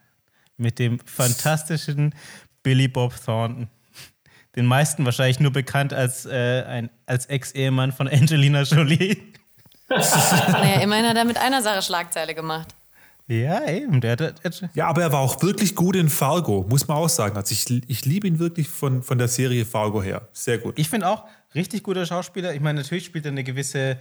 mit 0.57 0.77
dem 0.77 0.99
fantastischen 0.99 2.14
Billy 2.61 2.88
Bob 2.88 3.15
Thornton. 3.26 3.69
Den 4.56 4.68
meisten 4.68 5.03
wahrscheinlich 5.06 5.39
nur 5.39 5.52
bekannt 5.52 5.93
als, 5.93 6.27
äh, 6.27 6.64
ein, 6.64 6.89
als 7.07 7.26
Ex-Ehemann 7.26 7.91
von 7.91 8.07
Angelina 8.07 8.61
Jolie. 8.64 9.18
Naja, 10.51 10.81
immerhin 10.81 11.07
hat 11.07 11.18
er 11.18 11.26
mit 11.26 11.38
einer 11.38 11.61
Sache 11.61 11.81
Schlagzeile 11.81 12.34
gemacht. 12.34 12.76
Ja, 13.27 13.65
eben. 13.65 14.01
Der, 14.01 14.15
der, 14.15 14.34
der, 14.34 14.51
Ja, 14.73 14.88
aber 14.88 15.03
er 15.03 15.11
war 15.11 15.19
auch 15.19 15.41
wirklich 15.41 15.76
gut 15.76 15.95
in 15.95 16.09
Fargo, 16.09 16.65
muss 16.69 16.88
man 16.88 16.97
auch 16.97 17.09
sagen. 17.09 17.38
Also 17.38 17.53
ich, 17.53 17.89
ich 17.89 18.05
liebe 18.05 18.27
ihn 18.27 18.39
wirklich 18.39 18.68
von, 18.68 19.03
von 19.03 19.18
der 19.18 19.27
Serie 19.27 19.65
Fargo 19.65 20.01
her. 20.03 20.27
Sehr 20.34 20.57
gut. 20.57 20.77
Ich 20.77 20.89
finde 20.89 21.07
auch, 21.07 21.26
richtig 21.55 21.84
guter 21.84 22.05
Schauspieler. 22.05 22.53
Ich 22.53 22.59
meine, 22.59 22.81
natürlich 22.81 23.05
spielt 23.05 23.26
er 23.26 23.31
eine 23.31 23.43
gewisse 23.43 23.97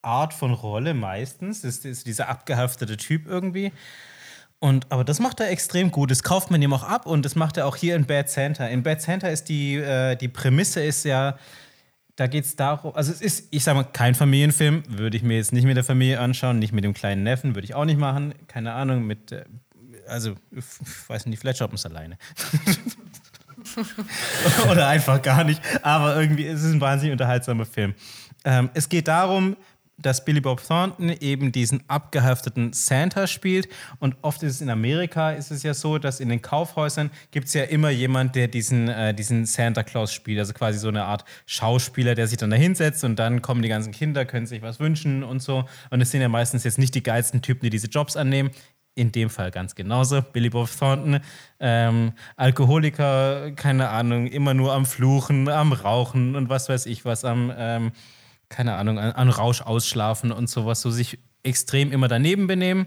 Art 0.00 0.32
von 0.32 0.52
Rolle 0.52 0.94
meistens. 0.94 1.62
Das 1.62 1.78
ist 1.78 2.06
dieser 2.06 2.28
abgehaftete 2.28 2.96
Typ 2.96 3.26
irgendwie. 3.26 3.72
Und, 4.58 4.86
aber 4.90 5.04
das 5.04 5.18
macht 5.18 5.40
er 5.40 5.50
extrem 5.50 5.90
gut. 5.90 6.10
Das 6.10 6.22
kauft 6.22 6.50
man 6.50 6.62
ihm 6.62 6.72
auch 6.72 6.84
ab 6.84 7.06
und 7.06 7.24
das 7.24 7.34
macht 7.34 7.56
er 7.56 7.66
auch 7.66 7.76
hier 7.76 7.96
in 7.96 8.06
Bad 8.06 8.30
Santa. 8.30 8.66
In 8.66 8.82
Bad 8.82 9.02
Santa 9.02 9.28
ist 9.28 9.48
die, 9.48 9.74
äh, 9.74 10.14
die 10.16 10.28
Prämisse 10.28 10.82
ist 10.82 11.04
ja, 11.04 11.36
da 12.16 12.26
geht 12.26 12.44
es 12.44 12.56
darum, 12.56 12.94
also 12.94 13.10
es 13.10 13.20
ist, 13.20 13.48
ich 13.50 13.64
sage 13.64 13.78
mal, 13.78 13.84
kein 13.84 14.14
Familienfilm, 14.14 14.82
würde 14.88 15.16
ich 15.16 15.22
mir 15.22 15.36
jetzt 15.36 15.52
nicht 15.52 15.64
mit 15.64 15.76
der 15.76 15.84
Familie 15.84 16.20
anschauen, 16.20 16.58
nicht 16.58 16.72
mit 16.72 16.84
dem 16.84 16.92
kleinen 16.92 17.22
Neffen, 17.22 17.54
würde 17.54 17.64
ich 17.64 17.74
auch 17.74 17.84
nicht 17.84 17.98
machen. 17.98 18.34
Keine 18.48 18.72
Ahnung, 18.74 19.06
mit, 19.06 19.32
äh, 19.32 19.44
also, 20.06 20.34
ich 20.50 20.64
weiß 21.08 21.26
nicht, 21.26 21.40
vielleicht 21.40 21.58
schaut 21.58 21.70
man 21.70 21.76
es 21.76 21.86
alleine. 21.86 22.18
Oder 24.70 24.88
einfach 24.88 25.22
gar 25.22 25.44
nicht. 25.44 25.62
Aber 25.82 26.20
irgendwie 26.20 26.44
ist 26.44 26.62
es 26.62 26.72
ein 26.72 26.80
wahnsinnig 26.80 27.12
unterhaltsamer 27.12 27.64
Film. 27.64 27.94
Ähm, 28.44 28.70
es 28.74 28.88
geht 28.88 29.08
darum, 29.08 29.56
dass 30.02 30.24
Billy 30.24 30.40
Bob 30.40 30.62
Thornton 30.66 31.08
eben 31.08 31.52
diesen 31.52 31.82
abgehafteten 31.88 32.72
Santa 32.72 33.26
spielt. 33.26 33.68
Und 33.98 34.16
oft 34.22 34.42
ist 34.42 34.56
es 34.56 34.60
in 34.60 34.70
Amerika 34.70 35.32
ist 35.32 35.50
es 35.50 35.62
ja 35.62 35.74
so, 35.74 35.98
dass 35.98 36.20
in 36.20 36.28
den 36.28 36.42
Kaufhäusern 36.42 37.10
gibt 37.30 37.48
es 37.48 37.54
ja 37.54 37.64
immer 37.64 37.90
jemand, 37.90 38.34
der 38.36 38.48
diesen, 38.48 38.88
äh, 38.88 39.14
diesen 39.14 39.46
Santa 39.46 39.82
Claus 39.82 40.12
spielt. 40.12 40.38
Also 40.38 40.52
quasi 40.52 40.78
so 40.78 40.88
eine 40.88 41.04
Art 41.04 41.24
Schauspieler, 41.46 42.14
der 42.14 42.26
sich 42.26 42.38
dann 42.38 42.50
da 42.50 42.56
hinsetzt 42.56 43.04
und 43.04 43.18
dann 43.18 43.42
kommen 43.42 43.62
die 43.62 43.68
ganzen 43.68 43.92
Kinder, 43.92 44.24
können 44.24 44.46
sich 44.46 44.62
was 44.62 44.80
wünschen 44.80 45.22
und 45.22 45.40
so. 45.40 45.64
Und 45.90 46.00
es 46.00 46.10
sind 46.10 46.20
ja 46.20 46.28
meistens 46.28 46.64
jetzt 46.64 46.78
nicht 46.78 46.94
die 46.94 47.02
geilsten 47.02 47.42
Typen, 47.42 47.64
die 47.64 47.70
diese 47.70 47.88
Jobs 47.88 48.16
annehmen. 48.16 48.50
In 48.94 49.10
dem 49.10 49.30
Fall 49.30 49.50
ganz 49.50 49.74
genauso. 49.74 50.20
Billy 50.20 50.50
Bob 50.50 50.68
Thornton, 50.78 51.20
ähm, 51.60 52.12
Alkoholiker, 52.36 53.52
keine 53.52 53.88
Ahnung, 53.88 54.26
immer 54.26 54.52
nur 54.52 54.74
am 54.74 54.84
Fluchen, 54.84 55.48
am 55.48 55.72
Rauchen 55.72 56.36
und 56.36 56.50
was 56.50 56.68
weiß 56.68 56.84
ich 56.84 57.06
was, 57.06 57.24
am, 57.24 57.50
ähm, 57.56 57.92
keine 58.52 58.76
Ahnung, 58.76 58.98
an, 58.98 59.12
an 59.12 59.28
Rausch 59.30 59.62
ausschlafen 59.62 60.30
und 60.30 60.48
sowas, 60.48 60.82
so 60.82 60.90
sich 60.90 61.18
extrem 61.42 61.90
immer 61.90 62.06
daneben 62.06 62.46
benehmen. 62.46 62.86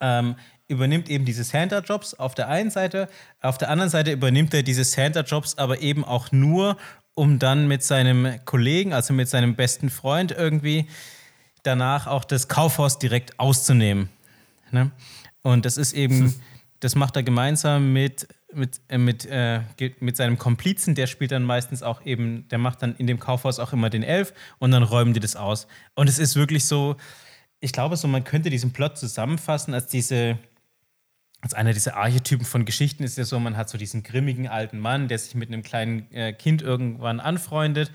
Ähm, 0.00 0.36
übernimmt 0.68 1.10
eben 1.10 1.24
diese 1.24 1.44
Santa-Jobs 1.44 2.14
auf 2.14 2.34
der 2.34 2.48
einen 2.48 2.70
Seite, 2.70 3.08
auf 3.42 3.58
der 3.58 3.68
anderen 3.68 3.90
Seite 3.90 4.12
übernimmt 4.12 4.54
er 4.54 4.62
diese 4.62 4.84
Santa-Jobs 4.84 5.58
aber 5.58 5.80
eben 5.82 6.04
auch 6.04 6.32
nur, 6.32 6.76
um 7.14 7.38
dann 7.38 7.68
mit 7.68 7.82
seinem 7.82 8.42
Kollegen, 8.44 8.94
also 8.94 9.12
mit 9.12 9.28
seinem 9.28 9.54
besten 9.54 9.90
Freund 9.90 10.30
irgendwie 10.32 10.86
danach 11.62 12.06
auch 12.06 12.24
das 12.24 12.48
Kaufhaus 12.48 12.98
direkt 12.98 13.38
auszunehmen. 13.38 14.08
Ne? 14.70 14.90
Und 15.42 15.66
das 15.66 15.76
ist 15.76 15.92
eben, 15.92 16.20
hm. 16.20 16.34
das 16.80 16.94
macht 16.94 17.16
er 17.16 17.22
gemeinsam 17.22 17.92
mit, 17.92 18.28
mit, 18.54 18.80
äh, 18.88 18.98
mit, 18.98 19.26
äh, 19.26 19.60
mit 20.00 20.16
seinem 20.16 20.38
Komplizen, 20.38 20.94
der 20.94 21.06
spielt 21.06 21.32
dann 21.32 21.44
meistens 21.44 21.82
auch 21.82 22.04
eben, 22.04 22.46
der 22.48 22.58
macht 22.58 22.82
dann 22.82 22.96
in 22.96 23.06
dem 23.06 23.18
Kaufhaus 23.18 23.58
auch 23.58 23.72
immer 23.72 23.90
den 23.90 24.02
Elf 24.02 24.32
und 24.58 24.70
dann 24.70 24.82
räumen 24.82 25.14
die 25.14 25.20
das 25.20 25.36
aus. 25.36 25.66
Und 25.94 26.08
es 26.08 26.18
ist 26.18 26.36
wirklich 26.36 26.64
so, 26.64 26.96
ich 27.60 27.72
glaube 27.72 27.96
so, 27.96 28.08
man 28.08 28.24
könnte 28.24 28.50
diesen 28.50 28.72
Plot 28.72 28.98
zusammenfassen 28.98 29.74
als 29.74 29.86
diese, 29.86 30.38
als 31.40 31.54
einer 31.54 31.72
dieser 31.72 31.96
Archetypen 31.96 32.44
von 32.44 32.64
Geschichten 32.64 33.02
ist 33.02 33.18
ja 33.18 33.24
so, 33.24 33.38
man 33.38 33.56
hat 33.56 33.68
so 33.68 33.78
diesen 33.78 34.02
grimmigen 34.02 34.48
alten 34.48 34.78
Mann, 34.78 35.08
der 35.08 35.18
sich 35.18 35.34
mit 35.34 35.48
einem 35.48 35.62
kleinen 35.62 36.10
äh, 36.12 36.32
Kind 36.32 36.62
irgendwann 36.62 37.20
anfreundet. 37.20 37.90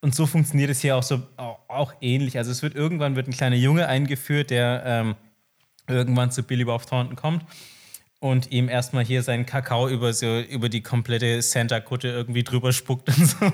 Und 0.00 0.14
so 0.14 0.26
funktioniert 0.26 0.70
es 0.70 0.80
hier 0.80 0.96
auch 0.96 1.02
so 1.02 1.22
auch, 1.36 1.94
ähnlich. 2.00 2.36
Also 2.36 2.50
es 2.50 2.62
wird 2.62 2.74
irgendwann 2.74 3.14
wird 3.14 3.28
ein 3.28 3.32
kleiner 3.32 3.56
Junge 3.56 3.86
eingeführt, 3.86 4.50
der 4.50 4.82
ähm, 4.84 5.14
irgendwann 5.86 6.30
zu 6.30 6.42
Billy 6.42 6.64
Bob 6.64 6.86
Thornton 6.86 7.16
kommt 7.16 7.44
und 8.22 8.52
ihm 8.52 8.68
erstmal 8.68 9.04
hier 9.04 9.24
seinen 9.24 9.46
Kakao 9.46 9.88
über, 9.88 10.12
so, 10.12 10.38
über 10.38 10.68
die 10.68 10.80
komplette 10.80 11.42
Santa-Kutte 11.42 12.06
irgendwie 12.06 12.44
drüber 12.44 12.72
spuckt 12.72 13.08
und 13.08 13.26
so. 13.26 13.52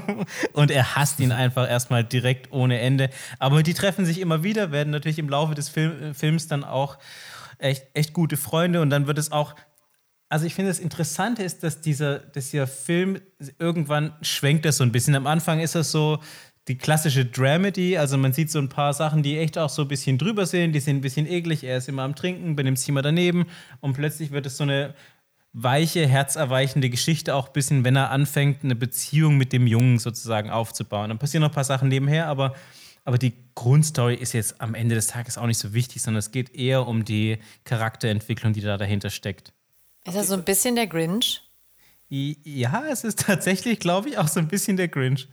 Und 0.52 0.70
er 0.70 0.94
hasst 0.94 1.20
ihn 1.20 1.32
einfach 1.32 1.66
erstmal 1.66 2.04
direkt 2.04 2.52
ohne 2.52 2.78
Ende. 2.78 3.08
Aber 3.38 3.62
die 3.62 3.72
treffen 3.72 4.04
sich 4.04 4.20
immer 4.20 4.42
wieder, 4.42 4.70
werden 4.70 4.90
natürlich 4.90 5.18
im 5.18 5.30
Laufe 5.30 5.54
des 5.54 5.70
Film, 5.70 6.14
Films 6.14 6.48
dann 6.48 6.64
auch 6.64 6.98
echt, 7.56 7.86
echt 7.94 8.12
gute 8.12 8.36
Freunde 8.36 8.82
und 8.82 8.90
dann 8.90 9.06
wird 9.06 9.16
es 9.16 9.32
auch. 9.32 9.54
Also 10.28 10.44
ich 10.44 10.54
finde 10.54 10.70
das 10.70 10.80
Interessante 10.80 11.42
ist, 11.42 11.62
dass 11.62 11.80
dieser, 11.80 12.18
dass 12.18 12.50
dieser 12.50 12.66
Film 12.66 13.22
irgendwann 13.58 14.12
schwenkt 14.20 14.66
das 14.66 14.76
so 14.76 14.84
ein 14.84 14.92
bisschen. 14.92 15.14
Am 15.14 15.26
Anfang 15.26 15.60
ist 15.60 15.76
das 15.76 15.90
so 15.90 16.18
die 16.68 16.78
klassische 16.78 17.24
Dramedy, 17.24 17.96
also 17.96 18.18
man 18.18 18.32
sieht 18.32 18.50
so 18.50 18.58
ein 18.58 18.68
paar 18.68 18.92
Sachen, 18.92 19.22
die 19.22 19.38
echt 19.38 19.58
auch 19.58 19.70
so 19.70 19.82
ein 19.82 19.88
bisschen 19.88 20.18
drüber 20.18 20.46
sind, 20.46 20.72
die 20.72 20.80
sind 20.80 20.96
ein 20.96 21.00
bisschen 21.00 21.26
eklig, 21.26 21.64
er 21.64 21.78
ist 21.78 21.88
immer 21.88 22.02
am 22.02 22.14
Trinken, 22.14 22.56
benimmt 22.56 22.78
sich 22.78 22.88
immer 22.88 23.02
daneben 23.02 23.46
und 23.80 23.94
plötzlich 23.94 24.30
wird 24.30 24.46
es 24.46 24.56
so 24.56 24.64
eine 24.64 24.94
weiche, 25.52 26.06
herzerweichende 26.06 26.90
Geschichte 26.90 27.34
auch 27.34 27.48
ein 27.48 27.52
bisschen, 27.52 27.84
wenn 27.84 27.96
er 27.96 28.10
anfängt, 28.10 28.62
eine 28.62 28.76
Beziehung 28.76 29.36
mit 29.38 29.52
dem 29.52 29.66
Jungen 29.66 29.98
sozusagen 29.98 30.50
aufzubauen. 30.50 31.08
Dann 31.08 31.18
passieren 31.18 31.40
noch 31.40 31.50
ein 31.50 31.54
paar 31.54 31.64
Sachen 31.64 31.88
nebenher, 31.88 32.26
aber 32.26 32.54
aber 33.08 33.16
die 33.16 33.32
Grundstory 33.54 34.16
ist 34.16 34.34
jetzt 34.34 34.60
am 34.60 34.74
Ende 34.74 34.94
des 34.94 35.06
Tages 35.06 35.38
auch 35.38 35.46
nicht 35.46 35.56
so 35.56 35.72
wichtig, 35.72 36.02
sondern 36.02 36.18
es 36.18 36.30
geht 36.30 36.54
eher 36.54 36.86
um 36.86 37.06
die 37.06 37.38
Charakterentwicklung, 37.64 38.52
die 38.52 38.60
da 38.60 38.76
dahinter 38.76 39.08
steckt. 39.08 39.54
Ist 40.04 40.14
das 40.14 40.28
so 40.28 40.34
ein 40.34 40.44
bisschen 40.44 40.74
der 40.74 40.88
Grinch? 40.88 41.42
Ja, 42.10 42.84
es 42.90 43.04
ist 43.04 43.20
tatsächlich, 43.20 43.80
glaube 43.80 44.10
ich, 44.10 44.18
auch 44.18 44.28
so 44.28 44.40
ein 44.40 44.48
bisschen 44.48 44.76
der 44.76 44.88
Grinch. 44.88 45.26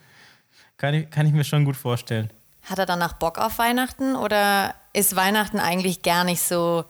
Kann 0.77 0.93
ich, 0.93 1.09
kann 1.09 1.25
ich 1.25 1.33
mir 1.33 1.43
schon 1.43 1.65
gut 1.65 1.75
vorstellen. 1.75 2.29
Hat 2.63 2.79
er 2.79 2.85
danach 2.85 3.13
Bock 3.13 3.37
auf 3.37 3.59
Weihnachten 3.59 4.15
oder 4.15 4.75
ist 4.93 5.15
Weihnachten 5.15 5.59
eigentlich 5.59 6.01
gar 6.01 6.23
nicht 6.23 6.41
so 6.41 6.85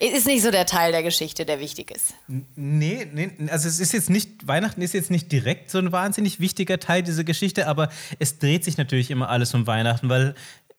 ist 0.00 0.26
nicht 0.26 0.42
so 0.42 0.50
der 0.50 0.64
Teil 0.64 0.92
der 0.92 1.02
Geschichte, 1.02 1.44
der 1.44 1.58
wichtig 1.58 1.90
ist. 1.90 2.14
Nee, 2.54 3.08
nee, 3.12 3.32
also 3.50 3.68
es 3.68 3.80
ist 3.80 3.92
jetzt 3.92 4.10
nicht, 4.10 4.46
Weihnachten 4.46 4.80
ist 4.80 4.94
jetzt 4.94 5.10
nicht 5.10 5.32
direkt 5.32 5.70
so 5.70 5.78
ein 5.78 5.90
wahnsinnig 5.90 6.38
wichtiger 6.38 6.78
Teil 6.78 7.02
dieser 7.02 7.24
Geschichte, 7.24 7.66
aber 7.66 7.90
es 8.20 8.38
dreht 8.38 8.62
sich 8.62 8.76
natürlich 8.76 9.10
immer 9.10 9.28
alles 9.28 9.54
um 9.54 9.66
Weihnachten, 9.66 10.08
weil, 10.08 10.36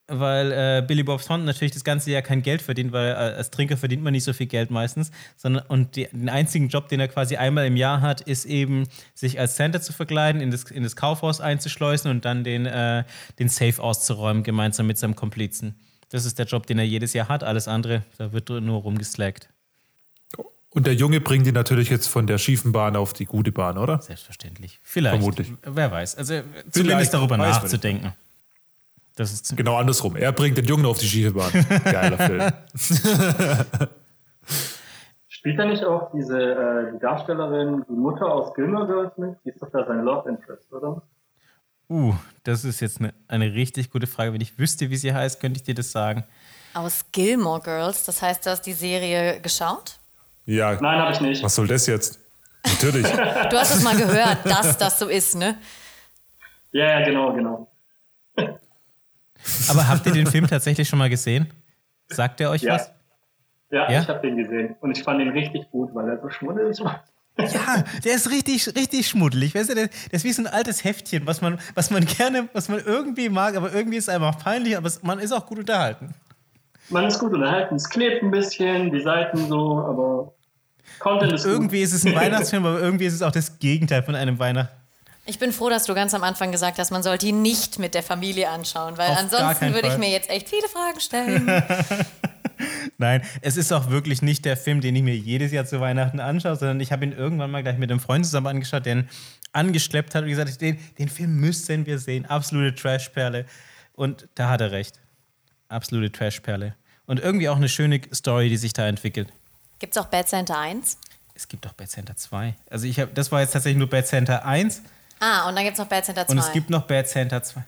weil 0.09 0.51
äh, 0.51 0.83
Billy 0.85 1.03
Bob 1.03 1.23
Thornton 1.23 1.45
natürlich 1.45 1.73
das 1.73 1.83
ganze 1.83 2.11
Jahr 2.11 2.21
kein 2.21 2.41
Geld 2.41 2.61
verdient, 2.61 2.91
weil 2.91 3.11
äh, 3.11 3.13
als 3.13 3.51
Trinker 3.51 3.77
verdient 3.77 4.03
man 4.03 4.11
nicht 4.11 4.23
so 4.23 4.33
viel 4.33 4.47
Geld 4.47 4.71
meistens, 4.71 5.11
sondern 5.37 5.65
und 5.67 5.95
die, 5.95 6.07
den 6.11 6.29
einzigen 6.29 6.67
Job, 6.67 6.89
den 6.89 6.99
er 6.99 7.07
quasi 7.07 7.37
einmal 7.37 7.65
im 7.65 7.77
Jahr 7.77 8.01
hat, 8.01 8.21
ist 8.21 8.45
eben, 8.45 8.87
sich 9.13 9.39
als 9.39 9.55
Santa 9.55 9.81
zu 9.81 9.93
verkleiden, 9.93 10.41
in 10.41 10.51
das, 10.51 10.63
in 10.65 10.83
das 10.83 10.95
Kaufhaus 10.95 11.41
einzuschleusen 11.41 12.11
und 12.11 12.25
dann 12.25 12.43
den, 12.43 12.65
äh, 12.65 13.03
den 13.39 13.49
Safe 13.49 13.81
auszuräumen, 13.81 14.43
gemeinsam 14.43 14.87
mit 14.87 14.97
seinem 14.97 15.15
Komplizen. 15.15 15.75
Das 16.09 16.25
ist 16.25 16.39
der 16.39 16.45
Job, 16.45 16.65
den 16.65 16.79
er 16.79 16.85
jedes 16.85 17.13
Jahr 17.13 17.27
hat. 17.27 17.43
Alles 17.43 17.67
andere, 17.67 18.03
da 18.17 18.33
wird 18.33 18.49
nur 18.49 18.81
rumgeslackt. 18.81 19.49
Und 20.71 20.85
der 20.85 20.93
Junge 20.93 21.19
bringt 21.19 21.47
ihn 21.47 21.53
natürlich 21.53 21.89
jetzt 21.89 22.07
von 22.07 22.27
der 22.27 22.37
schiefen 22.37 22.71
Bahn 22.71 22.95
auf 22.95 23.13
die 23.13 23.25
gute 23.25 23.51
Bahn, 23.51 23.77
oder? 23.77 24.01
Selbstverständlich. 24.01 24.79
Vielleicht. 24.83 25.15
Vermutlich. 25.15 25.51
Wer 25.63 25.91
weiß. 25.91 26.15
Also 26.15 26.41
zumindest 26.69 27.13
darüber 27.13 27.37
nachzudenken. 27.37 28.13
Das 29.19 29.33
ist 29.33 29.57
genau 29.57 29.75
andersrum. 29.75 30.15
Er 30.15 30.31
bringt 30.31 30.57
den 30.57 30.63
Jungen 30.63 30.85
auf 30.85 30.97
die 30.97 31.05
schiefe 31.05 31.33
Bahn. 31.33 31.51
Geiler 31.83 32.17
Film. 32.25 33.89
Spielt 35.27 35.59
da 35.59 35.65
nicht 35.65 35.83
auch 35.83 36.13
diese 36.13 36.39
äh, 36.39 36.93
die 36.93 36.99
Darstellerin, 36.99 37.83
die 37.89 37.95
Mutter 37.95 38.27
aus 38.27 38.53
Gilmore 38.53 38.87
Girls 38.87 39.17
mit? 39.17 39.35
Die 39.43 39.49
ist 39.49 39.61
doch 39.61 39.69
da 39.71 39.85
sein 39.85 40.05
Love 40.05 40.29
Interest, 40.29 40.71
oder? 40.71 41.01
Uh, 41.89 42.13
das 42.45 42.63
ist 42.63 42.79
jetzt 42.79 43.01
eine, 43.01 43.13
eine 43.27 43.53
richtig 43.53 43.91
gute 43.91 44.07
Frage. 44.07 44.31
Wenn 44.31 44.39
ich 44.39 44.57
wüsste, 44.57 44.89
wie 44.89 44.95
sie 44.95 45.13
heißt, 45.13 45.41
könnte 45.41 45.57
ich 45.57 45.63
dir 45.63 45.75
das 45.75 45.91
sagen. 45.91 46.23
Aus 46.73 47.03
Gilmore 47.11 47.59
Girls, 47.59 48.05
das 48.05 48.21
heißt, 48.21 48.45
du 48.45 48.51
hast 48.51 48.61
die 48.61 48.71
Serie 48.71 49.41
geschaut? 49.41 49.99
Ja. 50.45 50.79
Nein, 50.79 50.97
habe 50.97 51.11
ich 51.11 51.19
nicht. 51.19 51.43
Was 51.43 51.55
soll 51.55 51.67
das 51.67 51.87
jetzt? 51.87 52.21
Natürlich. 52.65 53.05
du 53.49 53.57
hast 53.57 53.75
es 53.75 53.83
mal 53.83 53.97
gehört, 53.97 54.45
dass 54.45 54.77
das 54.77 54.97
so 54.97 55.09
ist, 55.09 55.35
ne? 55.35 55.57
Ja, 56.71 56.99
ja, 56.99 57.05
genau, 57.05 57.33
genau. 57.33 57.69
Aber 59.69 59.87
habt 59.87 60.05
ihr 60.05 60.11
den 60.11 60.27
Film 60.27 60.47
tatsächlich 60.47 60.87
schon 60.87 60.99
mal 60.99 61.09
gesehen? 61.09 61.47
Sagt 62.07 62.41
er 62.41 62.49
euch 62.49 62.61
ja. 62.61 62.75
was? 62.75 62.91
Ja, 63.71 63.91
ja? 63.91 64.01
ich 64.01 64.07
habe 64.07 64.19
den 64.21 64.37
gesehen 64.37 64.75
und 64.81 64.97
ich 64.97 65.03
fand 65.03 65.21
ihn 65.21 65.29
richtig 65.29 65.69
gut, 65.71 65.93
weil 65.93 66.09
er 66.09 66.19
so 66.21 66.29
schmuddelig 66.29 66.79
war. 66.81 67.03
Ja, 67.37 67.83
der 68.03 68.15
ist 68.15 68.29
richtig, 68.31 68.67
richtig 68.75 69.07
schmuddelig. 69.07 69.55
Weißt 69.55 69.69
du, 69.69 69.75
der, 69.75 69.87
der, 69.87 70.13
ist 70.13 70.25
wie 70.25 70.33
so 70.33 70.41
ein 70.41 70.47
altes 70.47 70.83
Heftchen, 70.83 71.25
was 71.25 71.41
man, 71.41 71.57
was 71.73 71.89
man 71.89 72.05
gerne, 72.05 72.49
was 72.53 72.67
man 72.67 72.81
irgendwie 72.85 73.29
mag, 73.29 73.55
aber 73.55 73.73
irgendwie 73.73 73.97
ist 73.97 74.09
es 74.09 74.13
einfach 74.13 74.37
peinlich, 74.39 74.75
aber 74.75 74.87
es, 74.87 75.03
man 75.03 75.19
ist 75.19 75.31
auch 75.31 75.45
gut 75.45 75.59
unterhalten. 75.59 76.13
Man 76.89 77.05
ist 77.05 77.19
gut 77.19 77.33
unterhalten. 77.33 77.75
Es 77.75 77.89
klebt 77.89 78.23
ein 78.23 78.31
bisschen, 78.31 78.91
die 78.91 79.01
Seiten 79.01 79.47
so, 79.47 79.79
aber 79.79 80.33
Content 80.97 81.33
ist 81.33 81.45
Irgendwie 81.45 81.77
gut. 81.77 81.85
ist 81.85 81.93
es 81.93 82.05
ein 82.05 82.15
Weihnachtsfilm, 82.15 82.65
aber 82.65 82.79
irgendwie 82.79 83.05
ist 83.05 83.13
es 83.13 83.21
auch 83.21 83.31
das 83.31 83.59
Gegenteil 83.59 84.03
von 84.03 84.15
einem 84.15 84.39
Weihnachten. 84.39 84.78
Ich 85.29 85.37
bin 85.37 85.53
froh, 85.53 85.69
dass 85.69 85.83
du 85.83 85.93
ganz 85.93 86.15
am 86.15 86.23
Anfang 86.23 86.51
gesagt 86.51 86.79
hast, 86.79 86.89
man 86.89 87.03
sollte 87.03 87.27
ihn 87.27 87.43
nicht 87.43 87.77
mit 87.77 87.93
der 87.93 88.01
Familie 88.01 88.49
anschauen, 88.49 88.97
weil 88.97 89.11
Auf 89.11 89.17
ansonsten 89.17 89.75
würde 89.75 89.89
ich 89.89 89.97
mir 89.99 90.09
jetzt 90.09 90.27
echt 90.27 90.49
viele 90.49 90.67
Fragen 90.67 90.99
stellen. 90.99 91.45
Nein, 92.97 93.21
es 93.41 93.55
ist 93.55 93.71
auch 93.71 93.91
wirklich 93.91 94.23
nicht 94.23 94.43
der 94.43 94.57
Film, 94.57 94.81
den 94.81 94.95
ich 94.95 95.03
mir 95.03 95.15
jedes 95.15 95.51
Jahr 95.51 95.65
zu 95.65 95.79
Weihnachten 95.79 96.19
anschaue, 96.19 96.55
sondern 96.55 96.79
ich 96.79 96.91
habe 96.91 97.05
ihn 97.05 97.11
irgendwann 97.11 97.51
mal 97.51 97.61
gleich 97.61 97.77
mit 97.77 97.91
einem 97.91 97.99
Freund 97.99 98.25
zusammen 98.25 98.47
angeschaut, 98.47 98.87
der 98.87 98.93
ihn 98.93 99.09
angeschleppt 99.53 100.15
hat 100.15 100.23
und 100.23 100.29
gesagt, 100.29 100.59
den, 100.61 100.79
den 100.97 101.09
Film 101.09 101.35
müssen 101.39 101.85
wir 101.85 101.99
sehen. 101.99 102.25
Absolute 102.25 102.73
Trashperle. 102.73 103.45
Und 103.93 104.27
da 104.33 104.49
hat 104.49 104.61
er 104.61 104.71
recht. 104.71 104.99
Absolute 105.67 106.11
Trashperle. 106.11 106.73
Und 107.05 107.19
irgendwie 107.19 107.49
auch 107.49 107.57
eine 107.57 107.69
schöne 107.69 108.01
Story, 108.11 108.49
die 108.49 108.57
sich 108.57 108.73
da 108.73 108.87
entwickelt. 108.87 109.31
Gibt 109.77 109.95
es 109.95 110.01
auch 110.01 110.07
Bad 110.07 110.27
Center 110.27 110.57
1? 110.57 110.97
Es 111.35 111.47
gibt 111.47 111.67
auch 111.67 111.73
Bad 111.73 111.91
Center 111.91 112.15
2. 112.15 112.55
Also 112.71 112.87
ich 112.87 112.99
habe, 112.99 113.11
das 113.13 113.31
war 113.31 113.41
jetzt 113.41 113.51
tatsächlich 113.51 113.77
nur 113.77 113.89
Bad 113.89 114.07
Center 114.07 114.43
1. 114.43 114.81
Ah, 115.19 115.47
und 115.47 115.55
dann 115.55 115.63
gibt 115.63 115.73
es 115.73 115.79
noch 115.79 115.87
Bad 115.87 116.05
Center 116.05 116.25
2. 116.25 116.31
Und 116.31 116.37
es 116.39 116.51
gibt 116.51 116.69
noch 116.69 116.83
Bad 116.83 117.07
Center 117.07 117.43
2. 117.43 117.63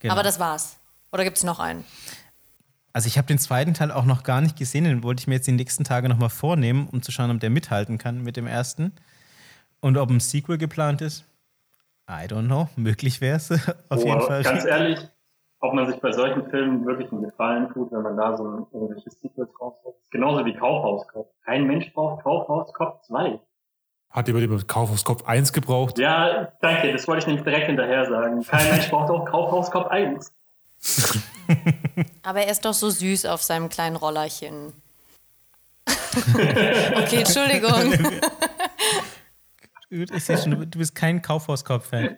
Genau. 0.00 0.14
Aber 0.14 0.22
das 0.22 0.40
war's. 0.40 0.76
Oder 1.12 1.24
gibt 1.24 1.36
es 1.36 1.44
noch 1.44 1.60
einen? 1.60 1.84
Also 2.92 3.06
ich 3.06 3.18
habe 3.18 3.28
den 3.28 3.38
zweiten 3.38 3.74
Teil 3.74 3.92
auch 3.92 4.04
noch 4.04 4.24
gar 4.24 4.40
nicht 4.40 4.56
gesehen, 4.56 4.84
den 4.84 5.02
wollte 5.04 5.20
ich 5.20 5.26
mir 5.28 5.34
jetzt 5.34 5.46
die 5.46 5.52
nächsten 5.52 5.84
Tage 5.84 6.08
nochmal 6.08 6.30
vornehmen, 6.30 6.88
um 6.90 7.02
zu 7.02 7.12
schauen, 7.12 7.30
ob 7.30 7.38
der 7.38 7.50
mithalten 7.50 7.98
kann 7.98 8.22
mit 8.22 8.36
dem 8.36 8.46
ersten. 8.46 8.92
Und 9.80 9.96
ob 9.96 10.10
ein 10.10 10.20
Sequel 10.20 10.58
geplant 10.58 11.00
ist. 11.00 11.24
I 12.08 12.26
don't 12.26 12.46
know. 12.46 12.68
Möglich 12.76 13.20
wäre 13.20 13.36
es 13.36 13.50
auf 13.88 14.02
oh, 14.02 14.06
jeden 14.06 14.20
Fall. 14.22 14.42
Ganz 14.42 14.64
ehrlich, 14.64 14.98
ob 15.60 15.74
man 15.74 15.86
sich 15.86 16.00
bei 16.00 16.10
solchen 16.10 16.50
Filmen 16.50 16.84
wirklich 16.84 17.12
einen 17.12 17.22
Gefallen 17.22 17.72
tut, 17.72 17.92
wenn 17.92 18.02
man 18.02 18.16
da 18.16 18.36
so 18.36 18.68
irgendwelche 18.72 19.10
Sequels 19.10 19.50
raussetzt. 19.60 20.10
Genauso 20.10 20.44
wie 20.44 20.54
Kaufhauskopf. 20.54 21.28
Kein 21.44 21.66
Mensch 21.66 21.92
braucht 21.92 22.24
Kaufhauskopf 22.24 23.02
2. 23.02 23.38
Hat 24.10 24.26
jemand 24.26 24.44
über 24.44 24.58
Kaufhauskopf 24.58 25.24
1 25.24 25.52
gebraucht? 25.52 25.98
Ja, 25.98 26.52
danke, 26.60 26.92
das 26.92 27.06
wollte 27.06 27.20
ich 27.20 27.26
nämlich 27.28 27.44
direkt 27.44 27.66
hinterher 27.66 28.06
sagen. 28.06 28.42
Kein 28.42 28.70
Mensch 28.70 28.90
braucht 28.90 29.10
auch 29.10 29.24
Kaufhauskopf 29.24 29.86
1. 29.86 30.32
Aber 32.22 32.40
er 32.40 32.50
ist 32.50 32.64
doch 32.64 32.74
so 32.74 32.90
süß 32.90 33.26
auf 33.26 33.42
seinem 33.42 33.68
kleinen 33.68 33.96
Rollerchen. 33.96 34.72
okay, 36.34 37.18
Entschuldigung. 37.18 37.94
Ich 39.90 40.24
sehe 40.24 40.38
schon, 40.38 40.70
du 40.70 40.78
bist 40.78 40.94
kein 40.94 41.22
Kaufhauskopf-Fan. 41.22 42.16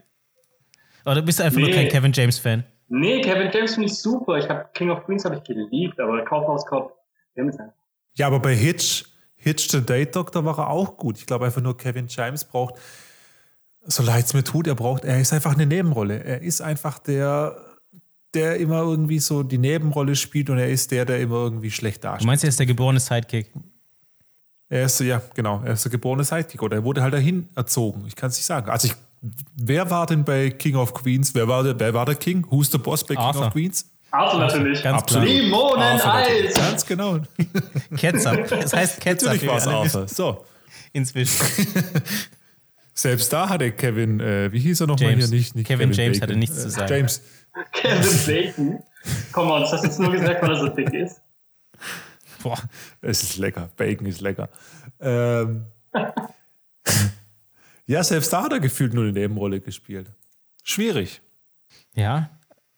Oder 1.05 1.15
du 1.17 1.23
bist 1.23 1.41
einfach 1.41 1.59
nee. 1.59 1.67
nur 1.67 1.75
kein 1.75 1.89
Kevin 1.89 2.13
James-Fan? 2.13 2.65
Nee, 2.89 3.21
Kevin 3.23 3.51
James 3.53 3.75
finde 3.75 3.89
ich 3.89 3.99
super. 3.99 4.37
Ich 4.37 4.49
habe 4.49 4.69
King 4.75 4.91
of 4.91 5.05
Queens 5.05 5.25
habe 5.25 5.37
ich 5.37 5.45
geliebt, 5.45 5.99
aber 5.99 6.25
Kaufhauskopf, 6.25 6.93
Ja, 8.15 8.27
aber 8.27 8.41
bei 8.41 8.55
Hitch, 8.55 9.05
Hitch 9.43 9.71
the 9.71 9.81
Date 9.81 10.15
Doctor 10.15 10.45
war 10.45 10.59
er 10.59 10.71
auch 10.71 10.97
gut. 10.97 11.19
Ich 11.19 11.27
glaube 11.27 11.45
einfach 11.47 11.61
nur 11.61 11.77
Kevin 11.77 12.07
James 12.09 12.45
braucht, 12.45 12.75
so 13.85 14.03
leid 14.03 14.25
es 14.27 14.35
mir 14.35 14.45
tut, 14.45 14.67
er 14.69 14.77
braucht, 14.77 15.05
er 15.05 15.21
ist 15.21 15.33
einfach 15.33 15.55
eine 15.55 15.67
Nebenrolle. 15.67 16.23
Er 16.23 16.43
ist 16.43 16.61
einfach 16.63 16.99
der 16.99 17.57
der 18.35 18.57
immer 18.57 18.81
irgendwie 18.81 19.19
so 19.19 19.43
die 19.43 19.59
Nebenrolle 19.59 20.17
spielt 20.17 20.49
und 20.49 20.57
er 20.57 20.71
ist 20.71 20.91
der, 20.91 21.05
der 21.05 21.21
immer 21.21 21.37
irgendwie 21.37 21.71
schlecht 21.71 22.03
Du 22.03 22.09
dasteht. 22.09 22.27
meinst, 22.27 22.45
er 22.45 22.49
ist 22.49 22.59
der 22.59 22.65
geborene 22.67 22.99
Sidekick? 22.99 23.53
Er 24.71 24.87
ist, 24.87 25.01
ja, 25.01 25.21
genau, 25.35 25.61
er 25.63 25.75
ist 25.75 25.85
der 25.85 25.93
geborene 25.93 26.25
Sidekick 26.25 26.63
oder 26.63 26.77
er 26.77 26.85
wurde 26.85 27.03
halt 27.03 27.13
dahin 27.13 27.51
erzogen. 27.55 28.05
Ich 28.07 28.17
kann 28.17 28.31
es 28.31 28.37
nicht 28.37 28.47
sagen. 28.47 28.71
Also 28.71 28.89
ich, 28.89 28.95
wer 29.55 29.91
war 29.91 30.07
denn 30.07 30.25
bei 30.25 30.49
King 30.49 30.77
of 30.77 30.95
Queens? 30.95 31.35
Wer 31.35 31.47
war 31.47 31.63
der, 31.63 31.79
wer 31.79 31.93
war 31.93 32.07
der 32.07 32.15
King? 32.15 32.47
Who's 32.49 32.71
the 32.71 32.79
Boss 32.79 33.05
bei 33.05 33.15
King 33.17 33.23
Arthur. 33.23 33.49
of 33.49 33.53
Queens? 33.53 33.92
Arthur 34.13 34.41
natürlich. 34.41 34.83
Ganz 34.83 35.05
klar. 35.07 35.25
Limoneneis! 35.25 36.55
Ganz 36.55 36.87
genau. 36.87 37.19
Ketchup. 37.97 38.53
Es 38.53 38.73
heißt 38.73 39.01
Ketchup. 39.01 39.29
Natürlich 39.29 39.47
war 39.49 39.57
es. 39.59 39.67
Arthur. 39.67 40.09
So. 40.09 40.45
Inzwischen. 40.93 41.45
Selbst 42.95 43.33
da 43.33 43.49
hatte 43.49 43.73
Kevin, 43.73 44.21
äh, 44.21 44.53
wie 44.53 44.61
hieß 44.61 44.83
er 44.83 44.87
nochmal 44.87 45.15
hier 45.15 45.27
nicht? 45.29 45.55
nicht 45.55 45.67
Kevin 45.67 45.93
James 45.93 46.19
Bacon. 46.19 46.23
hatte 46.31 46.39
nichts 46.39 46.61
zu 46.61 46.69
Äh, 46.69 46.71
sagen. 46.71 46.93
James. 46.95 47.23
Kevin 47.73 48.27
Bacon. 48.27 48.83
Komm 49.33 49.51
on, 49.51 49.63
das 49.63 49.73
hast 49.73 49.83
du 49.83 49.87
jetzt 49.89 49.99
nur 49.99 50.13
gesagt, 50.13 50.43
weil 50.43 50.51
er 50.51 50.59
so 50.61 50.69
dick 50.69 50.93
ist. 50.93 51.21
Boah. 52.43 52.59
Es 53.01 53.23
ist 53.23 53.39
lecker. 53.39 53.71
Bacon 53.77 54.07
ist 54.07 54.21
lecker. 54.21 54.51
Ähm, 55.01 55.65
ja, 57.87 58.05
selbst 58.05 58.33
da 58.33 58.43
hat 58.45 58.53
er 58.53 58.61
gefühlt 58.61 58.95
nur 58.95 59.05
eine 59.05 59.13
Nebenrolle 59.13 59.61
gespielt. 59.61 60.13
Schwierig. 60.63 61.21
Ja, 61.95 62.31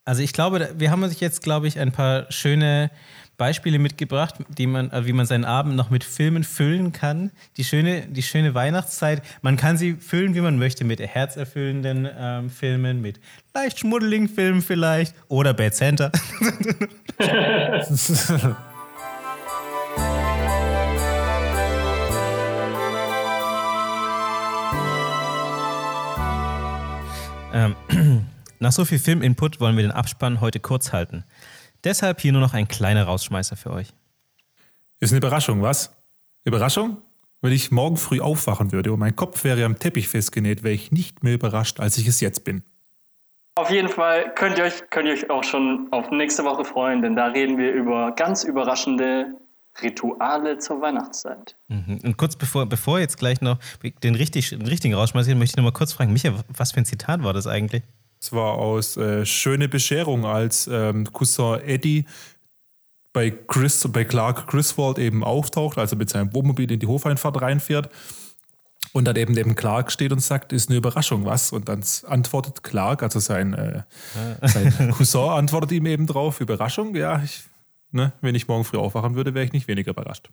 also 0.05 0.22
ich 0.22 0.32
glaube, 0.32 0.74
wir 0.76 0.90
haben 0.90 1.02
uns 1.02 1.18
jetzt, 1.20 1.43
glaube 1.43 1.66
ich, 1.66 1.78
ein 1.78 1.93
paar 1.93 2.31
schöne 2.31 2.90
Beispiele 3.36 3.78
mitgebracht, 3.78 4.36
die 4.48 4.66
man, 4.66 4.93
äh, 4.93 5.06
wie 5.06 5.12
man 5.12 5.26
seinen 5.26 5.44
Abend 5.44 5.74
noch 5.74 5.90
mit 5.90 6.05
Filmen 6.05 6.44
füllen 6.44 6.93
kann. 6.93 7.32
Die 7.56 7.64
schöne, 7.64 8.02
die 8.02 8.22
schöne 8.22 8.55
Weihnachtszeit. 8.55 9.22
Man 9.43 9.56
kann 9.56 9.76
sie 9.76 9.94
füllen, 9.94 10.35
wie 10.35 10.40
man 10.40 10.59
möchte, 10.59 10.85
mit 10.85 11.01
herzerfüllenden 11.01 12.09
ähm, 12.16 12.51
Filmen, 12.51 13.01
mit 13.01 13.18
leicht 13.55 13.81
schmuddeligen 13.81 14.28
Filmen 14.28 14.62
vielleicht 14.62 15.16
oder 15.28 15.55
Bad 15.55 15.74
Santa. 15.74 16.12
Ähm, 27.56 27.76
nach 28.65 28.73
so 28.73 28.85
viel 28.85 28.99
Filminput 28.99 29.61
wollen 29.61 29.77
wir 29.77 29.82
den 29.82 29.93
Abspann 29.93 30.41
heute 30.41 30.59
kurz 30.59 30.93
halten. 30.93 31.24
Deshalb 31.85 32.20
hier 32.20 32.32
nur 32.32 32.41
noch 32.41 32.55
ein 32.55 32.66
kleiner 32.66 33.05
Rausschmeißer 33.05 33.57
für 33.57 33.70
euch. 33.70 33.89
Ist 35.01 35.12
eine 35.12 35.19
Überraschung, 35.19 35.62
was? 35.62 35.95
Überraschung? 36.45 36.97
Wenn 37.43 37.53
ich 37.53 37.70
morgen 37.70 37.99
früh 37.99 38.20
aufwachen 38.20 38.73
würde 38.73 38.91
und 38.93 39.01
mein 39.01 39.15
Kopf 39.15 39.45
wäre 39.45 39.66
am 39.66 39.78
Teppich 39.78 40.09
festgenäht, 40.09 40.62
wäre 40.62 40.74
ich 40.74 40.93
nicht 40.93 41.23
mehr 41.23 41.35
überrascht, 41.35 41.78
als 41.78 41.99
ich 41.99 42.09
es 42.09 42.20
jetzt 42.20 42.45
bin. 42.45 42.62
Auf 43.57 43.70
jeden 43.70 43.91
Fall 43.91 44.32
könnt 44.35 44.57
ihr, 44.57 44.65
euch, 44.65 44.89
könnt 44.89 45.09
ihr 45.09 45.12
euch 45.12 45.28
auch 45.28 45.45
schon 45.45 45.89
auf 45.93 46.11
nächste 46.11 46.43
Woche 46.45 46.65
freuen, 46.65 47.03
denn 47.03 47.15
da 47.15 47.27
reden 47.27 47.59
wir 47.59 47.70
über 47.70 48.12
ganz 48.12 48.45
überraschende 48.45 49.27
Rituale 49.82 50.57
zur 50.57 50.81
Weihnachtszeit. 50.81 51.55
Mhm. 51.69 52.01
Und 52.03 52.16
kurz 52.16 52.36
bevor, 52.36 52.65
bevor 52.66 52.99
jetzt 52.99 53.19
gleich 53.19 53.43
noch 53.43 53.59
den, 54.03 54.15
richtig, 54.15 54.49
den 54.51 54.66
richtigen 54.66 54.95
rausschmeiße, 54.95 55.35
möchte 55.35 55.53
ich 55.53 55.57
noch 55.59 55.65
mal 55.65 55.77
kurz 55.77 55.93
fragen, 55.93 56.15
Micha, 56.15 56.32
was 56.49 56.73
für 56.73 56.78
ein 56.78 56.86
Zitat 56.86 57.23
war 57.23 57.35
das 57.35 57.47
eigentlich? 57.47 57.82
Es 58.24 58.32
war 58.32 58.55
aus 58.55 58.96
äh, 58.96 59.26
Schöne 59.26 59.68
Bescherung, 59.68 60.24
als 60.24 60.66
ähm, 60.66 61.12
Cousin 61.12 61.60
Eddie 61.60 62.06
bei, 63.12 63.30
Chris, 63.30 63.86
bei 63.92 64.05
Clark 64.06 64.46
Griswold 64.46 64.98
eben 64.98 65.22
auftaucht, 65.22 65.76
also 65.76 65.94
mit 65.94 66.09
seinem 66.09 66.32
Wohnmobil 66.32 66.72
in 66.72 66.80
die 66.80 66.86
Hofeinfahrt 66.86 67.42
reinfährt. 67.42 67.90
Und 68.94 69.05
dann 69.05 69.16
eben 69.16 69.34
neben 69.34 69.55
Clark 69.56 69.92
steht 69.92 70.10
und 70.10 70.20
sagt, 70.20 70.55
ist 70.55 70.70
eine 70.70 70.78
Überraschung, 70.78 71.26
was? 71.26 71.52
Und 71.52 71.68
dann 71.68 71.84
antwortet 72.06 72.62
Clark, 72.62 73.02
also 73.02 73.20
sein, 73.20 73.52
äh, 73.52 73.82
sein 74.40 74.90
Cousin 74.96 75.28
antwortet 75.28 75.72
ihm 75.72 75.84
eben 75.84 76.06
drauf, 76.06 76.40
Überraschung, 76.40 76.96
ja, 76.96 77.22
ich, 77.22 77.42
ne, 77.90 78.14
wenn 78.22 78.34
ich 78.34 78.48
morgen 78.48 78.64
früh 78.64 78.78
aufwachen 78.78 79.16
würde, 79.16 79.34
wäre 79.34 79.44
ich 79.44 79.52
nicht 79.52 79.68
weniger 79.68 79.90
überrascht. 79.90 80.30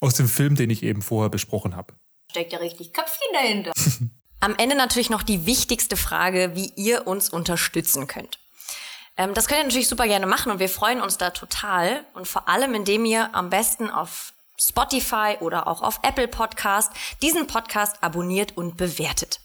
Aus 0.00 0.14
dem 0.14 0.28
Film, 0.28 0.54
den 0.54 0.70
ich 0.70 0.82
eben 0.82 1.02
vorher 1.02 1.28
besprochen 1.28 1.76
habe. 1.76 1.92
Steckt 2.30 2.54
ja 2.54 2.58
richtig 2.58 2.94
Köpfchen 2.94 3.28
dahinter. 3.34 3.72
Am 4.44 4.54
Ende 4.56 4.76
natürlich 4.76 5.08
noch 5.08 5.22
die 5.22 5.46
wichtigste 5.46 5.96
Frage, 5.96 6.50
wie 6.54 6.70
ihr 6.76 7.06
uns 7.06 7.30
unterstützen 7.30 8.06
könnt. 8.06 8.38
Ähm, 9.16 9.32
das 9.32 9.48
könnt 9.48 9.60
ihr 9.60 9.64
natürlich 9.64 9.88
super 9.88 10.06
gerne 10.06 10.26
machen 10.26 10.52
und 10.52 10.58
wir 10.58 10.68
freuen 10.68 11.00
uns 11.00 11.16
da 11.16 11.30
total. 11.30 12.04
Und 12.12 12.28
vor 12.28 12.46
allem, 12.46 12.74
indem 12.74 13.06
ihr 13.06 13.34
am 13.34 13.48
besten 13.48 13.88
auf 13.88 14.34
Spotify 14.58 15.38
oder 15.40 15.66
auch 15.66 15.80
auf 15.80 16.00
Apple 16.02 16.28
Podcast 16.28 16.92
diesen 17.22 17.46
Podcast 17.46 17.96
abonniert 18.02 18.54
und 18.54 18.76
bewertet. 18.76 19.40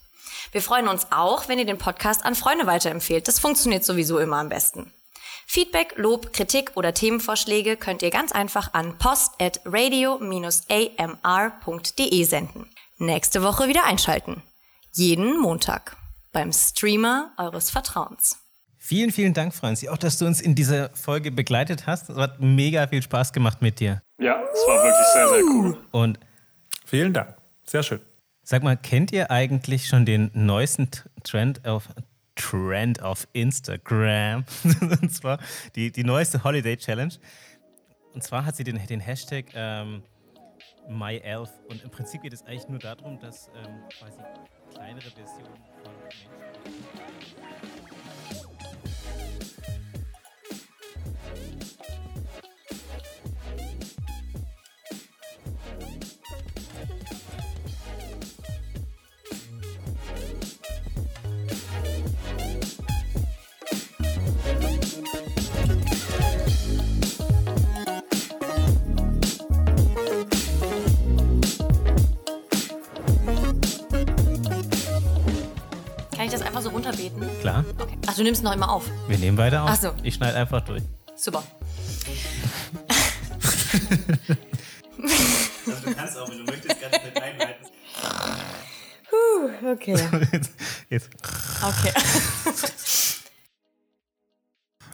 Wir 0.52 0.62
freuen 0.62 0.90
uns 0.90 1.08
auch, 1.12 1.48
wenn 1.48 1.60
ihr 1.60 1.66
den 1.66 1.78
Podcast 1.78 2.26
an 2.26 2.36
Freunde 2.36 2.68
weiterempfehlt. 2.68 3.26
Das 3.30 3.40
funktioniert 3.40 3.86
sowieso 3.86 4.20
immer 4.20 4.40
am 4.40 4.50
besten. 4.50 4.92
Feedback, 5.48 5.94
Lob, 5.96 6.34
Kritik 6.34 6.72
oder 6.76 6.94
Themenvorschläge 6.94 7.78
könnt 7.78 8.02
ihr 8.02 8.10
ganz 8.10 8.34
einfach 8.34 8.74
an 8.74 8.98
post 8.98 9.32
at 9.40 9.62
radio-amr.de 9.64 10.24
senden. 12.26 12.70
Nächste 12.98 13.44
Woche 13.44 13.70
wieder 13.70 13.86
einschalten. 13.86 14.44
Jeden 14.94 15.40
Montag 15.40 15.96
beim 16.32 16.52
Streamer 16.52 17.32
eures 17.38 17.70
Vertrauens. 17.70 18.38
Vielen, 18.78 19.12
vielen 19.12 19.34
Dank, 19.34 19.54
Franzi, 19.54 19.90
auch 19.90 19.98
dass 19.98 20.18
du 20.18 20.26
uns 20.26 20.42
in 20.42 20.56
dieser 20.56 20.90
Folge 20.96 21.32
begleitet 21.32 21.86
hast. 21.86 22.10
Es 22.10 22.18
hat 22.18 22.40
mega 22.40 22.88
viel 22.88 23.02
Spaß 23.04 23.34
gemacht 23.34 23.62
mit 23.62 23.80
dir. 23.80 24.02
Ja, 24.20 24.42
es 24.52 24.68
war 24.68 24.84
wirklich 24.84 25.08
sehr, 25.14 25.28
sehr 25.30 25.44
cool. 25.44 25.78
Und 25.92 26.20
Vielen 26.86 27.14
Dank. 27.14 27.36
Sehr 27.66 27.84
schön. 27.84 28.00
sag 28.42 28.64
mal, 28.64 28.76
kennt 28.76 29.12
ihr 29.12 29.30
eigentlich 29.30 29.86
schon 29.86 30.06
den 30.06 30.32
neuesten 30.34 30.90
Trend 31.24 31.68
auf 31.68 31.88
Trend 32.36 33.04
auf 33.04 33.28
Instagram? 33.34 34.44
Und 35.02 35.14
zwar 35.14 35.38
die, 35.76 35.92
die 35.92 36.04
neueste 36.04 36.44
Holiday 36.44 36.76
Challenge. 36.78 37.14
Und 38.16 38.24
zwar 38.24 38.44
hat 38.44 38.56
sie 38.56 38.64
den, 38.64 38.84
den 38.88 39.02
Hashtag 39.02 39.52
ähm, 39.54 40.02
MyElf. 40.90 41.52
Und 41.68 41.84
im 41.84 41.92
Prinzip 41.92 42.24
geht 42.24 42.34
es 42.34 42.42
eigentlich 42.42 42.68
nur 42.68 42.80
darum, 42.80 43.20
dass 43.20 43.50
ähm, 43.50 43.84
quasi 44.00 44.18
kleinere 44.74 45.10
Versionen 45.12 45.64
von 45.84 45.94
Menschen. 46.02 47.19
Runterbeten? 76.90 77.30
Klar, 77.42 77.66
Okay. 77.78 77.98
Ach, 78.08 78.16
du 78.16 78.24
nimmst 78.24 78.44
noch 78.44 78.54
immer 78.54 78.72
auf. 78.72 78.86
wir 79.08 79.18
nehmen 79.18 79.38
weiter 79.38 79.64
auf. 79.64 79.70
Ach 79.72 79.78
so. 79.78 79.92
Ich 80.04 80.16
schneide 80.16 80.38
einfach 80.38 80.62
durch. 80.62 80.84
Super. 81.16 81.44
Also 85.68 85.86
du 85.86 85.94
kannst 85.96 86.18
auch, 86.18 86.30
wenn 86.30 86.38
du 86.40 86.44
möchtest, 86.46 86.82
ganz 86.82 86.98
mit 87.04 87.22
einleiten. 87.22 87.66
Okay. 89.72 89.94
Jetzt, 90.32 90.52
jetzt. 90.90 91.10
Okay. 91.62 91.92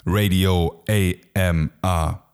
Radio 0.05 0.83
AMR. 0.87 2.24